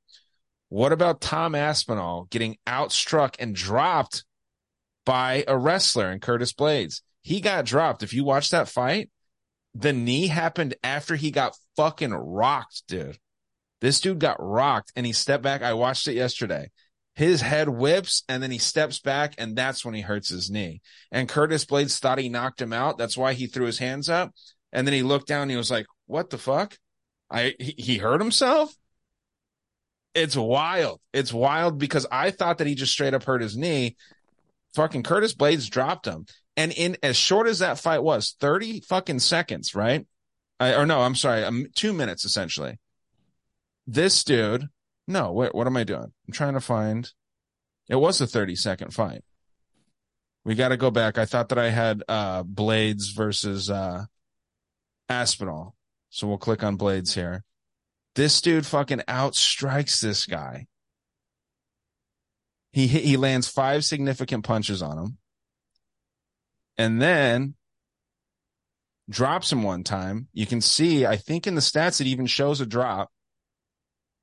What 0.71 0.93
about 0.93 1.21
Tom 1.21 1.55
Aspinall 1.55 2.27
getting 2.31 2.57
outstruck 2.67 3.37
and 3.39 3.55
dropped 3.55 4.25
by 5.05 5.45
a 5.47 5.57
wrestler 5.57 6.11
in 6.11 6.21
Curtis 6.21 6.53
Blaydes. 6.53 7.03
He 7.23 7.41
got 7.41 7.65
dropped. 7.65 8.03
If 8.03 8.13
you 8.13 8.25
watch 8.25 8.51
that 8.51 8.69
fight, 8.69 9.11
the 9.75 9.93
knee 9.93 10.27
happened 10.27 10.75
after 10.83 11.17
he 11.17 11.31
got 11.31 11.57
fucking 11.77 12.13
rocked, 12.13 12.85
dude. 12.87 13.19
This 13.81 14.01
dude 14.01 14.19
got 14.19 14.37
rocked 14.39 14.93
and 14.97 15.05
he 15.05 15.13
stepped 15.13 15.43
back. 15.43 15.63
I 15.63 15.75
watched 15.75 16.09
it 16.09 16.15
yesterday 16.15 16.71
his 17.15 17.41
head 17.41 17.69
whips 17.69 18.25
and 18.29 18.43
then 18.43 18.51
he 18.51 18.59
steps 18.59 18.99
back 18.99 19.35
and 19.39 19.57
that's 19.57 19.85
when 19.85 19.95
he 19.95 20.01
hurts 20.01 20.29
his 20.29 20.51
knee. 20.51 20.81
And 21.13 21.29
Curtis 21.29 21.65
Blaydes 21.65 21.99
thought 21.99 22.19
he 22.19 22.29
knocked 22.29 22.61
him 22.61 22.73
out. 22.73 22.99
That's 22.99 23.17
why 23.17 23.35
he 23.35 23.47
threw 23.47 23.67
his 23.67 23.79
hands 23.79 24.09
up. 24.09 24.33
And 24.73 24.87
then 24.87 24.95
he 24.95 25.03
looked 25.03 25.29
down 25.29 25.43
and 25.43 25.51
he 25.51 25.57
was 25.57 25.71
like, 25.71 25.87
what 26.07 26.31
the 26.31 26.39
fuck? 26.39 26.77
I, 27.31 27.55
he, 27.59 27.75
he 27.79 27.99
hurt 27.99 28.21
himself. 28.21 28.75
It's 30.15 30.37
wild. 30.37 31.01
It's 31.13 31.33
wild 31.33 31.79
because 31.79 32.07
I 32.11 32.31
thought 32.31 32.59
that 32.59 32.67
he 32.67 32.75
just 32.75 32.93
straight 32.93 33.15
up 33.15 33.25
hurt 33.25 33.43
his 33.43 33.57
knee. 33.57 33.97
Fucking 34.75 35.03
Curtis 35.03 35.35
Blaydes 35.35 35.71
dropped 35.71 36.07
him. 36.07 36.27
And 36.57 36.73
in 36.73 36.97
as 37.03 37.17
short 37.17 37.49
as 37.49 37.59
that 37.61 37.79
fight 37.79 38.03
was, 38.03 38.37
30 38.41 38.81
fucking 38.81 39.19
seconds, 39.19 39.75
right? 39.75 40.07
I, 40.61 40.75
or 40.75 40.87
no, 40.87 41.01
I'm 41.01 41.17
sorry, 41.17 41.45
um, 41.45 41.67
two 41.75 41.93
minutes 41.93 42.25
essentially. 42.25 42.79
This 43.87 44.23
dude 44.23 44.69
no, 45.07 45.33
what 45.33 45.55
what 45.55 45.67
am 45.67 45.77
I 45.77 45.85
doing? 45.85 46.13
I'm 46.27 46.33
trying 46.33 46.55
to 46.55 46.61
find. 46.61 47.11
It 47.89 47.97
was 47.97 48.21
a 48.21 48.27
30 48.27 48.57
second 48.57 48.95
fight. 48.95 49.23
We 50.45 50.55
got 50.55 50.69
to 50.69 50.77
go 50.77 50.91
back. 50.91 51.19
I 51.19 51.27
thought 51.27 51.51
that 51.51 51.59
I 51.59 51.71
had 51.71 52.03
uh 52.09 52.43
Blaydes 52.45 53.15
versus 53.15 53.71
uh 53.71 54.05
Aspinall. 55.09 55.75
So 56.11 56.27
we'll 56.27 56.39
click 56.39 56.63
on 56.63 56.79
Blaydes 56.79 57.15
here. 57.15 57.45
This 58.15 58.41
dude 58.41 58.67
fucking 58.67 59.03
outstrikes 59.09 60.01
this 60.01 60.25
guy. 60.27 60.67
He 62.75 62.89
he 62.89 63.17
lands 63.17 63.47
five 63.47 63.85
significant 63.85 64.45
punches 64.45 64.83
on 64.83 64.99
him. 64.99 65.19
And 66.77 67.01
then 67.01 67.55
drops 69.09 69.53
him 69.53 69.63
one 69.63 69.85
time. 69.85 70.27
You 70.33 70.45
can 70.45 70.61
see, 70.61 71.07
I 71.07 71.15
think 71.15 71.47
in 71.47 71.55
the 71.55 71.61
stats 71.61 72.01
it 72.01 72.09
even 72.09 72.27
shows 72.27 72.61
a 72.61 72.67
drop 72.67 73.13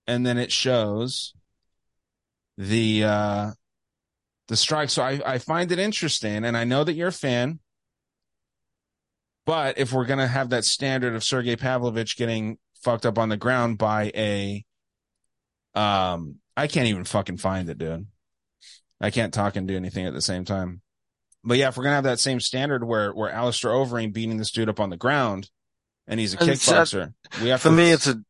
and 0.06 0.26
then 0.26 0.38
it 0.38 0.52
shows 0.52 1.34
the 2.58 3.06
uh 3.06 3.52
the 4.50 4.58
strike. 4.58 4.90
So 4.90 5.02
I, 5.02 5.22
I 5.26 5.38
find 5.38 5.72
it 5.72 5.80
interesting, 5.80 6.44
and 6.44 6.58
I 6.58 6.66
know 6.66 6.84
that 6.84 6.92
you're 6.92 7.08
a 7.08 7.14
fan. 7.14 7.60
But 9.46 9.78
if 9.78 9.94
we're 9.94 10.06
gonna 10.06 10.28
have 10.28 10.50
that 10.50 10.66
standard 10.66 11.16
of 11.16 11.24
Sergey 11.24 11.56
Pavlovich 11.56 12.18
getting 12.18 12.58
fucked 12.84 13.06
up 13.06 13.18
on 13.18 13.30
the 13.30 13.38
ground 13.38 13.78
by 13.78 14.12
a 14.14 14.66
um 15.74 16.36
I 16.58 16.68
can't 16.68 16.88
even 16.88 17.06
fucking 17.06 17.38
find 17.38 17.70
it, 17.70 17.78
dude. 17.78 18.08
I 19.02 19.10
can't 19.10 19.34
talk 19.34 19.56
and 19.56 19.68
do 19.68 19.76
anything 19.76 20.06
at 20.06 20.14
the 20.14 20.22
same 20.22 20.46
time. 20.46 20.82
but 21.44 21.58
yeah, 21.58 21.70
if 21.70 21.78
we're 21.78 21.84
gonna 21.84 21.96
have 21.96 22.04
that 22.06 22.20
same 22.20 22.40
standard 22.40 22.84
where 22.84 23.12
where 23.12 23.32
Alistair 23.32 23.72
Overeem 23.72 24.14
beating 24.14 24.38
this 24.38 24.52
dude 24.52 24.70
up 24.70 24.80
on 24.80 24.90
the 24.90 24.98
ground, 24.98 25.50
and 26.08 26.20
he's 26.20 26.34
a 26.34 26.38
kickboxer, 26.38 27.14
we 27.42 27.50
have 27.50 27.62
for 27.62 27.70
to, 27.70 27.76
me, 27.76 27.92
it's 27.92 28.08
a 28.08 28.22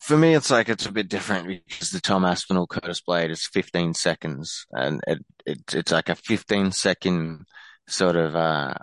for 0.00 0.16
me, 0.16 0.34
it's 0.34 0.50
like 0.50 0.68
it's 0.68 0.86
a 0.86 0.92
bit 0.92 1.08
different 1.08 1.46
because 1.46 1.90
the 1.90 2.00
Tom 2.00 2.24
Aspinall 2.24 2.66
Curtis 2.66 3.02
Blade 3.02 3.30
is 3.30 3.46
15 3.52 3.94
seconds, 3.94 4.66
and 4.70 5.00
it, 5.06 5.18
it 5.44 5.74
it's 5.74 5.92
like 5.92 6.08
a 6.08 6.14
15 6.14 6.72
second 6.72 7.44
sort 7.86 8.16
of 8.16 8.34
uh, 8.36 8.74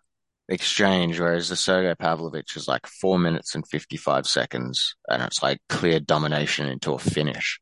exchange, 0.49 1.19
whereas 1.19 1.49
the 1.49 1.55
Sergey 1.55 1.95
Pavlovich 1.95 2.55
is 2.55 2.67
like 2.67 2.85
four 2.85 3.17
minutes 3.17 3.55
and 3.55 3.67
55 3.67 4.27
seconds, 4.27 4.95
and 5.07 5.23
it's 5.23 5.41
like 5.41 5.59
clear 5.69 5.99
domination 5.99 6.67
into 6.67 6.93
a 6.93 6.99
finish. 6.99 7.59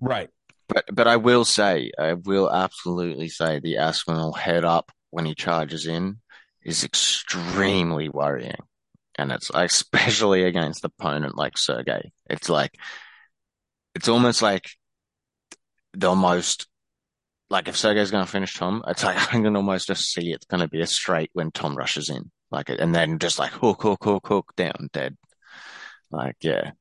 right. 0.00 0.30
But 0.68 0.84
but 0.92 1.08
I 1.08 1.16
will 1.16 1.44
say, 1.44 1.90
I 1.98 2.14
will 2.14 2.50
absolutely 2.50 3.28
say 3.28 3.58
the 3.58 3.78
Aspinall 3.78 4.32
head 4.32 4.64
up 4.64 4.92
when 5.10 5.24
he 5.24 5.34
charges 5.34 5.86
in 5.86 6.18
is 6.64 6.84
extremely 6.84 8.08
worrying. 8.08 8.60
And 9.16 9.32
it's 9.32 9.50
especially 9.54 10.44
against 10.44 10.82
the 10.82 10.90
opponent 10.98 11.36
like 11.36 11.58
Sergey. 11.58 12.12
It's 12.28 12.48
like, 12.48 12.74
it's 13.94 14.08
almost 14.08 14.42
like 14.42 14.70
the 15.94 16.14
most 16.14 16.66
like 17.50 17.68
if 17.68 17.76
Sergey's 17.76 18.10
going 18.10 18.24
to 18.24 18.30
finish 18.30 18.54
Tom, 18.54 18.82
it's 18.86 19.04
like, 19.04 19.16
I 19.34 19.40
can 19.40 19.56
almost 19.56 19.86
just 19.86 20.12
see 20.12 20.32
it's 20.32 20.46
going 20.46 20.60
to 20.60 20.68
be 20.68 20.80
a 20.80 20.86
straight 20.86 21.30
when 21.32 21.50
Tom 21.50 21.76
rushes 21.76 22.10
in. 22.10 22.30
Like, 22.50 22.68
and 22.70 22.94
then 22.94 23.18
just 23.18 23.38
like 23.38 23.52
hook, 23.52 23.82
hook, 23.82 24.04
hook, 24.04 24.26
hook, 24.26 24.52
down, 24.56 24.88
dead. 24.92 25.16
Like, 26.10 26.36
yeah. 26.40 26.72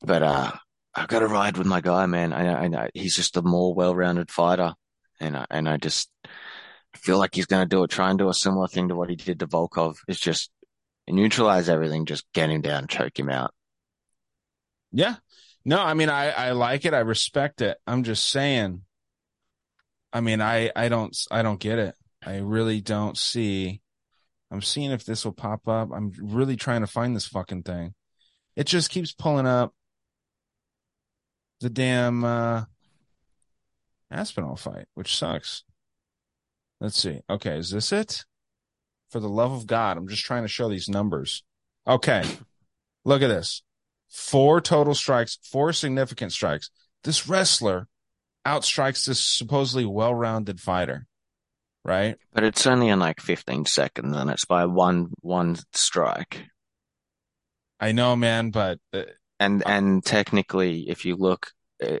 But, 0.00 0.22
uh, 0.22 0.52
I've 0.94 1.08
got 1.08 1.20
to 1.20 1.26
ride 1.26 1.56
with 1.56 1.66
my 1.66 1.80
guy, 1.80 2.06
man. 2.06 2.32
I, 2.32 2.64
I 2.64 2.68
know 2.68 2.88
he's 2.94 3.16
just 3.16 3.36
a 3.36 3.42
more 3.42 3.74
well-rounded 3.74 4.30
fighter, 4.30 4.74
and 5.20 5.36
I, 5.36 5.46
and 5.50 5.68
I 5.68 5.78
just 5.78 6.10
feel 6.94 7.18
like 7.18 7.34
he's 7.34 7.46
going 7.46 7.62
to 7.62 7.68
do 7.68 7.82
it. 7.82 7.90
Try 7.90 8.10
and 8.10 8.18
do 8.18 8.28
a 8.28 8.34
similar 8.34 8.68
thing 8.68 8.88
to 8.88 8.96
what 8.96 9.08
he 9.08 9.16
did 9.16 9.40
to 9.40 9.46
Volkov. 9.46 9.96
It's 10.06 10.20
just 10.20 10.50
neutralize 11.08 11.68
everything, 11.68 12.04
just 12.04 12.26
get 12.32 12.50
him 12.50 12.60
down, 12.60 12.86
choke 12.86 13.18
him 13.18 13.30
out. 13.30 13.52
Yeah. 14.92 15.16
No, 15.64 15.80
I 15.80 15.94
mean, 15.94 16.10
I, 16.10 16.30
I 16.30 16.50
like 16.52 16.84
it. 16.84 16.94
I 16.94 17.00
respect 17.00 17.62
it. 17.62 17.78
I'm 17.86 18.02
just 18.02 18.28
saying, 18.28 18.82
I 20.12 20.20
mean, 20.20 20.40
I, 20.40 20.70
I 20.74 20.88
don't, 20.88 21.16
I 21.30 21.42
don't 21.42 21.60
get 21.60 21.78
it. 21.78 21.94
I 22.24 22.38
really 22.38 22.80
don't 22.80 23.16
see. 23.16 23.80
I'm 24.50 24.62
seeing 24.62 24.90
if 24.90 25.04
this 25.04 25.24
will 25.24 25.32
pop 25.32 25.66
up. 25.66 25.90
I'm 25.94 26.12
really 26.20 26.56
trying 26.56 26.82
to 26.82 26.86
find 26.86 27.16
this 27.16 27.26
fucking 27.26 27.62
thing. 27.62 27.94
It 28.54 28.66
just 28.66 28.90
keeps 28.90 29.12
pulling 29.12 29.46
up 29.46 29.72
the 31.62 31.70
damn, 31.70 32.22
uh, 32.24 32.64
Aspinall 34.12 34.56
fight, 34.56 34.86
which 34.94 35.16
sucks. 35.16 35.64
Let's 36.80 37.00
see. 37.00 37.20
Okay. 37.30 37.56
Is 37.56 37.70
this 37.70 37.92
it? 37.92 38.24
For 39.10 39.20
the 39.20 39.28
love 39.28 39.52
of 39.52 39.66
God, 39.66 39.96
I'm 39.96 40.08
just 40.08 40.24
trying 40.24 40.42
to 40.42 40.48
show 40.48 40.68
these 40.68 40.88
numbers. 40.88 41.42
Okay. 41.86 42.24
Look 43.04 43.22
at 43.22 43.28
this. 43.28 43.62
Four 44.08 44.60
total 44.60 44.94
strikes, 44.94 45.38
four 45.42 45.72
significant 45.72 46.32
strikes. 46.32 46.70
This 47.04 47.26
wrestler 47.28 47.88
outstrikes 48.46 49.06
this 49.06 49.20
supposedly 49.20 49.86
well-rounded 49.86 50.60
fighter, 50.60 51.06
right? 51.84 52.16
But 52.32 52.44
it's 52.44 52.66
only 52.66 52.88
in 52.88 52.98
like 52.98 53.20
15 53.20 53.64
seconds, 53.64 54.14
and 54.14 54.30
it's 54.30 54.44
by 54.44 54.66
one 54.66 55.12
one 55.20 55.56
strike. 55.72 56.44
I 57.80 57.92
know, 57.92 58.14
man, 58.14 58.50
but 58.50 58.78
uh, 58.92 59.02
And 59.40 59.62
and 59.66 60.04
technically, 60.04 60.88
if 60.88 61.04
you 61.04 61.16
look, 61.16 61.50
uh, 61.84 61.98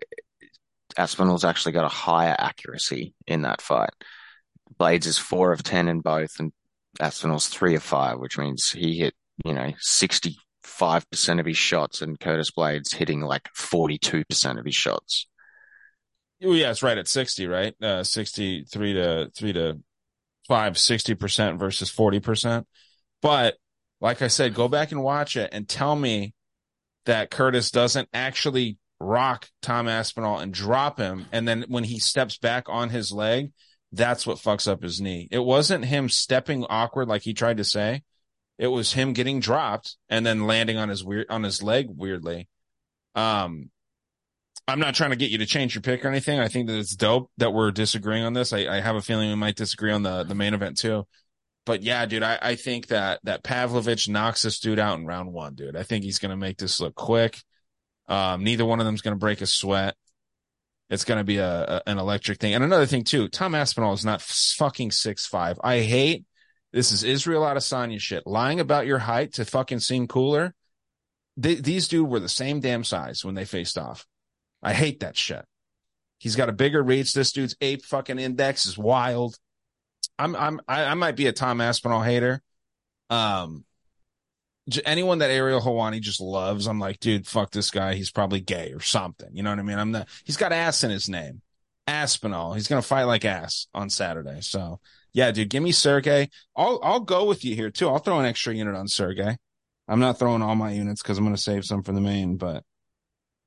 Aspinall's 0.96 1.44
actually 1.44 1.72
got 1.72 1.84
a 1.84 1.88
higher 1.88 2.36
accuracy 2.38 3.14
in 3.26 3.42
that 3.42 3.60
fight. 3.60 3.90
Blaydes 4.78 5.06
is 5.06 5.18
four 5.18 5.52
of 5.52 5.62
ten 5.62 5.88
in 5.88 6.00
both, 6.00 6.38
and 6.38 6.52
Aspinall's 7.00 7.48
three 7.48 7.74
of 7.74 7.82
five, 7.82 8.18
which 8.18 8.38
means 8.38 8.70
he 8.70 8.98
hit, 8.98 9.14
you 9.44 9.54
know, 9.54 9.72
65% 9.82 10.36
of 11.40 11.46
his 11.46 11.56
shots, 11.56 12.02
and 12.02 12.20
Curtis 12.20 12.50
Blaydes 12.56 12.94
hitting 12.94 13.20
like 13.22 13.48
42% 13.56 14.58
of 14.58 14.64
his 14.64 14.74
shots. 14.74 15.26
oh, 16.44 16.52
yeah, 16.52 16.70
it's 16.70 16.82
right 16.82 16.98
at 16.98 17.08
60, 17.08 17.46
right? 17.46 17.74
Uh, 17.82 18.04
63 18.04 18.92
to 18.94 19.30
3 19.34 19.52
to 19.54 19.78
5, 20.48 20.74
60% 20.74 21.58
versus 21.58 21.90
40%. 21.90 22.64
But 23.20 23.56
like 24.00 24.20
I 24.20 24.28
said, 24.28 24.54
go 24.54 24.68
back 24.68 24.92
and 24.92 25.02
watch 25.02 25.36
it 25.36 25.50
and 25.52 25.68
tell 25.68 25.94
me 25.94 26.34
that 27.06 27.30
Curtis 27.30 27.70
doesn't 27.70 28.08
actually 28.12 28.78
rock 29.00 29.48
Tom 29.60 29.88
Aspinall 29.88 30.38
and 30.38 30.52
drop 30.52 30.98
him. 30.98 31.26
And 31.32 31.46
then 31.46 31.64
when 31.68 31.84
he 31.84 31.98
steps 31.98 32.38
back 32.38 32.68
on 32.68 32.90
his 32.90 33.12
leg, 33.12 33.52
that's 33.90 34.26
what 34.26 34.38
fucks 34.38 34.70
up 34.70 34.82
his 34.82 35.00
knee. 35.00 35.28
It 35.30 35.40
wasn't 35.40 35.84
him 35.84 36.08
stepping 36.08 36.64
awkward 36.64 37.08
like 37.08 37.22
he 37.22 37.34
tried 37.34 37.58
to 37.58 37.64
say. 37.64 38.02
It 38.58 38.68
was 38.68 38.92
him 38.92 39.12
getting 39.12 39.40
dropped 39.40 39.96
and 40.08 40.24
then 40.24 40.46
landing 40.46 40.78
on 40.78 40.88
his 40.88 41.04
weird 41.04 41.26
on 41.28 41.42
his 41.42 41.62
leg 41.62 41.86
weirdly. 41.90 42.48
Um, 43.14 43.70
I'm 44.68 44.78
not 44.78 44.94
trying 44.94 45.10
to 45.10 45.16
get 45.16 45.30
you 45.30 45.38
to 45.38 45.46
change 45.46 45.74
your 45.74 45.82
pick 45.82 46.04
or 46.04 46.08
anything. 46.08 46.38
I 46.38 46.48
think 46.48 46.68
that 46.68 46.78
it's 46.78 46.94
dope 46.94 47.30
that 47.38 47.52
we're 47.52 47.72
disagreeing 47.72 48.24
on 48.24 48.32
this. 48.32 48.52
I, 48.52 48.66
I 48.66 48.80
have 48.80 48.94
a 48.94 49.02
feeling 49.02 49.28
we 49.28 49.34
might 49.34 49.56
disagree 49.56 49.90
on 49.90 50.02
the 50.02 50.22
the 50.22 50.34
main 50.34 50.54
event 50.54 50.78
too. 50.78 51.06
But 51.64 51.82
yeah, 51.82 52.04
dude, 52.06 52.22
I, 52.22 52.38
I 52.42 52.54
think 52.56 52.88
that 52.88 53.20
that 53.22 53.42
Pavlovich 53.42 54.08
knocks 54.08 54.42
this 54.42 54.58
dude 54.58 54.78
out 54.78 54.98
in 54.98 55.06
round 55.06 55.32
one, 55.32 55.54
dude. 55.54 55.76
I 55.76 55.84
think 55.84 56.04
he's 56.04 56.18
gonna 56.18 56.36
make 56.36 56.58
this 56.58 56.80
look 56.80 56.94
quick. 56.94 57.38
Um, 58.08 58.42
neither 58.42 58.64
one 58.64 58.80
of 58.80 58.86
them's 58.86 59.02
gonna 59.02 59.16
break 59.16 59.40
a 59.40 59.46
sweat. 59.46 59.96
It's 60.90 61.04
to 61.04 61.24
be 61.24 61.38
a, 61.38 61.46
a, 61.46 61.82
an 61.86 61.98
electric 61.98 62.38
thing. 62.38 62.54
And 62.54 62.62
another 62.62 62.84
thing 62.84 63.04
too, 63.04 63.28
Tom 63.28 63.54
Aspinall 63.54 63.94
is 63.94 64.04
not 64.04 64.20
fucking 64.20 64.90
six 64.90 65.26
five. 65.26 65.58
I 65.62 65.80
hate 65.80 66.26
this 66.72 66.90
is 66.90 67.04
Israel 67.04 67.42
Adesanya 67.42 68.00
shit. 68.00 68.26
Lying 68.26 68.58
about 68.58 68.86
your 68.86 68.98
height 68.98 69.34
to 69.34 69.44
fucking 69.44 69.80
seem 69.80 70.08
cooler. 70.08 70.54
These 71.36 71.88
dude 71.88 72.08
were 72.08 72.20
the 72.20 72.28
same 72.28 72.60
damn 72.60 72.84
size 72.84 73.24
when 73.24 73.34
they 73.34 73.44
faced 73.44 73.78
off. 73.78 74.06
I 74.62 74.74
hate 74.74 75.00
that 75.00 75.16
shit. 75.16 75.44
He's 76.18 76.36
got 76.36 76.48
a 76.48 76.52
bigger 76.52 76.82
reach. 76.82 77.14
This 77.14 77.32
dude's 77.32 77.56
ape 77.60 77.84
fucking 77.84 78.18
index 78.18 78.66
is 78.66 78.78
wild. 78.78 79.36
I'm 80.22 80.36
I'm 80.36 80.60
I, 80.68 80.84
I 80.84 80.94
might 80.94 81.16
be 81.16 81.26
a 81.26 81.32
Tom 81.32 81.60
Aspinall 81.60 82.02
hater. 82.02 82.42
Um, 83.10 83.64
anyone 84.84 85.18
that 85.18 85.30
Ariel 85.30 85.60
Helwani 85.60 86.00
just 86.00 86.20
loves, 86.20 86.66
I'm 86.66 86.78
like, 86.78 87.00
dude, 87.00 87.26
fuck 87.26 87.50
this 87.50 87.70
guy. 87.70 87.94
He's 87.94 88.12
probably 88.12 88.40
gay 88.40 88.72
or 88.72 88.80
something. 88.80 89.28
You 89.32 89.42
know 89.42 89.50
what 89.50 89.58
I 89.58 89.62
mean? 89.62 89.78
I'm 89.78 89.90
not, 89.90 90.08
he's 90.24 90.36
got 90.36 90.52
ass 90.52 90.84
in 90.84 90.90
his 90.90 91.08
name. 91.08 91.42
Aspinall. 91.86 92.54
He's 92.54 92.68
to 92.80 92.86
fight 92.86 93.04
like 93.04 93.24
ass 93.24 93.66
on 93.74 93.90
Saturday. 93.90 94.40
So 94.40 94.78
yeah, 95.12 95.32
dude, 95.32 95.50
give 95.50 95.62
me 95.62 95.72
Sergey. 95.72 96.30
I'll, 96.56 96.78
I'll 96.82 97.00
go 97.00 97.26
with 97.26 97.44
you 97.44 97.56
here 97.56 97.70
too. 97.70 97.88
I'll 97.88 97.98
throw 97.98 98.20
an 98.20 98.26
extra 98.26 98.54
unit 98.54 98.76
on 98.76 98.86
Sergey. 98.86 99.36
I'm 99.88 100.00
not 100.00 100.18
throwing 100.18 100.42
all 100.42 100.54
my 100.54 100.70
units 100.70 101.02
because 101.02 101.18
I'm 101.18 101.24
to 101.34 101.36
save 101.36 101.64
some 101.64 101.82
for 101.82 101.92
the 101.92 102.00
main, 102.00 102.36
but, 102.36 102.62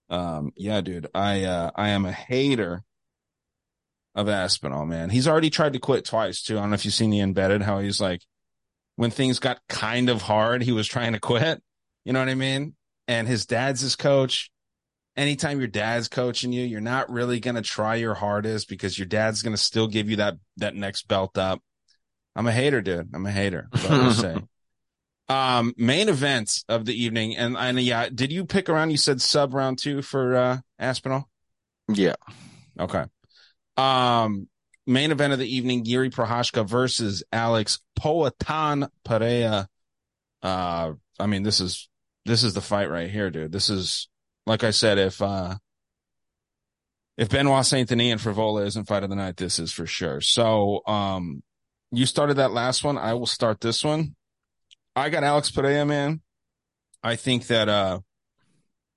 um, 0.09 0.51
yeah, 0.57 0.81
dude, 0.81 1.07
I, 1.15 1.45
uh, 1.45 1.71
I 1.73 1.89
am 1.89 2.05
a 2.05 2.11
hater 2.11 2.83
of 4.15 4.29
Aspinall, 4.29 4.85
man. 4.85 5.09
He's 5.09 5.27
already 5.27 5.49
tried 5.49 5.73
to 5.73 5.79
quit 5.79 6.05
twice 6.05 6.41
too. 6.41 6.57
I 6.57 6.61
don't 6.61 6.69
know 6.69 6.75
if 6.75 6.85
you've 6.85 6.93
seen 6.93 7.09
the 7.09 7.19
embedded, 7.19 7.61
how 7.61 7.79
he's 7.79 7.99
like, 7.99 8.21
when 8.95 9.11
things 9.11 9.39
got 9.39 9.59
kind 9.67 10.09
of 10.09 10.21
hard, 10.21 10.63
he 10.63 10.71
was 10.71 10.87
trying 10.87 11.13
to 11.13 11.19
quit. 11.19 11.61
You 12.05 12.13
know 12.13 12.19
what 12.19 12.29
I 12.29 12.35
mean? 12.35 12.75
And 13.07 13.27
his 13.27 13.45
dad's 13.45 13.81
his 13.81 13.95
coach. 13.95 14.49
Anytime 15.17 15.59
your 15.59 15.67
dad's 15.67 16.07
coaching 16.07 16.51
you, 16.51 16.65
you're 16.65 16.81
not 16.81 17.09
really 17.09 17.39
going 17.39 17.55
to 17.55 17.61
try 17.61 17.95
your 17.95 18.13
hardest 18.13 18.67
because 18.67 18.97
your 18.97 19.05
dad's 19.05 19.41
going 19.41 19.55
to 19.55 19.61
still 19.61 19.87
give 19.87 20.09
you 20.09 20.17
that, 20.17 20.35
that 20.57 20.75
next 20.75 21.07
belt 21.07 21.37
up. 21.37 21.61
I'm 22.35 22.47
a 22.47 22.51
hater, 22.51 22.81
dude. 22.81 23.09
I'm 23.13 23.25
a 23.25 23.31
hater. 23.31 23.69
Say. 23.75 24.37
Um, 25.27 25.73
main 25.75 26.07
events 26.07 26.63
of 26.69 26.85
the 26.85 26.93
evening. 26.93 27.35
And, 27.35 27.57
and 27.57 27.79
yeah, 27.79 28.09
did 28.09 28.31
you 28.31 28.45
pick 28.45 28.69
around? 28.69 28.91
You 28.91 28.97
said 28.97 29.21
sub 29.21 29.55
round 29.55 29.79
two 29.79 30.03
for, 30.03 30.35
uh, 30.35 30.57
Aspinall? 30.77 31.27
Yeah. 31.87 32.13
Okay. 32.79 33.05
Um, 33.77 34.47
main 34.87 35.11
event 35.11 35.33
of 35.33 35.39
the 35.39 35.55
evening, 35.55 35.85
Yuri 35.85 36.09
Prochazka 36.09 36.67
versus 36.67 37.23
Alex 37.31 37.79
Poatan 37.99 38.89
Pereira. 39.03 39.67
Uh, 40.41 40.93
I 41.19 41.25
mean, 41.27 41.43
this 41.43 41.59
is, 41.59 41.89
this 42.25 42.43
is 42.43 42.53
the 42.53 42.61
fight 42.61 42.89
right 42.89 43.09
here, 43.09 43.29
dude. 43.29 43.51
This 43.51 43.69
is, 43.69 44.07
like 44.45 44.63
I 44.63 44.71
said, 44.71 44.97
if, 44.97 45.21
uh, 45.21 45.55
if 47.17 47.29
Benoit 47.29 47.65
Saint 47.65 47.89
Denis 47.89 48.11
and 48.11 48.21
Frevola 48.21 48.65
isn't 48.65 48.87
fight 48.87 49.03
of 49.03 49.09
the 49.09 49.15
night, 49.15 49.37
this 49.37 49.59
is 49.59 49.71
for 49.71 49.85
sure. 49.85 50.21
So, 50.21 50.81
um, 50.85 51.41
you 51.91 52.05
started 52.05 52.35
that 52.35 52.51
last 52.51 52.83
one. 52.83 52.97
I 52.97 53.13
will 53.13 53.25
start 53.25 53.61
this 53.61 53.83
one. 53.83 54.15
I 54.95 55.09
got 55.09 55.23
Alex 55.23 55.49
Pereira, 55.49 55.85
man. 55.85 56.21
I 57.01 57.15
think 57.15 57.47
that, 57.47 57.69
uh, 57.69 57.99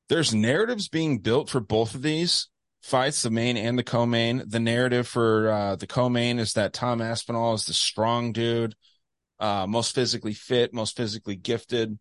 there's 0.08 0.34
narratives 0.34 0.88
being 0.88 1.18
built 1.18 1.50
for 1.50 1.60
both 1.60 1.94
of 1.94 2.02
these 2.02 2.48
fights, 2.88 3.22
the 3.22 3.30
main 3.30 3.56
and 3.56 3.78
the 3.78 3.84
co-main. 3.84 4.42
The 4.46 4.60
narrative 4.60 5.06
for 5.06 5.50
uh, 5.50 5.76
the 5.76 5.86
co-main 5.86 6.38
is 6.38 6.54
that 6.54 6.72
Tom 6.72 7.00
Aspinall 7.00 7.54
is 7.54 7.66
the 7.66 7.74
strong 7.74 8.32
dude, 8.32 8.74
uh, 9.38 9.66
most 9.68 9.94
physically 9.94 10.34
fit, 10.34 10.74
most 10.74 10.96
physically 10.96 11.36
gifted, 11.36 11.98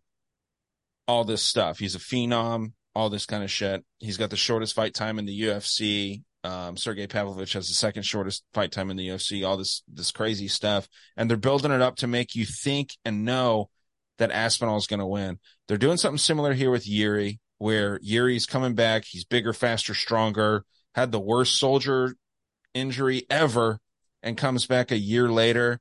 all 1.07 1.23
this 1.23 1.43
stuff. 1.43 1.79
He's 1.79 1.95
a 1.95 1.99
phenom, 1.99 2.73
all 2.95 3.09
this 3.09 3.25
kind 3.25 3.43
of 3.43 3.51
shit. 3.51 3.83
He's 3.99 4.17
got 4.17 4.29
the 4.29 4.37
shortest 4.37 4.75
fight 4.75 4.93
time 4.93 5.19
in 5.19 5.25
the 5.25 5.41
UFC. 5.41 6.23
Um, 6.43 6.77
Sergey 6.77 7.07
Pavlovich 7.07 7.53
has 7.53 7.67
the 7.67 7.73
second 7.73 8.03
shortest 8.03 8.43
fight 8.53 8.71
time 8.71 8.89
in 8.89 8.97
the 8.97 9.09
UFC. 9.09 9.45
All 9.45 9.57
this 9.57 9.83
this 9.87 10.11
crazy 10.11 10.47
stuff, 10.47 10.87
and 11.15 11.29
they're 11.29 11.37
building 11.37 11.71
it 11.71 11.81
up 11.81 11.97
to 11.97 12.07
make 12.07 12.35
you 12.35 12.45
think 12.45 12.95
and 13.03 13.25
know 13.25 13.69
that 14.17 14.31
Aspinall 14.31 14.77
is 14.77 14.87
going 14.87 14.99
to 14.99 15.05
win. 15.05 15.39
They're 15.67 15.77
doing 15.77 15.97
something 15.97 16.17
similar 16.17 16.53
here 16.53 16.71
with 16.71 16.87
Yuri, 16.87 17.39
where 17.57 17.99
Yuri's 18.01 18.45
coming 18.45 18.75
back. 18.75 19.05
He's 19.05 19.25
bigger, 19.25 19.53
faster, 19.53 19.93
stronger. 19.93 20.63
Had 20.97 21.13
the 21.13 21.19
worst 21.19 21.57
soldier 21.57 22.15
injury 22.73 23.25
ever, 23.29 23.79
and 24.21 24.35
comes 24.35 24.65
back 24.65 24.91
a 24.91 24.97
year 24.97 25.29
later. 25.29 25.79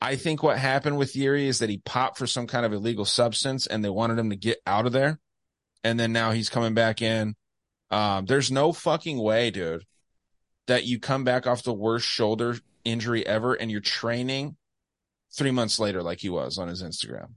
I 0.00 0.16
think 0.16 0.42
what 0.42 0.58
happened 0.58 0.98
with 0.98 1.16
Yuri 1.16 1.46
is 1.46 1.60
that 1.60 1.70
he 1.70 1.78
popped 1.78 2.18
for 2.18 2.26
some 2.26 2.46
kind 2.46 2.66
of 2.66 2.72
illegal 2.72 3.04
substance, 3.04 3.66
and 3.66 3.84
they 3.84 3.88
wanted 3.88 4.18
him 4.18 4.30
to 4.30 4.36
get 4.36 4.58
out 4.66 4.84
of 4.84 4.92
there. 4.92 5.18
And 5.82 5.98
then 5.98 6.12
now 6.12 6.32
he's 6.32 6.50
coming 6.50 6.74
back 6.74 7.00
in. 7.00 7.34
Um, 7.90 8.26
there's 8.26 8.50
no 8.50 8.72
fucking 8.72 9.18
way, 9.18 9.50
dude, 9.50 9.84
that 10.66 10.84
you 10.84 10.98
come 10.98 11.24
back 11.24 11.46
off 11.46 11.62
the 11.62 11.72
worst 11.72 12.06
shoulder 12.06 12.58
injury 12.84 13.26
ever 13.26 13.54
and 13.54 13.70
you're 13.70 13.80
training 13.80 14.56
three 15.32 15.50
months 15.50 15.78
later 15.78 16.02
like 16.02 16.20
he 16.20 16.28
was 16.28 16.58
on 16.58 16.68
his 16.68 16.82
Instagram. 16.82 17.34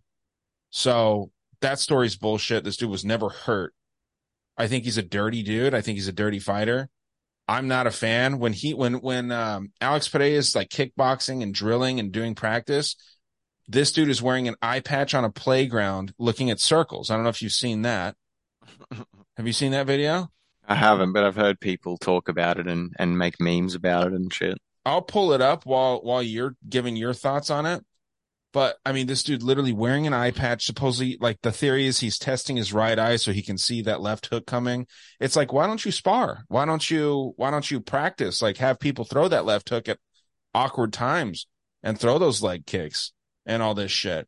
So 0.70 1.32
that 1.62 1.80
story's 1.80 2.18
bullshit. 2.18 2.64
This 2.64 2.78
dude 2.78 2.90
was 2.90 3.06
never 3.06 3.30
hurt. 3.30 3.74
I 4.58 4.68
think 4.68 4.84
he's 4.84 4.98
a 4.98 5.04
dirty 5.04 5.44
dude. 5.44 5.74
I 5.74 5.82
think 5.82 5.98
he's 5.98 6.08
a 6.08 6.14
dirty 6.14 6.40
fighter. 6.40 6.90
I'm 7.52 7.68
not 7.68 7.86
a 7.86 7.92
fan 7.92 8.40
when 8.40 8.54
he 8.54 8.74
when 8.74 9.02
when 9.02 9.30
um, 9.30 9.74
Alex 9.82 10.08
Pereira 10.08 10.38
is 10.38 10.56
like 10.56 10.70
kickboxing 10.70 11.44
and 11.44 11.54
drilling 11.54 12.00
and 12.00 12.10
doing 12.10 12.34
practice. 12.34 12.96
This 13.68 13.92
dude 13.92 14.08
is 14.08 14.22
wearing 14.22 14.48
an 14.48 14.56
eye 14.62 14.80
patch 14.80 15.14
on 15.14 15.26
a 15.26 15.30
playground, 15.30 16.14
looking 16.18 16.50
at 16.50 16.62
circles. 16.62 17.10
I 17.12 17.16
don't 17.16 17.24
know 17.24 17.30
if 17.30 17.42
you've 17.42 17.52
seen 17.52 17.82
that. 17.82 18.16
Have 19.38 19.48
you 19.48 19.52
seen 19.52 19.74
that 19.74 19.86
video? 19.86 20.30
I 20.66 20.76
haven't, 20.76 21.12
but 21.12 21.26
I've 21.26 21.36
heard 21.36 21.60
people 21.60 21.98
talk 21.98 22.30
about 22.30 22.58
it 22.58 22.68
and 22.68 22.94
and 22.98 23.18
make 23.18 23.36
memes 23.42 23.76
about 23.76 24.08
it 24.08 24.14
and 24.14 24.34
shit. 24.34 24.58
I'll 24.86 25.02
pull 25.02 25.34
it 25.34 25.42
up 25.42 25.66
while 25.66 26.00
while 26.02 26.24
you're 26.24 26.56
giving 26.70 26.96
your 26.96 27.14
thoughts 27.14 27.50
on 27.50 27.66
it. 27.66 27.84
But 28.54 28.78
I 28.86 28.92
mean, 28.92 29.08
this 29.08 29.24
dude 29.24 29.44
literally 29.44 29.72
wearing 29.72 30.08
an 30.08 30.14
eye 30.14 30.32
patch. 30.32 30.66
Supposedly, 30.66 31.18
like 31.22 31.42
the 31.42 31.52
theory 31.52 31.88
is 31.88 32.00
he's 32.00 32.18
testing 32.18 32.58
his 32.58 32.74
right 32.74 32.98
eye 33.00 33.16
so 33.16 33.32
he 33.32 33.42
can 33.42 33.58
see 33.58 33.82
that 33.84 34.02
left 34.02 34.28
hook 34.28 34.46
coming. 34.46 34.88
It's 35.20 35.36
like, 35.36 35.54
why 35.54 35.68
don't 35.68 35.84
you 35.86 35.92
spar? 35.92 36.44
Why 36.48 36.66
don't 36.66 36.90
you, 36.90 37.34
why 37.38 37.52
don't 37.52 37.70
you 37.70 37.80
practice? 37.80 38.42
Like 38.42 38.58
have 38.58 38.80
people 38.80 39.06
throw 39.06 39.28
that 39.30 39.46
left 39.46 39.70
hook 39.70 39.88
at 39.88 40.00
awkward 40.54 40.92
times 40.92 41.48
and 41.82 41.98
throw 41.98 42.20
those 42.20 42.44
leg 42.44 42.66
kicks 42.66 43.14
and 43.46 43.64
all 43.64 43.74
this 43.74 43.92
shit. 43.92 44.28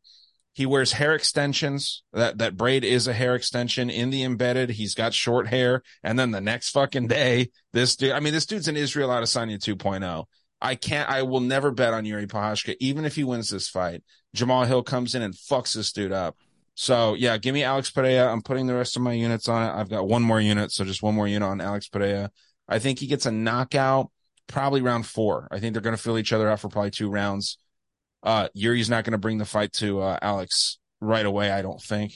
He 0.54 0.66
wears 0.68 0.94
hair 0.94 1.16
extensions. 1.16 2.04
That, 2.14 2.38
that 2.38 2.56
braid 2.56 2.84
is 2.84 3.08
a 3.08 3.14
hair 3.14 3.36
extension 3.36 3.90
in 3.90 4.12
the 4.12 4.24
embedded. 4.24 4.70
He's 4.70 4.94
got 4.94 5.14
short 5.14 5.48
hair. 5.48 5.82
And 6.04 6.18
then 6.18 6.32
the 6.32 6.42
next 6.42 6.70
fucking 6.70 7.08
day, 7.08 7.50
this 7.74 7.96
dude, 7.96 8.12
I 8.12 8.20
mean, 8.20 8.34
this 8.34 8.46
dude's 8.46 8.68
an 8.68 8.78
Israel 8.78 9.10
Adesanya 9.10 9.58
2.0. 9.58 10.26
I 10.64 10.76
can't, 10.76 11.10
I 11.10 11.24
will 11.24 11.42
never 11.42 11.72
bet 11.72 11.94
on 11.94 12.06
Yuri 12.06 12.26
Prochazka, 12.26 12.78
even 12.80 13.04
if 13.04 13.16
he 13.16 13.26
wins 13.26 13.50
this 13.50 13.68
fight. 13.68 14.02
Jamahal 14.36 14.66
Hill 14.66 14.82
comes 14.82 15.14
in 15.14 15.22
and 15.22 15.34
fucks 15.34 15.76
this 15.76 15.92
dude 15.92 16.14
up. 16.14 16.38
So 16.74 17.16
yeah, 17.16 17.38
give 17.38 17.54
me 17.54 17.64
Alex 17.64 17.92
Pereira. 17.92 18.32
I'm 18.32 18.42
putting 18.42 18.66
the 18.66 18.74
rest 18.74 18.96
of 18.96 19.02
my 19.02 19.12
units 19.12 19.50
on 19.50 19.62
it. 19.62 19.78
I've 19.78 19.90
got 19.90 20.08
one 20.08 20.24
more 20.24 20.40
unit, 20.40 20.72
so 20.72 20.86
just 20.86 21.04
one 21.04 21.16
more 21.16 21.28
unit 21.28 21.48
on 21.48 21.60
Alex 21.60 21.90
Pereira. 21.90 22.32
I 22.68 22.80
think 22.80 23.00
he 23.00 23.08
gets 23.08 23.26
a 23.26 23.32
knockout, 23.32 24.10
probably 24.48 24.82
round 24.82 25.06
four. 25.06 25.50
I 25.52 25.60
think 25.60 25.74
they're 25.74 25.82
going 25.82 25.98
to 25.98 26.02
fill 26.02 26.18
each 26.18 26.32
other 26.32 26.50
out 26.50 26.62
for 26.62 26.70
probably 26.70 26.92
two 26.92 27.10
rounds. 27.10 27.58
Uh, 28.24 28.48
Yuri's 28.54 28.90
not 28.90 29.04
going 29.04 29.12
to 29.12 29.18
bring 29.18 29.38
the 29.38 29.46
fight 29.46 29.74
to 29.74 30.00
uh, 30.00 30.18
Alex 30.22 30.80
right 31.02 31.26
away, 31.26 31.52
I 31.52 31.62
don't 31.62 31.82
think. 31.82 32.14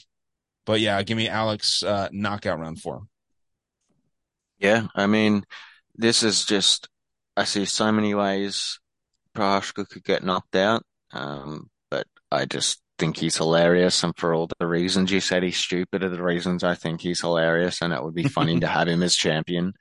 But 0.66 0.80
yeah, 0.80 1.04
give 1.04 1.18
me 1.18 1.28
Alex 1.28 1.84
uh, 1.84 2.08
knockout 2.14 2.60
round 2.60 2.82
four. 2.82 3.04
Yeah, 4.58 4.88
I 4.96 5.06
mean, 5.06 5.44
this 5.96 6.24
is 6.24 6.46
just 6.46 6.88
I 7.38 7.44
see 7.44 7.66
so 7.66 7.92
many 7.92 8.16
ways 8.16 8.80
Prochazka 9.36 9.88
could 9.88 10.04
get 10.04 10.24
knocked 10.24 10.56
out, 10.56 10.84
um, 11.14 11.70
but 11.90 12.08
I 12.32 12.46
just 12.46 12.82
think 12.98 13.18
he's 13.18 13.38
hilarious, 13.38 14.04
and 14.04 14.18
for 14.18 14.34
all 14.34 14.50
the 14.60 14.68
reasons 14.68 15.12
you 15.12 15.20
said 15.22 15.44
he's 15.44 15.58
stupid 15.58 16.04
are 16.04 16.10
the 16.10 16.24
reasons 16.24 16.64
I 16.64 16.74
think 16.74 17.00
he's 17.00 17.22
hilarious, 17.22 17.82
and 17.82 17.94
it 17.94 18.04
would 18.04 18.16
be 18.16 18.24
funny 18.24 18.60
to 18.60 18.68
have 18.68 18.88
him 18.88 19.04
as 19.04 19.16
champion. 19.16 19.74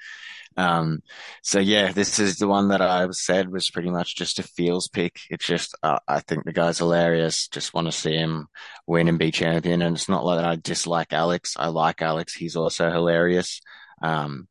Um, 0.58 1.00
so 1.42 1.58
yeah, 1.58 1.92
this 1.92 2.18
is 2.18 2.36
the 2.36 2.48
one 2.48 2.68
that 2.68 2.80
I 2.80 3.06
said 3.10 3.50
was 3.50 3.70
pretty 3.70 3.90
much 3.90 4.16
just 4.16 4.38
a 4.38 4.42
feels 4.42 4.88
pick. 4.88 5.20
It's 5.30 5.46
just, 5.46 5.76
uh, 5.82 5.98
I 6.08 6.20
think 6.20 6.44
the 6.44 6.52
guy's 6.52 6.78
hilarious. 6.78 7.48
Just 7.48 7.74
want 7.74 7.88
to 7.88 7.92
see 7.92 8.14
him 8.14 8.48
win 8.86 9.08
and 9.08 9.18
be 9.18 9.30
champion. 9.30 9.82
And 9.82 9.96
it's 9.96 10.08
not 10.08 10.24
like 10.24 10.44
I 10.44 10.56
dislike 10.56 11.12
Alex. 11.12 11.56
I 11.58 11.68
like 11.68 12.00
Alex. 12.00 12.34
He's 12.34 12.56
also 12.56 12.90
hilarious. 12.90 13.60
Um, 14.02 14.48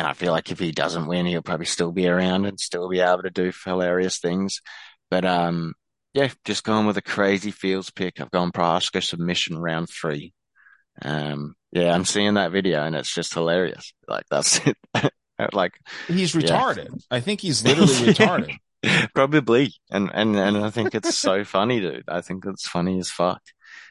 and 0.00 0.08
I 0.08 0.14
feel 0.14 0.32
like 0.32 0.50
if 0.50 0.58
he 0.58 0.72
doesn't 0.72 1.08
win, 1.08 1.26
he'll 1.26 1.42
probably 1.42 1.66
still 1.66 1.92
be 1.92 2.08
around 2.08 2.46
and 2.46 2.58
still 2.58 2.88
be 2.88 3.00
able 3.00 3.20
to 3.22 3.28
do 3.28 3.52
hilarious 3.66 4.18
things. 4.18 4.62
But 5.10 5.26
um, 5.26 5.74
yeah, 6.14 6.30
just 6.46 6.64
going 6.64 6.86
with 6.86 6.96
a 6.96 7.02
crazy 7.02 7.50
feels 7.50 7.90
pick. 7.90 8.18
I've 8.18 8.30
gone 8.30 8.50
Prochazka 8.50 9.02
submission 9.02 9.58
round 9.58 9.90
three. 9.90 10.32
Um, 11.02 11.54
yeah, 11.70 11.92
I'm 11.92 12.06
seeing 12.06 12.32
that 12.34 12.50
video 12.50 12.82
and 12.82 12.96
it's 12.96 13.14
just 13.14 13.34
hilarious. 13.34 13.92
Like 14.08 14.24
that's 14.30 14.66
it. 14.66 14.78
like 15.52 15.72
he's 16.08 16.32
retarded. 16.32 16.88
Yeah. 16.88 16.98
I 17.10 17.20
think 17.20 17.42
he's 17.42 17.62
literally 17.62 17.92
retarded. 18.14 18.56
Probably. 19.14 19.74
And, 19.90 20.10
and, 20.14 20.34
and 20.34 20.56
I 20.56 20.70
think 20.70 20.94
it's 20.94 21.14
so 21.14 21.44
funny, 21.44 21.80
dude. 21.80 22.04
I 22.08 22.22
think 22.22 22.46
it's 22.46 22.66
funny 22.66 22.98
as 23.00 23.10
fuck. 23.10 23.42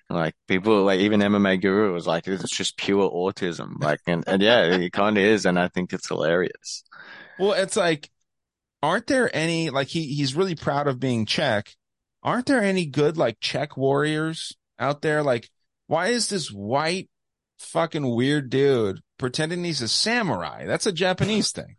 Like 0.10 0.34
people, 0.48 0.84
like 0.84 1.02
even 1.02 1.20
MMA 1.20 1.62
Guru 1.62 1.94
was 1.94 2.08
like, 2.08 2.28
it's 2.28 2.50
just 2.50 2.78
pure 2.78 3.10
autism. 3.10 3.82
Like, 3.82 4.00
and, 4.08 4.24
and 4.26 4.42
yeah, 4.42 4.64
it 4.64 4.92
kind 4.92 5.18
of 5.18 5.24
is. 5.24 5.46
And 5.46 5.60
I 5.60 5.68
think 5.68 5.94
it's 5.94 6.08
hilarious. 6.08 6.84
Well, 7.38 7.54
it's 7.54 7.76
like, 7.76 8.10
aren't 8.82 9.08
there 9.08 9.30
any, 9.36 9.70
like 9.70 9.88
he, 9.88 10.14
he's 10.14 10.36
really 10.36 10.56
proud 10.56 10.88
of 10.88 11.00
being 11.00 11.26
Czech. 11.28 11.76
Aren't 12.24 12.48
there 12.48 12.64
any 12.64 12.88
good 12.88 13.18
like 13.18 13.40
Czech 13.40 13.78
warriors 13.78 14.58
out 14.80 15.02
there? 15.02 15.22
Like, 15.22 15.50
why 15.86 16.08
is 16.08 16.28
this 16.28 16.52
white 16.52 17.10
fucking 17.60 18.16
weird 18.16 18.50
dude 18.50 19.02
pretending 19.20 19.64
he's 19.64 19.82
a 19.82 19.88
samurai? 19.88 20.66
That's 20.66 20.88
a 20.88 20.92
Japanese 20.92 21.52
thing. 21.52 21.76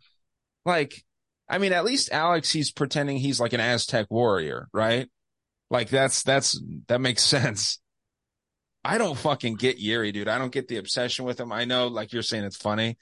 Like, 0.65 1.03
I 1.49 1.57
mean, 1.57 1.73
at 1.73 1.83
least 1.83 2.13
Alex, 2.13 2.51
he's 2.51 2.71
pretending 2.71 3.17
he's 3.17 3.41
like 3.41 3.51
an 3.51 3.59
Aztec 3.59 4.07
warrior, 4.09 4.69
right? 4.73 5.09
Like 5.69 5.89
that's, 5.89 6.23
that's, 6.23 6.61
that 6.87 7.01
makes 7.01 7.23
sense. 7.25 7.80
I 8.83 8.97
don't 8.97 9.17
fucking 9.17 9.55
get 9.55 9.79
Yuri, 9.79 10.11
dude. 10.11 10.27
I 10.27 10.37
don't 10.37 10.51
get 10.51 10.67
the 10.67 10.77
obsession 10.77 11.25
with 11.25 11.39
him. 11.39 11.51
I 11.51 11.65
know, 11.65 11.87
like 11.87 12.13
you're 12.13 12.23
saying, 12.23 12.45
it's 12.45 12.57
funny. 12.57 12.97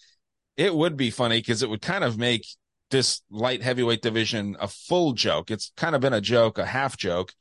It 0.57 0.75
would 0.75 0.97
be 0.97 1.09
funny 1.09 1.39
because 1.39 1.63
it 1.63 1.69
would 1.69 1.81
kind 1.81 2.03
of 2.03 2.17
make 2.17 2.45
this 2.91 3.21
light 3.29 3.61
heavyweight 3.61 4.01
division 4.01 4.57
a 4.59 4.67
full 4.67 5.13
joke. 5.13 5.51
It's 5.51 5.71
kind 5.77 5.95
of 5.95 6.01
been 6.01 6.13
a 6.13 6.21
joke, 6.21 6.57
a 6.57 6.65
half 6.65 6.97
joke 6.97 7.33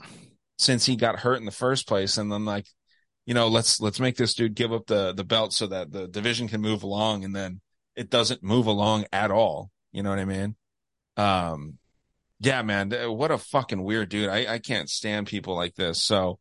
since 0.56 0.86
he 0.86 0.94
got 0.94 1.20
hurt 1.20 1.40
in 1.40 1.47
the 1.47 1.51
first 1.51 1.89
place. 1.89 2.16
And 2.16 2.31
then 2.31 2.44
like, 2.44 2.66
you 3.27 3.35
know, 3.35 3.48
let's, 3.48 3.81
let's 3.81 3.98
make 3.98 4.16
this 4.16 4.35
dude 4.35 4.55
give 4.55 4.73
up 4.73 4.86
the, 4.86 5.12
the 5.12 5.24
belt 5.24 5.52
so 5.52 5.66
that 5.66 5.90
the 5.90 6.06
division 6.06 6.48
can 6.48 6.60
move 6.60 6.82
along. 6.82 7.24
And 7.24 7.35
then 7.35 7.60
it 7.97 8.09
doesn't 8.09 8.43
move 8.43 8.66
along 8.66 9.06
at 9.12 9.31
all. 9.31 9.70
You 9.90 10.02
know 10.02 10.10
what 10.10 10.19
I 10.19 10.24
mean? 10.24 10.55
Um, 11.16 11.78
yeah, 12.40 12.62
man, 12.62 12.93
what 12.93 13.32
a 13.32 13.39
fucking 13.39 13.82
weird 13.82 14.10
dude. 14.10 14.28
I, 14.28 14.55
I 14.55 14.59
can't 14.60 14.89
stand 14.89 15.27
people 15.27 15.56
like 15.56 15.74
this. 15.74 16.01
So, 16.01 16.39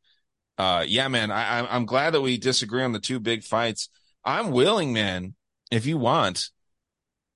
uh, 0.57 0.83
yeah, 0.87 1.07
man, 1.07 1.31
I, 1.31 1.59
I'm 1.67 1.85
glad 1.85 2.13
that 2.13 2.21
we 2.21 2.37
disagree 2.37 2.83
on 2.83 2.91
the 2.91 2.99
two 2.99 3.19
big 3.19 3.43
fights. 3.43 3.89
I'm 4.23 4.51
willing, 4.51 4.91
man, 4.91 5.35
if 5.71 5.85
you 5.85 5.97
want, 5.97 6.49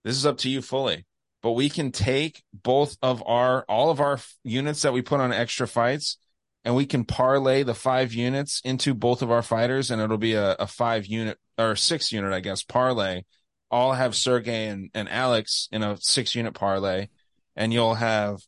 this 0.03 0.15
is 0.15 0.25
up 0.25 0.39
to 0.39 0.49
you 0.49 0.61
fully, 0.61 1.05
but 1.43 1.51
we 1.51 1.69
can 1.69 1.91
take 1.91 2.41
both 2.51 2.97
of 3.01 3.23
our, 3.25 3.63
all 3.69 3.91
of 3.91 3.99
our 3.99 4.19
units 4.43 4.81
that 4.81 4.93
we 4.93 5.03
put 5.03 5.19
on 5.19 5.31
extra 5.31 5.67
fights 5.67 6.17
and 6.65 6.75
we 6.75 6.85
can 6.87 7.05
parlay 7.05 7.61
the 7.63 7.75
five 7.75 8.13
units 8.13 8.59
into 8.63 8.93
both 8.95 9.21
of 9.21 9.29
our 9.31 9.43
fighters 9.43 9.91
and 9.91 10.01
it'll 10.01 10.17
be 10.17 10.33
a, 10.33 10.53
a 10.53 10.67
five 10.67 11.05
unit 11.05 11.37
or 11.59 11.75
six 11.75 12.11
unit, 12.11 12.33
I 12.33 12.39
guess, 12.39 12.63
parlay. 12.63 13.21
I'll 13.69 13.93
have 13.93 14.15
Sergey 14.15 14.67
and, 14.67 14.89
and 14.95 15.07
Alex 15.07 15.69
in 15.71 15.83
a 15.83 15.95
six 15.97 16.33
unit 16.33 16.55
parlay 16.55 17.07
and 17.55 17.71
you'll 17.71 17.95
have, 17.95 18.39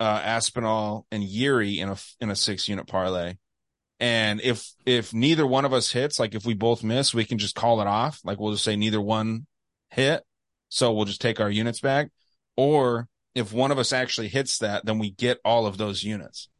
uh, 0.00 0.20
Aspinall 0.24 1.06
and 1.12 1.22
Yuri 1.22 1.78
in 1.78 1.88
a, 1.88 1.96
in 2.20 2.28
a 2.28 2.36
six 2.36 2.68
unit 2.68 2.88
parlay 2.88 3.34
and 4.04 4.42
if, 4.42 4.70
if 4.84 5.14
neither 5.14 5.46
one 5.46 5.64
of 5.64 5.72
us 5.72 5.90
hits, 5.90 6.18
like 6.18 6.34
if 6.34 6.44
we 6.44 6.52
both 6.52 6.84
miss, 6.84 7.14
we 7.14 7.24
can 7.24 7.38
just 7.38 7.54
call 7.54 7.80
it 7.80 7.86
off. 7.86 8.20
Like 8.22 8.38
we'll 8.38 8.52
just 8.52 8.62
say 8.62 8.76
neither 8.76 9.00
one 9.00 9.46
hit. 9.88 10.22
So 10.68 10.92
we'll 10.92 11.06
just 11.06 11.22
take 11.22 11.40
our 11.40 11.48
units 11.48 11.80
back. 11.80 12.10
Or 12.54 13.08
if 13.34 13.50
one 13.50 13.70
of 13.70 13.78
us 13.78 13.94
actually 13.94 14.28
hits 14.28 14.58
that, 14.58 14.84
then 14.84 14.98
we 14.98 15.10
get 15.10 15.40
all 15.42 15.64
of 15.66 15.78
those 15.78 16.04
units. 16.04 16.50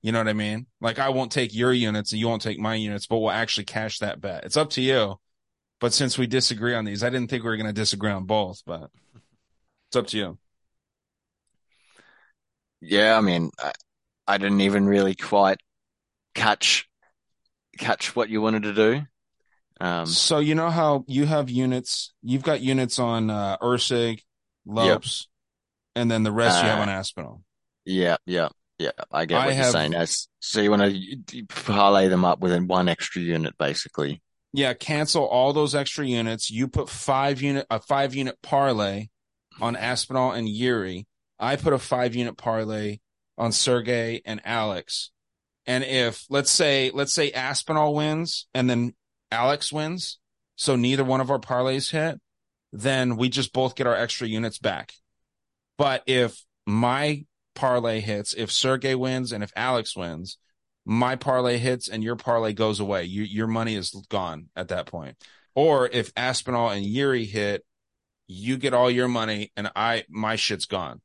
You 0.00 0.12
know 0.12 0.18
what 0.18 0.28
I 0.28 0.32
mean? 0.32 0.64
Like 0.80 0.98
I 0.98 1.10
won't 1.10 1.30
take 1.30 1.54
your 1.54 1.74
units 1.74 2.12
and 2.12 2.20
you 2.20 2.26
won't 2.26 2.40
take 2.40 2.58
my 2.58 2.74
units, 2.74 3.06
but 3.06 3.18
we'll 3.18 3.30
actually 3.30 3.64
cash 3.64 3.98
that 3.98 4.22
bet. 4.22 4.44
It's 4.44 4.56
up 4.56 4.70
to 4.70 4.80
you. 4.80 5.16
But 5.80 5.92
since 5.92 6.16
we 6.16 6.26
disagree 6.26 6.74
on 6.74 6.86
these, 6.86 7.04
I 7.04 7.10
didn't 7.10 7.28
think 7.28 7.42
we 7.42 7.50
were 7.50 7.58
going 7.58 7.66
to 7.66 7.74
disagree 7.74 8.12
on 8.12 8.24
both, 8.24 8.62
but 8.64 8.88
it's 9.88 9.96
up 9.96 10.06
to 10.06 10.16
you. 10.16 10.38
Yeah, 12.80 13.18
I 13.18 13.20
mean, 13.20 13.50
I, 13.62 13.72
I 14.26 14.38
didn't 14.38 14.62
even 14.62 14.86
really 14.86 15.14
quite 15.14 15.58
catch 16.34 16.88
catch 17.74 18.14
what 18.16 18.28
you 18.28 18.40
wanted 18.40 18.64
to 18.64 18.72
do. 18.74 19.02
Um, 19.80 20.06
so 20.06 20.38
you 20.38 20.54
know 20.54 20.70
how 20.70 21.04
you 21.08 21.26
have 21.26 21.50
units, 21.50 22.12
you've 22.22 22.42
got 22.44 22.60
units 22.60 22.98
on 22.98 23.28
uh, 23.30 23.56
Erceg, 23.58 24.20
Lopes, 24.64 25.28
and 25.96 26.10
then 26.10 26.22
the 26.22 26.32
rest 26.32 26.62
you 26.62 26.68
have 26.68 26.78
Uh, 26.78 26.82
on 26.82 26.88
Aspinall. 26.88 27.42
Yeah, 27.84 28.16
yeah, 28.24 28.48
yeah. 28.78 28.92
I 29.10 29.26
get 29.26 29.36
I 29.40 29.46
what 29.46 29.54
you're 29.54 29.64
have- 29.64 29.72
saying. 29.72 30.28
So 30.40 30.60
you 30.60 30.70
want 30.70 30.94
to 31.26 31.44
parlay 31.46 32.08
them 32.08 32.24
up 32.24 32.40
within 32.40 32.66
one 32.68 32.88
extra 32.88 33.20
unit, 33.20 33.58
basically. 33.58 34.22
Yeah, 34.52 34.72
cancel 34.74 35.24
all 35.26 35.52
those 35.52 35.74
extra 35.74 36.06
units. 36.06 36.48
You 36.50 36.68
put 36.68 36.88
five 36.88 37.42
unit 37.42 37.66
a 37.68 37.80
five 37.80 38.14
unit 38.14 38.38
parlay 38.42 39.08
on 39.60 39.74
Aspinall 39.74 40.30
and 40.32 40.48
Yuri. 40.48 41.06
I 41.40 41.56
put 41.56 41.72
a 41.72 41.78
five 41.78 42.14
unit 42.14 42.36
parlay 42.36 42.98
on 43.36 43.50
Sergey 43.50 44.22
and 44.24 44.40
Alex. 44.44 45.10
And 45.66 45.84
if 45.84 46.24
let's 46.28 46.50
say 46.50 46.90
let's 46.92 47.12
say 47.12 47.30
Aspinall 47.32 47.94
wins 47.94 48.46
and 48.54 48.68
then 48.68 48.94
Alex 49.30 49.72
wins, 49.72 50.18
so 50.56 50.76
neither 50.76 51.04
one 51.04 51.20
of 51.20 51.30
our 51.30 51.38
parlays 51.38 51.90
hit, 51.90 52.20
then 52.72 53.16
we 53.16 53.28
just 53.28 53.52
both 53.52 53.74
get 53.74 53.86
our 53.86 53.96
extra 53.96 54.26
units 54.26 54.58
back. 54.58 54.92
But 55.78 56.02
if 56.06 56.44
my 56.66 57.24
parlay 57.54 58.00
hits, 58.00 58.34
if 58.34 58.52
Sergey 58.52 58.94
wins 58.94 59.32
and 59.32 59.42
if 59.42 59.52
Alex 59.56 59.96
wins, 59.96 60.38
my 60.84 61.16
parlay 61.16 61.58
hits 61.58 61.88
and 61.88 62.04
your 62.04 62.16
parlay 62.16 62.52
goes 62.52 62.80
away. 62.80 63.04
You, 63.04 63.22
your 63.22 63.46
money 63.46 63.74
is 63.74 63.90
gone 64.10 64.48
at 64.54 64.68
that 64.68 64.86
point. 64.86 65.16
Or 65.54 65.88
if 65.88 66.12
Aspinall 66.16 66.70
and 66.70 66.84
Yuri 66.84 67.24
hit, 67.24 67.64
you 68.26 68.56
get 68.56 68.74
all 68.74 68.90
your 68.90 69.08
money 69.08 69.52
and 69.56 69.70
I 69.74 70.04
my 70.08 70.36
shit's 70.36 70.66
gone. 70.66 71.00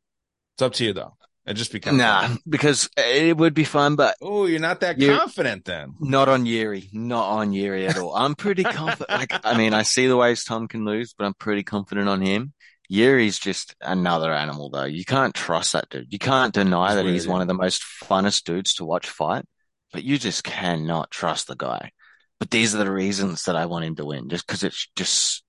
It's 0.56 0.62
up 0.62 0.74
to 0.74 0.86
you 0.86 0.94
though. 0.94 1.16
It 1.50 1.56
just 1.56 1.72
becomes 1.72 1.98
Nah, 1.98 2.36
because 2.48 2.90
it 2.96 3.36
would 3.36 3.54
be 3.56 3.64
fun, 3.64 3.96
but 3.96 4.16
Oh, 4.22 4.46
you're 4.46 4.60
not 4.60 4.82
that 4.82 5.00
You- 5.00 5.18
confident 5.18 5.66
then. 5.66 5.96
not 6.00 6.30
on 6.30 6.46
Yuri, 6.46 6.90
not 6.94 7.26
on 7.28 7.52
Yuri 7.54 7.88
at 7.88 7.98
all. 7.98 8.16
I'm 8.16 8.36
pretty 8.36 8.64
confident. 8.82 9.10
Like, 9.10 9.34
I 9.44 9.58
mean, 9.58 9.74
I 9.74 9.82
see 9.82 10.06
the 10.08 10.16
ways 10.18 10.44
Tom 10.44 10.68
can 10.68 10.86
lose, 10.86 11.14
but 11.18 11.26
I'm 11.26 11.34
pretty 11.34 11.64
confident 11.64 12.08
on 12.08 12.22
him. 12.22 12.54
Yuri's 12.88 13.38
just 13.40 13.76
another 13.82 14.32
animal, 14.34 14.70
though. 14.70 14.86
You 14.86 15.06
can't 15.06 15.34
trust 15.36 15.74
that 15.74 15.90
dude. 15.90 16.12
You 16.14 16.20
can't 16.20 16.54
deny 16.54 16.88
He's 16.90 16.96
that 16.96 17.04
weird, 17.04 17.14
he's 17.16 17.26
yeah. 17.26 17.32
one 17.32 17.42
of 17.42 17.48
the 17.48 17.54
most 17.54 17.84
funnest 18.04 18.44
dudes 18.44 18.76
to 18.76 18.86
watch 18.86 19.10
fight, 19.10 19.46
but 19.92 20.04
you 20.04 20.18
just 20.18 20.44
cannot 20.44 21.12
trust 21.12 21.48
the 21.48 21.56
guy. 21.56 21.92
But 22.40 22.52
these 22.52 22.74
are 22.74 22.80
the 22.80 22.92
reasons 22.92 23.44
that 23.44 23.56
I 23.56 23.66
want 23.66 23.86
him 23.86 23.96
to 23.98 24.06
win, 24.06 24.30
just 24.30 24.46
because 24.48 24.64
it's 24.64 24.88
just 24.96 25.44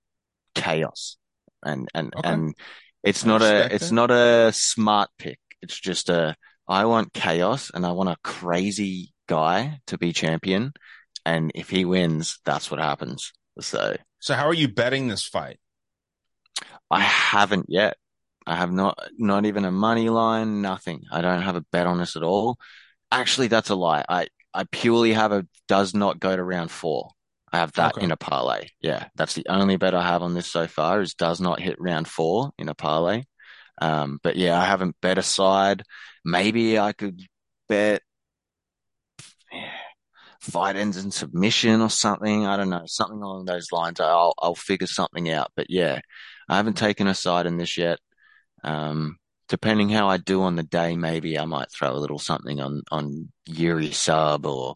chaos, 0.55 1.17
and 1.63 1.87
and 1.93 2.13
Okay. 2.15 2.27
and 2.29 2.55
it's 3.03 3.23
I 3.23 3.27
not 3.27 3.41
a 3.41 3.73
it's 3.73 3.91
it. 3.91 3.93
not 3.93 4.11
a 4.11 4.51
smart 4.53 5.09
pick. 5.17 5.39
It's 5.61 5.79
just 5.79 6.09
a 6.09 6.35
I 6.67 6.85
want 6.85 7.13
chaos, 7.13 7.71
and 7.73 7.85
I 7.85 7.91
want 7.91 8.09
a 8.09 8.17
crazy 8.23 9.13
guy 9.27 9.79
to 9.87 9.97
be 9.97 10.13
champion, 10.13 10.73
and 11.25 11.51
if 11.55 11.69
he 11.69 11.85
wins, 11.85 12.39
that's 12.45 12.71
what 12.71 12.79
happens. 12.79 13.31
So. 13.59 13.95
So 14.19 14.35
how 14.35 14.47
are 14.47 14.53
you 14.53 14.67
betting 14.67 15.07
this 15.07 15.25
fight? 15.25 15.59
I 16.89 16.99
haven't 17.01 17.65
yet. 17.69 17.97
I 18.45 18.55
have 18.55 18.71
not, 18.71 18.97
not 19.17 19.45
even 19.45 19.65
a 19.65 19.71
money 19.71 20.09
line, 20.09 20.61
nothing. 20.61 21.03
I 21.11 21.21
don't 21.21 21.41
have 21.41 21.55
a 21.55 21.65
bet 21.71 21.87
on 21.87 21.97
this 21.97 22.15
at 22.15 22.23
all. 22.23 22.57
Actually, 23.11 23.47
that's 23.47 23.69
a 23.69 23.75
lie. 23.75 24.03
I, 24.07 24.27
I 24.53 24.65
purely 24.71 25.13
have 25.13 25.31
a 25.31 25.45
does 25.67 25.93
not 25.93 26.19
go 26.19 26.35
to 26.35 26.43
round 26.43 26.71
four. 26.71 27.09
I 27.51 27.57
have 27.57 27.73
that 27.73 27.95
Okay. 27.95 28.05
in 28.05 28.11
a 28.11 28.17
parlay. 28.17 28.67
Yeah, 28.79 29.07
that's 29.15 29.33
the 29.33 29.45
only 29.49 29.77
bet 29.77 29.93
I 29.93 30.03
have 30.03 30.21
on 30.21 30.33
this 30.33 30.47
so 30.47 30.67
far 30.67 31.01
is 31.01 31.13
does 31.13 31.41
not 31.41 31.59
hit 31.59 31.75
round 31.79 32.07
four 32.07 32.51
in 32.57 32.69
a 32.69 32.75
parlay. 32.75 33.23
Um, 33.81 34.19
but 34.23 34.35
yeah, 34.37 34.59
I 34.59 34.65
haven't 34.65 34.95
bet 35.01 35.17
aside. 35.17 35.83
Maybe 36.23 36.79
I 36.79 36.93
could 36.93 37.19
bet 37.67 38.01
fight 40.39 40.75
ends 40.75 40.97
in 40.97 41.11
submission 41.11 41.81
or 41.81 41.89
something. 41.89 42.45
I 42.45 42.57
don't 42.57 42.69
know, 42.69 42.83
something 42.85 43.21
along 43.21 43.45
those 43.45 43.71
lines. 43.71 43.99
I'll, 43.99 44.33
I'll 44.39 44.55
figure 44.55 44.87
something 44.87 45.29
out. 45.29 45.51
But 45.55 45.67
yeah, 45.69 45.99
I 46.49 46.57
haven't 46.57 46.77
taken 46.77 47.07
a 47.07 47.15
side 47.15 47.45
in 47.45 47.57
this 47.57 47.77
yet. 47.77 47.99
Um, 48.63 49.17
depending 49.49 49.89
how 49.89 50.07
I 50.07 50.17
do 50.17 50.43
on 50.43 50.55
the 50.55 50.63
day, 50.63 50.95
maybe 50.95 51.37
I 51.37 51.45
might 51.45 51.71
throw 51.71 51.91
a 51.91 51.97
little 51.99 52.19
something 52.19 52.59
on, 52.61 52.83
on 52.91 53.31
Yuri 53.45 53.91
sub 53.91 54.45
or 54.45 54.75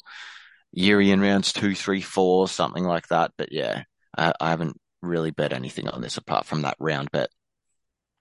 Yuri 0.71 1.11
in 1.11 1.21
rounds 1.21 1.53
two, 1.53 1.75
three, 1.75 2.01
four, 2.01 2.47
something 2.47 2.83
like 2.83 3.07
that. 3.07 3.31
But 3.37 3.51
yeah, 3.51 3.83
I, 4.17 4.33
I 4.39 4.49
haven't 4.49 4.77
really 5.01 5.31
bet 5.31 5.53
anything 5.53 5.87
on 5.87 6.01
this 6.01 6.17
apart 6.17 6.45
from 6.45 6.63
that 6.63 6.75
round 6.79 7.11
bet. 7.11 7.29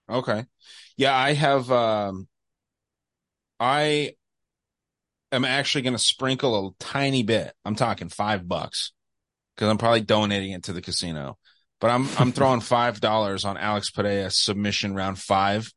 Okay. 0.08 0.44
Yeah, 0.96 1.14
I 1.16 1.32
have 1.32 1.70
um 1.70 2.28
I 3.58 4.14
am 5.32 5.44
actually 5.44 5.82
going 5.82 5.94
to 5.94 5.98
sprinkle 5.98 6.68
a 6.68 6.84
tiny 6.84 7.22
bit. 7.22 7.52
I'm 7.64 7.76
talking 7.76 8.08
5 8.08 8.46
bucks 8.48 8.92
cuz 9.56 9.68
I'm 9.68 9.78
probably 9.78 10.02
donating 10.02 10.52
it 10.52 10.64
to 10.64 10.72
the 10.72 10.82
casino. 10.82 11.38
But 11.80 11.90
I'm 11.90 12.08
I'm 12.18 12.32
throwing 12.32 12.60
$5 12.60 13.44
on 13.44 13.56
Alex 13.56 13.90
Pereira 13.90 14.30
submission 14.30 14.94
round 14.94 15.18
5 15.18 15.72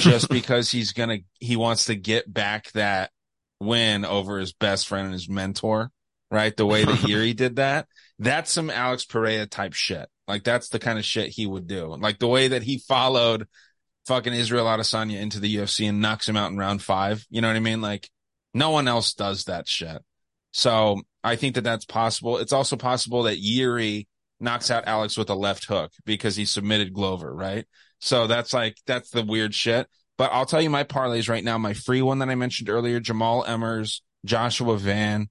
just 0.00 0.28
because 0.30 0.70
he's 0.70 0.92
going 0.92 1.08
to 1.08 1.24
he 1.38 1.56
wants 1.56 1.86
to 1.86 1.94
get 1.94 2.32
back 2.32 2.70
that 2.72 3.10
win 3.60 4.04
over 4.04 4.38
his 4.38 4.52
best 4.52 4.88
friend 4.88 5.06
and 5.06 5.12
his 5.14 5.28
mentor, 5.28 5.90
right? 6.30 6.56
The 6.56 6.66
way 6.66 6.84
that 6.84 7.02
Yuri 7.08 7.34
did 7.34 7.56
that. 7.56 7.86
That's 8.18 8.52
some 8.52 8.70
Alex 8.70 9.04
Pereira 9.04 9.46
type 9.46 9.74
shit. 9.74 10.08
Like 10.28 10.44
that's 10.44 10.68
the 10.68 10.78
kind 10.78 10.98
of 10.98 11.04
shit 11.04 11.30
he 11.30 11.46
would 11.46 11.66
do. 11.66 11.96
Like 11.96 12.18
the 12.18 12.28
way 12.28 12.48
that 12.48 12.62
he 12.62 12.78
followed 12.78 13.48
fucking 14.06 14.34
Israel 14.34 14.66
Adesanya 14.66 15.20
into 15.20 15.40
the 15.40 15.56
UFC 15.56 15.88
and 15.88 16.00
knocks 16.00 16.28
him 16.28 16.36
out 16.36 16.50
in 16.50 16.58
round 16.58 16.82
five. 16.82 17.26
You 17.30 17.40
know 17.40 17.48
what 17.48 17.56
I 17.56 17.60
mean? 17.60 17.80
Like 17.80 18.08
no 18.54 18.70
one 18.70 18.86
else 18.86 19.14
does 19.14 19.44
that 19.44 19.66
shit. 19.66 20.02
So 20.52 21.02
I 21.24 21.36
think 21.36 21.54
that 21.54 21.64
that's 21.64 21.84
possible. 21.84 22.38
It's 22.38 22.52
also 22.52 22.76
possible 22.76 23.24
that 23.24 23.38
Yuri 23.38 24.06
knocks 24.40 24.70
out 24.70 24.86
Alex 24.86 25.16
with 25.16 25.30
a 25.30 25.34
left 25.34 25.64
hook 25.64 25.92
because 26.04 26.36
he 26.36 26.44
submitted 26.44 26.92
Glover, 26.92 27.34
right? 27.34 27.66
So 27.98 28.26
that's 28.26 28.52
like, 28.52 28.76
that's 28.86 29.10
the 29.10 29.24
weird 29.24 29.54
shit. 29.54 29.88
But 30.16 30.30
I'll 30.32 30.46
tell 30.46 30.62
you 30.62 30.70
my 30.70 30.84
parlays 30.84 31.28
right 31.28 31.44
now. 31.44 31.58
My 31.58 31.74
free 31.74 32.02
one 32.02 32.18
that 32.18 32.28
I 32.28 32.34
mentioned 32.34 32.68
earlier, 32.68 33.00
Jamall 33.00 33.46
Emmers, 33.46 34.00
Joshua 34.24 34.76
Van, 34.76 35.28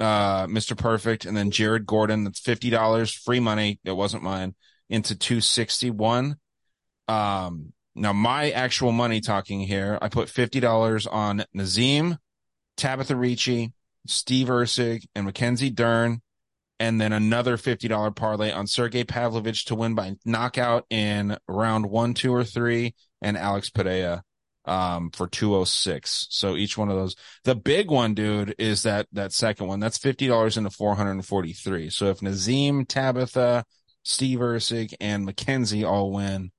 uh, 0.00 0.46
Mr. 0.46 0.76
Perfect, 0.76 1.26
and 1.26 1.36
then 1.36 1.50
Jared 1.50 1.86
Gordon. 1.86 2.24
That's 2.24 2.40
$50 2.40 3.14
free 3.22 3.40
money. 3.40 3.78
It 3.84 3.92
wasn't 3.92 4.22
mine 4.22 4.54
into 4.88 5.16
261. 5.16 6.36
Um, 7.06 7.72
now 7.94 8.12
my 8.12 8.50
actual 8.50 8.92
money 8.92 9.20
talking 9.20 9.60
here, 9.60 9.98
I 10.00 10.08
put 10.08 10.28
$50 10.28 11.06
on 11.10 11.44
Nazim, 11.52 12.16
Tabitha 12.76 13.14
Ricci, 13.14 13.72
Steve 14.06 14.48
Erceg, 14.48 15.04
and 15.14 15.26
Mackenzie 15.26 15.70
Dern, 15.70 16.22
and 16.78 17.00
then 17.00 17.12
another 17.12 17.56
$50 17.56 18.16
parlay 18.16 18.52
on 18.52 18.66
Sergey 18.66 19.04
Pavlovich 19.04 19.66
to 19.66 19.74
win 19.74 19.94
by 19.94 20.16
knockout 20.24 20.86
in 20.88 21.36
round 21.46 21.86
one, 21.86 22.14
two, 22.14 22.34
or 22.34 22.44
three, 22.44 22.94
and 23.20 23.36
Alex 23.36 23.68
Pereira 23.68 24.22
um 24.66 25.10
for 25.10 25.26
206 25.26 26.26
so 26.30 26.54
each 26.54 26.76
one 26.76 26.90
of 26.90 26.96
those 26.96 27.16
the 27.44 27.54
big 27.54 27.90
one 27.90 28.12
dude 28.14 28.54
is 28.58 28.82
that 28.82 29.06
that 29.12 29.32
second 29.32 29.66
one. 29.66 29.80
That's 29.80 29.98
$50 29.98 30.56
into 30.58 30.68
443 30.70 31.88
so 31.90 32.06
if 32.10 32.20
nazim 32.20 32.84
tabitha 32.84 33.64
steve 34.02 34.38
Erceg 34.40 34.92
and 35.00 35.24
mackenzie 35.24 35.84
all 35.84 36.12
win 36.12 36.50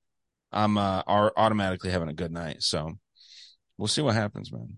i'm 0.50 0.76
uh 0.78 1.02
are 1.06 1.32
automatically 1.36 1.90
having 1.90 2.08
a 2.08 2.12
good 2.14 2.32
night. 2.32 2.62
So 2.62 2.92
we'll 3.78 3.88
see 3.88 4.02
what 4.02 4.14
happens 4.14 4.52
man. 4.52 4.76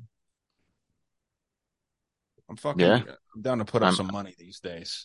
I'm 2.48 2.56
fucking 2.56 2.80
Yeah. 2.80 3.02
i'm 3.34 3.42
down 3.42 3.59
to 3.59 3.64
put 3.64 3.82
up 3.82 3.86
I'm- 3.86 3.94
some 3.96 4.09
money 4.12 4.34
these 4.38 4.60
days. 4.60 5.05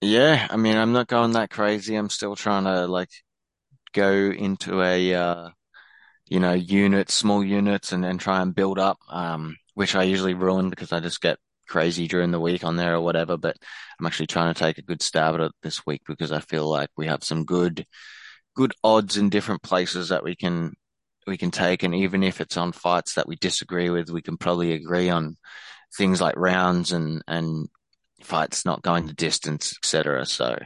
Yeah, 0.00 0.46
I 0.50 0.56
mean, 0.58 0.76
I'm 0.76 0.92
not 0.92 1.06
going 1.06 1.32
that 1.32 1.48
crazy. 1.48 1.94
I'm 1.96 2.10
still 2.10 2.36
trying 2.36 2.64
to 2.64 2.86
like 2.86 3.08
go 3.94 4.12
into 4.12 4.82
a 4.82 5.14
uh 5.14 5.50
you 6.26 6.40
know, 6.40 6.52
units, 6.52 7.14
small 7.14 7.44
units 7.44 7.92
and 7.92 8.02
then 8.02 8.18
try 8.18 8.40
and 8.40 8.54
build 8.54 8.78
up, 8.78 8.98
um, 9.08 9.56
which 9.74 9.94
I 9.94 10.04
usually 10.04 10.34
ruin 10.34 10.70
because 10.70 10.92
I 10.92 11.00
just 11.00 11.20
get 11.20 11.38
crazy 11.68 12.08
during 12.08 12.30
the 12.30 12.40
week 12.40 12.64
on 12.64 12.76
there 12.76 12.94
or 12.94 13.00
whatever. 13.00 13.36
But 13.36 13.56
I'm 13.98 14.06
actually 14.06 14.28
trying 14.28 14.52
to 14.52 14.58
take 14.58 14.78
a 14.78 14.82
good 14.82 15.02
stab 15.02 15.34
at 15.34 15.40
it 15.40 15.52
this 15.62 15.84
week 15.86 16.02
because 16.06 16.32
I 16.32 16.40
feel 16.40 16.68
like 16.68 16.90
we 16.96 17.06
have 17.06 17.24
some 17.24 17.44
good, 17.44 17.86
good 18.54 18.72
odds 18.82 19.16
in 19.16 19.28
different 19.28 19.62
places 19.62 20.08
that 20.08 20.24
we 20.24 20.34
can, 20.34 20.74
we 21.26 21.36
can 21.36 21.50
take. 21.50 21.82
And 21.82 21.94
even 21.94 22.22
if 22.22 22.40
it's 22.40 22.56
on 22.56 22.72
fights 22.72 23.14
that 23.14 23.28
we 23.28 23.36
disagree 23.36 23.90
with, 23.90 24.10
we 24.10 24.22
can 24.22 24.36
probably 24.36 24.72
agree 24.72 25.10
on 25.10 25.36
things 25.96 26.20
like 26.20 26.36
rounds 26.36 26.92
and, 26.92 27.22
and 27.28 27.68
fights 28.22 28.64
not 28.64 28.82
going 28.82 29.06
the 29.06 29.12
distance, 29.12 29.74
etc. 29.76 30.24
So 30.26 30.58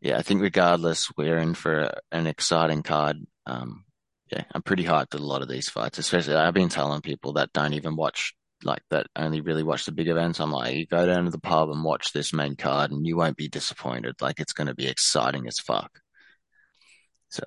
yeah, 0.00 0.18
I 0.18 0.22
think 0.22 0.42
regardless, 0.42 1.10
we're 1.16 1.38
in 1.38 1.54
for 1.54 1.92
an 2.12 2.26
exciting 2.26 2.82
card. 2.82 3.16
Um, 3.46 3.85
yeah, 4.32 4.44
I'm 4.52 4.62
pretty 4.62 4.84
hyped 4.84 5.14
at 5.14 5.20
a 5.20 5.24
lot 5.26 5.42
of 5.42 5.48
these 5.48 5.68
fights, 5.68 5.98
especially 5.98 6.34
I've 6.34 6.54
been 6.54 6.68
telling 6.68 7.00
people 7.00 7.34
that 7.34 7.52
don't 7.52 7.74
even 7.74 7.96
watch 7.96 8.34
like 8.64 8.82
that 8.90 9.06
only 9.16 9.40
really 9.40 9.62
watch 9.62 9.84
the 9.84 9.92
big 9.92 10.08
events. 10.08 10.40
I'm 10.40 10.50
like, 10.50 10.74
you 10.74 10.86
go 10.86 11.06
down 11.06 11.24
to 11.26 11.30
the 11.30 11.38
pub 11.38 11.70
and 11.70 11.84
watch 11.84 12.12
this 12.12 12.32
main 12.32 12.56
card 12.56 12.90
and 12.90 13.06
you 13.06 13.16
won't 13.16 13.36
be 13.36 13.48
disappointed. 13.48 14.16
Like 14.20 14.40
it's 14.40 14.52
going 14.54 14.66
to 14.68 14.74
be 14.74 14.86
exciting 14.88 15.46
as 15.46 15.58
fuck. 15.58 16.00
So 17.30 17.42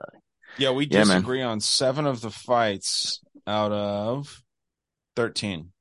yeah 0.57 0.72
we 0.72 0.85
Yeah, 0.89 1.06
man. 1.06 1.27
disagree 1.27 1.41
on 1.41 1.60
seven 1.60 2.06
of 2.06 2.22
the 2.22 2.31
fights 2.31 3.22
out 3.47 3.72
of 3.72 4.43
13 5.15 5.72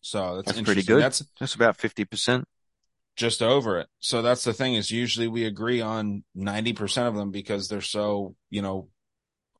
so 0.00 0.36
that's, 0.36 0.52
That's 0.52 0.60
pretty 0.62 0.82
good. 0.82 1.00
that's 1.00 1.22
that's 1.40 1.54
about 1.54 1.76
50%. 1.78 2.44
just 3.16 3.42
over 3.42 3.78
it. 3.78 3.88
So 4.00 4.22
that's 4.22 4.44
the 4.44 4.52
thing 4.52 4.74
is 4.74 4.90
usually 4.90 5.28
we 5.28 5.44
agree 5.44 5.80
on 5.80 6.24
90% 6.36 7.08
of 7.08 7.14
them 7.14 7.30
because 7.30 7.68
they're 7.68 7.80
so, 7.80 8.34
you 8.50 8.62
know, 8.62 8.88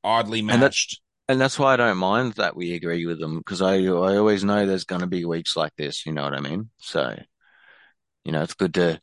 oddly 0.07 0.39
And 0.39 0.49
that- 0.49 0.67
And 1.29 1.41
that's 1.41 1.59
why 1.59 1.73
I 1.73 1.77
don't 1.77 1.97
mind 1.97 2.33
that 2.35 2.55
we 2.55 2.73
agree 2.73 3.05
with 3.05 3.19
them 3.19 3.37
because 3.39 3.61
I 3.61 3.75
I 3.79 4.15
always 4.17 4.45
know 4.45 4.65
there's 4.65 4.85
going 4.85 5.01
to 5.01 5.07
be 5.07 5.25
weeks 5.25 5.57
like 5.57 5.73
this. 5.75 6.05
You 6.05 6.13
know 6.13 6.23
what 6.23 6.33
I 6.33 6.39
mean? 6.39 6.69
So, 6.77 7.17
you 8.23 8.31
know, 8.31 8.43
it's 8.43 8.53
good 8.53 8.73
to 8.75 9.01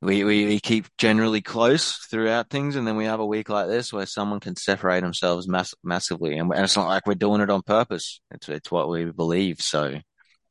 we, 0.00 0.22
we 0.22 0.44
we 0.46 0.60
keep 0.60 0.86
generally 0.98 1.40
close 1.40 1.96
throughout 2.10 2.50
things, 2.50 2.76
and 2.76 2.86
then 2.86 2.96
we 2.96 3.06
have 3.06 3.20
a 3.20 3.26
week 3.26 3.48
like 3.48 3.66
this 3.68 3.92
where 3.92 4.06
someone 4.06 4.38
can 4.38 4.54
separate 4.54 5.00
themselves 5.00 5.48
mass 5.48 5.74
massively, 5.82 6.36
and, 6.38 6.52
and 6.52 6.62
it's 6.64 6.76
not 6.76 6.88
like 6.88 7.06
we're 7.06 7.14
doing 7.14 7.40
it 7.40 7.50
on 7.50 7.62
purpose. 7.62 8.20
It's 8.30 8.48
it's 8.48 8.70
what 8.70 8.88
we 8.88 9.06
believe. 9.06 9.60
So 9.60 9.98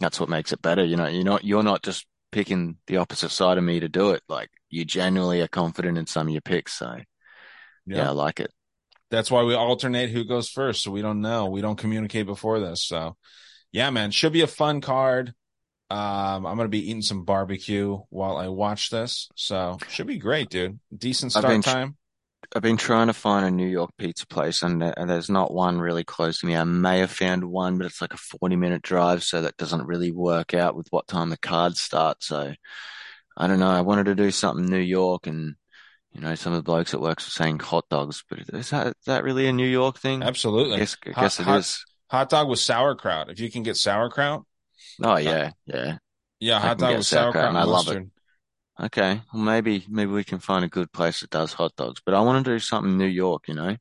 that's 0.01 0.19
what 0.19 0.27
makes 0.29 0.51
it 0.51 0.61
better. 0.61 0.83
You 0.83 0.97
know, 0.97 1.07
you're 1.07 1.23
not 1.23 1.43
you're 1.45 1.63
not 1.63 1.83
just 1.83 2.05
picking 2.31 2.77
the 2.87 2.97
opposite 2.97 3.29
side 3.29 3.57
of 3.57 3.63
me 3.63 3.79
to 3.79 3.87
do 3.89 4.11
it. 4.11 4.23
Like 4.27 4.49
you 4.69 4.83
genuinely 4.85 5.39
are 5.41 5.47
confident 5.47 5.97
in 5.97 6.07
some 6.07 6.27
of 6.27 6.33
your 6.33 6.41
picks. 6.41 6.73
So 6.73 6.97
yeah, 7.85 8.09
I 8.09 8.11
like 8.11 8.39
it. 8.41 8.51
That's 9.13 9.29
why 9.29 9.43
we 9.43 9.53
alternate 9.53 10.09
who 10.09 10.23
goes 10.23 10.49
first. 10.49 10.81
So 10.81 10.89
we 10.89 11.03
don't 11.03 11.21
know. 11.21 11.45
We 11.45 11.61
don't 11.61 11.77
communicate 11.77 12.25
before 12.25 12.59
this. 12.59 12.83
So 12.83 13.15
yeah, 13.71 13.91
man, 13.91 14.09
should 14.09 14.33
be 14.33 14.41
a 14.41 14.47
fun 14.47 14.81
card. 14.81 15.35
Um, 15.91 16.47
I'm 16.47 16.55
going 16.55 16.65
to 16.65 16.69
be 16.69 16.89
eating 16.89 17.03
some 17.03 17.23
barbecue 17.23 17.99
while 18.09 18.37
I 18.37 18.47
watch 18.47 18.89
this. 18.89 19.29
So 19.35 19.77
should 19.87 20.07
be 20.07 20.17
great, 20.17 20.49
dude. 20.49 20.79
Decent 20.97 21.35
I've 21.35 21.41
start 21.41 21.53
been- 21.53 21.61
time. 21.61 21.97
I've 22.55 22.61
been 22.63 22.77
trying 22.77 23.07
to 23.07 23.13
find 23.13 23.45
a 23.45 23.51
New 23.51 23.67
York 23.67 23.91
pizza 23.97 24.27
place, 24.27 24.63
and, 24.63 24.83
and 24.83 25.09
there's 25.09 25.29
not 25.29 25.53
one 25.53 25.79
really 25.79 26.03
close 26.03 26.39
to 26.39 26.45
me. 26.45 26.57
I 26.57 26.65
may 26.65 26.99
have 26.99 27.09
found 27.09 27.45
one, 27.45 27.77
but 27.77 27.85
it's 27.87 28.01
like 28.01 28.13
a 28.13 28.17
40 28.17 28.57
minute 28.57 28.81
drive, 28.81 29.23
so 29.23 29.41
that 29.41 29.57
doesn't 29.57 29.87
really 29.87 30.11
work 30.11 30.53
out 30.53 30.75
with 30.75 30.87
what 30.89 31.07
time 31.07 31.29
the 31.29 31.37
cards 31.37 31.79
start. 31.79 32.21
So 32.21 32.53
I 33.37 33.47
don't 33.47 33.59
know. 33.59 33.69
I 33.69 33.81
wanted 33.81 34.07
to 34.07 34.15
do 34.15 34.29
something 34.29 34.65
New 34.65 34.77
York, 34.77 35.25
and 35.25 35.55
you 36.13 36.21
know, 36.21 36.35
some 36.35 36.53
of 36.53 36.57
the 36.59 36.63
blokes 36.63 36.93
at 36.93 37.01
work 37.01 37.17
were 37.19 37.21
saying 37.21 37.59
hot 37.59 37.85
dogs, 37.89 38.23
but 38.29 38.39
is 38.39 38.69
that 38.69 38.87
is 38.87 38.93
that 39.05 39.23
really 39.23 39.47
a 39.47 39.53
New 39.53 39.67
York 39.67 39.97
thing? 39.99 40.23
I 40.23 40.27
Absolutely. 40.27 40.77
guess, 40.77 40.97
I 41.07 41.11
Hot- 41.11 41.39
it 41.39 41.43
hot- 41.43 41.59
is. 41.59 41.85
Hot 42.11 42.29
dog 42.29 42.47
with 42.49 42.59
sauerkraut. 42.59 43.29
If 43.31 43.39
you 43.39 43.49
can 43.49 43.63
get 43.63 43.75
sauerkraut. 43.77 44.43
Oh 45.01 45.17
yeah, 45.17 45.51
yeah. 45.65 45.97
Yeah, 46.39 46.57
I 46.57 46.59
hot 46.59 46.77
dog 46.77 46.97
with 46.97 47.05
sauerkraut, 47.07 47.47
and 47.47 47.57
and 47.57 47.57
I 47.57 47.63
love 47.63 47.87
it. 47.89 48.03
Okay, 48.79 49.21
well 49.33 49.43
maybe 49.43 49.85
maybe 49.89 50.11
we 50.11 50.23
can 50.23 50.39
find 50.39 50.65
a 50.65 50.69
good 50.69 50.91
place 50.91 51.21
that 51.21 51.29
does 51.29 51.53
hot 51.53 51.75
dogs, 51.75 52.01
but 52.05 52.13
I 52.15 52.21
want 52.21 52.43
to 52.45 52.51
do 52.51 52.59
something 52.59 52.97
New 52.97 53.05
York, 53.05 53.47
you 53.47 53.53
know. 53.53 53.75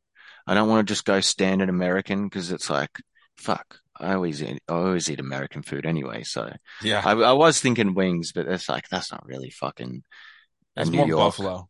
I 0.47 0.55
don't 0.55 0.69
want 0.69 0.87
to 0.87 0.91
just 0.93 1.05
go 1.05 1.21
standard 1.21 1.69
American 1.69 2.25
because 2.25 2.51
it's 2.51 2.69
like, 2.69 2.91
fuck, 3.37 3.79
I 3.99 4.15
always 4.15 4.43
eat, 4.43 4.61
I 4.69 4.73
always 4.75 5.11
eat 5.11 5.21
American 5.21 5.63
food 5.63 5.87
anyway. 5.87 6.25
So 6.25 6.53
Yeah. 6.83 7.01
I, 7.05 7.13
I 7.13 7.33
was 7.33 7.61
thinking 7.61 7.95
wings, 7.95 8.33
but 8.33 8.47
it's 8.49 8.69
like 8.69 8.89
that's 8.91 9.13
not 9.13 9.25
really 9.27 9.51
fucking 9.51 10.03
a 10.77 10.81
It's 10.83 10.91
New 10.91 10.99
more 10.99 11.07
York. 11.07 11.21
Buffalo, 11.37 11.69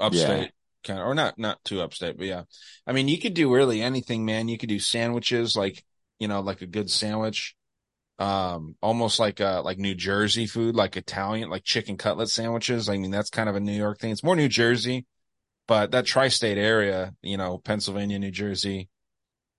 upstate 0.00 0.52
kind 0.84 0.98
of, 0.98 1.06
or 1.06 1.14
not 1.14 1.38
not 1.38 1.62
too 1.64 1.80
upstate, 1.80 2.16
but 2.16 2.26
yeah. 2.26 2.42
I 2.86 2.92
mean, 2.92 3.08
you 3.08 3.18
could 3.18 3.34
do 3.34 3.52
really 3.52 3.82
anything, 3.82 4.24
man. 4.24 4.48
You 4.48 4.58
could 4.58 4.68
do 4.68 4.78
sandwiches, 4.78 5.56
like 5.56 5.84
you 6.18 6.28
know, 6.28 6.40
like 6.40 6.62
a 6.62 6.66
good 6.66 6.90
sandwich, 6.90 7.54
um, 8.18 8.76
almost 8.82 9.18
like 9.18 9.40
uh 9.40 9.62
like 9.62 9.78
New 9.78 9.94
Jersey 9.94 10.46
food, 10.46 10.74
like 10.74 10.96
Italian, 10.96 11.50
like 11.50 11.64
chicken 11.64 11.96
cutlet 11.96 12.28
sandwiches. 12.30 12.88
I 12.88 12.96
mean, 12.98 13.10
that's 13.10 13.30
kind 13.30 13.48
of 13.48 13.56
a 13.56 13.60
New 13.60 13.72
York 13.72 13.98
thing. 13.98 14.10
It's 14.12 14.24
more 14.24 14.36
New 14.36 14.48
Jersey, 14.48 15.06
but 15.68 15.90
that 15.92 16.06
tri-state 16.06 16.58
area, 16.58 17.14
you 17.22 17.36
know, 17.36 17.58
Pennsylvania, 17.58 18.18
New 18.18 18.30
Jersey. 18.30 18.88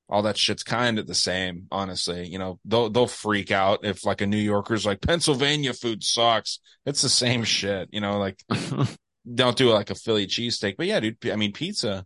All 0.09 0.23
that 0.23 0.38
shit's 0.38 0.63
kind 0.63 0.99
of 0.99 1.07
the 1.07 1.15
same, 1.15 1.68
honestly. 1.72 2.27
You 2.27 2.38
know, 2.38 2.59
they'll 2.65 2.89
they'll 2.89 3.07
freak 3.07 3.49
out 3.49 3.85
if 3.85 4.05
like 4.05 4.19
a 4.19 4.27
New 4.27 4.35
Yorker's 4.38 4.85
like 4.85 4.99
Pennsylvania 4.99 5.73
food 5.73 6.03
sucks. 6.03 6.59
It's 6.85 7.01
the 7.01 7.07
same 7.07 7.45
shit, 7.45 7.88
you 7.93 8.01
know. 8.01 8.19
Like 8.19 8.43
don't 9.31 9.57
do 9.57 9.69
like 9.69 9.89
a 9.89 9.95
Philly 9.95 10.27
cheesesteak. 10.27 10.76
But 10.77 10.88
yeah, 10.88 10.99
dude, 10.99 11.18
I 11.30 11.35
mean, 11.35 11.53
pizza, 11.53 12.06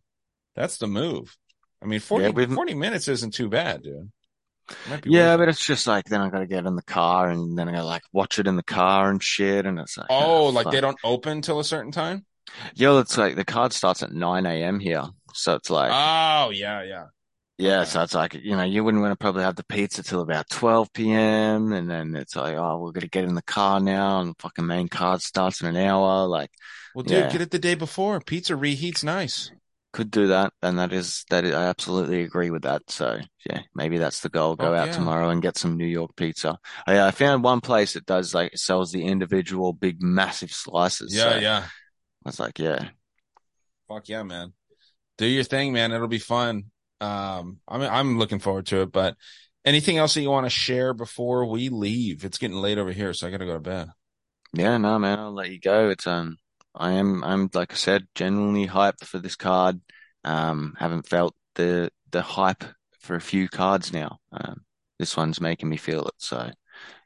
that's 0.56 0.78
the 0.78 0.88
move. 0.88 1.36
I 1.82 1.86
mean, 1.86 2.00
40, 2.00 2.26
Yeah, 2.26 2.56
40 2.56 2.74
minutes 2.74 3.08
isn't 3.08 3.34
too 3.34 3.50
bad, 3.50 3.84
dude. 3.84 4.12
Yeah, 5.06 5.38
but 5.38 5.48
it. 5.48 5.50
it's 5.50 5.66
just 5.66 5.86
like 5.86 6.06
then 6.06 6.22
I 6.22 6.30
got 6.30 6.40
to 6.40 6.48
get 6.48 6.66
in 6.66 6.76
the 6.76 6.82
car 6.82 7.30
and 7.30 7.58
then 7.58 7.70
I 7.70 7.72
got 7.72 7.82
to 7.82 7.86
like 7.86 8.02
watch 8.12 8.40
it 8.40 8.48
in 8.48 8.56
the 8.56 8.64
car 8.64 9.10
and 9.10 9.22
shit, 9.22 9.66
and 9.66 9.80
it's 9.80 9.98
like, 9.98 10.08
oh, 10.10 10.48
oh, 10.48 10.50
like 10.50 10.72
they 10.72 10.82
don't 10.82 10.98
open 11.04 11.42
till 11.42 11.60
a 11.60 11.64
certain 11.64 11.92
time? 11.92 12.26
Yo, 12.74 13.00
it's 13.00 13.18
like 13.18 13.36
the 13.36 13.46
card 13.46 13.74
starts 13.74 14.02
at 14.02 14.12
9 14.12 14.46
a.m. 14.46 14.80
here, 14.80 15.04
so 15.34 15.56
it's 15.56 15.70
like. 15.70 15.92
Oh, 15.94 16.50
yeah, 16.52 16.84
yeah. 16.84 17.06
Yeah, 17.58 17.86
so 17.86 18.02
it's 18.02 18.14
like, 18.14 18.34
you 18.34 18.56
know, 18.58 18.64
you 18.64 18.84
wouldn't 18.84 19.02
want 19.02 19.14
to 19.14 19.18
probably 19.18 19.44
have 19.44 19.56
the 19.56 19.64
pizza 19.64 20.04
till 20.04 20.20
about 20.22 20.50
12 20.50 20.92
p.m. 20.92 21.72
And 21.72 21.90
then 21.90 22.16
it's 22.16 22.36
like, 22.36 22.56
oh, 22.58 22.80
we're 22.82 22.92
going 22.92 23.02
to 23.04 23.08
get 23.10 23.24
in 23.24 23.36
the 23.36 23.42
car 23.44 23.80
now 23.80 24.20
and 24.20 24.36
fucking 24.40 24.66
main 24.68 24.90
card 24.90 25.22
starts 25.22 25.62
in 25.62 25.68
an 25.68 25.78
hour. 25.78 26.28
Like, 26.28 26.52
Well, 26.94 27.04
dude, 27.04 27.26
Yeah. 27.26 27.30
get 27.30 27.42
it 27.42 27.52
the 27.52 27.60
day 27.60 27.76
before. 27.76 28.20
Pizza 28.22 28.54
reheats 28.56 29.04
nice. 29.04 29.52
could 29.94 30.12
do 30.12 30.28
that. 30.28 30.52
And 30.62 30.78
that 30.80 30.92
is, 30.92 31.24
that 31.30 31.46
is, 31.46 31.54
I 31.54 31.66
absolutely 31.68 32.22
agree 32.24 32.50
with 32.50 32.64
that. 32.64 32.82
So 32.90 33.18
yeah, 33.50 33.62
maybe 33.74 33.98
that's 33.98 34.20
the 34.22 34.30
goal. 34.30 34.56
Go 34.58 34.72
Fuck 34.72 34.76
out 34.76 34.92
yeah. 34.92 34.92
tomorrow 34.92 35.30
and 35.30 35.42
get 35.42 35.58
some 35.58 35.78
New 35.78 35.86
York 35.86 36.16
pizza. 36.18 36.58
I, 36.86 37.00
I 37.08 37.12
found 37.12 37.44
one 37.44 37.62
place 37.62 37.94
that 37.94 38.06
does 38.06 38.34
like, 38.34 38.58
sells 38.58 38.92
the 38.92 39.06
individual 39.06 39.72
big, 39.74 40.02
massive 40.02 40.52
slices. 40.52 41.16
Yeah, 41.16 41.32
So 41.32 41.36
yeah. 41.38 41.64
I 42.26 42.30
was 42.30 42.40
like, 42.40 42.60
yeah, 42.60 42.90
Fuck 43.88 44.10
yeah, 44.10 44.24
man. 44.24 44.54
Do 45.18 45.26
your 45.28 45.44
thing, 45.44 45.74
man. 45.74 45.92
It'll 45.92 46.08
be 46.08 46.20
fun. 46.20 46.72
Um, 47.02 47.60
I'm 47.68 47.82
I'm 47.82 48.18
looking 48.20 48.40
forward 48.40 48.68
to 48.68 48.82
it. 48.82 48.92
But 48.92 49.16
anything 49.66 49.98
else 49.98 50.14
that 50.14 50.22
you 50.22 50.30
want 50.30 50.46
to 50.46 50.50
share 50.50 50.94
before 50.94 51.46
we 51.46 51.70
leave? 51.70 52.24
It's 52.26 52.38
getting 52.38 52.58
late 52.58 52.78
over 52.78 52.92
here, 52.92 53.14
so 53.14 53.28
I 53.28 53.32
gotta 53.32 53.46
go 53.46 53.54
to 53.54 53.60
bed. 53.60 53.90
yeah, 54.54 54.78
no, 54.78 54.98
man, 55.00 55.20
I'll 55.20 55.34
let 55.34 55.52
you 55.52 55.60
go. 55.60 55.90
It's, 55.90 56.08
um, 56.08 56.38
I 56.74 56.94
am, 56.94 57.24
I'm, 57.24 57.50
like 57.54 57.74
I 57.74 57.76
said, 57.76 58.08
genuinely 58.16 58.68
hyped 58.68 59.06
for 59.06 59.20
this 59.20 59.36
card. 59.36 59.82
Um, 60.24 60.76
haven't 60.78 61.08
felt 61.08 61.36
the, 61.56 61.92
the 62.12 62.22
hype 62.22 62.64
for 63.00 63.16
a 63.16 63.22
few 63.22 63.48
cards 63.50 63.94
now. 63.94 64.20
Um, 64.32 64.62
this 65.00 65.16
one's 65.18 65.42
making 65.42 65.70
me 65.70 65.78
feel 65.78 66.06
it. 66.08 66.14
So 66.18 66.50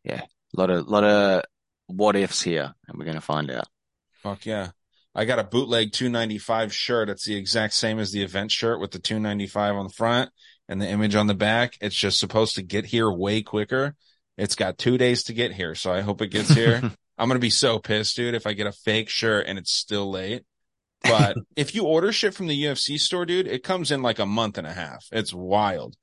yeah, 0.03 0.21
a 0.21 0.59
lot 0.59 0.69
of, 0.69 0.87
lot 0.87 1.03
of 1.03 1.43
what 1.87 2.15
ifs 2.15 2.41
here 2.41 2.73
and 2.87 2.97
we're 2.97 3.05
to 3.13 3.21
find 3.21 3.51
out. 3.51 3.67
Fuck 4.11 4.45
yeah. 4.45 4.71
I 5.15 5.25
got 5.25 5.39
a 5.39 5.43
bootleg 5.43 5.91
295 5.91 6.73
shirt. 6.73 7.09
It's 7.09 7.25
the 7.25 7.35
exact 7.35 7.73
same 7.73 7.99
as 7.99 8.11
the 8.11 8.23
event 8.23 8.51
shirt 8.51 8.79
with 8.79 8.91
the 8.91 8.99
295 8.99 9.75
on 9.75 9.83
the 9.85 9.93
front 9.93 10.29
and 10.67 10.81
the 10.81 10.87
image 10.87 11.15
on 11.15 11.27
the 11.27 11.33
back. 11.33 11.77
It's 11.81 11.95
just 11.95 12.19
supposed 12.19 12.55
to 12.55 12.61
get 12.61 12.85
here 12.85 13.11
way 13.11 13.41
quicker. 13.41 13.95
It's 14.37 14.55
got 14.55 14.77
two 14.77 14.97
days 14.97 15.23
to 15.23 15.33
get 15.33 15.51
here. 15.51 15.75
So 15.75 15.91
I 15.91 16.01
hope 16.01 16.21
it 16.21 16.27
gets 16.27 16.49
here. 16.49 16.81
I'm 17.17 17.27
going 17.27 17.35
to 17.35 17.39
be 17.39 17.49
so 17.49 17.79
pissed, 17.79 18.15
dude, 18.15 18.35
if 18.35 18.47
I 18.47 18.53
get 18.53 18.67
a 18.67 18.71
fake 18.71 19.09
shirt 19.09 19.45
and 19.47 19.59
it's 19.59 19.73
still 19.73 20.09
late. 20.09 20.43
But 21.01 21.35
if 21.55 21.75
you 21.75 21.85
order 21.85 22.13
shit 22.13 22.33
from 22.33 22.47
the 22.47 22.63
UFC 22.63 22.97
store, 22.97 23.25
dude, 23.25 23.47
it 23.47 23.63
comes 23.63 23.91
in 23.91 24.01
like 24.01 24.19
a 24.19 24.25
month 24.25 24.57
and 24.57 24.67
a 24.67 24.73
half. 24.73 25.05
It's 25.11 25.33
wild. 25.33 25.95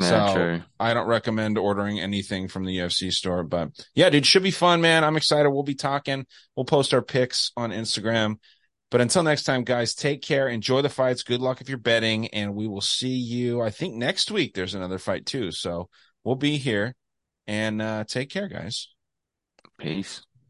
Yeah, 0.00 0.26
So- 0.28 0.34
true. 0.34 0.62
I 0.80 0.94
don't 0.94 1.06
recommend 1.06 1.58
ordering 1.58 2.00
anything 2.00 2.48
from 2.48 2.64
the 2.64 2.78
UFC 2.78 3.10
store, 3.12 3.44
but 3.44 3.70
yeah, 3.94 4.08
dude, 4.10 4.26
should 4.26 4.42
be 4.42 4.50
fun, 4.50 4.80
man. 4.80 5.04
I'm 5.04 5.16
excited. 5.16 5.50
We'll 5.50 5.62
be 5.62 5.74
talking. 5.74 6.26
We'll 6.56 6.64
post 6.64 6.94
our 6.94 7.02
picks 7.02 7.52
on 7.56 7.70
Instagram. 7.70 8.36
But 8.90 9.00
until 9.00 9.22
next 9.22 9.44
time, 9.44 9.64
guys, 9.64 9.94
take 9.94 10.20
care. 10.20 10.48
Enjoy 10.48 10.82
the 10.82 10.88
fights. 10.90 11.22
Good 11.22 11.40
luck 11.40 11.60
if 11.62 11.68
you're 11.68 11.78
betting. 11.78 12.28
And 12.28 12.54
we 12.54 12.66
will 12.68 12.82
see 12.82 13.14
you. 13.14 13.60
I 13.62 13.70
think 13.70 13.94
next 13.94 14.30
week 14.30 14.54
there's 14.54 14.74
another 14.74 14.98
fight 14.98 15.24
too. 15.24 15.50
So 15.50 15.88
we'll 16.24 16.36
be 16.36 16.58
here 16.58 16.94
and 17.46 17.80
uh, 17.80 18.04
take 18.04 18.28
care, 18.28 18.48
guys. 18.48 18.88
Peace. 19.78 20.22